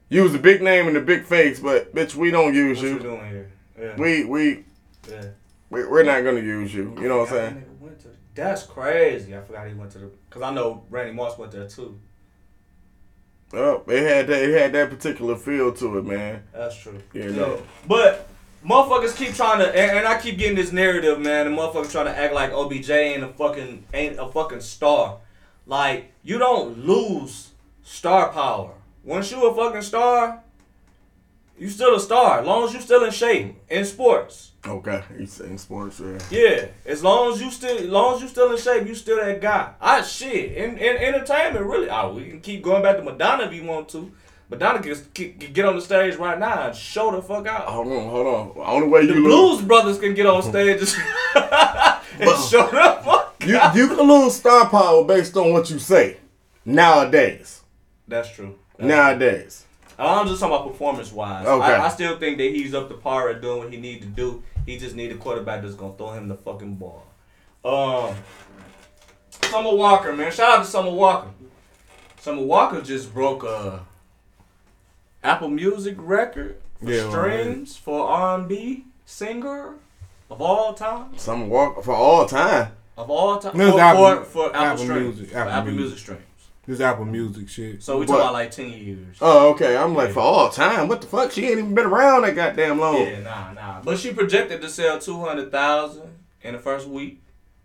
You 0.08 0.24
was 0.24 0.34
a 0.34 0.38
big 0.40 0.60
name 0.60 0.88
and 0.88 0.96
a 0.96 1.00
big 1.00 1.22
face, 1.24 1.60
but 1.60 1.94
bitch, 1.94 2.16
we 2.16 2.32
don't 2.32 2.52
use 2.52 2.78
What 2.78 2.84
you 2.88 2.94
you. 2.94 2.98
doing 2.98 3.28
here? 3.30 3.52
Yeah. 3.80 3.96
We 3.96 4.24
we 4.24 4.64
yeah. 5.10 5.24
we 5.70 5.86
we're 5.86 6.02
not 6.02 6.22
gonna 6.24 6.40
use 6.40 6.74
you. 6.74 6.94
You 7.00 7.08
know 7.08 7.18
what 7.18 7.32
I'm 7.32 7.34
saying? 7.34 7.64
went 7.80 8.00
to- 8.00 8.08
That's 8.34 8.64
crazy. 8.64 9.36
I 9.36 9.40
forgot 9.42 9.68
he 9.68 9.74
went 9.74 9.90
to 9.92 9.98
the. 9.98 10.10
Cause 10.30 10.42
I 10.42 10.52
know 10.52 10.84
Randy 10.90 11.12
Moss 11.12 11.38
went 11.38 11.52
there 11.52 11.68
too. 11.68 12.00
Oh, 13.52 13.82
it 13.88 14.02
had 14.02 14.26
that 14.28 14.42
it 14.42 14.60
had 14.60 14.72
that 14.74 14.90
particular 14.90 15.36
feel 15.36 15.72
to 15.72 15.98
it, 15.98 16.04
man. 16.04 16.44
That's 16.52 16.76
true. 16.76 17.00
You 17.12 17.30
know. 17.30 17.62
But 17.86 18.28
motherfuckers 18.64 19.16
keep 19.16 19.34
trying 19.34 19.58
to, 19.58 19.66
and, 19.68 19.98
and 19.98 20.06
I 20.06 20.20
keep 20.20 20.38
getting 20.38 20.56
this 20.56 20.70
narrative, 20.70 21.18
man. 21.18 21.50
The 21.50 21.56
motherfuckers 21.60 21.90
trying 21.90 22.06
to 22.06 22.16
act 22.16 22.32
like 22.32 22.52
OBJ 22.52 22.90
ain't 22.90 23.24
a 23.24 23.28
fucking 23.28 23.84
ain't 23.92 24.18
a 24.20 24.28
fucking 24.30 24.60
star. 24.60 25.18
Like 25.66 26.12
you 26.22 26.38
don't 26.38 26.78
lose 26.86 27.50
star 27.82 28.30
power 28.32 28.74
once 29.02 29.30
you 29.32 29.44
a 29.46 29.54
fucking 29.54 29.82
star. 29.82 30.42
You 31.60 31.68
still 31.68 31.94
a 31.94 32.00
star, 32.00 32.40
as 32.40 32.46
long 32.46 32.66
as 32.66 32.72
you 32.72 32.80
still 32.80 33.04
in 33.04 33.10
shape 33.10 33.54
in 33.68 33.84
sports. 33.84 34.52
Okay, 34.66 35.02
he's 35.18 35.34
saying 35.34 35.58
sports. 35.58 36.00
Yeah. 36.00 36.18
Yeah, 36.30 36.66
as 36.86 37.02
long 37.02 37.34
as 37.34 37.42
you 37.42 37.50
still, 37.50 37.76
as 37.76 37.84
long 37.84 38.16
as 38.16 38.22
you 38.22 38.28
still 38.28 38.50
in 38.50 38.56
shape, 38.56 38.86
you 38.88 38.94
still 38.94 39.18
that 39.18 39.42
guy. 39.42 39.74
I 39.78 40.00
shit 40.00 40.52
in, 40.52 40.78
in 40.78 40.96
entertainment 40.96 41.66
really. 41.66 41.90
Oh, 41.90 42.14
we 42.14 42.30
can 42.30 42.40
keep 42.40 42.62
going 42.62 42.82
back 42.82 42.96
to 42.96 43.02
Madonna 43.02 43.44
if 43.44 43.52
you 43.52 43.64
want 43.64 43.90
to. 43.90 44.10
Madonna 44.48 44.80
can, 44.80 44.96
can 45.12 45.52
get 45.52 45.66
on 45.66 45.76
the 45.76 45.82
stage 45.82 46.16
right 46.16 46.38
now 46.38 46.68
and 46.68 46.74
show 46.74 47.10
the 47.10 47.20
fuck 47.20 47.46
out. 47.46 47.68
Hold 47.68 47.88
on, 47.88 48.08
hold 48.08 48.26
on. 48.26 48.66
Only 48.66 48.88
way 48.88 49.04
The 49.04 49.12
you 49.12 49.22
lose, 49.28 49.58
Blues 49.58 49.62
Brothers 49.68 49.98
can 49.98 50.14
get 50.14 50.24
on 50.24 50.42
stage 50.42 50.80
and, 50.80 50.88
and 52.20 52.38
show 52.48 52.66
the 52.70 53.00
fuck 53.04 53.44
you 53.46 53.58
out. 53.58 53.76
you 53.76 53.86
can 53.86 54.08
lose 54.08 54.34
star 54.34 54.66
power 54.70 55.04
based 55.04 55.36
on 55.36 55.52
what 55.52 55.68
you 55.68 55.78
say. 55.78 56.16
Nowadays, 56.64 57.62
That's 58.08 58.30
true. 58.34 58.58
That's 58.78 58.88
nowadays. 58.88 59.66
I'm 60.06 60.26
just 60.26 60.40
talking 60.40 60.54
about 60.56 60.70
performance 60.70 61.12
wise. 61.12 61.46
Okay. 61.46 61.64
I, 61.74 61.86
I 61.86 61.88
still 61.90 62.18
think 62.18 62.38
that 62.38 62.50
he's 62.52 62.74
up 62.74 62.88
to 62.88 62.94
par 62.94 63.28
at 63.28 63.40
doing 63.42 63.58
what 63.58 63.72
he 63.72 63.78
need 63.78 64.00
to 64.02 64.08
do. 64.08 64.42
He 64.66 64.78
just 64.78 64.94
need 64.96 65.10
a 65.12 65.16
quarterback 65.16 65.62
that's 65.62 65.74
gonna 65.74 65.94
throw 65.96 66.12
him 66.12 66.28
the 66.28 66.36
fucking 66.36 66.76
ball. 66.76 67.06
Um, 67.64 68.14
Summer 69.50 69.74
Walker, 69.74 70.12
man. 70.12 70.32
Shout 70.32 70.58
out 70.58 70.64
to 70.64 70.70
Summer 70.70 70.90
Walker. 70.90 71.28
Summer 72.20 72.42
Walker 72.42 72.80
just 72.82 73.12
broke 73.12 73.42
a 73.44 73.84
Apple 75.22 75.48
Music 75.48 75.96
record 75.98 76.56
for 76.82 76.90
Yeah, 76.90 77.08
streams 77.10 77.76
for 77.76 78.08
R&B 78.08 78.84
singer 79.04 79.74
of 80.30 80.40
all 80.40 80.72
time. 80.74 81.16
Summer 81.18 81.46
Walker 81.46 81.82
for 81.82 81.94
all 81.94 82.26
time. 82.26 82.72
Of 82.96 83.10
all 83.10 83.38
time. 83.38 83.56
No, 83.56 83.72
for, 83.72 83.80
Apple- 83.80 84.24
for, 84.24 84.50
for 84.50 84.56
Apple, 84.56 84.84
Apple. 84.84 85.00
Music, 85.00 85.28
For 85.30 85.38
Apple 85.38 85.52
Apple 85.52 85.64
Music. 85.72 85.80
Music 85.80 85.98
streams. 85.98 86.22
This 86.70 86.78
Apple 86.78 87.04
Music 87.04 87.48
shit. 87.48 87.82
So 87.82 87.98
we 87.98 88.06
talking 88.06 88.20
about 88.20 88.32
like 88.32 88.52
10 88.52 88.70
years. 88.70 89.16
Oh, 89.20 89.50
okay. 89.50 89.76
I'm 89.76 89.92
like 89.92 90.12
for 90.12 90.20
all 90.20 90.50
time. 90.50 90.86
What 90.86 91.00
the 91.00 91.08
fuck? 91.08 91.32
She 91.32 91.44
ain't 91.48 91.58
even 91.58 91.74
been 91.74 91.86
around 91.86 92.22
that 92.22 92.36
goddamn 92.36 92.78
long. 92.78 92.96
Yeah, 92.96 93.22
nah, 93.22 93.52
nah. 93.52 93.82
But 93.82 93.98
she 93.98 94.12
projected 94.12 94.62
to 94.62 94.68
sell 94.68 95.00
two 95.00 95.18
hundred 95.18 95.50
thousand 95.50 96.16
in 96.42 96.52
the 96.52 96.60
first 96.60 96.86
week, 96.86 97.24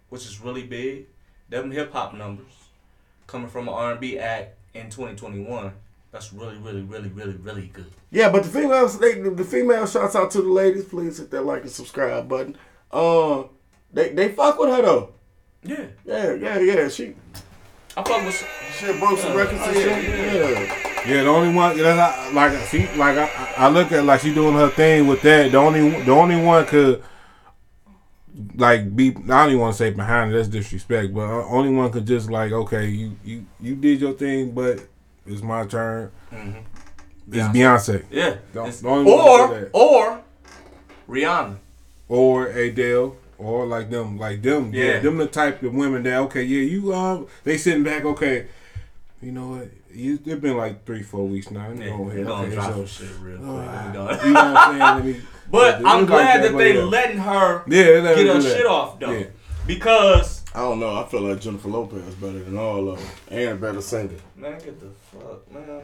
which 0.10 0.26
is 0.26 0.41
really 0.41 0.64
big. 0.64 1.06
Them 1.49 1.69
hip 1.69 1.94
hop 1.94 2.15
numbers 2.15 2.52
coming 3.27 3.48
from 3.48 3.68
an 3.68 3.76
R 3.76 3.91
and 3.91 3.99
B 3.99 4.18
act 4.18 4.57
in 4.73 4.90
twenty 4.90 5.15
twenty 5.15 5.44
one. 5.44 5.73
That's 6.11 6.34
really, 6.34 6.57
really, 6.57 6.82
really, 6.82 7.10
really, 7.10 7.36
really 7.36 7.68
good. 7.68 7.91
Yeah, 8.10 8.32
but 8.32 8.41
the 8.41 8.49
females, 8.49 8.98
they, 8.98 9.19
the 9.22 9.44
female 9.44 9.86
shouts 9.86 10.15
out 10.15 10.32
to 10.32 10.41
the 10.41 10.49
ladies. 10.49 10.86
Please 10.86 11.19
hit 11.19 11.30
that 11.30 11.45
like 11.45 11.61
and 11.61 11.69
subscribe 11.69 12.27
button. 12.27 12.57
Um, 12.90 13.49
they 13.94 14.10
they 14.10 14.30
fuck 14.30 14.57
with 14.57 14.69
her 14.69 14.82
though. 14.82 15.14
Yeah, 15.61 15.86
Yeah, 16.06 16.34
yeah, 16.34 16.57
yeah. 16.57 16.90
She 16.90 17.14
I 17.97 18.03
fuck 18.03 18.26
with. 18.26 18.45
she 18.77 18.85
broke 18.99 19.17
some 19.19 19.35
records 19.35 19.61
and 19.61 19.76
yeah, 19.76 20.34
Yeah. 20.34 20.91
Yeah, 21.07 21.23
the 21.23 21.30
only 21.30 21.53
one 21.53 21.77
that's 21.77 21.97
not- 21.97 22.34
like 22.34 22.67
she 22.67 22.88
like 22.97 23.17
I, 23.17 23.53
I 23.57 23.69
look 23.69 23.91
at 23.91 24.03
like 24.05 24.22
she 24.22 24.34
doing 24.34 24.55
her 24.55 24.69
thing 24.69 25.07
with 25.07 25.22
that. 25.22 25.51
The 25.51 25.57
only 25.57 25.89
the 26.03 26.11
only 26.11 26.41
one 26.43 26.65
could 26.65 27.03
like 28.55 28.93
be 28.95 29.09
I 29.11 29.13
don't 29.13 29.49
even 29.49 29.59
want 29.61 29.73
to 29.73 29.77
say 29.77 29.91
behind 29.91 30.31
it, 30.31 30.35
that's 30.35 30.47
disrespect, 30.49 31.13
but 31.13 31.22
uh, 31.22 31.45
only 31.47 31.72
one 31.73 31.91
could 31.91 32.05
just 32.05 32.30
like 32.30 32.51
okay, 32.51 32.88
you 32.88 33.15
you 33.23 33.45
you 33.61 33.76
did 33.76 34.01
your 34.01 34.13
thing, 34.13 34.51
but 34.51 34.80
it's 35.26 35.41
my 35.41 35.65
turn. 35.65 36.11
Mhm. 36.34 36.63
It's 37.31 37.47
Beyonce 37.47 38.03
Yeah, 38.11 38.35
Don't- 38.53 38.67
It's- 38.67 38.81
don't 38.81 39.07
or 39.07 39.47
that. 39.47 39.69
or 39.73 40.22
Rihanna. 41.09 41.57
or 42.09 42.47
Adele 42.47 43.15
or 43.37 43.65
like 43.65 43.89
them 43.89 44.17
like 44.17 44.41
them 44.41 44.73
yeah. 44.73 44.85
Yeah. 44.85 44.99
them 44.99 45.17
the 45.17 45.27
type 45.27 45.61
of 45.63 45.73
women 45.73 46.03
that 46.03 46.17
okay 46.21 46.43
yeah 46.43 46.61
you 46.61 46.93
um 46.93 47.27
they 47.43 47.57
sitting 47.57 47.83
back 47.83 48.05
okay 48.05 48.47
you 49.21 49.31
know 49.31 49.47
what 49.49 49.69
you, 49.93 50.19
it's 50.25 50.41
been 50.41 50.57
like 50.57 50.85
three 50.85 51.01
four 51.03 51.25
weeks 51.27 51.49
now 51.51 51.67
let 51.67 51.77
me 51.77 51.85
Yeah, 51.85 51.97
go 51.97 52.03
we 52.03 52.11
ahead 52.11 52.25
gonna 52.27 52.43
okay 52.47 52.55
drop 52.55 52.73
so 52.73 52.85
some 52.85 53.07
shit 53.07 53.15
real 53.21 53.37
quick. 53.37 53.47
uh, 53.49 53.55
Let 53.55 53.87
me 53.87 53.93
go. 53.93 54.27
you 54.27 54.33
know 54.33 54.43
what 54.43 54.57
I'm 54.57 54.69
saying 54.71 54.79
let 54.79 55.05
me 55.05 55.21
But 55.51 55.81
It 55.81 55.85
I'm 55.85 56.05
glad 56.05 56.41
like 56.41 56.41
that 56.41 56.51
but 56.53 56.57
they 56.57 56.73
yeah. 56.75 56.83
letting 56.83 57.17
her 57.19 57.63
yeah 57.67 57.83
they 57.83 58.01
let 58.01 58.15
get 58.15 58.27
her 58.27 58.33
her 58.35 58.41
shit 58.41 58.65
off 58.65 58.99
though, 58.99 59.11
Yeah. 59.11 59.25
because 59.67 60.43
I 60.53 60.59
don't 60.59 60.79
know. 60.79 60.95
I 60.95 61.05
feel 61.07 61.19
like 61.21 61.41
Jennifer 61.41 61.67
Lopez 61.67 62.15
better 62.15 62.39
than 62.41 62.57
all 62.57 62.89
of 62.89 62.97
them, 62.99 63.07
and 63.29 63.59
better 63.59 63.81
singer. 63.81 64.11
man, 64.37 64.53
get 64.59 64.79
the 64.79 64.87
fuck, 65.11 65.51
man. 65.51 65.81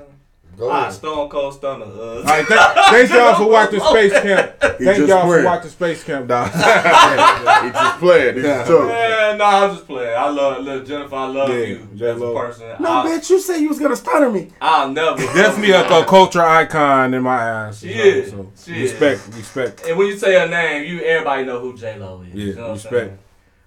Go 0.57 0.69
Ah, 0.69 0.81
ahead. 0.81 0.93
Stone 0.93 1.29
Cold 1.29 1.53
Stunner. 1.55 1.85
Uh, 1.85 2.17
All 2.17 2.23
right, 2.23 2.45
th- 2.47 2.59
thank 2.89 3.09
y'all 3.13 3.35
for 3.35 3.49
watching 3.49 3.79
Space 3.79 4.11
Camp. 4.13 4.51
Thank 4.81 5.07
y'all 5.07 5.27
for 5.27 5.43
watching 5.43 5.69
Space 5.71 6.03
Camp, 6.03 6.27
dog. 6.27 6.51
he 6.51 7.71
just 7.71 7.99
played. 7.99 8.35
He 8.35 8.41
just 8.41 8.67
took. 8.67 8.87
Man, 8.87 9.37
nah, 9.37 9.65
I'm 9.65 9.75
just 9.75 9.87
playing. 9.87 10.15
I 10.17 10.29
love, 10.29 10.63
love 10.63 10.85
Jennifer. 10.85 11.15
I 11.15 11.25
love 11.27 11.49
Yeah, 11.49 11.55
you 11.65 11.75
as 11.77 11.91
a 11.93 11.95
J-Lo. 11.95 12.35
person. 12.35 12.67
No, 12.79 12.89
I'll, 12.89 13.05
bitch, 13.05 13.29
you 13.29 13.39
said 13.39 13.57
you 13.57 13.69
was 13.69 13.79
gonna 13.79 13.95
stutter 13.95 14.29
me. 14.29 14.49
I'll 14.59 14.89
never. 14.91 15.17
Definitely 15.17 15.71
a, 15.71 15.87
a 15.87 16.05
culture 16.05 16.41
icon 16.41 17.13
in 17.13 17.23
my 17.23 17.67
eyes. 17.67 17.79
She 17.79 17.93
so- 17.93 17.99
is. 17.99 18.29
So 18.31 18.51
She 18.63 18.83
is. 18.83 18.91
respect, 18.91 19.35
respect. 19.37 19.83
And 19.87 19.97
when 19.97 20.07
you 20.07 20.17
say 20.17 20.33
her 20.39 20.47
name, 20.47 20.83
you 20.91 21.01
everybody 21.01 21.45
know 21.45 21.59
who 21.59 21.77
J 21.77 21.97
Lo 21.97 22.21
is. 22.27 22.33
Yeah, 22.35 22.43
you 22.45 22.55
know 22.55 22.71
respect. 22.73 23.17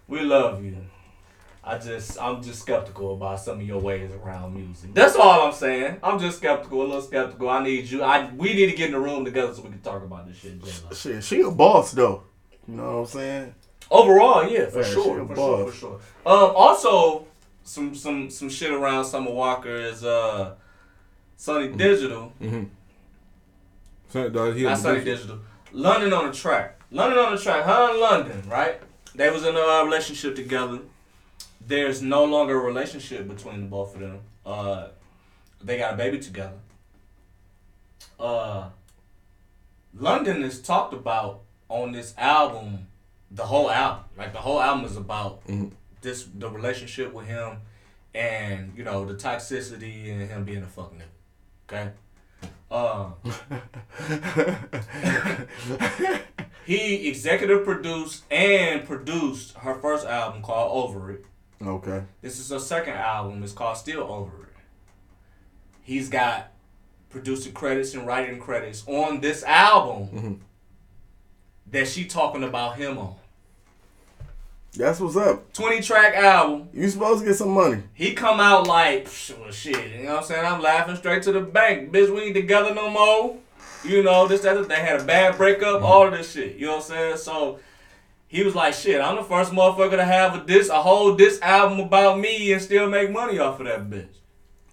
We 0.06 0.20
love 0.20 0.62
you. 0.64 0.76
I 1.66 1.78
just, 1.78 2.20
I'm 2.20 2.42
just 2.42 2.60
skeptical 2.60 3.14
about 3.14 3.40
some 3.40 3.58
of 3.60 3.66
your 3.66 3.80
ways 3.80 4.10
around 4.12 4.54
music. 4.54 4.92
That's 4.92 5.16
all 5.16 5.46
I'm 5.46 5.54
saying. 5.54 5.96
I'm 6.02 6.18
just 6.18 6.36
skeptical, 6.36 6.82
a 6.82 6.84
little 6.84 7.00
skeptical. 7.00 7.48
I 7.48 7.62
need 7.62 7.86
you. 7.86 8.02
I, 8.02 8.30
we 8.34 8.52
need 8.52 8.70
to 8.70 8.76
get 8.76 8.86
in 8.88 8.92
the 8.92 9.00
room 9.00 9.24
together 9.24 9.54
so 9.54 9.62
we 9.62 9.70
can 9.70 9.80
talk 9.80 10.02
about 10.02 10.26
this 10.28 10.36
shit, 10.36 10.62
J 10.62 10.70
Lo. 10.84 10.94
Shit, 10.94 11.24
she 11.24 11.40
a 11.40 11.50
boss 11.50 11.92
though. 11.92 12.24
You 12.68 12.74
know 12.76 12.82
what 12.82 12.98
I'm 13.00 13.06
saying? 13.06 13.54
Overall, 13.90 14.46
yeah, 14.48 14.66
for 14.66 14.80
Yeah, 14.80 14.84
she 14.84 14.92
sure, 14.92 15.20
a 15.20 15.26
for 15.26 15.34
sure, 15.34 15.66
for 15.68 15.76
sure. 15.76 15.94
Um, 16.26 16.52
also, 16.54 17.26
some 17.62 17.94
some 17.94 18.28
some 18.28 18.48
shit 18.50 18.70
around 18.70 19.04
Summer 19.06 19.30
Walker 19.30 19.74
is 19.74 20.04
uh, 20.04 20.54
Sonny 21.36 21.68
Digital. 21.68 22.32
Mm-hmm. 22.42 22.64
So, 24.10 24.28
dog, 24.28 24.54
he 24.54 24.64
Not 24.64 24.78
Sonny. 24.78 25.02
Digital. 25.02 25.38
London 25.72 26.12
on 26.12 26.26
the 26.26 26.32
track. 26.32 26.80
London 26.90 27.18
on 27.18 27.34
the 27.34 27.40
track. 27.40 27.64
Her 27.64 27.90
and 27.90 28.00
London, 28.00 28.42
right? 28.48 28.80
They 29.14 29.30
was 29.30 29.44
in 29.44 29.56
a 29.56 29.82
relationship 29.84 30.36
together. 30.36 30.80
There's 31.66 32.02
no 32.02 32.24
longer 32.24 32.60
a 32.60 32.62
relationship 32.62 33.26
between 33.28 33.60
the 33.62 33.66
both 33.66 33.94
of 33.94 34.00
them. 34.00 34.20
Uh, 34.44 34.88
they 35.62 35.78
got 35.78 35.94
a 35.94 35.96
baby 35.96 36.18
together. 36.18 36.58
Uh, 38.20 38.68
London 39.94 40.42
is 40.42 40.60
talked 40.60 40.92
about 40.92 41.40
on 41.68 41.92
this 41.92 42.14
album, 42.18 42.86
the 43.30 43.44
whole 43.46 43.70
album. 43.70 44.04
Like 44.16 44.32
the 44.32 44.40
whole 44.40 44.60
album 44.60 44.84
is 44.84 44.96
about 44.96 45.46
Mhm. 45.46 45.72
this 46.02 46.28
the 46.34 46.50
relationship 46.50 47.12
with 47.14 47.26
him, 47.26 47.62
and 48.14 48.72
you 48.76 48.84
know 48.84 49.04
the 49.06 49.14
toxicity 49.14 50.10
and 50.10 50.28
him 50.28 50.44
being 50.44 50.62
a 50.62 50.66
fuck 50.66 50.92
nigga. 50.92 51.08
Okay. 51.66 51.90
Uh, 52.70 53.10
he 56.66 57.08
executive 57.08 57.64
produced 57.64 58.24
and 58.30 58.84
produced 58.86 59.54
her 59.58 59.74
first 59.76 60.06
album 60.06 60.42
called 60.42 60.84
Over 60.84 61.12
It. 61.12 61.24
Okay. 61.62 62.02
This 62.20 62.38
is 62.38 62.50
her 62.50 62.58
second 62.58 62.94
album. 62.94 63.42
It's 63.42 63.52
called 63.52 63.76
Still 63.76 64.02
Over 64.02 64.42
It. 64.44 64.48
He's 65.82 66.08
got 66.08 66.48
producer 67.10 67.50
credits 67.50 67.94
and 67.94 68.06
writing 68.06 68.38
credits 68.40 68.82
on 68.86 69.20
this 69.20 69.42
album 69.44 70.08
Mhm. 70.08 70.38
that 71.70 71.86
she 71.88 72.04
talking 72.06 72.42
about 72.44 72.76
him 72.76 72.98
on. 72.98 73.14
That's 74.76 74.98
what's 74.98 75.16
up. 75.16 75.52
20 75.52 75.80
track 75.80 76.14
album. 76.16 76.68
You 76.72 76.88
supposed 76.88 77.20
to 77.20 77.26
get 77.26 77.36
some 77.36 77.50
money. 77.50 77.82
He 77.94 78.12
come 78.12 78.40
out 78.40 78.66
like, 78.66 79.04
"Psh, 79.06 79.38
well, 79.38 79.52
shit, 79.52 79.92
you 79.92 80.02
know 80.04 80.14
what 80.14 80.22
I'm 80.22 80.24
saying? 80.24 80.44
I'm 80.44 80.60
laughing 80.60 80.96
straight 80.96 81.22
to 81.24 81.32
the 81.32 81.40
bank. 81.42 81.92
Bitch, 81.92 82.12
we 82.12 82.22
ain't 82.22 82.34
together 82.34 82.74
no 82.74 82.90
more. 82.90 83.36
You 83.84 84.02
know, 84.02 84.26
this, 84.26 84.40
that, 84.40 84.66
they 84.68 84.74
had 84.80 85.00
a 85.00 85.04
bad 85.04 85.36
breakup, 85.36 85.82
all 85.82 86.06
of 86.08 86.12
this 86.12 86.32
shit. 86.32 86.56
You 86.56 86.66
know 86.66 86.76
what 86.78 86.84
I'm 86.86 86.88
saying? 86.90 87.16
So 87.18 87.60
he 88.34 88.42
was 88.42 88.56
like, 88.56 88.74
shit, 88.74 89.00
I'm 89.00 89.14
the 89.14 89.22
first 89.22 89.52
motherfucker 89.52 89.92
to 89.92 90.04
have 90.04 90.34
a 90.34 90.44
this 90.44 90.68
a 90.68 90.82
whole 90.82 91.14
this 91.14 91.40
album 91.40 91.78
about 91.78 92.18
me 92.18 92.52
and 92.52 92.60
still 92.60 92.90
make 92.90 93.12
money 93.12 93.38
off 93.38 93.60
of 93.60 93.66
that 93.66 93.88
bitch. 93.88 94.08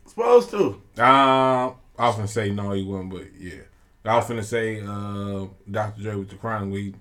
Supposed 0.07 0.49
to. 0.49 0.81
Um, 0.97 1.75
I 1.97 2.07
was 2.07 2.15
gonna 2.15 2.27
say 2.27 2.49
no, 2.49 2.71
he 2.71 2.83
wasn't, 2.83 3.11
but 3.11 3.27
yeah. 3.39 3.61
I 4.03 4.15
was 4.15 4.27
gonna 4.27 4.41
say 4.43 4.81
uh, 4.81 5.45
Dr. 5.69 6.01
Dre 6.01 6.15
with 6.15 6.29
the 6.29 6.37
crime. 6.37 6.71
We 6.71 6.95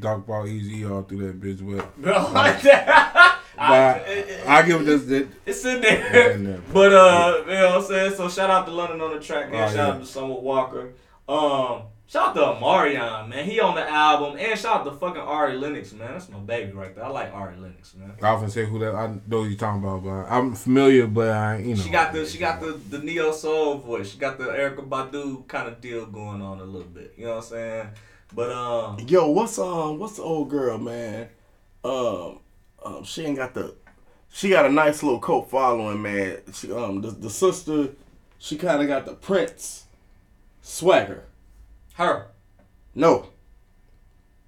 talked 0.00 0.26
about 0.26 0.46
Eazy 0.46 0.90
all 0.90 1.02
through 1.02 1.26
that 1.26 1.38
bitch, 1.38 1.76
but 1.76 1.96
Bro, 2.02 2.30
like 2.32 2.62
that. 2.62 3.40
but 3.56 4.48
I 4.48 4.62
give 4.66 4.80
it 4.80 4.84
this. 4.84 5.04
this 5.04 5.28
It's 5.44 5.64
in 5.66 5.82
there. 5.82 6.30
in 6.30 6.44
there. 6.44 6.60
But 6.72 6.92
uh, 6.94 7.42
you 7.46 7.52
know 7.52 7.66
what 7.66 7.78
I'm 7.80 7.84
saying? 7.84 8.14
So 8.14 8.30
shout 8.30 8.48
out 8.48 8.64
to 8.64 8.72
London 8.72 9.02
on 9.02 9.12
the 9.14 9.20
track, 9.20 9.50
man. 9.50 9.64
Oh, 9.64 9.66
shout 9.66 9.76
yeah. 9.76 9.88
out 9.88 10.00
to 10.00 10.06
Summer 10.06 10.34
Walker. 10.34 10.94
Um, 11.28 11.82
shout 12.06 12.28
out 12.28 12.34
to 12.34 12.40
Omarion, 12.40 13.28
man. 13.28 13.44
He 13.44 13.60
on 13.60 13.74
the 13.74 13.88
album, 13.88 14.38
and 14.38 14.58
shout 14.58 14.80
out 14.80 14.84
to 14.84 14.92
fucking 14.92 15.20
Ari 15.20 15.56
Lennox, 15.56 15.92
man. 15.92 16.12
That's 16.12 16.28
my 16.28 16.38
baby 16.38 16.72
right 16.72 16.94
there. 16.94 17.04
I 17.04 17.08
like 17.08 17.32
Ari 17.32 17.56
Lennox, 17.56 17.94
man. 17.94 18.14
I 18.22 18.28
often 18.28 18.50
say 18.50 18.64
who 18.66 18.78
that. 18.80 18.94
I 18.94 19.08
know 19.26 19.42
who 19.42 19.48
you 19.50 19.56
talking 19.56 19.82
about, 19.82 20.04
but 20.04 20.30
I'm 20.30 20.54
familiar, 20.54 21.06
but 21.06 21.28
I 21.28 21.58
you 21.58 21.74
know. 21.74 21.82
She 21.82 21.90
got 21.90 22.12
the 22.12 22.26
she 22.26 22.38
got 22.38 22.60
the 22.60 22.72
the 22.90 22.98
neo 22.98 23.32
soul 23.32 23.78
voice. 23.78 24.10
She 24.10 24.18
got 24.18 24.38
the 24.38 24.44
Erykah 24.44 24.88
Badu 24.88 25.46
kind 25.48 25.68
of 25.68 25.80
deal 25.80 26.06
going 26.06 26.40
on 26.42 26.60
a 26.60 26.64
little 26.64 26.88
bit. 26.88 27.14
You 27.16 27.26
know 27.26 27.36
what 27.36 27.44
I'm 27.44 27.50
saying? 27.50 27.88
But 28.34 28.52
um, 28.52 28.98
Yo, 29.06 29.30
what's 29.30 29.58
um, 29.58 29.98
what's 29.98 30.16
the 30.16 30.22
old 30.22 30.50
girl, 30.50 30.78
man? 30.78 31.28
Um, 31.84 32.40
um, 32.84 33.04
she 33.04 33.24
ain't 33.24 33.36
got 33.36 33.54
the. 33.54 33.74
She 34.28 34.50
got 34.50 34.66
a 34.66 34.70
nice 34.70 35.02
little 35.02 35.20
cult 35.20 35.48
following, 35.50 36.02
man. 36.02 36.38
She 36.52 36.70
um, 36.72 37.00
the, 37.00 37.10
the 37.10 37.30
sister, 37.30 37.90
she 38.38 38.58
kind 38.58 38.82
of 38.82 38.88
got 38.88 39.06
the 39.06 39.14
Prince 39.14 39.84
swagger. 40.60 41.24
Her. 41.96 42.26
No. 42.94 43.26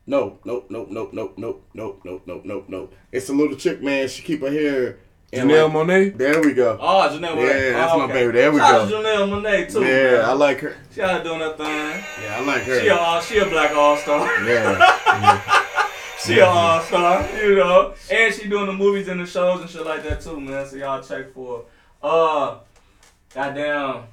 No, 0.07 0.39
no, 0.45 0.65
no, 0.69 0.87
no, 0.91 1.09
no, 1.13 1.33
no, 1.37 1.61
no, 1.75 1.97
no, 2.05 2.21
no, 2.27 2.41
no, 2.45 2.65
no. 2.69 2.89
It's 3.13 3.29
a 3.29 3.33
little 3.33 3.57
chick, 3.57 3.83
man. 3.83 4.09
She 4.09 4.23
keep 4.23 4.41
her 4.43 4.51
hair. 4.51 4.99
in 5.33 5.49
Janelle 5.49 5.65
like- 5.65 5.87
Monae. 6.13 6.17
There 6.17 6.41
we 6.43 6.53
go. 6.55 6.79
Oh, 6.81 7.09
Janelle 7.11 7.37
Yeah, 7.37 7.73
that's 7.73 7.93
oh, 7.93 8.07
my 8.07 8.13
baby. 8.13 8.33
There 8.33 8.53
we 8.53 8.59
Shout 8.59 8.89
go. 8.89 8.99
out 8.99 9.05
Janelle 9.05 9.29
Monae 9.31 9.71
too. 9.73 9.81
Yeah, 9.81 10.13
man. 10.13 10.25
I 10.25 10.33
like 10.33 10.61
her. 10.61 10.77
She 10.95 11.03
out 11.03 11.25
doing 11.25 11.41
her 11.41 11.57
thing. 11.57 11.67
Yeah, 12.23 12.37
I 12.39 12.45
like 12.45 12.63
her. 12.63 12.81
She 12.81 12.87
a, 12.89 12.97
her. 12.97 13.23
she 13.23 13.39
a 13.39 13.47
black 13.47 13.73
all 13.75 13.97
star. 13.99 14.27
Yeah. 14.45 15.63
she 16.25 16.39
a 16.39 16.47
all 16.47 16.81
star, 16.83 17.27
you 17.43 17.57
know. 17.57 17.95
And 18.11 18.35
she 18.35 18.49
doing 18.49 18.67
the 18.67 18.73
movies 18.73 19.09
and 19.09 19.21
the 19.21 19.27
shows 19.27 19.61
and 19.61 19.69
shit 19.71 19.85
like 19.85 20.03
that 20.05 20.21
too, 20.23 20.39
man. 20.41 20.67
So 20.67 20.77
y'all 20.77 21.03
check 21.03 21.33
for 21.35 21.59
her. 21.59 21.65
Uh, 22.09 22.59
goddamn, 23.35 24.05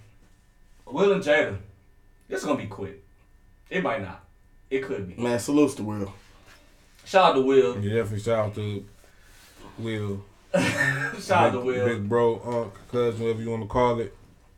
Will 0.85 1.13
and 1.13 1.23
Jada. 1.23 1.57
This 2.27 2.39
is 2.41 2.45
gonna 2.45 2.57
be 2.57 2.67
quick. 2.67 3.04
It 3.69 3.83
might 3.83 4.01
not. 4.01 4.23
It 4.69 4.83
could 4.83 5.07
be. 5.07 5.21
Man, 5.21 5.39
salutes 5.39 5.75
to 5.75 5.83
Will. 5.83 6.13
Shout 7.03 7.31
out 7.31 7.33
to 7.33 7.41
Will. 7.41 7.79
Yeah, 7.79 7.95
definitely 7.95 8.19
shout 8.19 8.45
out 8.47 8.55
to 8.55 8.85
Will. 9.77 10.25
Shout 10.55 11.31
out 11.31 11.51
to 11.51 11.59
Will. 11.59 11.85
Big 11.85 12.07
bro, 12.07 12.35
uncle, 12.35 12.73
cousin, 12.91 13.21
whatever 13.21 13.41
you 13.41 13.49
want 13.49 13.63
to 13.63 13.67
call 13.67 13.99
it. 13.99 14.15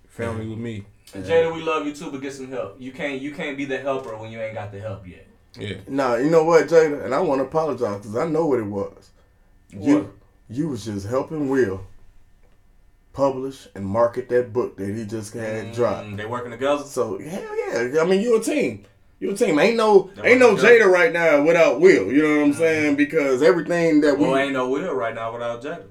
Family 0.07 0.47
with 0.47 0.59
me. 0.59 0.85
And 1.13 1.25
Jada, 1.25 1.53
we 1.53 1.61
love 1.61 1.85
you 1.85 1.93
too, 1.93 2.11
but 2.11 2.21
get 2.21 2.33
some 2.33 2.49
help. 2.49 2.75
You 2.79 2.91
can't 2.91 3.21
you 3.21 3.33
can't 3.33 3.57
be 3.57 3.65
the 3.65 3.79
helper 3.79 4.15
when 4.17 4.31
you 4.31 4.39
ain't 4.39 4.53
got 4.53 4.71
the 4.71 4.79
help 4.79 5.07
yet. 5.07 5.27
Yeah. 5.57 5.77
Nah, 5.87 6.15
you 6.15 6.29
know 6.29 6.43
what, 6.43 6.67
Jada? 6.67 7.03
And 7.03 7.13
I 7.13 7.19
want 7.19 7.39
to 7.39 7.45
apologize 7.45 7.97
because 7.97 8.15
I 8.15 8.27
know 8.27 8.45
what 8.45 8.59
it 8.59 8.65
was. 8.65 9.09
What? 9.73 9.87
You, 9.87 10.13
you 10.49 10.69
was 10.69 10.85
just 10.85 11.07
helping 11.07 11.49
Will 11.49 11.85
publish 13.13 13.67
and 13.73 13.83
market 13.83 14.29
that 14.29 14.53
book 14.53 14.77
that 14.77 14.95
he 14.95 15.03
just 15.03 15.33
had 15.33 15.73
dropped. 15.73 16.07
Mm, 16.07 16.17
they 16.17 16.25
working 16.25 16.51
together. 16.51 16.83
So 16.83 17.17
hell 17.17 17.57
yeah, 17.91 18.01
I 18.01 18.05
mean 18.05 18.21
you 18.21 18.39
a 18.39 18.43
team. 18.43 18.85
You 19.19 19.31
a 19.31 19.35
team. 19.35 19.57
Ain't 19.59 19.77
no 19.77 20.11
They 20.15 20.31
ain't 20.31 20.39
no. 20.39 20.55
Jada 20.55 20.85
right 20.91 21.11
now 21.11 21.43
without 21.43 21.79
Will. 21.81 22.11
You 22.11 22.21
know 22.23 22.37
what 22.37 22.45
I'm 22.45 22.53
saying? 22.53 22.95
Because 22.97 23.41
everything 23.41 24.01
that 24.01 24.17
we 24.17 24.25
Well, 24.27 24.37
ain't 24.37 24.53
no 24.53 24.69
Will 24.69 24.93
right 24.93 25.15
now 25.15 25.33
without 25.33 25.61
Jada. 25.63 25.83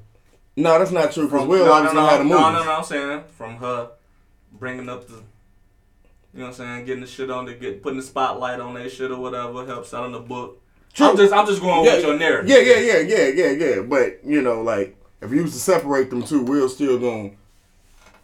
no, 0.56 0.78
that's 0.78 0.92
not 0.92 1.12
true. 1.12 1.24
Because 1.26 1.40
From- 1.40 1.48
Will 1.48 1.66
no, 1.66 1.72
obviously 1.72 1.96
no, 1.96 2.02
no, 2.04 2.08
had 2.08 2.20
a 2.20 2.24
move. 2.24 2.32
No, 2.38 2.52
no, 2.52 2.64
no. 2.64 2.72
I'm 2.76 2.84
saying 2.84 3.24
from 3.36 3.56
her 3.56 3.90
bringing 4.52 4.88
up 4.88 5.06
the, 5.08 5.14
you 5.14 5.20
know 6.34 6.44
what 6.44 6.46
I'm 6.48 6.52
saying, 6.54 6.84
getting 6.86 7.00
the 7.00 7.06
shit 7.08 7.30
on 7.30 7.46
the 7.46 7.54
get 7.54 7.82
putting 7.82 7.98
the 7.98 8.04
spotlight 8.04 8.60
on 8.60 8.74
that 8.74 8.90
shit 8.92 9.10
or 9.10 9.18
whatever, 9.18 9.66
help 9.66 9.86
selling 9.86 10.12
the 10.12 10.20
book. 10.20 10.62
True. 10.94 11.08
I'm 11.08 11.16
just 11.16 11.32
I'm 11.32 11.46
just 11.46 11.60
going 11.60 11.82
with 11.84 12.02
your 12.04 12.16
narrative. 12.18 12.48
Yeah, 12.48 12.58
yeah, 12.58 12.78
yeah, 12.78 12.98
yeah, 13.00 13.26
yeah, 13.28 13.50
yeah. 13.50 13.82
But 13.82 14.20
you 14.24 14.40
know, 14.40 14.62
like 14.62 14.96
if 15.20 15.32
you 15.32 15.42
was 15.42 15.52
to 15.52 15.58
separate 15.58 16.10
them 16.10 16.22
two, 16.22 16.42
Will 16.42 16.68
still 16.68 16.98
gonna 16.98 17.32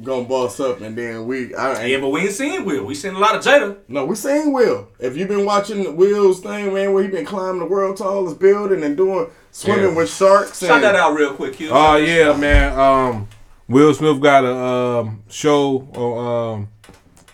gonna 0.01 0.25
boss 0.25 0.61
up, 0.61 0.81
and 0.81 0.97
then 0.97 1.27
we. 1.27 1.55
I, 1.55 1.87
Yeah, 1.87 1.99
but 2.01 2.09
we 2.11 2.23
ain't 2.23 2.33
seen 2.33 2.65
Will. 2.65 2.85
We 2.85 2.95
seen 2.95 3.15
a 3.15 3.19
lot 3.19 3.35
of 3.35 3.43
Jada. 3.43 3.79
No, 3.89 4.05
we 4.05 4.15
seen 4.15 4.53
Will. 4.53 4.89
If 4.99 5.17
you've 5.17 5.29
been 5.29 5.45
watching 5.45 5.97
Will's 5.97 6.41
thing, 6.41 6.73
man, 6.73 6.93
where 6.93 7.03
he 7.03 7.09
been 7.09 7.27
climbing 7.27 7.61
the 7.61 7.67
world's 7.67 8.01
tallest 8.01 8.39
building 8.39 8.83
and 8.83 8.97
doing 8.97 9.29
swimming 9.51 9.91
Yeah. 9.91 9.97
with 9.97 10.11
sharks. 10.11 10.61
Shout 10.61 10.77
and, 10.77 10.85
that 10.85 10.95
out 10.95 11.15
real 11.15 11.35
quick, 11.35 11.55
Q. 11.55 11.71
Oh 11.73 11.97
yeah, 11.97 12.37
man. 12.37 12.79
Um, 12.79 13.29
Will 13.69 13.95
Smith 13.95 14.21
got 14.21 14.45
a 14.45 14.55
um, 14.55 15.23
show 15.29 15.89
on 15.95 16.57
um, 16.57 16.69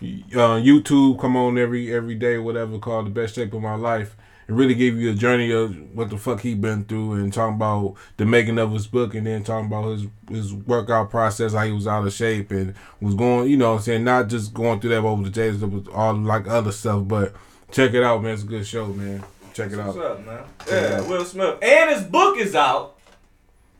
uh, 0.01 0.59
YouTube. 0.61 1.19
Come 1.19 1.35
on 1.35 1.57
every 1.57 1.93
every 1.93 2.15
day, 2.15 2.37
whatever 2.37 2.79
called 2.79 3.07
the 3.07 3.11
best 3.11 3.35
shape 3.35 3.53
of 3.53 3.61
my 3.61 3.75
life. 3.75 4.15
It 4.49 4.53
really 4.55 4.73
gave 4.73 4.97
you 4.97 5.11
a 5.11 5.13
journey 5.13 5.51
of 5.51 5.75
what 5.95 6.09
the 6.09 6.17
fuck 6.17 6.41
he 6.41 6.55
been 6.55 6.83
through 6.83 7.13
and 7.13 7.31
talking 7.31 7.55
about 7.55 7.93
the 8.17 8.25
making 8.25 8.57
of 8.57 8.71
his 8.71 8.87
book 8.87 9.13
and 9.13 9.27
then 9.27 9.43
talking 9.43 9.67
about 9.67 9.91
his 9.91 10.07
his 10.27 10.53
workout 10.53 11.11
process, 11.11 11.53
how 11.53 11.63
he 11.65 11.71
was 11.71 11.85
out 11.85 12.07
of 12.07 12.11
shape 12.11 12.49
and 12.49 12.73
was 12.99 13.13
going, 13.13 13.47
you 13.47 13.57
know, 13.57 13.69
what 13.73 13.77
I'm 13.77 13.81
saying 13.83 14.03
not 14.03 14.27
just 14.27 14.51
going 14.55 14.79
through 14.79 14.89
that 14.89 15.03
over 15.05 15.21
the 15.21 15.29
days, 15.29 15.57
but 15.57 15.87
all 15.93 16.15
like 16.15 16.47
other 16.47 16.71
stuff. 16.71 17.07
But 17.07 17.33
check 17.71 17.93
it 17.93 18.01
out, 18.01 18.23
man. 18.23 18.33
It's 18.33 18.41
a 18.41 18.47
good 18.47 18.65
show, 18.65 18.87
man. 18.87 19.23
Check 19.53 19.71
it 19.71 19.77
What's 19.77 19.89
out. 19.89 19.95
What's 19.95 20.19
up, 20.19 20.25
man? 20.25 20.43
Yeah, 20.67 21.01
Will 21.07 21.25
Smith. 21.25 21.59
And 21.61 21.89
his 21.91 22.03
book 22.05 22.37
is 22.39 22.55
out. 22.55 22.95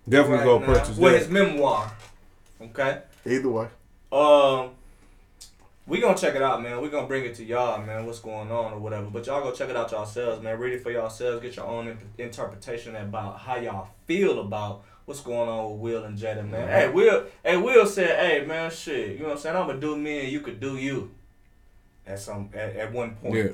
Definitely 0.08 0.38
right 0.38 0.46
go 0.46 0.60
now, 0.60 0.66
purchase 0.68 0.98
With 0.98 1.14
that. 1.14 1.20
his 1.20 1.30
memoir. 1.30 1.92
Okay? 2.62 3.02
Either 3.26 3.50
way, 3.50 3.68
Um, 4.12 4.70
we 5.90 6.00
gonna 6.00 6.16
check 6.18 6.36
it 6.36 6.42
out, 6.42 6.62
man. 6.62 6.80
We 6.82 6.90
gonna 6.90 7.08
bring 7.08 7.26
it 7.26 7.36
to 7.36 7.44
y'all, 7.44 7.82
man. 7.84 8.06
What's 8.06 8.20
going 8.20 8.52
on 8.52 8.74
or 8.74 8.80
whatever. 8.80 9.08
But 9.08 9.26
y'all 9.26 9.42
go 9.42 9.52
check 9.52 9.70
it 9.70 9.76
out 9.76 9.92
yourselves, 9.92 10.42
man. 10.44 10.58
Read 10.60 10.74
it 10.74 10.84
for 10.84 10.92
yourselves. 10.92 11.42
Get 11.42 11.56
your 11.56 11.66
own 11.66 11.88
in- 11.88 11.98
interpretation 12.18 12.96
about 12.96 13.40
how 13.40 13.56
y'all 13.58 13.90
feel 14.06 14.40
about 14.40 14.84
what's 15.06 15.22
going 15.22 15.50
on 15.50 15.72
with 15.72 15.80
Will 15.80 16.04
and 16.04 16.18
Jada, 16.18 16.48
man. 16.48 16.68
Hey, 16.68 16.90
Will. 16.90 17.26
Hey, 17.44 17.58
Will 17.58 17.86
said, 17.88 18.20
"Hey, 18.20 18.46
man, 18.46 18.70
shit. 18.70 19.14
You 19.14 19.20
know 19.20 19.26
what 19.30 19.32
I'm 19.34 19.38
saying? 19.40 19.56
I'm 19.58 19.68
gonna 19.68 19.80
do 19.80 19.98
me, 19.98 20.20
and 20.20 20.30
you 20.32 20.42
could 20.42 20.60
do 20.60 20.78
you." 20.78 21.10
At 22.06 22.20
some 22.20 22.50
at, 22.54 22.76
at 22.76 22.94
one 22.94 23.16
point, 23.16 23.36
Yeah. 23.36 23.50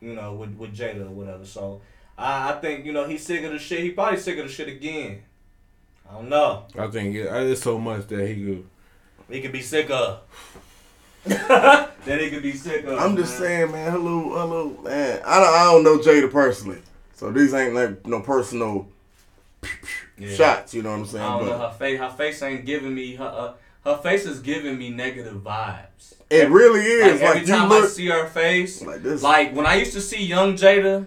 you 0.00 0.14
know, 0.14 0.32
with 0.32 0.54
with 0.56 0.74
Jada 0.74 1.02
or 1.02 1.10
whatever. 1.10 1.44
So 1.44 1.82
I, 2.16 2.52
I 2.52 2.60
think 2.60 2.86
you 2.86 2.92
know 2.92 3.06
he's 3.06 3.24
sick 3.24 3.44
of 3.44 3.52
the 3.52 3.58
shit. 3.58 3.80
He 3.80 3.90
probably 3.90 4.18
sick 4.18 4.38
of 4.38 4.46
the 4.46 4.52
shit 4.52 4.68
again. 4.68 5.22
I 6.08 6.14
don't 6.14 6.28
know. 6.28 6.64
I 6.78 6.86
think 6.88 7.14
it, 7.14 7.26
it's 7.26 7.62
so 7.62 7.78
much 7.78 8.06
that 8.08 8.26
he 8.26 8.44
could. 8.44 8.66
He 9.30 9.40
could 9.40 9.52
be 9.52 9.62
sick 9.62 9.90
of. 9.90 10.20
that 11.24 12.20
he 12.20 12.30
could 12.30 12.42
be 12.42 12.52
sick 12.52 12.84
of. 12.84 12.98
I'm 12.98 13.16
just 13.16 13.38
man. 13.40 13.48
saying, 13.48 13.72
man. 13.72 13.92
Hello, 13.92 14.30
hello, 14.36 14.78
man. 14.82 15.22
I 15.24 15.40
don't, 15.40 15.54
I 15.54 15.64
don't 15.72 15.82
know 15.84 15.98
Jada 15.98 16.30
personally, 16.30 16.78
so 17.14 17.30
these 17.30 17.54
ain't 17.54 17.74
like 17.74 18.06
no 18.06 18.20
personal 18.20 18.88
Yeah. 20.18 20.34
shots. 20.34 20.74
You 20.74 20.82
know 20.82 20.90
what 20.90 20.98
I'm 21.00 21.06
saying? 21.06 21.24
I 21.24 21.38
don't 21.38 21.48
know 21.48 21.58
her 21.58 21.74
face. 21.78 21.98
Her 21.98 22.10
face 22.10 22.42
ain't 22.42 22.66
giving 22.66 22.94
me 22.94 23.14
her. 23.16 23.24
Uh, 23.24 23.52
her 23.90 23.96
face 24.02 24.26
is 24.26 24.40
giving 24.40 24.78
me 24.78 24.90
negative 24.90 25.42
vibes. 25.42 26.14
it 26.30 26.48
really 26.50 26.80
is. 26.80 27.02
Like, 27.02 27.12
Like, 27.20 27.22
every 27.36 27.40
you 27.40 27.46
time 27.46 27.72
I 27.72 27.86
see 27.86 28.06
her 28.08 28.26
face, 28.28 28.82
like 28.82 29.02
this. 29.02 29.22
like 29.22 29.54
when 29.54 29.66
I 29.66 29.74
used 29.76 29.92
to 29.94 30.00
see 30.00 30.22
young 30.24 30.54
Jada, 30.54 31.06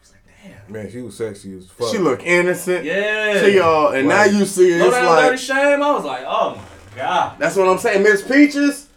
was 0.00 0.12
like, 0.12 0.22
damn. 0.66 0.72
Man, 0.72 0.90
she 0.90 1.00
was 1.02 1.16
sexy 1.16 1.56
as 1.56 1.68
fuck. 1.68 1.90
she 1.90 1.98
looked 1.98 2.22
innocent. 2.22 2.84
Yeah. 2.84 3.42
She 3.42 3.58
all, 3.60 3.88
and 3.88 4.08
Right. 4.08 4.30
now 4.30 4.38
you 4.38 4.44
see 4.46 4.72
it, 4.72 4.80
it's 4.82 4.94
down 4.94 5.06
like 5.06 5.24
dirty 5.30 5.36
shame. 5.42 5.82
I 5.82 5.90
was 5.92 6.04
like, 6.04 6.24
oh 6.26 6.56
my 6.56 6.96
god. 6.96 7.38
that's 7.38 7.56
what 7.56 7.68
I'm 7.68 7.78
saying. 7.78 8.02
Miss 8.02 8.22
Peaches. 8.22 8.88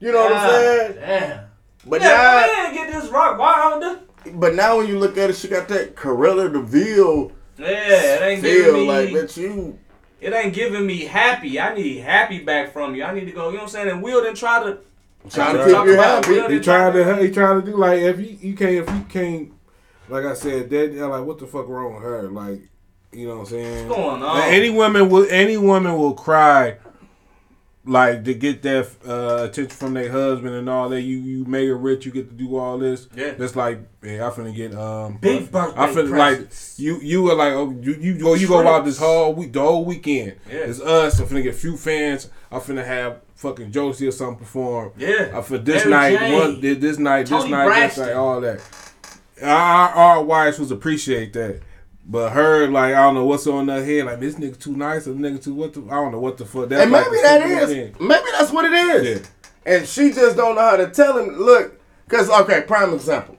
You 0.00 0.12
know 0.12 0.24
what 0.24 0.32
I'm 0.32 0.50
saying? 0.50 0.94
Damn. 0.96 1.40
But 1.86 2.00
yeah, 2.00 2.08
now, 2.08 2.46
man, 2.46 2.74
get 2.74 2.92
this 2.92 3.10
rock 3.10 3.38
wild. 3.38 3.98
but 4.34 4.54
now 4.54 4.76
when 4.78 4.88
you 4.88 4.98
look 4.98 5.16
at 5.16 5.30
it, 5.30 5.36
she 5.36 5.48
got 5.48 5.68
that 5.68 5.94
Cruella 5.94 6.52
de 6.52 6.60
Vil 6.60 7.32
Yeah, 7.58 7.66
it 7.68 8.22
ain't 8.22 8.42
giving 8.42 8.64
feel 8.64 8.74
me. 8.74 8.88
like 8.88 9.12
that 9.12 9.36
you. 9.36 9.78
it 10.20 10.32
ain't 10.32 10.52
giving 10.52 10.84
me 10.86 11.00
happy. 11.04 11.60
I 11.60 11.74
need 11.74 11.98
happy 12.00 12.40
back 12.40 12.72
from 12.72 12.94
you. 12.96 13.04
I 13.04 13.14
need 13.14 13.26
to 13.26 13.32
go. 13.32 13.46
You 13.48 13.52
know 13.52 13.58
what 13.58 13.62
I'm 13.64 13.68
saying? 13.68 13.88
And 13.88 14.02
Will 14.02 14.22
didn't 14.22 14.36
try 14.36 14.62
to. 14.64 14.78
Trying 15.30 15.56
to 15.56 15.70
Talk 15.72 15.84
keep 15.84 15.86
you 15.86 15.94
about 15.94 16.24
happy. 16.24 16.54
He 16.54 16.60
tried 16.60 16.92
to 16.92 17.16
he 17.22 17.30
tried 17.32 17.54
to 17.54 17.62
do 17.62 17.76
like 17.76 18.00
if 18.00 18.20
you 18.20 18.38
you 18.40 18.54
can't 18.56 18.70
if 18.72 18.88
you 18.88 19.04
can't 19.08 19.52
like 20.08 20.24
I 20.24 20.34
said 20.34 20.70
that 20.70 20.92
like 20.94 21.24
what 21.24 21.38
the 21.38 21.46
fuck 21.48 21.66
wrong 21.68 21.94
with 21.94 22.02
her 22.04 22.28
like 22.28 22.60
you 23.12 23.26
know 23.26 23.34
what 23.36 23.40
I'm 23.40 23.46
saying 23.46 23.88
What's 23.88 24.00
going 24.00 24.22
on? 24.22 24.38
Like, 24.38 24.52
any 24.52 24.70
woman 24.70 25.08
will 25.08 25.26
any 25.28 25.56
woman 25.56 25.96
will 25.96 26.14
cry 26.14 26.76
like 27.88 28.24
to 28.24 28.34
get 28.34 28.62
that 28.62 28.88
uh, 29.06 29.44
attention 29.44 29.68
from 29.68 29.94
their 29.94 30.10
husband 30.10 30.54
and 30.54 30.68
all 30.68 30.88
that 30.88 31.02
you 31.02 31.18
you 31.18 31.44
made 31.44 31.68
her 31.68 31.76
rich 31.76 32.04
you 32.04 32.10
get 32.12 32.28
to 32.28 32.34
do 32.34 32.56
all 32.56 32.78
this 32.78 33.06
Yeah. 33.14 33.32
that's 33.32 33.54
like 33.54 33.78
hey, 34.02 34.20
I 34.20 34.30
finna 34.30 34.54
get 34.54 34.74
um 34.74 35.18
Big 35.18 35.50
birthday 35.52 35.80
I 35.80 35.86
finna 35.88 36.16
like 36.18 36.48
you 36.78 36.98
you 37.00 37.30
are 37.30 37.34
like 37.36 37.52
oh 37.52 37.70
you 37.80 37.92
you 37.94 38.18
go 38.18 38.34
you 38.34 38.48
go 38.48 38.66
out 38.66 38.84
this 38.84 38.98
whole 38.98 39.34
week 39.34 39.52
the 39.52 39.60
whole 39.60 39.84
weekend 39.84 40.34
Yeah. 40.50 40.58
it's 40.58 40.80
us 40.80 41.20
I'm 41.20 41.26
finna 41.26 41.42
get 41.44 41.54
few 41.54 41.76
fans 41.76 42.28
I'm 42.50 42.60
finna 42.60 42.84
have 42.84 43.20
fucking 43.36 43.70
Josie 43.70 44.08
or 44.08 44.12
something 44.12 44.38
perform 44.38 44.92
Yeah. 44.96 45.30
uh, 45.34 45.42
for 45.42 45.58
this 45.58 45.84
Mary 45.86 46.14
night, 46.16 46.32
one 46.32 46.60
this, 46.60 46.78
this 46.78 46.98
night, 46.98 47.26
Toni 47.26 47.42
this 47.42 47.50
night, 47.50 47.66
Braxton. 47.66 48.04
this 48.04 48.14
night, 48.14 48.16
all 48.18 48.40
that. 48.40 48.60
Our, 49.42 49.88
our 49.90 50.22
wives 50.24 50.58
was 50.58 50.70
appreciate 50.70 51.34
that, 51.34 51.60
but 52.08 52.30
her 52.30 52.68
like 52.68 52.94
I 52.94 53.02
don't 53.02 53.14
know 53.14 53.24
what's 53.24 53.46
on 53.46 53.68
her 53.68 53.84
head. 53.84 54.06
Like 54.06 54.20
this 54.20 54.36
nigga 54.36 54.58
too 54.58 54.76
nice, 54.76 55.06
or 55.06 55.14
nigga 55.14 55.42
too 55.42 55.54
what? 55.54 55.74
The, 55.74 55.82
I 55.90 55.94
don't 55.96 56.12
know 56.12 56.20
what 56.20 56.38
the 56.38 56.44
fuck. 56.46 56.68
That's 56.68 56.82
And 56.82 56.92
maybe 56.92 57.04
the 57.10 57.22
that 57.22 57.40
simplest 57.42 57.72
is. 57.72 57.96
thing. 57.96 58.08
Maybe 58.08 58.24
that's 58.38 58.52
what 58.52 58.64
it 58.64 58.72
is. 58.72 59.20
Yeah. 59.20 59.26
And 59.74 59.86
she 59.86 60.12
just 60.12 60.36
don't 60.36 60.54
know 60.54 60.60
how 60.60 60.76
to 60.76 60.88
tell 60.88 61.18
him. 61.18 61.36
Look, 61.36 61.80
because 62.06 62.30
okay, 62.30 62.62
prime 62.62 62.94
example. 62.94 63.36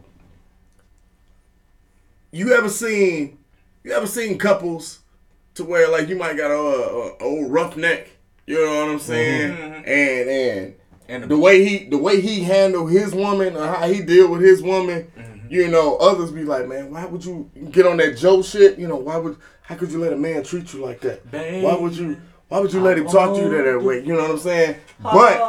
You 2.31 2.53
ever 2.53 2.69
seen? 2.69 3.37
You 3.83 3.93
ever 3.93 4.07
seen 4.07 4.37
couples 4.37 4.99
to 5.55 5.63
where 5.63 5.89
like 5.89 6.09
you 6.09 6.17
might 6.17 6.35
got 6.37 6.51
a, 6.51 6.55
a, 6.55 7.07
a 7.07 7.17
old 7.23 7.51
roughneck? 7.51 8.09
You 8.45 8.63
know 8.65 8.85
what 8.85 8.91
I'm 8.93 8.99
saying? 8.99 9.51
Mhm. 9.55 9.87
And 9.87 10.29
and 10.29 10.75
And 11.23 11.31
the 11.31 11.37
way 11.37 11.63
he 11.65 11.85
the 11.89 11.97
way 11.97 12.19
he 12.19 12.43
handled 12.43 12.91
his 12.91 13.13
woman 13.15 13.55
or 13.55 13.65
how 13.65 13.87
he 13.87 14.01
deal 14.01 14.29
with 14.29 14.41
his 14.41 14.61
woman, 14.61 15.09
you 15.49 15.67
know, 15.67 15.97
others 15.97 16.31
be 16.31 16.43
like, 16.43 16.67
man, 16.67 16.91
why 16.91 17.05
would 17.05 17.23
you 17.23 17.49
get 17.71 17.85
on 17.85 17.97
that 17.97 18.17
Joe 18.17 18.41
shit? 18.41 18.77
You 18.77 18.87
know, 18.87 18.95
why 18.97 19.17
would 19.17 19.37
how 19.61 19.75
could 19.75 19.91
you 19.91 19.99
let 19.99 20.13
a 20.13 20.17
man 20.17 20.43
treat 20.43 20.73
you 20.73 20.83
like 20.83 21.01
that? 21.01 21.21
Why 21.63 21.75
would 21.75 21.95
you 21.95 22.17
why 22.47 22.59
would 22.59 22.71
you 22.73 22.79
let 22.81 22.97
him 22.97 23.07
talk 23.07 23.35
to 23.35 23.41
you 23.41 23.49
that, 23.49 23.63
that 23.63 23.81
way? 23.81 23.99
You 23.99 24.13
know 24.13 24.21
what 24.21 24.31
I'm 24.31 24.37
saying? 24.39 24.75
But 25.01 25.39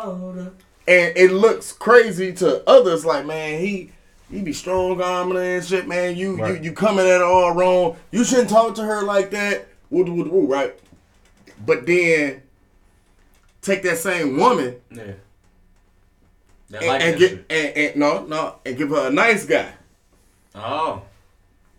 and 0.88 1.16
it 1.16 1.32
looks 1.32 1.72
crazy 1.72 2.32
to 2.34 2.68
others 2.68 3.04
like, 3.04 3.26
man, 3.26 3.60
he 3.60 3.92
he 4.30 4.42
be 4.42 4.52
strong 4.52 5.00
arming 5.00 5.36
her 5.36 5.42
and 5.56 5.64
shit, 5.64 5.86
man. 5.86 6.16
You 6.16 6.36
Right. 6.36 6.56
you 6.56 6.64
you 6.64 6.72
coming 6.72 7.06
at 7.06 7.18
her 7.18 7.24
all 7.24 7.52
wrong. 7.52 7.96
You 8.10 8.24
shouldn't 8.24 8.50
talk 8.50 8.74
to 8.76 8.82
her 8.82 9.02
like 9.02 9.30
that. 9.30 9.68
Woo 9.90 10.04
woo 10.04 10.24
woo, 10.24 10.46
right? 10.46 10.78
But 11.64 11.86
then 11.86 12.42
take 13.62 13.82
that 13.82 13.98
same 13.98 14.36
woman 14.36 14.76
yeah. 14.90 15.12
And, 16.80 17.02
and 17.02 17.18
get 17.18 17.32
and, 17.50 17.76
and 17.76 17.96
no 17.96 18.24
no 18.26 18.56
and 18.64 18.76
give 18.76 18.90
her 18.90 19.08
a 19.08 19.10
nice 19.10 19.46
guy. 19.46 19.72
Oh, 20.54 21.02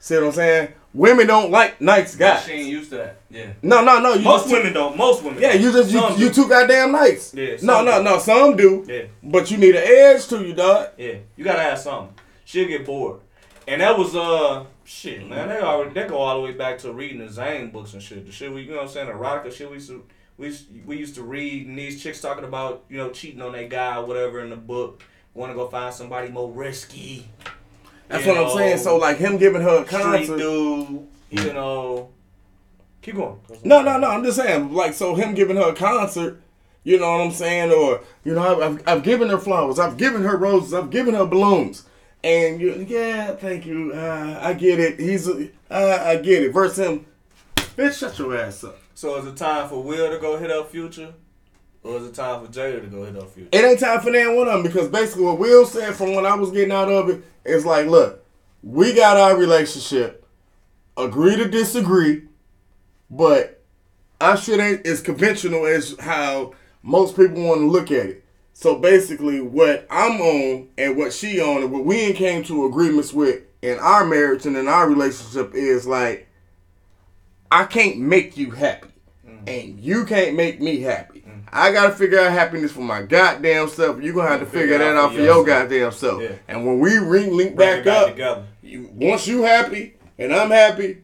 See 0.02 0.16
what 0.16 0.24
I'm 0.26 0.32
saying? 0.32 0.74
Women 0.94 1.28
don't 1.28 1.52
like 1.52 1.80
nice 1.82 2.16
guys. 2.16 2.46
she 2.46 2.52
ain't 2.54 2.70
used 2.70 2.90
to 2.91 2.98
that. 2.98 3.22
Yeah. 3.30 3.52
No, 3.62 3.84
no, 3.84 4.00
no. 4.00 4.14
You 4.14 4.24
Most 4.24 4.52
women 4.52 4.74
don't. 4.74 4.98
Most 4.98 5.24
women. 5.24 5.41
Yeah, 5.41 5.54
you 5.54 5.72
just 5.72 5.91
you, 5.91 6.02
you 6.18 6.32
too 6.32 6.48
goddamn 6.50 6.94
nice. 6.94 7.34
Yeah, 7.34 7.58
No, 7.62 7.84
no, 7.84 7.98
do. 8.00 8.04
no. 8.06 8.18
Some 8.20 8.56
do. 8.56 8.86
Yeah. 8.88 9.04
But 9.22 9.52
you 9.52 9.58
need 9.58 9.76
an 9.76 9.84
edge 9.86 10.26
to 10.28 10.44
you, 10.44 10.54
dog. 10.54 10.90
Yeah, 10.98 11.16
you 11.36 11.44
gotta 11.44 11.62
have 11.62 11.78
something. 11.80 12.16
She'll 12.46 12.68
get 12.68 12.86
bored. 12.86 13.20
And 13.68 13.82
that 13.82 13.96
was 13.98 14.16
uh 14.16 14.66
shit, 14.84 15.28
man. 15.28 15.50
They 15.50 15.60
already 15.60 15.94
they 15.94 16.08
go 16.08 16.18
all 16.18 16.38
the 16.38 16.41
way 16.41 16.54
back 16.54 16.80
to 16.80 16.91
reading 16.91 17.20
the 17.20 17.30
Zane 17.30 17.70
books 17.70 17.94
and 17.94 18.02
shit. 18.02 18.26
The 18.26 18.32
shit 18.32 18.52
we 18.52 18.62
you 18.64 18.72
know 18.72 18.78
what 18.78 18.84
I'm 18.84 18.90
saying, 18.90 19.10
erotica 19.10 19.52
shit 19.54 19.70
we 19.70 19.76
used 19.76 19.90
to 19.90 20.04
we 20.38 20.56
we 20.86 20.98
used 20.98 21.14
to 21.16 21.24
read 21.24 21.68
and 21.68 21.78
these 21.78 22.02
chicks 22.02 22.20
talking 22.20 22.46
about, 22.46 22.86
you 22.90 22.98
know, 22.98 23.12
cheating 23.12 23.41
on 23.44 23.52
their 23.52 23.68
guy 23.68 23.98
or 23.98 24.06
whatever 24.06 24.40
in 24.40 24.50
the 24.50 24.56
book. 24.56 25.04
Wanna 25.36 25.54
go 25.54 25.68
find 25.68 25.94
somebody 25.94 26.30
more 26.30 26.50
risky. 26.50 27.30
That's 28.10 28.26
what 28.26 28.38
I'm 28.38 28.49
saying. 28.57 28.80
So 28.80 28.98
like 28.98 29.18
him 29.18 29.38
giving 29.38 29.61
her 29.61 29.84
a 29.84 29.86
concert. 29.86 30.38
dude, 30.38 31.07
you 31.30 31.53
know. 31.53 32.10
Keep 33.02 33.15
going. 33.15 33.40
No, 33.64 33.81
no, 33.81 33.98
no. 33.98 34.10
I'm 34.10 34.23
just 34.23 34.38
saying, 34.38 34.73
like, 34.73 34.94
so 34.94 35.15
him 35.15 35.34
giving 35.34 35.56
her 35.56 35.69
a 35.69 35.76
concert, 35.76 36.41
you 36.84 36.99
know 36.99 37.10
what 37.11 37.22
I'm 37.22 37.31
saying? 37.31 37.72
Or, 37.72 38.02
you 38.26 38.34
know, 38.34 38.61
I've, 38.61 38.61
I've, 38.61 38.88
I've 38.88 39.03
given 39.03 39.30
her 39.30 39.38
flowers, 39.38 39.80
I've 39.80 39.95
given 39.95 40.23
her 40.23 40.36
roses, 40.36 40.73
I've 40.73 40.90
given 40.90 41.14
her 41.14 41.26
balloons. 41.26 41.86
And, 42.23 42.60
you, 42.60 42.86
yeah, 42.88 43.36
thank 43.36 43.65
you. 43.65 43.94
Uh, 43.94 44.38
I 44.41 44.53
get 44.53 44.80
it. 44.80 44.99
He's, 44.99 45.30
a, 45.30 45.49
uh, 45.72 46.03
I 46.03 46.18
get 46.18 46.44
it. 46.44 46.52
Versus 46.52 46.86
him, 46.86 47.06
bitch, 47.56 47.99
shut 47.99 48.19
your 48.19 48.36
ass 48.36 48.65
up. 48.65 48.77
So 48.94 49.15
is 49.15 49.26
it 49.26 49.38
time 49.38 49.69
for 49.69 49.81
Will 49.81 50.11
to 50.11 50.19
go 50.19 50.38
hit 50.38 50.52
up 50.52 50.69
Future? 50.72 51.14
Or 51.84 51.98
is 51.98 52.08
it 52.08 52.14
time 52.14 52.46
for 52.46 52.52
Jada 52.52 52.82
to 52.82 52.88
go 52.88 53.06
hit 53.06 53.16
up 53.16 53.30
Future? 53.32 53.50
It 53.52 53.64
ain't 53.64 53.80
time 53.80 54.02
for 54.02 54.12
that 54.12 54.36
one 54.36 54.48
of 54.48 54.54
them 54.54 54.64
because 54.64 54.90
basically 54.90 55.24
what 55.24 55.40
Will 55.40 55.66
said 55.66 55.96
from 55.96 56.14
when 56.14 56.26
I 56.26 56.36
was 56.36 56.52
getting 56.52 56.72
out 56.72 56.92
of 56.92 57.10
it 57.10 57.24
is 57.46 57.66
like, 57.66 57.88
look, 57.88 58.26
we 58.62 58.94
got 58.94 59.18
our 59.18 59.38
relationship, 59.38 60.28
agree 60.98 61.38
to 61.38 61.48
disagree, 61.48 62.24
but 63.10 63.64
our 64.20 64.36
shit 64.36 64.60
ain't 64.60 64.86
as 64.86 65.02
conventional 65.02 65.66
as 65.66 65.96
how 66.00 66.54
most 66.84 67.16
people 67.16 67.44
want 67.44 67.62
to 67.62 67.68
look 67.68 67.92
at 67.92 68.08
it. 68.08 68.26
So 68.54 68.78
basically, 68.78 69.40
what 69.40 69.88
I'm 69.90 70.20
on 70.20 70.68
and 70.78 70.98
what 70.98 71.14
she 71.14 71.40
on 71.40 71.64
and 71.64 71.72
what 71.72 71.86
we 71.86 71.96
ain't 72.02 72.18
came 72.18 72.44
to 72.44 72.66
agreements 72.66 73.14
with 73.14 73.44
in 73.62 73.80
our 73.80 74.06
marriage 74.06 74.46
and 74.46 74.58
in 74.58 74.68
our 74.68 74.90
relationship 74.90 75.54
is 75.54 75.88
like, 75.88 76.28
I 77.50 77.64
can't 77.64 78.00
make 78.00 78.36
you 78.36 78.52
happy, 78.52 78.90
mm-hmm. 79.26 79.48
and 79.48 79.80
you 79.80 80.04
can't 80.04 80.36
make 80.36 80.62
me 80.62 80.82
happy. 80.82 81.19
I 81.52 81.72
gotta 81.72 81.94
figure 81.94 82.20
out 82.20 82.32
happiness 82.32 82.72
for 82.72 82.82
my 82.82 83.02
goddamn 83.02 83.70
self. 83.70 84.02
You're 84.02 84.14
gonna 84.14 84.30
have 84.30 84.40
to 84.40 84.46
figure, 84.46 84.78
that 84.78 84.96
out 84.96 85.14
for 85.14 85.22
your 85.22 85.46
goddamn 85.46 85.92
self. 85.92 86.22
Yeah. 86.22 86.34
And 86.48 86.66
when 86.66 86.80
we 86.80 86.98
ring 86.98 87.36
link 87.36 87.56
Bring 87.56 87.84
back 87.84 88.20
up, 88.20 88.46
you, 88.62 88.90
once 88.94 89.28
you 89.28 89.44
happy 89.44 89.96
and 90.18 90.34
I'm 90.34 90.52
happy, 90.52 91.02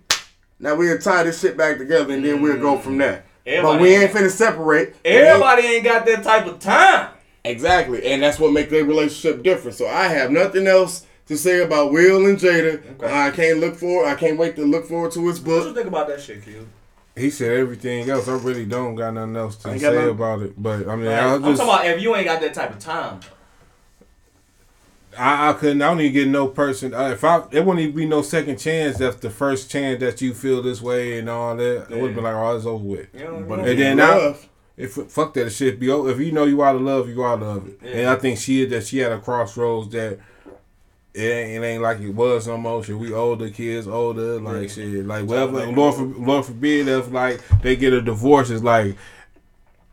now 0.60 0.76
we'll 0.76 1.00
tie 1.00 1.24
this 1.24 1.40
shit 1.42 1.58
back 1.58 1.78
together 1.78 2.14
and 2.14 2.24
then 2.24 2.42
we'll 2.42 2.60
go 2.60 2.78
mm. 2.78 2.82
from 2.82 2.98
there. 2.98 3.26
but 3.46 3.80
we 3.80 3.96
ain't 3.96 4.12
finna 4.12 4.30
separate. 4.30 4.96
Everybody 5.04 5.64
ain't 5.64 5.84
got 5.84 6.06
that 6.06 6.24
type 6.24 6.46
of 6.46 6.60
time. 6.60 7.12
Exactly, 7.44 8.06
and 8.08 8.24
that's 8.24 8.40
what 8.40 8.52
makes 8.52 8.72
their 8.72 8.84
relationship 8.84 9.44
different. 9.44 9.78
So 9.78 9.88
I 9.88 10.08
have 10.08 10.32
nothing 10.32 10.66
else 10.66 11.06
to 11.28 11.38
say 11.38 11.62
about 11.62 11.92
Will 11.92 12.26
and 12.26 12.38
Jada. 12.38 12.84
Okay. 12.96 13.28
I 13.28 13.32
can't 13.32 13.60
look 13.60 13.76
for. 13.76 14.06
I 14.06 14.16
can't 14.16 14.38
wait 14.38 14.56
to 14.56 14.66
look 14.66 14.86
forward 14.86 15.12
to 15.14 15.28
his 15.28 15.40
book. 15.40 15.60
What 15.60 15.70
you 15.70 15.76
think 15.76 15.88
about 15.88 16.08
that 16.08 16.22
shit, 16.22 16.44
Q? 16.44 16.68
He 17.18 17.30
said 17.30 17.58
everything 17.58 18.10
else. 18.10 18.28
I 18.28 18.34
really 18.38 18.66
don't 18.66 18.96
got 18.96 19.14
nothing 19.14 19.36
else 19.38 19.56
to 19.58 19.80
say 19.80 19.94
nothing- 19.96 20.10
about 20.10 20.42
it. 20.42 20.62
But 20.62 20.88
I 20.90 20.96
mean, 20.96 21.06
Like, 21.06 21.16
I 21.20 21.34
I'm 21.36 21.42
talking 21.42 21.56
about 21.62 21.86
if 21.88 22.02
you 22.02 22.16
ain't 22.16 22.26
got 22.26 22.42
that 22.42 22.54
type 22.54 22.72
of 22.72 22.80
time. 22.80 23.22
I, 25.18 25.50
I 25.50 25.54
couldn't. 25.54 25.82
I 25.82 25.88
don't 25.88 26.02
even 26.02 26.14
get 26.14 26.28
no 26.28 26.48
person. 26.50 26.94
Uh, 26.94 27.12
if 27.12 27.24
I, 27.24 27.38
it 27.52 27.64
wouldn't 27.66 27.80
even 27.80 27.96
be 27.96 28.06
no 28.06 28.22
second 28.22 28.58
chance. 28.58 28.98
That's 28.98 29.16
the 29.16 29.30
first 29.30 29.72
chance 29.72 30.02
that 30.02 30.22
you 30.22 30.34
feel 30.34 30.62
this 30.62 30.82
way 30.82 31.18
and 31.20 31.30
all 31.30 31.56
that. 31.56 31.90
It 31.90 32.02
would 32.02 32.08
have 32.08 32.16
been 32.16 32.24
like, 32.26 32.36
oh, 32.36 32.58
it's 32.58 32.66
over 32.66 32.84
with. 32.84 33.08
But 33.14 33.22
you 33.22 33.26
if 33.28 33.48
know, 33.48 33.54
And 33.64 33.80
then 33.80 33.98
now- 33.98 34.36
If 34.78 34.94
fuck 35.10 35.34
that 35.36 35.52
shit 35.52 35.80
be 35.80 35.90
over. 35.90 36.10
If 36.12 36.20
you 36.20 36.34
know 36.34 36.44
you 36.44 36.62
out 36.62 36.76
of 36.76 36.82
love, 36.82 37.08
you 37.08 37.24
out 37.24 37.42
of 37.42 37.48
love 37.48 37.68
it. 37.70 37.80
Yeah. 37.82 37.92
And 37.92 38.10
I 38.10 38.16
think 38.18 38.38
she 38.38 38.66
that 38.66 38.86
she 38.86 38.98
had 38.98 39.14
a 39.14 39.20
crossroads 39.20 39.88
that 39.94 40.20
it 41.16 41.22
ain't, 41.24 41.64
it 41.64 41.68
ain't 41.68 41.82
like 41.82 42.00
it 42.02 42.10
was 42.10 42.48
no 42.48 42.58
more. 42.58 42.84
Shit, 42.84 42.98
we 42.98 43.14
older 43.14 43.50
kids, 43.50 43.88
older 43.88 44.40
like 44.40 44.64
Yeah. 44.64 44.68
shit, 44.68 45.06
like 45.06 45.26
whatever. 45.26 45.66
make 45.66 45.76
Lord, 45.76 45.94
it 45.94 45.98
for, 45.98 46.06
work. 46.06 46.28
Lord 46.28 46.46
forbid 46.46 46.88
if 46.88 47.12
like 47.12 47.42
they 47.62 47.76
get 47.76 47.94
a 47.94 48.02
divorce, 48.02 48.50
it's 48.50 48.64
like. 48.64 48.96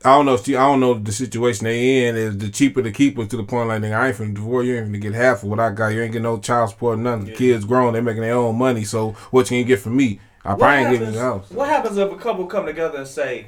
I 0.05 0.17
don't 0.17 0.27
know. 0.27 0.35
If 0.35 0.45
she, 0.45 0.57
I 0.57 0.63
don't 0.67 0.81
know 0.81 0.95
the 0.95 1.13
situation 1.13 1.63
they 1.65 2.09
in. 2.09 2.17
Is 2.17 2.37
the 2.37 2.49
cheaper 2.49 2.83
to 2.83 2.91
keep 2.91 3.17
her 3.19 3.25
to 3.25 3.37
the 3.37 3.45
point 3.45 3.69
like 3.69 3.83
nigga, 3.83 3.97
I 3.97 4.09
ain't 4.09 4.17
finna 4.17 4.35
divorce. 4.35 4.67
You 4.67 4.77
ain't 4.79 4.89
finna 4.91 5.01
get 5.01 5.15
half 5.15 5.45
of 5.45 5.49
what 5.49 5.61
I 5.61 5.71
got. 5.71 5.91
You 5.91 6.03
ain't 6.03 6.11
getting 6.11 6.25
no 6.25 6.39
child 6.41 6.71
support, 6.71 6.99
nothing. 6.99 7.29
Yeah. 7.29 7.35
Kids 7.37 7.65
grown, 7.65 7.93
they 7.93 8.01
making 8.01 8.23
their 8.23 8.35
own 8.35 8.59
money. 8.59 8.83
So 8.83 9.13
what 9.31 9.49
you 9.49 9.61
can 9.61 9.69
get 9.69 9.79
from 9.79 9.97
me? 9.97 10.19
I 10.45 10.55
what 10.55 10.59
probably 10.59 10.75
ain't 10.77 10.83
happens, 10.87 10.99
getting 10.99 11.07
anything 11.07 11.25
else. 11.25 11.51
what 11.53 11.69
happens 11.69 11.97
if 11.99 12.11
a 12.11 12.17
couple 12.17 12.47
come 12.47 12.67
together 12.67 12.99
and 12.99 13.07
say, 13.07 13.47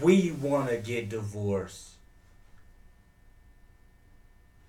"We 0.00 0.30
want 0.40 0.70
to 0.70 0.78
get 0.78 1.10
divorced"? 1.10 1.96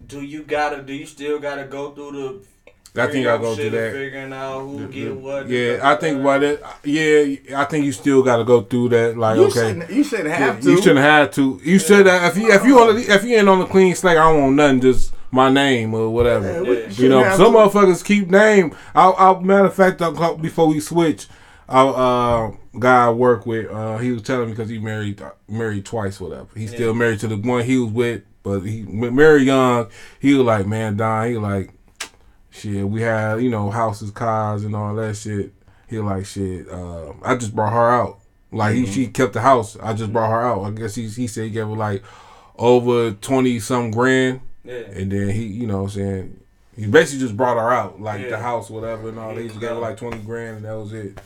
Do 0.09 0.21
you 0.21 0.43
gotta? 0.43 0.81
Do 0.81 0.93
you 0.93 1.05
still 1.05 1.39
gotta 1.39 1.63
go 1.65 1.91
through 1.91 2.11
the? 2.11 3.01
I 3.01 3.05
think 3.07 3.27
I 3.27 3.37
go 3.37 3.55
shit 3.55 3.69
through 3.71 3.79
that. 3.79 3.93
Figuring 3.93 4.33
out 4.33 4.61
who 4.61 4.87
get 4.87 5.15
what. 5.15 5.47
Yeah, 5.47 5.79
I 5.83 5.95
think 5.95 6.19
about 6.19 6.41
it. 6.41 6.61
Yeah, 6.83 7.59
I 7.61 7.65
think 7.65 7.85
you 7.85 7.91
still 7.91 8.23
got 8.23 8.37
to 8.37 8.43
go 8.43 8.61
through 8.63 8.89
that. 8.89 9.15
Like, 9.15 9.37
you 9.37 9.43
okay, 9.45 9.53
shouldn't. 9.59 9.91
You 9.91 10.03
shouldn't 10.03 10.29
have 10.29 10.55
Yeah, 10.55 10.61
to. 10.61 10.71
you 10.71 10.77
shouldn't 10.81 10.99
have 11.05 11.31
to. 11.35 11.61
You 11.63 11.77
should 11.79 12.07
have. 12.07 12.35
If 12.35 12.41
you 12.41 12.51
if 12.51 12.65
you 12.65 12.79
on 12.79 12.95
the, 12.95 13.01
if 13.13 13.23
you 13.23 13.35
ain't 13.35 13.47
on 13.47 13.59
the 13.59 13.67
clean 13.67 13.93
slate, 13.93 14.17
I 14.17 14.23
don't 14.31 14.41
want 14.41 14.55
nothing. 14.55 14.81
Just 14.81 15.13
my 15.31 15.49
name 15.51 15.93
or 15.93 16.09
whatever. 16.09 16.47
Yeah, 16.51 16.59
Yeah. 16.61 16.73
shouldn't 16.89 16.97
You 16.99 17.09
know, 17.09 17.23
some 17.37 17.53
to. 17.53 17.59
motherfuckers 17.59 18.03
keep 18.03 18.27
name. 18.31 18.75
I'll, 18.95 19.13
I'll 19.19 19.39
matter 19.39 19.65
of 19.65 19.75
fact, 19.75 20.01
I'll, 20.01 20.35
before 20.37 20.67
we 20.67 20.79
switch, 20.79 21.27
our 21.69 22.47
uh, 22.49 22.51
guy 22.79 23.05
I 23.05 23.09
work 23.11 23.45
with, 23.45 23.69
uh, 23.69 23.99
he 23.99 24.11
was 24.11 24.23
telling 24.23 24.47
me 24.47 24.53
because 24.53 24.69
he 24.69 24.79
married 24.79 25.21
married 25.47 25.85
twice, 25.85 26.19
whatever. 26.19 26.47
He's 26.55 26.71
still 26.71 26.95
married 26.95 27.19
to 27.19 27.27
the 27.27 27.37
one 27.37 27.63
he 27.65 27.77
was 27.77 27.91
with, 27.91 28.23
but 28.43 28.61
he 28.61 28.83
married 28.83 29.45
young. 29.47 29.87
He 30.19 30.33
was 30.33 30.45
like, 30.45 30.65
man, 30.67 30.97
Don. 30.97 31.27
He 31.29 31.37
like, 31.37 31.71
shit. 32.49 32.87
We 32.87 33.01
had 33.01 33.41
you 33.41 33.49
know 33.49 33.69
houses, 33.69 34.11
cars, 34.11 34.63
and 34.63 34.75
all 34.75 34.95
that 34.95 35.15
shit. 35.15 35.53
He 35.87 35.97
was 35.97 36.05
like, 36.11 36.25
shit. 36.25 36.69
Uh, 36.69 37.13
I 37.23 37.35
just 37.35 37.55
brought 37.55 37.73
her 37.73 37.89
out. 37.89 38.19
Like 38.51 38.75
he, 38.75 38.85
she 38.85 39.07
kept 39.07 39.33
the 39.33 39.41
house. 39.41 39.77
I 39.77 39.93
just 39.93 40.11
brought 40.11 40.31
her 40.31 40.41
out. 40.41 40.63
I 40.63 40.71
guess 40.71 40.95
he 40.95 41.07
he 41.07 41.27
said 41.27 41.43
he 41.45 41.49
gave 41.51 41.67
her 41.67 41.75
like 41.75 42.03
over 42.57 43.11
twenty 43.11 43.59
some 43.59 43.91
grand. 43.91 44.41
Yeah. 44.63 44.73
And 44.75 45.11
then 45.11 45.29
he, 45.29 45.43
you 45.45 45.67
know 45.67 45.77
what 45.77 45.83
I'm 45.83 45.89
saying, 45.89 46.39
he 46.75 46.85
basically 46.85 47.25
just 47.25 47.37
brought 47.37 47.57
her 47.57 47.71
out, 47.71 48.01
like 48.01 48.21
Yeah. 48.21 48.29
the 48.31 48.37
house, 48.39 48.69
whatever, 48.69 49.09
and 49.09 49.17
all. 49.17 49.35
He 49.35 49.47
just 49.47 49.59
gave 49.59 49.69
her 49.69 49.75
like 49.75 49.97
20 49.97 50.19
grand, 50.19 50.57
and 50.57 50.65
that 50.65 50.73
was 50.77 50.93
it. 50.93 51.17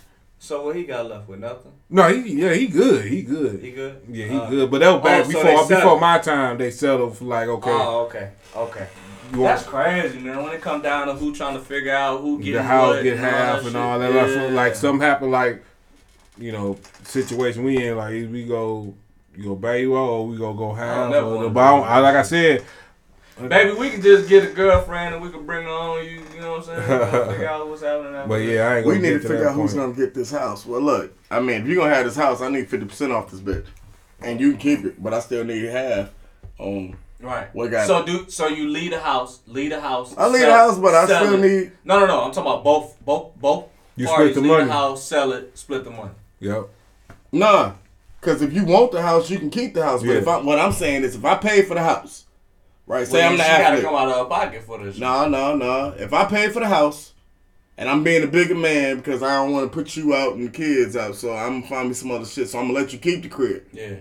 So 0.44 0.61
what 0.61 0.76
he 0.76 0.84
got 0.84 1.07
left 1.10 1.30
with? 1.30 1.40
Nothing. 1.40 1.72
No, 1.90 2.10
he, 2.10 2.41
yeah, 2.41 2.53
he 2.53 2.68
good. 2.68 3.06
He 3.06 3.22
good. 3.22 3.61
He 3.61 3.72
good. 3.72 4.02
yeah, 4.10 4.26
he 4.26 4.36
Uh, 4.38 4.49
good. 4.49 4.70
But 4.72 4.80
that 4.80 4.91
was 4.91 5.02
back 5.02 5.22
oh, 5.22 5.24
so 5.24 5.28
before 5.30 5.44
they 5.70 5.76
before 5.76 5.99
my 6.02 6.20
time. 6.20 6.57
They 6.57 6.70
settled 6.70 7.18
for 7.18 7.24
like, 7.24 7.48
okay, 7.48 7.70
Oh, 7.72 7.99
okay. 8.07 8.32
Okay. 8.53 8.88
you 9.32 9.40
That's 9.44 9.64
crazy, 9.64 10.20
man. 10.20 10.44
When 10.44 10.52
it 10.53 10.60
come 10.61 10.82
down 10.82 11.07
to 11.07 11.14
who 11.14 11.34
trying 11.34 11.53
to 11.53 11.61
figure 11.61 11.95
out 11.95 12.20
who 12.20 12.41
get 12.41 12.56
the 12.56 12.64
house 12.64 12.95
what 12.95 13.03
get 13.03 13.20
half 13.20 13.65
and 13.65 13.78
all 13.78 13.98
that. 13.98 14.11
shit. 14.11 14.15
Like, 14.18 14.28
so, 14.34 14.48
Yeah. 14.48 14.53
like 14.53 14.76
something 14.76 15.02
happened, 15.07 15.32
like 15.32 15.64
you 16.38 16.52
know, 16.52 16.78
situation 17.03 17.64
we 17.64 17.78
in, 17.78 17.95
like 17.95 18.11
we 18.11 18.44
go, 18.44 18.94
you 19.38 19.44
go 19.45 19.56
back 19.56 19.80
you 19.80 19.95
or 19.95 20.28
we 20.28 20.38
go 20.38 20.52
go 20.53 20.74
half. 20.74 21.10
never 21.10 21.26
Or 21.26 21.49
but 21.52 21.61
I 21.61 21.70
don't- 21.72 21.80
do 21.84 21.86
I, 21.88 21.99
like 21.99 22.15
I 22.15 22.22
said, 22.24 22.65
Baby, 23.41 23.73
we 23.73 23.89
can 23.89 24.01
just 24.01 24.30
get 24.30 24.43
a 24.43 24.53
girlfriend 24.53 25.15
and 25.15 25.23
we 25.23 25.30
can 25.31 25.45
bring 25.45 25.64
her 25.64 25.69
on. 25.69 26.05
You, 26.05 26.22
you 26.35 26.39
know 26.41 26.51
what 26.57 26.69
I'm 26.69 26.88
saying? 26.88 26.88
We'll 27.11 27.26
figure 27.31 27.47
out 27.49 27.68
what's 27.68 27.81
happening. 27.81 28.14
after 28.15 28.27
but 28.30 28.38
that. 28.38 28.45
yeah, 28.45 28.68
I 28.69 28.77
ain't 28.77 28.85
We 28.85 28.93
gonna 28.95 29.07
need 29.07 29.14
get 29.14 29.22
to 29.23 29.27
figure 29.27 29.43
that 29.43 29.49
out 29.49 29.55
who's 29.55 29.73
gonna 29.73 29.93
get 29.93 30.14
this 30.14 30.31
house. 30.31 30.65
Well, 30.65 30.81
look, 30.81 31.14
I 31.31 31.39
mean, 31.39 31.61
if 31.64 31.68
you're 31.68 31.77
gonna 31.77 31.93
have 31.95 32.05
this 32.05 32.15
house, 32.15 32.41
I 32.41 32.49
need 32.49 32.69
fifty 32.69 32.85
percent 32.85 33.11
off 33.11 33.31
this 33.31 33.39
bitch, 33.39 33.65
and 34.22 34.39
you 34.39 34.51
can 34.51 34.60
keep 34.60 34.85
it, 34.85 35.01
but 35.01 35.14
I 35.15 35.19
still 35.19 35.43
need 35.43 35.65
half. 35.65 36.10
Um, 36.60 36.95
Right. 37.19 37.47
What 37.55 37.72
got 37.72 37.88
so 37.88 38.05
do 38.05 38.30
so 38.30 38.47
you 38.47 38.68
leave 38.68 38.91
the 38.91 38.99
house, 38.99 39.39
leave 39.47 39.69
the 39.69 39.80
house. 39.80 40.14
I 40.18 40.27
leave 40.27 40.41
sell- 40.41 40.51
the 40.51 40.57
house, 40.57 40.77
but 40.80 40.93
I 40.93 41.05
still 41.05 41.34
it. 41.35 41.39
need. 41.41 41.72
No, 41.85 41.99
no, 42.01 42.05
no. 42.05 42.22
I'm 42.26 42.31
talking 42.34 42.51
about 42.51 42.65
both, 42.65 42.97
both, 43.05 43.34
both 43.39 43.65
You 43.95 44.07
parties. 44.07 44.31
split 44.31 44.35
the 44.35 44.41
leave 44.41 44.51
money. 44.51 44.65
the 44.65 44.73
house, 44.73 45.03
sell 45.07 45.31
it, 45.31 45.57
split 45.57 45.85
the 45.85 45.89
money. 45.91 46.11
Yep. 46.41 46.68
Nah, 47.31 47.73
because 48.19 48.41
if 48.41 48.51
you 48.51 48.65
want 48.65 48.91
the 48.91 49.01
house, 49.01 49.30
you 49.30 49.39
can 49.39 49.49
keep 49.49 49.73
the 49.73 49.84
house. 49.85 50.01
But 50.01 50.10
Yeah. 50.10 50.15
if 50.18 50.27
I, 50.27 50.38
what 50.41 50.60
I'm 50.60 50.73
saying 50.73 51.03
is, 51.05 51.15
if 51.15 51.23
I 51.23 51.35
pay 51.35 51.61
for 51.61 51.76
the 51.76 51.81
house, 51.84 52.23
right? 52.88 53.07
Say 53.07 53.19
Well, 53.19 53.31
I'm 53.31 53.38
the 53.38 53.43
she 53.43 53.49
gotta 53.49 53.64
athlete. 53.65 53.84
come 53.85 53.95
out 53.95 54.10
of 54.10 54.30
pocket 54.30 54.64
for 54.64 54.84
this. 54.84 54.97
No, 54.97 55.27
no, 55.27 55.55
no. 55.55 55.93
If 55.97 56.14
I 56.14 56.26
pay 56.26 56.49
for 56.49 56.60
the 56.60 56.68
house, 56.68 57.14
and 57.77 57.89
I'm 57.89 58.03
being 58.03 58.23
a 58.23 58.27
bigger 58.27 58.55
man 58.55 58.97
because 58.97 59.23
I 59.23 59.35
don't 59.35 59.51
want 59.51 59.72
to 59.72 59.76
put 59.76 59.95
you 59.95 60.14
out 60.14 60.35
and 60.35 60.47
the 60.47 60.51
kids 60.51 60.95
out, 60.95 61.15
so 61.15 61.34
I'm 61.34 61.61
gonna 61.61 61.68
find 61.68 61.88
me 61.88 61.93
some 61.95 62.11
other 62.11 62.26
shit. 62.26 62.49
So 62.49 62.60
I'm 62.60 62.68
gonna 62.68 62.80
let 62.80 62.93
you 62.93 62.99
keep 62.99 63.23
the 63.23 63.30
crib. 63.30 63.64
Yeah. 63.72 63.95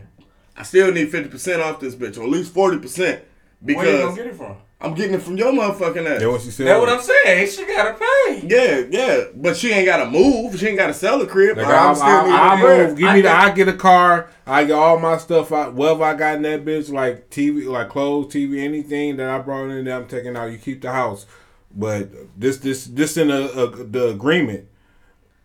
I 0.56 0.62
still 0.64 0.92
need 0.92 1.10
fifty 1.10 1.30
percent 1.30 1.62
off 1.62 1.80
this 1.80 1.94
bitch, 1.94 2.18
or 2.18 2.24
at 2.24 2.28
least 2.28 2.52
forty 2.52 2.78
percent, 2.78 3.22
Where 3.60 3.74
you 3.76 3.80
because 3.82 4.00
gonna 4.04 4.16
get 4.16 4.26
it 4.26 4.36
from? 4.36 4.56
I'm 4.82 4.94
getting 4.94 5.14
it 5.14 5.22
from 5.22 5.36
your 5.36 5.52
motherfucking 5.52 6.04
ass. 6.10 6.20
That's 6.20 6.24
what 6.24 6.40
she 6.40 6.50
said. 6.50 6.66
That's 6.66 6.80
what 6.80 6.88
I'm 6.88 7.00
saying. 7.00 7.48
She 7.48 7.64
gotta 7.64 7.94
pay. 7.94 8.46
Yeah, 8.48 8.84
yeah, 8.90 9.24
but 9.32 9.56
she 9.56 9.70
ain't 9.70 9.86
gotta 9.86 10.10
move. 10.10 10.58
She 10.58 10.66
ain't 10.66 10.76
gotta 10.76 10.92
sell 10.92 11.20
the 11.20 11.26
crib. 11.26 11.56
Like, 11.56 11.66
I'm 11.68 11.90
I, 11.90 11.94
still 11.94 12.06
I, 12.06 12.22
needing 12.22 12.34
I, 12.34 12.56
the 12.56 12.62
bread. 12.62 12.88
move. 12.88 12.98
Give 12.98 13.08
I 13.08 13.14
me 13.14 13.20
the. 13.22 13.30
I 13.30 13.50
get 13.52 13.68
a 13.68 13.72
car. 13.74 14.30
I 14.44 14.64
get 14.64 14.72
all 14.72 14.98
my 14.98 15.18
stuff 15.18 15.52
out. 15.52 15.74
Whatever 15.74 16.02
I 16.02 16.14
got 16.14 16.36
in 16.36 16.42
that 16.42 16.64
bitch, 16.64 16.90
like 16.90 17.30
TV, 17.30 17.64
like 17.66 17.90
clothes, 17.90 18.34
TV, 18.34 18.58
anything 18.58 19.18
that 19.18 19.30
I 19.30 19.38
brought 19.38 19.70
in 19.70 19.84
there, 19.84 19.96
I'm 19.96 20.08
taking 20.08 20.36
out. 20.36 20.50
You 20.50 20.58
keep 20.58 20.82
the 20.82 20.90
house, 20.90 21.26
but 21.72 22.10
this, 22.38 22.58
this, 22.58 22.86
this 22.86 23.16
in 23.16 23.30
a, 23.30 23.40
a 23.40 23.84
the 23.84 24.08
agreement. 24.08 24.66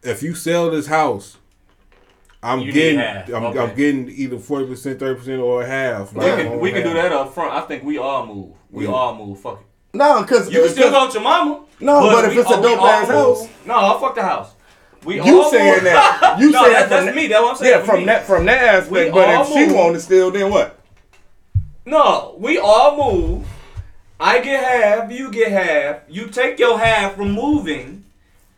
If 0.01 0.23
you 0.23 0.33
sell 0.33 0.71
this 0.71 0.87
house, 0.87 1.37
I'm 2.47 2.59
You 2.61 2.71
getting. 2.71 2.99
I'm, 3.35 3.43
Okay. 3.45 3.59
I'm 3.59 3.75
getting 3.75 4.09
either 4.09 4.37
forty 4.39 4.65
percent, 4.67 4.99
thirty 4.99 5.19
percent, 5.19 5.41
or 5.41 5.65
half. 5.65 6.13
We 6.13 6.21
can, 6.25 6.59
we 6.59 6.71
can 6.71 6.83
do 6.83 6.93
that 6.93 7.11
up 7.11 7.33
front. 7.33 7.53
I 7.53 7.61
think 7.61 7.83
we 7.83 7.97
all 7.97 8.25
move. 8.25 8.51
We 8.71 8.85
Yeah. 8.85 8.91
all 8.91 9.15
move. 9.15 9.39
Fuck 9.39 9.61
it. 9.61 9.65
No, 9.97 10.23
cause 10.23 10.51
You 10.51 10.61
can 10.61 10.69
still 10.69 10.91
go 10.91 11.05
with 11.05 11.13
your 11.15 11.23
mama. 11.23 11.61
No, 11.79 12.01
but 12.01 12.25
if 12.25 12.35
we- 12.35 12.41
it's 12.41 12.49
a 12.51 12.61
dope 12.61 12.79
all 12.79 12.87
ass 12.87 13.07
move. 13.07 13.17
house. 13.17 13.47
No, 13.65 13.73
I'll 13.75 13.99
fuck 13.99 14.15
the 14.15 14.21
house. 14.23 14.51
We 15.05 15.15
You 15.21 15.41
all 15.43 15.49
saying 15.51 15.73
move. 15.75 15.83
that? 15.85 16.37
You 16.39 16.51
no, 16.51 16.61
saying 16.63 16.73
that, 16.73 16.89
that 16.89 16.97
from 16.97 17.05
that's 17.05 17.05
that- 17.05 17.15
me. 17.15 17.27
That's 17.27 17.41
what 17.41 17.51
I'm 17.51 17.57
saying. 17.57 17.71
Yeah, 17.79 17.85
from 17.85 17.99
me. 17.99 18.05
that 18.05 18.25
from 18.25 18.45
that 18.45 18.61
aspect. 18.63 18.91
We 18.91 19.11
But 19.11 19.29
all 19.35 19.41
if 19.43 19.47
she 19.49 19.65
move. 19.67 19.75
want 19.75 19.95
it 19.95 20.01
still, 20.01 20.31
then 20.31 20.49
what? 20.51 20.79
No, 21.85 22.35
we 22.39 22.57
all 22.57 23.11
move. 23.11 23.47
I 24.19 24.39
get 24.39 24.63
half. 24.63 25.11
You 25.11 25.31
get 25.31 25.51
half. 25.51 25.97
You 26.09 26.27
take 26.27 26.59
your 26.59 26.77
half 26.79 27.15
from 27.15 27.31
moving, 27.33 28.03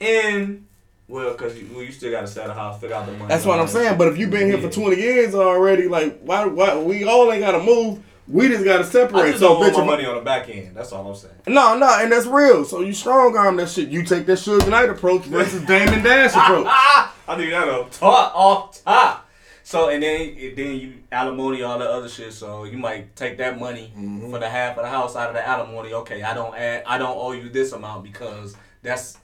and 0.01 0.65
well, 1.09 1.33
cause 1.33 1.57
you, 1.57 1.67
well, 1.73 1.83
you 1.83 1.91
still 1.91 2.11
gotta 2.11 2.27
sell 2.27 2.47
the 2.47 2.53
house, 2.53 2.79
figure 2.79 2.95
out 2.95 3.05
the 3.07 3.11
money. 3.13 3.27
That's 3.27 3.45
what 3.45 3.59
I'm 3.59 3.67
saying. 3.67 3.97
But 3.97 4.07
if 4.09 4.17
you've 4.17 4.29
been 4.29 4.47
here 4.47 4.59
for 4.59 4.69
20 4.69 4.95
years 4.95 5.35
already, 5.35 5.87
like 5.89 6.19
why 6.21 6.45
why 6.45 6.77
we 6.77 7.03
all 7.03 7.31
ain't 7.31 7.41
gotta 7.41 7.61
move. 7.61 8.03
We 8.27 8.47
just 8.47 8.63
gotta 8.63 8.83
separate. 8.83 9.29
just 9.31 9.39
So 9.39 9.55
bitch, 9.55 9.73
my 9.75 9.83
money 9.83 10.05
on 10.05 10.13
the 10.15 10.21
back 10.21 10.47
end. 10.49 10.75
That's 10.75 10.91
all 10.91 11.07
I'm 11.09 11.15
saying. 11.15 11.33
no, 11.47 11.75
no, 11.75 11.89
and 11.99 12.11
that's 12.11 12.27
real. 12.27 12.63
So 12.63 12.81
you 12.81 12.93
strong 12.93 13.35
arm 13.35 13.55
that 13.57 13.69
shit. 13.69 13.89
You 13.89 14.03
take 14.03 14.27
that 14.27 14.37
Suge 14.37 14.69
Knight 14.69 14.87
approach 14.89 15.23
versus 15.23 15.61
Damon 15.65 16.03
Dash 16.03 16.31
approach. 16.35 16.67
I 16.69 17.11
think 17.35 17.49
that 17.49 17.67
up 17.67 17.89
top 17.91 18.35
off 18.35 18.83
top. 18.83 19.25
So 19.63 19.89
and 19.89 20.01
then 20.03 20.35
then 20.55 20.75
you 20.75 20.93
alimony 21.11 21.63
all 21.63 21.79
the 21.79 21.89
other 21.89 22.07
shit. 22.07 22.31
So 22.33 22.65
you 22.65 22.77
might 22.77 23.15
take 23.15 23.39
that 23.39 23.59
money 23.59 23.91
Mm-hmm. 23.97 24.29
for 24.29 24.37
the 24.37 24.47
half 24.49 24.77
of 24.77 24.83
the 24.83 24.89
house 24.91 25.15
out 25.15 25.29
of 25.29 25.33
the 25.35 25.47
alimony. 25.47 25.93
Okay, 25.93 26.21
I 26.21 26.35
don't 26.35 26.53
add. 26.55 26.83
I 26.85 26.99
don't 26.99 27.17
owe 27.17 27.31
you 27.31 27.49
this 27.49 27.71
amount 27.71 28.03
because 28.03 28.55
that's 28.83 29.17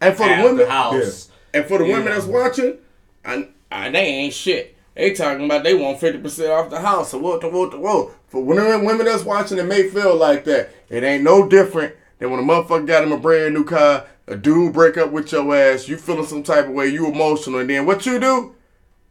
And 0.00 0.16
for 0.16 0.28
the 0.28 0.42
women, 0.42 0.56
the 0.58 0.70
house. 0.70 1.30
and 1.52 1.64
for 1.66 1.78
the 1.78 1.84
Yeah. 1.86 1.98
women 1.98 2.12
that's 2.12 2.26
watching, 2.26 2.78
I, 3.24 3.48
I, 3.70 3.90
they 3.90 3.98
ain't 3.98 4.34
shit. 4.34 4.76
They 4.94 5.12
talking 5.12 5.44
about 5.44 5.62
they 5.64 5.74
want 5.74 6.00
50% 6.00 6.50
off 6.50 6.70
the 6.70 6.80
house. 6.80 7.10
So 7.10 7.18
what 7.18 7.40
the 7.40 7.48
what 7.48 7.70
the 7.70 7.78
what? 7.78 8.10
For 8.28 8.42
women, 8.42 8.84
women 8.84 9.06
that's 9.06 9.24
watching, 9.24 9.58
it 9.58 9.64
may 9.66 9.88
feel 9.88 10.16
like 10.16 10.44
that. 10.44 10.70
It 10.88 11.02
ain't 11.04 11.22
no 11.24 11.48
different 11.48 11.94
than 12.18 12.30
when 12.30 12.40
a 12.40 12.42
motherfucker 12.42 12.86
got 12.86 13.04
him 13.04 13.12
a 13.12 13.16
brand 13.18 13.54
new 13.54 13.64
car, 13.64 14.06
a 14.26 14.36
dude 14.36 14.72
break 14.72 14.96
up 14.98 15.10
with 15.12 15.30
your 15.32 15.54
ass, 15.54 15.88
you 15.88 15.96
feeling 15.96 16.26
some 16.26 16.42
type 16.42 16.66
of 16.66 16.72
way, 16.72 16.88
you 16.88 17.06
emotional, 17.06 17.60
and 17.60 17.70
then 17.70 17.86
what 17.86 18.04
you 18.06 18.18
do? 18.18 18.54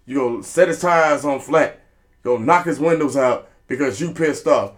You 0.05 0.15
go 0.15 0.41
set 0.41 0.67
his 0.67 0.79
tires 0.79 1.25
on 1.25 1.39
flat. 1.39 1.79
Go 2.23 2.37
knock 2.37 2.65
his 2.65 2.79
windows 2.79 3.15
out 3.17 3.49
because 3.67 3.99
you 4.01 4.11
pissed 4.11 4.45
off. 4.47 4.73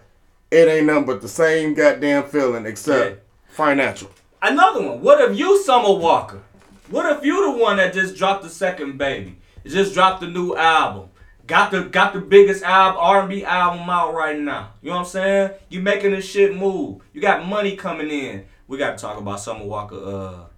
It 0.50 0.68
ain't 0.68 0.86
nothing 0.86 1.04
but 1.06 1.20
the 1.22 1.28
same 1.28 1.74
goddamn 1.74 2.24
feeling 2.24 2.66
except 2.66 3.10
Yeah. 3.10 3.16
financial. 3.54 4.10
Another 4.42 4.82
one. 4.82 5.00
What 5.00 5.20
if 5.30 5.36
you 5.38 5.62
Summer 5.62 5.92
Walker? 5.94 6.40
What 6.88 7.16
if 7.16 7.24
you 7.24 7.52
the 7.52 7.58
one 7.62 7.76
that 7.76 7.92
just 7.94 8.16
dropped 8.16 8.42
the 8.42 8.48
second 8.48 8.98
baby? 8.98 9.36
Just 9.66 9.94
dropped 9.94 10.20
the 10.22 10.26
new 10.28 10.56
album. 10.56 11.08
Got 11.46 11.70
the 11.72 11.82
got 11.82 12.12
the 12.12 12.20
biggest 12.20 12.62
album 12.62 13.00
R&B 13.00 13.44
album 13.44 13.88
out 13.90 14.14
right 14.14 14.38
now. 14.38 14.70
You 14.82 14.90
know 14.90 14.96
what 14.96 15.00
I'm 15.02 15.06
saying? 15.06 15.50
You 15.68 15.80
making 15.80 16.12
this 16.12 16.24
shit 16.28 16.56
move. 16.56 17.02
You 17.12 17.20
got 17.20 17.46
money 17.46 17.76
coming 17.76 18.08
in. 18.10 18.44
We 18.66 18.78
got 18.78 18.96
to 18.96 19.02
talk 19.02 19.18
about 19.18 19.40
Summer 19.40 19.64
Walker 19.64 20.48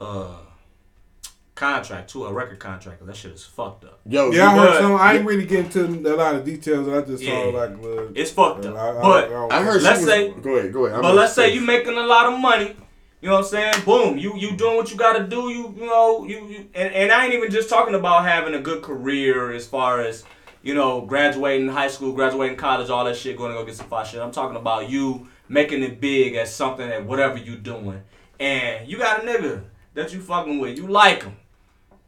uh 0.00 0.04
uh 0.04 0.36
contract 1.54 2.10
to 2.10 2.26
a 2.26 2.32
record 2.32 2.58
contract. 2.58 3.06
That 3.06 3.16
shit 3.16 3.32
is 3.32 3.44
fucked 3.44 3.84
up. 3.84 4.00
Yo, 4.06 4.30
Yeah, 4.30 4.50
I 4.50 4.54
heard 4.56 4.66
But- 4.72 4.80
some. 4.82 4.94
I 4.96 5.14
ain't 5.14 5.24
really 5.24 5.46
getting 5.46 5.70
to 5.70 6.12
a 6.12 6.16
lot 6.16 6.34
of 6.34 6.44
details. 6.44 6.86
I 6.88 7.00
just 7.00 7.24
saw 7.24 7.30
Yeah. 7.50 7.58
like. 7.58 7.70
Uh, 7.82 8.02
It's 8.14 8.30
fucked 8.30 8.66
I- 8.66 8.68
up. 8.68 8.76
I- 8.76 9.00
but 9.02 9.32
I- 9.32 9.58
I 9.58 9.62
heard 9.62 9.80
Let's 9.80 10.00
was, 10.00 10.08
say- 10.08 10.30
go 10.32 10.56
ahead, 10.56 10.72
go 10.72 10.84
ahead. 10.84 10.96
I'm 10.96 11.02
But 11.02 11.14
let's 11.14 11.32
say 11.32 11.46
sure. 11.46 11.54
you 11.54 11.60
making 11.66 11.96
a 11.96 12.04
lot 12.06 12.30
of 12.32 12.38
money. 12.38 12.76
You 13.26 13.32
know 13.32 13.38
what 13.38 13.46
I'm 13.46 13.72
saying? 13.72 13.84
Boom, 13.84 14.18
you 14.18 14.36
you 14.36 14.56
doing 14.56 14.76
what 14.76 14.88
you 14.88 14.96
gotta 14.96 15.24
do. 15.24 15.50
You 15.50 15.74
you 15.76 15.84
know 15.84 16.24
you, 16.24 16.46
you 16.46 16.68
and, 16.76 16.94
and 16.94 17.10
I 17.10 17.24
ain't 17.24 17.34
even 17.34 17.50
just 17.50 17.68
talking 17.68 17.96
about 17.96 18.24
having 18.24 18.54
a 18.54 18.60
good 18.60 18.84
career 18.84 19.50
as 19.50 19.66
far 19.66 20.00
as 20.00 20.22
you 20.62 20.74
know 20.74 21.00
graduating 21.00 21.66
high 21.66 21.88
school, 21.88 22.12
graduating 22.12 22.56
college, 22.56 22.88
all 22.88 23.04
that 23.04 23.16
shit, 23.16 23.36
going 23.36 23.50
to 23.50 23.58
go 23.58 23.64
get 23.64 23.74
some 23.74 23.88
fire 23.88 24.04
shit. 24.04 24.20
I'm 24.20 24.30
talking 24.30 24.56
about 24.56 24.88
you 24.88 25.26
making 25.48 25.82
it 25.82 26.00
big 26.00 26.36
as 26.36 26.54
something 26.54 26.88
at 26.88 27.04
whatever 27.04 27.36
you 27.36 27.56
doing, 27.56 28.00
and 28.38 28.86
you 28.86 28.96
got 28.96 29.24
a 29.24 29.26
nigga 29.26 29.64
that 29.94 30.12
you 30.12 30.20
fucking 30.20 30.60
with. 30.60 30.78
You 30.78 30.86
like 30.86 31.24
him. 31.24 31.36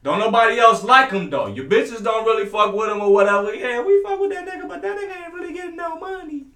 Don't 0.04 0.20
nobody 0.20 0.60
else 0.60 0.84
like 0.84 1.10
him 1.10 1.30
though. 1.30 1.48
Your 1.48 1.64
bitches 1.64 2.00
don't 2.00 2.26
really 2.26 2.46
fuck 2.46 2.72
with 2.72 2.90
him 2.90 3.00
or 3.00 3.12
whatever. 3.12 3.52
Yeah, 3.52 3.82
we 3.82 4.04
fuck 4.04 4.20
with 4.20 4.30
that 4.30 4.46
nigga, 4.46 4.68
but 4.68 4.82
that 4.82 4.96
nigga 4.96 5.24
ain't 5.24 5.34
really 5.34 5.52
getting 5.52 5.74
no 5.74 5.98
money. 5.98 6.46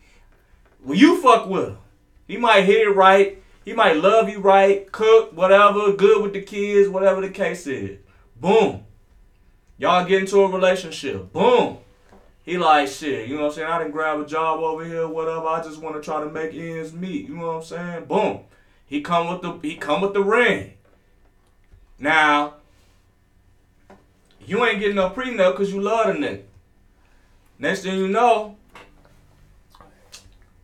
Well, 0.85 0.97
you 0.97 1.21
fuck 1.21 1.49
with 1.49 1.71
him. 1.71 1.79
He 2.29 2.37
might 2.37 2.63
hit 2.63 2.87
it 2.87 2.91
right. 2.91 3.42
He 3.65 3.73
might 3.73 3.97
love 3.97 4.29
you 4.29 4.41
right, 4.41 4.91
cook, 4.91 5.37
whatever, 5.37 5.93
good 5.93 6.23
with 6.23 6.33
the 6.33 6.43
kids, 6.43 6.89
whatever 6.89 7.21
the 7.21 7.31
case 7.31 7.67
is. 7.67 7.99
Boom. 8.37 8.85
Y'all 9.79 10.05
get 10.05 10.21
into 10.21 10.41
a 10.43 10.51
relationship. 10.51 11.33
Boom. 11.33 11.79
He 12.45 12.59
like 12.59 12.89
shit. 12.89 13.29
You 13.29 13.37
know 13.37 13.43
what 13.43 13.49
I'm 13.49 13.55
saying? 13.55 13.69
I 13.69 13.79
didn't 13.79 13.93
grab 13.93 14.19
a 14.19 14.27
job 14.27 14.61
over 14.61 14.85
here, 14.85 15.07
whatever. 15.07 15.47
I 15.47 15.63
just 15.63 15.81
want 15.81 15.95
to 15.95 16.03
try 16.03 16.21
to 16.21 16.31
make 16.31 16.55
ends 16.55 16.93
meet. 16.93 17.29
You 17.29 17.37
know 17.37 17.47
what 17.47 17.57
I'm 17.57 17.63
saying? 17.63 18.05
Boom. 18.07 18.41
He 18.87 19.01
come 19.01 19.29
with 19.29 19.43
the 19.43 19.59
he 19.67 19.77
come 19.77 20.01
with 20.01 20.13
the 20.13 20.23
ring. 20.23 20.75
Now, 21.99 22.55
you 24.45 24.65
ain't 24.65 24.81
getting 24.81 24.97
no 24.97 25.11
prenup 25.11 25.53
because 25.53 25.73
you 25.73 25.81
love 25.81 26.09
the 26.09 26.13
nigga. 26.15 26.43
Next 27.59 27.83
thing 27.83 27.97
you 27.97 28.09
know, 28.09 28.57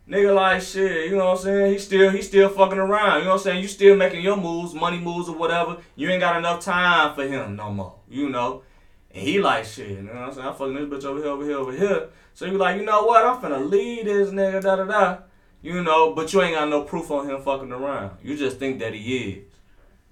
nigga 0.09 0.33
like 0.33 0.61
shit, 0.61 1.09
you 1.09 1.17
know 1.17 1.27
what 1.27 1.37
I'm 1.39 1.43
saying? 1.43 1.73
He 1.73 1.79
still 1.79 2.09
he 2.09 2.21
still 2.21 2.49
fucking 2.49 2.79
around. 2.79 3.19
You 3.19 3.25
know 3.25 3.31
what 3.31 3.35
I'm 3.35 3.43
saying? 3.43 3.61
You 3.61 3.67
still 3.67 3.95
making 3.95 4.21
your 4.21 4.37
moves, 4.37 4.73
money 4.73 4.99
moves 4.99 5.29
or 5.29 5.35
whatever. 5.35 5.77
You 5.95 6.09
ain't 6.09 6.21
got 6.21 6.37
enough 6.37 6.63
time 6.63 7.13
for 7.15 7.27
him 7.27 7.55
no 7.55 7.71
more. 7.71 7.95
You 8.09 8.29
know? 8.29 8.63
And 9.11 9.23
he 9.23 9.39
like 9.39 9.65
shit, 9.65 9.89
you 9.89 10.01
know 10.01 10.13
what 10.13 10.21
I'm 10.21 10.33
saying? 10.33 10.47
I'm 10.47 10.55
fucking 10.55 10.75
this 10.75 11.03
bitch 11.03 11.05
over 11.05 11.19
here, 11.19 11.29
over 11.29 11.43
here, 11.43 11.57
over 11.57 11.71
here. 11.71 12.09
So 12.33 12.45
you 12.45 12.57
like, 12.57 12.77
you 12.77 12.85
know 12.85 13.03
what? 13.03 13.25
I'm 13.25 13.41
finna 13.41 13.69
lead 13.69 14.05
this 14.05 14.29
nigga, 14.29 14.61
da 14.61 14.75
da 14.75 14.83
da. 14.85 15.17
You 15.61 15.83
know, 15.83 16.13
but 16.13 16.31
you 16.31 16.41
ain't 16.41 16.55
got 16.55 16.69
no 16.69 16.83
proof 16.83 17.11
on 17.11 17.29
him 17.29 17.41
fucking 17.41 17.71
around. 17.71 18.17
You 18.23 18.37
just 18.37 18.57
think 18.57 18.79
that 18.79 18.93
he 18.93 19.17
is. 19.17 19.53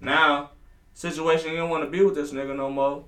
Now, 0.00 0.50
situation 0.94 1.52
you 1.52 1.58
don't 1.58 1.70
want 1.70 1.84
to 1.84 1.90
be 1.90 2.04
with 2.04 2.14
this 2.14 2.32
nigga 2.32 2.54
no 2.56 2.70
more. 2.70 3.04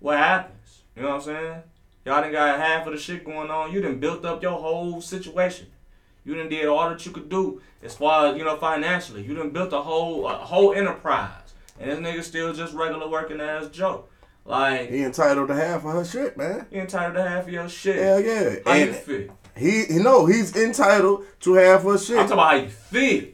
What 0.00 0.18
happens? 0.18 0.82
You 0.94 1.02
know 1.02 1.10
what 1.10 1.14
I'm 1.14 1.22
saying? 1.22 1.62
Y'all 2.04 2.20
done 2.20 2.32
got 2.32 2.58
half 2.58 2.86
of 2.86 2.92
the 2.92 2.98
shit 2.98 3.24
going 3.24 3.50
on. 3.50 3.72
You 3.72 3.80
done 3.80 3.98
built 3.98 4.24
up 4.24 4.42
your 4.42 4.58
whole 4.58 5.00
situation. 5.00 5.66
You 6.24 6.34
done 6.34 6.48
did 6.48 6.66
all 6.66 6.88
that 6.88 7.04
you 7.06 7.12
could 7.12 7.28
do 7.28 7.60
as 7.82 7.94
far 7.96 8.26
as, 8.28 8.36
you 8.38 8.44
know, 8.44 8.56
financially. 8.56 9.22
You 9.22 9.34
done 9.34 9.50
built 9.50 9.72
a 9.72 9.80
whole 9.80 10.26
a 10.26 10.34
whole 10.36 10.72
enterprise. 10.74 11.30
And 11.80 11.90
this 11.90 11.98
nigga 11.98 12.22
still 12.22 12.52
just 12.52 12.74
regular 12.74 13.08
working 13.08 13.40
ass 13.40 13.68
Joe. 13.68 14.04
Like, 14.46 14.90
he 14.90 15.02
entitled 15.02 15.48
to 15.48 15.54
half 15.54 15.84
of 15.84 15.92
her 15.92 16.04
shit, 16.04 16.36
man. 16.36 16.66
He 16.70 16.78
entitled 16.78 17.14
to 17.14 17.22
half 17.26 17.46
of 17.46 17.52
your 17.52 17.68
shit. 17.68 17.96
Hell 17.96 18.20
yeah. 18.20 18.56
How 18.66 18.74
you 18.74 18.92
feel? 18.92 19.38
he, 19.56 19.84
he 19.84 19.98
no, 19.98 20.26
he's 20.26 20.54
entitled 20.54 21.24
to 21.40 21.54
half 21.54 21.80
of 21.84 21.92
her 21.92 21.98
shit. 21.98 22.18
I'm 22.18 22.28
talking 22.28 22.32
about 22.34 22.50
how 22.50 22.56
you 22.56 22.68
feel. 22.68 23.24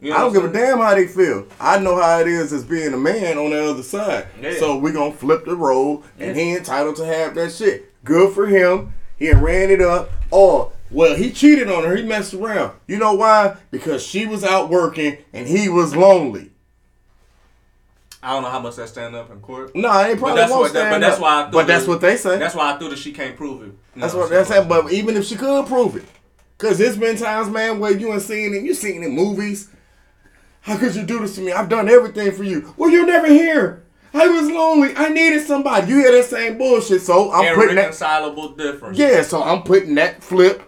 You 0.00 0.10
know 0.10 0.16
I 0.16 0.20
don't 0.20 0.32
give 0.34 0.44
a 0.44 0.52
damn 0.52 0.78
how 0.78 0.94
they 0.94 1.06
feel. 1.08 1.46
I 1.58 1.78
know 1.78 2.00
how 2.00 2.20
it 2.20 2.28
is 2.28 2.52
as 2.52 2.64
being 2.64 2.92
a 2.92 2.98
man 2.98 3.38
on 3.38 3.50
the 3.50 3.70
other 3.70 3.82
side. 3.82 4.26
Yeah. 4.40 4.54
So 4.58 4.76
we 4.76 4.92
gonna 4.92 5.12
flip 5.14 5.44
the 5.46 5.56
role, 5.56 6.04
and 6.18 6.36
Yeah. 6.36 6.42
he 6.42 6.56
entitled 6.56 6.96
to 6.96 7.06
have 7.06 7.34
that 7.34 7.50
shit. 7.52 7.92
Good 8.06 8.32
for 8.34 8.46
him. 8.46 8.94
He 9.18 9.30
ran 9.32 9.70
it 9.70 9.82
up. 9.82 10.10
Oh, 10.32 10.72
well, 10.90 11.16
he 11.16 11.32
cheated 11.32 11.68
on 11.68 11.84
her. 11.84 11.96
He 11.96 12.04
messed 12.04 12.32
around. 12.32 12.78
You 12.86 12.98
know 12.98 13.14
why? 13.14 13.56
Because 13.70 14.02
she 14.06 14.26
was 14.26 14.44
out 14.44 14.70
working 14.70 15.18
and 15.32 15.46
he 15.46 15.68
was 15.68 15.94
lonely. 15.94 16.52
I 18.22 18.30
don't 18.32 18.42
know 18.44 18.48
how 18.50 18.60
much 18.60 18.76
that 18.76 18.88
stand 18.88 19.14
up 19.14 19.30
in 19.30 19.40
court. 19.40 19.74
No, 19.74 19.88
they 20.04 20.16
probably 20.16 20.36
that's 20.36 20.50
won't 20.50 20.62
what- 20.62 20.70
stand 20.70 20.90
but 20.90 20.98
that's 21.00 21.20
why 21.20 21.42
I 21.42 21.50
But 21.50 21.66
that's 21.66 21.86
what 21.86 22.00
they 22.00 22.16
say. 22.16 22.38
That's 22.38 22.54
why 22.54 22.72
I 22.72 22.78
threw 22.78 22.88
that 22.88 22.98
she 22.98 23.12
can't 23.12 23.36
prove 23.36 23.62
it. 23.62 23.66
You 23.66 23.78
That's 24.02 24.14
what 24.14 24.30
that's 24.30 24.48
that. 24.48 24.68
But 24.68 24.92
even 24.92 25.16
if 25.16 25.24
she 25.26 25.34
could 25.36 25.66
prove 25.66 25.96
it, 25.96 26.04
cause 26.58 26.78
there's 26.78 26.96
been 26.96 27.16
times, 27.16 27.50
man, 27.50 27.78
where 27.80 27.96
you 27.96 28.12
ain't 28.12 28.22
seen 28.22 28.54
it. 28.54 28.62
You 28.62 28.74
seen 28.74 29.02
it 29.02 29.06
in 29.06 29.12
movies. 29.14 29.68
How 30.60 30.76
could 30.76 30.94
you 30.94 31.04
do 31.04 31.20
this 31.20 31.34
to 31.36 31.40
me? 31.40 31.52
I've 31.52 31.68
done 31.68 31.88
everything 31.88 32.32
for 32.32 32.42
you. 32.42 32.74
Well, 32.76 32.90
you're 32.90 33.06
never 33.06 33.28
here. 33.28 33.84
I 34.14 34.28
was 34.28 34.48
lonely. 34.50 34.94
I 34.96 35.08
needed 35.08 35.46
somebody. 35.46 35.88
You 35.92 35.98
hear 35.98 36.12
that 36.12 36.24
same 36.24 36.58
bullshit, 36.58 37.02
so 37.02 37.32
I'm 37.32 37.54
putting 37.54 37.76
that. 37.76 37.82
Irreconcilable 37.82 38.48
difference. 38.50 38.98
Yeah, 38.98 39.22
so 39.22 39.42
I'm 39.42 39.62
putting 39.62 39.94
that 39.96 40.22
flip 40.22 40.62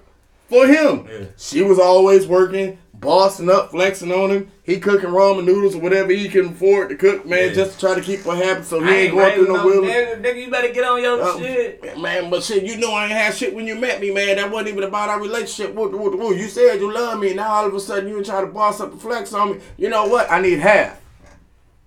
for 0.49 0.67
him. 0.67 1.07
Yeah. 1.11 1.27
She 1.37 1.63
was 1.63 1.79
always 1.79 2.27
working, 2.27 2.79
bossing 2.95 3.49
up, 3.51 3.71
flexing 3.71 4.13
on 4.13 4.31
him. 4.31 4.51
He 4.63 4.79
cooking 4.81 5.09
ramen 5.09 5.45
noodles 5.47 5.75
or 5.75 5.79
whatever 5.81 6.13
he 6.13 6.29
can 6.29 6.49
afford 6.49 6.91
to 6.91 6.97
cook, 6.97 7.25
man, 7.25 7.49
Yeah. 7.49 7.55
just 7.55 7.75
to 7.75 7.87
try 7.87 7.95
to 7.95 8.03
keep 8.03 8.27
what 8.27 8.37
happens 8.37 8.69
so 8.69 8.81
he 8.83 8.91
I 8.91 8.95
ain't 8.97 9.15
going 9.15 9.35
through 9.35 9.47
no 9.47 9.65
wheeling. 9.67 9.89
nigga, 9.89 10.21
nigga, 10.23 10.45
you 10.45 10.51
better 10.51 10.69
get 10.73 10.85
on 10.85 11.01
your 11.03 11.23
Um, 11.23 11.39
shit. 11.41 11.99
Man, 11.99 12.29
but 12.29 12.43
shit, 12.43 12.65
you 12.65 12.77
know 12.77 12.93
I 12.93 13.05
ain't 13.05 13.13
had 13.13 13.35
shit 13.35 13.55
when 13.55 13.67
you 13.67 13.77
met 13.77 13.99
me, 14.03 14.11
man. 14.11 14.37
That 14.37 14.51
wasn't 14.51 14.69
even 14.71 14.83
about 14.85 15.09
our 15.09 15.21
relationship. 15.23 15.75
Woo, 15.75 15.89
woo, 15.89 16.15
woo. 16.19 16.35
You 16.35 16.49
said 16.49 16.81
you 16.81 16.93
love 16.93 17.19
me, 17.19 17.29
and 17.29 17.37
now 17.37 17.49
all 17.49 17.67
of 17.67 17.75
a 17.75 17.81
sudden 17.81 18.11
you 18.11 18.23
try 18.23 18.43
to 18.43 18.47
boss 18.47 18.79
up 18.81 18.93
and 18.93 19.01
flex 19.01 19.33
on 19.33 19.53
me. 19.53 19.61
You 19.79 19.89
know 19.89 20.07
what? 20.07 20.31
I 20.31 20.41
need 20.43 20.59
half. 20.59 21.01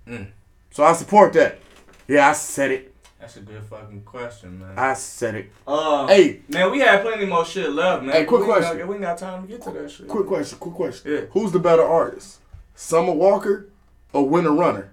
Mm. 0.08 0.26
So 0.72 0.84
I 0.84 0.92
support 0.94 1.32
that. 1.34 1.58
Yeah, 2.08 2.28
I 2.28 2.32
said 2.32 2.70
it. 2.70 2.94
That's 3.20 3.36
a 3.36 3.40
good 3.40 3.62
fucking 3.62 4.02
question, 4.02 4.58
man. 4.58 4.76
I 4.76 4.94
said 4.94 5.34
it. 5.36 5.52
Uh, 5.66 6.06
Hey. 6.08 6.40
man, 6.48 6.70
we 6.72 6.80
have 6.80 7.02
plenty 7.02 7.24
more 7.26 7.44
shit 7.44 7.70
left, 7.70 8.02
man. 8.02 8.14
Hey, 8.16 8.24
quick 8.24 8.40
we 8.40 8.46
question. 8.48 8.78
got- 8.78 8.88
we 8.88 8.94
ain't 8.96 9.04
got 9.04 9.18
time 9.18 9.42
to 9.42 9.48
get 9.48 9.62
to 9.62 9.70
that 9.70 9.90
shit. 9.90 10.08
Quick 10.08 10.26
question, 10.26 10.58
quick 10.58 10.74
question. 10.74 11.12
Yeah. 11.12 11.20
Who's 11.30 11.52
the 11.52 11.60
better 11.60 11.84
artist? 11.86 12.38
Summer 12.74 13.12
Walker 13.12 13.68
or 14.12 14.28
Winter 14.28 14.50
Runner? 14.50 14.92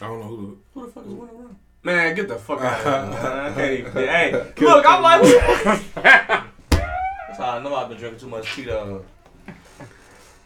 I 0.00 0.06
don't 0.08 0.20
know 0.20 0.26
who. 0.26 0.58
Who 0.74 0.86
the 0.86 0.92
fuck 0.92 1.04
is 1.06 1.12
winning 1.12 1.36
run? 1.38 1.56
Man, 1.82 2.14
get 2.16 2.28
the 2.28 2.36
fuck 2.36 2.60
out 2.62 2.80
of 2.80 2.84
here, 3.12 3.22
man. 3.22 3.52
I 3.52 3.54
can't 3.54 3.72
even. 3.80 3.92
Hey, 4.08 4.32
look, 4.58 4.84
I'm 4.88 5.02
like, 5.02 5.22
that's 5.94 7.38
how 7.38 7.58
I 7.58 7.62
know 7.62 7.74
I've 7.76 7.88
been 7.88 7.98
drinking 7.98 8.20
too 8.20 8.26
much 8.28 8.52
Tito. 8.54 9.04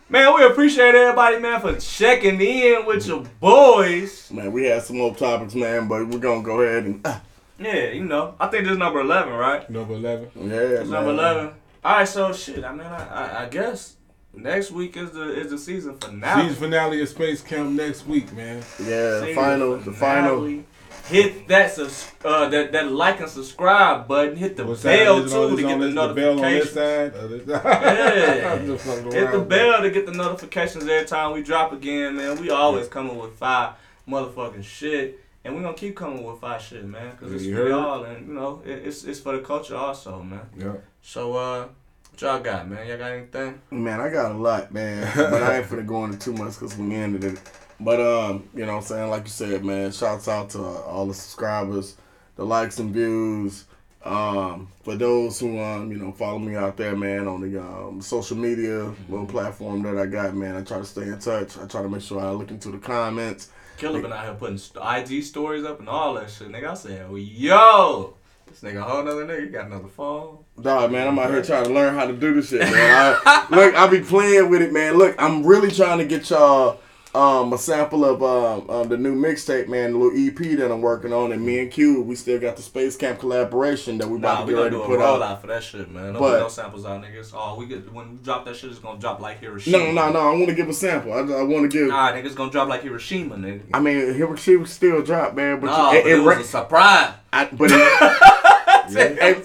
Man, 0.08 0.34
we 0.34 0.44
appreciate 0.44 0.94
everybody, 0.94 1.38
man, 1.38 1.60
for 1.60 1.74
checking 1.76 2.40
in 2.40 2.84
with 2.84 3.06
your 3.06 3.24
boys. 3.40 4.30
Man, 4.30 4.52
we 4.52 4.64
had 4.64 4.82
some 4.82 4.98
more 4.98 5.14
topics, 5.14 5.54
man, 5.54 5.88
but 5.88 6.06
we're 6.06 6.18
gonna 6.18 6.42
go 6.42 6.60
ahead 6.60 6.84
and 6.84 7.06
uh, 7.06 7.18
Yeah, 7.58 7.90
you 7.90 8.04
know, 8.04 8.34
I 8.38 8.48
think 8.48 8.64
this 8.64 8.72
is 8.72 8.78
number 8.78 9.00
eleven, 9.00 9.32
right? 9.32 9.68
Number 9.70 9.94
eleven. 9.94 10.30
yeah, 10.36 10.54
It's 10.80 10.90
number 10.90 11.10
eleven. 11.10 11.50
All 11.82 11.96
right, 11.96 12.08
so 12.08 12.32
shit. 12.32 12.64
I 12.64 12.72
mean, 12.72 12.86
I, 12.86 13.06
I, 13.08 13.44
I 13.44 13.48
guess 13.48 13.96
next 14.34 14.70
week 14.72 14.96
is 14.96 15.12
the 15.12 15.32
is 15.40 15.50
the 15.50 15.58
season 15.58 15.96
finale. 15.98 16.48
Season 16.48 16.62
finale 16.64 17.00
of 17.00 17.08
Space 17.08 17.40
Camp 17.40 17.70
next 17.70 18.06
week, 18.06 18.30
man. 18.34 18.58
Yeah, 18.78 18.86
the 18.86 19.20
Season 19.20 19.34
final, 19.34 19.76
the 19.78 19.92
final. 19.92 20.62
Finale. 21.08 21.22
Hit 21.22 21.48
that 21.48 21.72
sus- 21.72 22.10
uh, 22.24 22.48
that 22.48 22.72
that 22.72 22.90
like 22.92 23.20
and 23.20 23.28
subscribe 23.28 24.08
button. 24.08 24.36
Hit 24.36 24.56
the 24.56 24.64
What 24.66 24.78
side 24.78 24.98
bell 25.00 25.18
is 25.24 25.32
on 25.32 25.50
too 25.50 25.56
to 25.56 25.62
this- 25.62 25.70
get 25.70 25.78
the 25.80 25.86
this- 25.86 25.94
bell 25.94 26.30
on 26.30 26.36
this 26.42 26.74
notifications. 26.74 27.46
side. 27.46 27.54
Yeah. 28.40 28.52
I'm 28.54 28.66
just 28.66 28.84
fucking 28.86 29.12
Hit 29.12 29.32
the 29.32 29.38
bell 29.40 29.82
to 29.82 29.90
get 29.90 30.06
the 30.06 30.12
notifications 30.12 30.84
every 30.86 31.06
time 31.06 31.32
we 31.32 31.42
drop 31.42 31.72
again, 31.72 32.16
man. 32.16 32.40
We 32.40 32.50
always 32.50 32.88
coming 32.88 33.18
with 33.18 33.32
five 33.34 33.74
motherfucking 34.08 34.64
shit, 34.64 35.20
and 35.44 35.54
we 35.56 35.62
gonna 35.62 35.74
keep 35.76 35.96
coming 35.96 36.22
with 36.24 36.40
five 36.40 36.60
shit, 36.62 36.84
man. 36.84 37.16
Cause 37.16 37.32
it's 37.32 37.44
You 37.44 37.56
for 37.56 37.68
y'all, 37.68 38.04
and 38.04 38.28
you 38.28 38.34
know, 38.34 38.62
it, 38.64 38.82
it's 38.86 39.04
it's 39.04 39.20
for 39.20 39.36
the 39.36 39.42
culture 39.42 39.76
also, 39.76 40.22
man. 40.22 40.40
Yeah. 40.56 40.72
So 41.02 41.34
uh, 41.36 41.66
what 42.10 42.20
y'all 42.22 42.40
got, 42.40 42.68
man? 42.68 42.86
Y'all 42.86 42.98
got 42.98 43.12
anything? 43.12 43.60
Man, 43.70 44.00
I 44.00 44.08
got 44.08 44.32
a 44.32 44.38
lot, 44.38 44.72
man, 44.72 45.10
but 45.16 45.42
I 45.42 45.58
ain't 45.58 45.66
finna 45.66 45.86
go 45.86 46.04
into 46.04 46.18
too 46.18 46.32
much 46.32 46.54
because 46.58 46.76
we 46.78 46.94
ended 46.94 47.24
it. 47.24 47.40
But 47.84 48.00
um, 48.00 48.48
you 48.54 48.64
know 48.64 48.72
what 48.72 48.78
I'm 48.78 48.84
saying? 48.84 49.10
Like 49.10 49.24
you 49.24 49.30
said, 49.30 49.62
man, 49.62 49.92
shouts 49.92 50.26
out 50.26 50.50
to 50.50 50.58
uh, 50.58 50.82
all 50.82 51.06
the 51.06 51.12
subscribers, 51.12 51.96
the 52.36 52.44
likes 52.44 52.78
and 52.78 52.92
views. 52.92 53.66
Um, 54.02 54.68
for 54.82 54.96
those 54.96 55.38
who 55.38 55.60
um, 55.60 55.92
you 55.92 55.98
know, 55.98 56.12
follow 56.12 56.38
me 56.38 56.56
out 56.56 56.76
there, 56.78 56.96
man, 56.96 57.28
on 57.28 57.40
the 57.40 57.60
um, 57.60 58.00
social 58.00 58.36
media 58.36 58.92
little 59.08 59.26
platform 59.26 59.82
that 59.82 59.98
I 59.98 60.06
got, 60.06 60.34
man. 60.34 60.56
I 60.56 60.62
try 60.62 60.78
to 60.78 60.84
stay 60.84 61.02
in 61.02 61.18
touch. 61.18 61.58
I 61.58 61.66
try 61.66 61.82
to 61.82 61.88
make 61.88 62.00
sure 62.00 62.20
I 62.20 62.30
look 62.30 62.50
into 62.50 62.70
the 62.70 62.78
comments. 62.78 63.50
Killa 63.76 64.00
been 64.00 64.12
out 64.12 64.24
here 64.24 64.34
putting 64.34 64.58
st- 64.58 65.10
IG 65.10 65.22
stories 65.22 65.64
up 65.64 65.80
and 65.80 65.88
all 65.88 66.14
that 66.14 66.30
shit, 66.30 66.48
nigga. 66.48 66.70
I 66.70 66.74
said, 66.74 67.10
well, 67.10 67.18
yo, 67.18 68.14
this 68.46 68.60
nigga 68.60 68.78
a 68.78 68.82
whole 68.82 69.02
nother 69.02 69.26
nigga. 69.26 69.52
Got 69.52 69.66
another 69.66 69.88
phone. 69.88 70.38
Dog, 70.60 70.92
man, 70.92 71.08
I'm 71.08 71.18
out 71.18 71.30
here 71.30 71.42
trying 71.42 71.64
to 71.64 71.72
learn 71.72 71.94
how 71.94 72.06
to 72.06 72.12
do 72.12 72.34
this 72.34 72.50
shit, 72.50 72.60
man. 72.60 73.16
I, 73.26 73.46
look, 73.50 73.74
I 73.74 73.86
be 73.88 74.00
playing 74.00 74.48
with 74.48 74.62
it, 74.62 74.72
man. 74.72 74.96
Look, 74.96 75.16
I'm 75.18 75.44
really 75.44 75.70
trying 75.70 75.98
to 75.98 76.04
get 76.04 76.30
y'all 76.30 76.78
um, 77.14 77.52
a 77.52 77.58
sample 77.58 78.04
of 78.04 78.22
um, 78.22 78.68
um, 78.70 78.88
the 78.88 78.96
new 78.96 79.14
mixtape, 79.14 79.68
man, 79.68 79.92
the 79.92 79.98
little 79.98 80.18
EP 80.28 80.58
that 80.58 80.70
I'm 80.72 80.80
working 80.80 81.12
on. 81.12 81.32
And 81.32 81.44
me 81.44 81.60
and 81.60 81.70
Q, 81.70 82.02
we 82.02 82.14
still 82.16 82.40
got 82.40 82.56
the 82.56 82.62
Space 82.62 82.96
Camp 82.96 83.20
collaboration 83.20 83.98
that 83.98 84.08
we 84.08 84.16
about 84.18 84.34
Nah, 84.34 84.40
to 84.40 84.46
we 84.46 84.52
get 84.52 84.56
gonna 84.56 84.64
ready 84.64 84.76
to 84.76 84.84
put 84.86 85.00
out. 85.00 85.20
rollout 85.20 85.40
for 85.40 85.46
that 85.48 85.62
shit, 85.62 85.90
man. 85.90 86.12
Don't 86.14 86.22
But- 86.22 86.40
no 86.40 86.48
samples 86.48 86.84
out, 86.84 87.02
niggas. 87.02 87.32
Oh, 87.34 87.56
we 87.58 87.66
get 87.66 87.92
when 87.92 88.10
we 88.12 88.16
drop 88.18 88.44
that 88.46 88.56
shit, 88.56 88.70
it's 88.70 88.78
gonna 88.80 88.98
drop 88.98 89.20
like 89.20 89.40
Hiroshima. 89.40 89.78
No, 89.78 89.92
no, 89.92 90.10
no. 90.12 90.18
I 90.20 90.32
want 90.32 90.48
to 90.48 90.54
give 90.54 90.68
a 90.68 90.72
sample. 90.74 91.12
I, 91.12 91.18
I 91.18 91.42
want 91.42 91.70
to 91.70 91.78
give. 91.78 91.88
Nah, 91.88 92.12
nigga, 92.12 92.24
it's 92.24 92.34
gonna 92.34 92.50
drop 92.50 92.68
like 92.68 92.82
Hiroshima, 92.82 93.36
nigga. 93.36 93.62
I 93.72 93.80
mean, 93.80 94.14
Hiroshima 94.14 94.66
still 94.66 95.02
drop, 95.02 95.34
man. 95.34 95.60
But 95.60 95.66
Nah, 95.66 95.92
you, 95.92 96.02
but 96.02 96.10
it, 96.10 96.16
was 96.18 96.36
ra- 96.36 96.40
a 96.40 96.44
surprise. 96.44 97.14
I, 97.32 97.44
but 97.46 97.70
it, 97.72 98.30
Hey, 98.86 99.42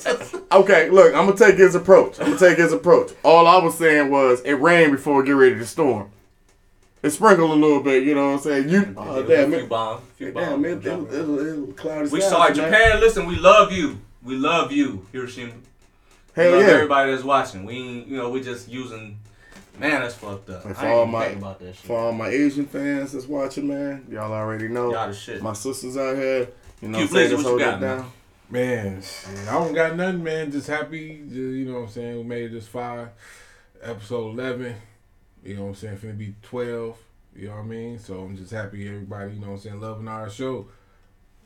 okay, 0.51 0.89
look, 0.89 1.13
I'm 1.15 1.25
gonna 1.25 1.37
take 1.37 1.55
his 1.55 1.73
approach. 1.73 2.19
I'm 2.19 2.25
gonna 2.27 2.37
take 2.39 2.57
his 2.57 2.73
approach. 2.73 3.11
All 3.23 3.47
I 3.47 3.57
was 3.63 3.77
saying 3.77 4.09
was 4.11 4.41
it 4.41 4.53
rained 4.55 4.91
before 4.91 5.21
it 5.23 5.25
get 5.27 5.31
ready 5.31 5.55
to 5.55 5.65
storm. 5.65 6.11
It 7.01 7.11
sprinkled 7.11 7.51
a 7.51 7.53
little 7.53 7.81
bit, 7.81 8.03
you 8.03 8.13
know 8.13 8.31
what 8.31 8.37
I'm 8.37 8.39
saying? 8.39 8.69
You, 8.69 8.93
oh, 8.97 9.23
a 9.23 9.27
damn 9.27 9.49
few 9.49 9.57
it, 9.57 9.59
few 9.61 9.67
bombs. 9.69 10.01
damn 10.19 10.65
it, 10.65 10.85
it, 10.85 10.85
it, 10.85 11.13
it. 11.13 11.69
it, 11.69 11.77
cloudy 11.77 12.09
We 12.09 12.19
skies, 12.19 12.29
sorry, 12.29 12.47
man. 12.49 12.55
Japan. 12.55 12.99
Listen, 12.99 13.25
we 13.25 13.37
love 13.37 13.71
you. 13.71 13.99
We 14.21 14.35
love 14.35 14.71
you, 14.73 15.05
Hiroshima. 15.13 15.53
We 16.35 16.43
Hell 16.43 16.51
love 16.51 16.61
yeah. 16.61 16.67
everybody 16.73 17.11
that's 17.11 17.23
watching. 17.23 17.63
We, 17.65 17.77
you 17.77 18.17
know, 18.17 18.29
we 18.29 18.41
just 18.41 18.67
using. 18.67 19.17
Man, 19.79 20.01
that's 20.01 20.15
fucked 20.15 20.49
up. 20.49 20.65
And 20.65 20.75
for 20.75 20.85
I 20.85 20.91
all 20.91 21.05
my- 21.05 21.25
about 21.27 21.59
that 21.59 21.67
shit. 21.75 21.85
For 21.85 21.97
all 21.97 22.11
my 22.11 22.27
Asian 22.27 22.65
fans 22.65 23.13
that's 23.13 23.27
watching, 23.27 23.65
man, 23.69 24.05
y'all 24.11 24.33
already 24.33 24.67
know. 24.67 24.91
Y'all 24.91 25.07
the 25.07 25.13
shit. 25.13 25.41
My 25.41 25.53
sisters 25.53 25.95
out 25.95 26.17
here, 26.17 26.49
you 26.81 26.89
know, 26.89 26.97
Q, 26.97 27.07
what 27.07 27.09
I'm 27.11 27.15
saying, 27.15 27.29
just 27.29 27.33
what 27.35 27.39
you 27.43 27.47
hold 27.47 27.59
got, 27.59 27.73
it 27.75 27.81
man? 27.81 27.97
down. 27.97 28.11
Man, 28.51 29.01
shit, 29.01 29.47
I 29.47 29.53
don't 29.53 29.73
got 29.73 29.95
nothing, 29.95 30.23
man. 30.23 30.51
Just 30.51 30.67
happy, 30.67 31.19
just, 31.27 31.33
you 31.35 31.65
know 31.65 31.75
what 31.75 31.79
I'm 31.85 31.89
saying. 31.89 32.17
We 32.17 32.23
made 32.23 32.43
it 32.45 32.51
this 32.51 32.67
far, 32.67 33.11
episode 33.81 34.31
eleven. 34.37 34.75
You 35.43 35.55
know 35.55 35.63
what 35.63 35.69
I'm 35.69 35.75
saying. 35.75 35.97
Finna 35.97 36.17
be 36.17 36.35
twelve. 36.41 36.97
You 37.35 37.47
know 37.47 37.55
what 37.55 37.61
I 37.61 37.65
mean. 37.65 37.99
So 37.99 38.21
I'm 38.21 38.35
just 38.35 38.51
happy 38.51 38.87
everybody, 38.87 39.33
you 39.33 39.39
know 39.39 39.47
what 39.47 39.53
I'm 39.53 39.59
saying, 39.59 39.79
loving 39.79 40.07
our 40.07 40.29
show. 40.29 40.67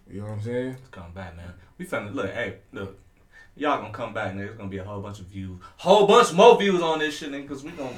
You 0.10 0.22
know 0.22 0.28
what 0.28 0.34
I'm 0.34 0.42
saying. 0.42 0.78
It's 0.80 0.90
coming 0.90 1.12
back, 1.12 1.36
man. 1.38 1.54
We 1.78 1.86
finna 1.86 2.14
look. 2.14 2.32
Hey, 2.32 2.58
look. 2.72 3.00
Y'all 3.56 3.80
gonna 3.82 3.94
come 3.94 4.14
back, 4.14 4.34
nigga. 4.34 4.48
It's 4.48 4.58
gonna 4.58 4.70
be 4.70 4.80
a 4.80 4.84
whole 4.84 5.02
bunch 5.02 5.20
of 5.20 5.28
views, 5.28 5.60
whole 5.78 6.08
bunch 6.08 6.34
more 6.34 6.58
views 6.58 6.82
on 6.82 7.00
this 7.00 7.18
shit, 7.18 7.32
nigga. 7.32 7.48
Cause 7.48 7.64
we 7.64 7.72
gonna 7.72 7.92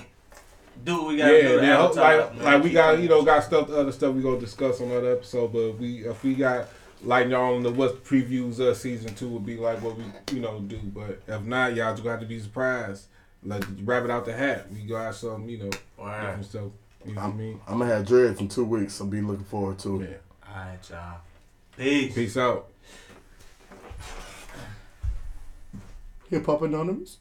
do 0.84 0.98
what 0.98 1.08
we 1.08 1.18
gotta 1.18 1.42
do. 1.42 1.48
Yeah, 1.48 1.56
to 1.56 1.62
man. 1.62 1.96
Like, 1.96 2.44
like 2.44 2.64
we 2.64 2.72
got, 2.72 3.00
you 3.00 3.08
know, 3.08 3.24
got 3.24 3.44
stuff, 3.44 3.70
other 3.70 3.94
stuff 3.94 4.14
we 4.14 4.22
gonna 4.22 4.40
discuss 4.40 4.82
on 4.82 4.92
other 4.92 5.14
episode. 5.14 5.54
But 5.54 5.80
we, 5.80 6.06
if 6.06 6.22
we 6.24 6.36
got 6.36 6.68
like 7.04 7.30
y'all 7.30 7.56
on 7.56 7.64
the 7.64 7.72
what 7.72 8.04
previews 8.04 8.60
of 8.60 8.76
season 8.76 9.16
two 9.16 9.30
would 9.30 9.46
be 9.46 9.56
like 9.56 9.82
what 9.82 9.98
we, 9.98 10.04
you 10.34 10.42
know, 10.42 10.60
do. 10.60 10.80
But 10.84 11.22
if 11.26 11.42
not, 11.44 11.74
y'all 11.74 11.94
just 11.94 12.04
gonna 12.04 12.18
have 12.18 12.20
to 12.20 12.28
be 12.28 12.40
surprised. 12.40 13.06
Like 13.46 13.64
rabbit 13.84 14.10
out 14.10 14.26
the 14.26 14.34
hat. 14.34 14.72
We 14.72 14.82
got 14.82 15.14
some, 15.16 15.48
you 15.48 15.60
know, 15.60 15.70
Alright. 16.00 16.22
different 16.22 16.46
stuff. 16.46 16.64
You 17.06 17.14
know 17.14 17.22
what 17.22 17.34
I 17.34 17.34
mean? 17.34 17.62
I'm 17.68 17.78
gonna 17.80 17.94
have 17.94 18.08
dreads 18.08 18.40
in 18.40 18.48
two 18.48 18.66
weeks, 18.66 18.94
so 18.96 19.06
be 19.06 19.22
looking 19.22 19.46
forward 19.46 19.78
to 19.80 20.02
it. 20.02 20.22
Yeah. 20.44 20.52
Alright, 20.52 20.90
y'all. 20.90 21.20
Peace. 21.78 22.16
Peace 22.16 22.38
out. 22.38 22.68
Hip 26.30 26.46
Hop 26.48 26.62
Anonymous. 26.64 27.18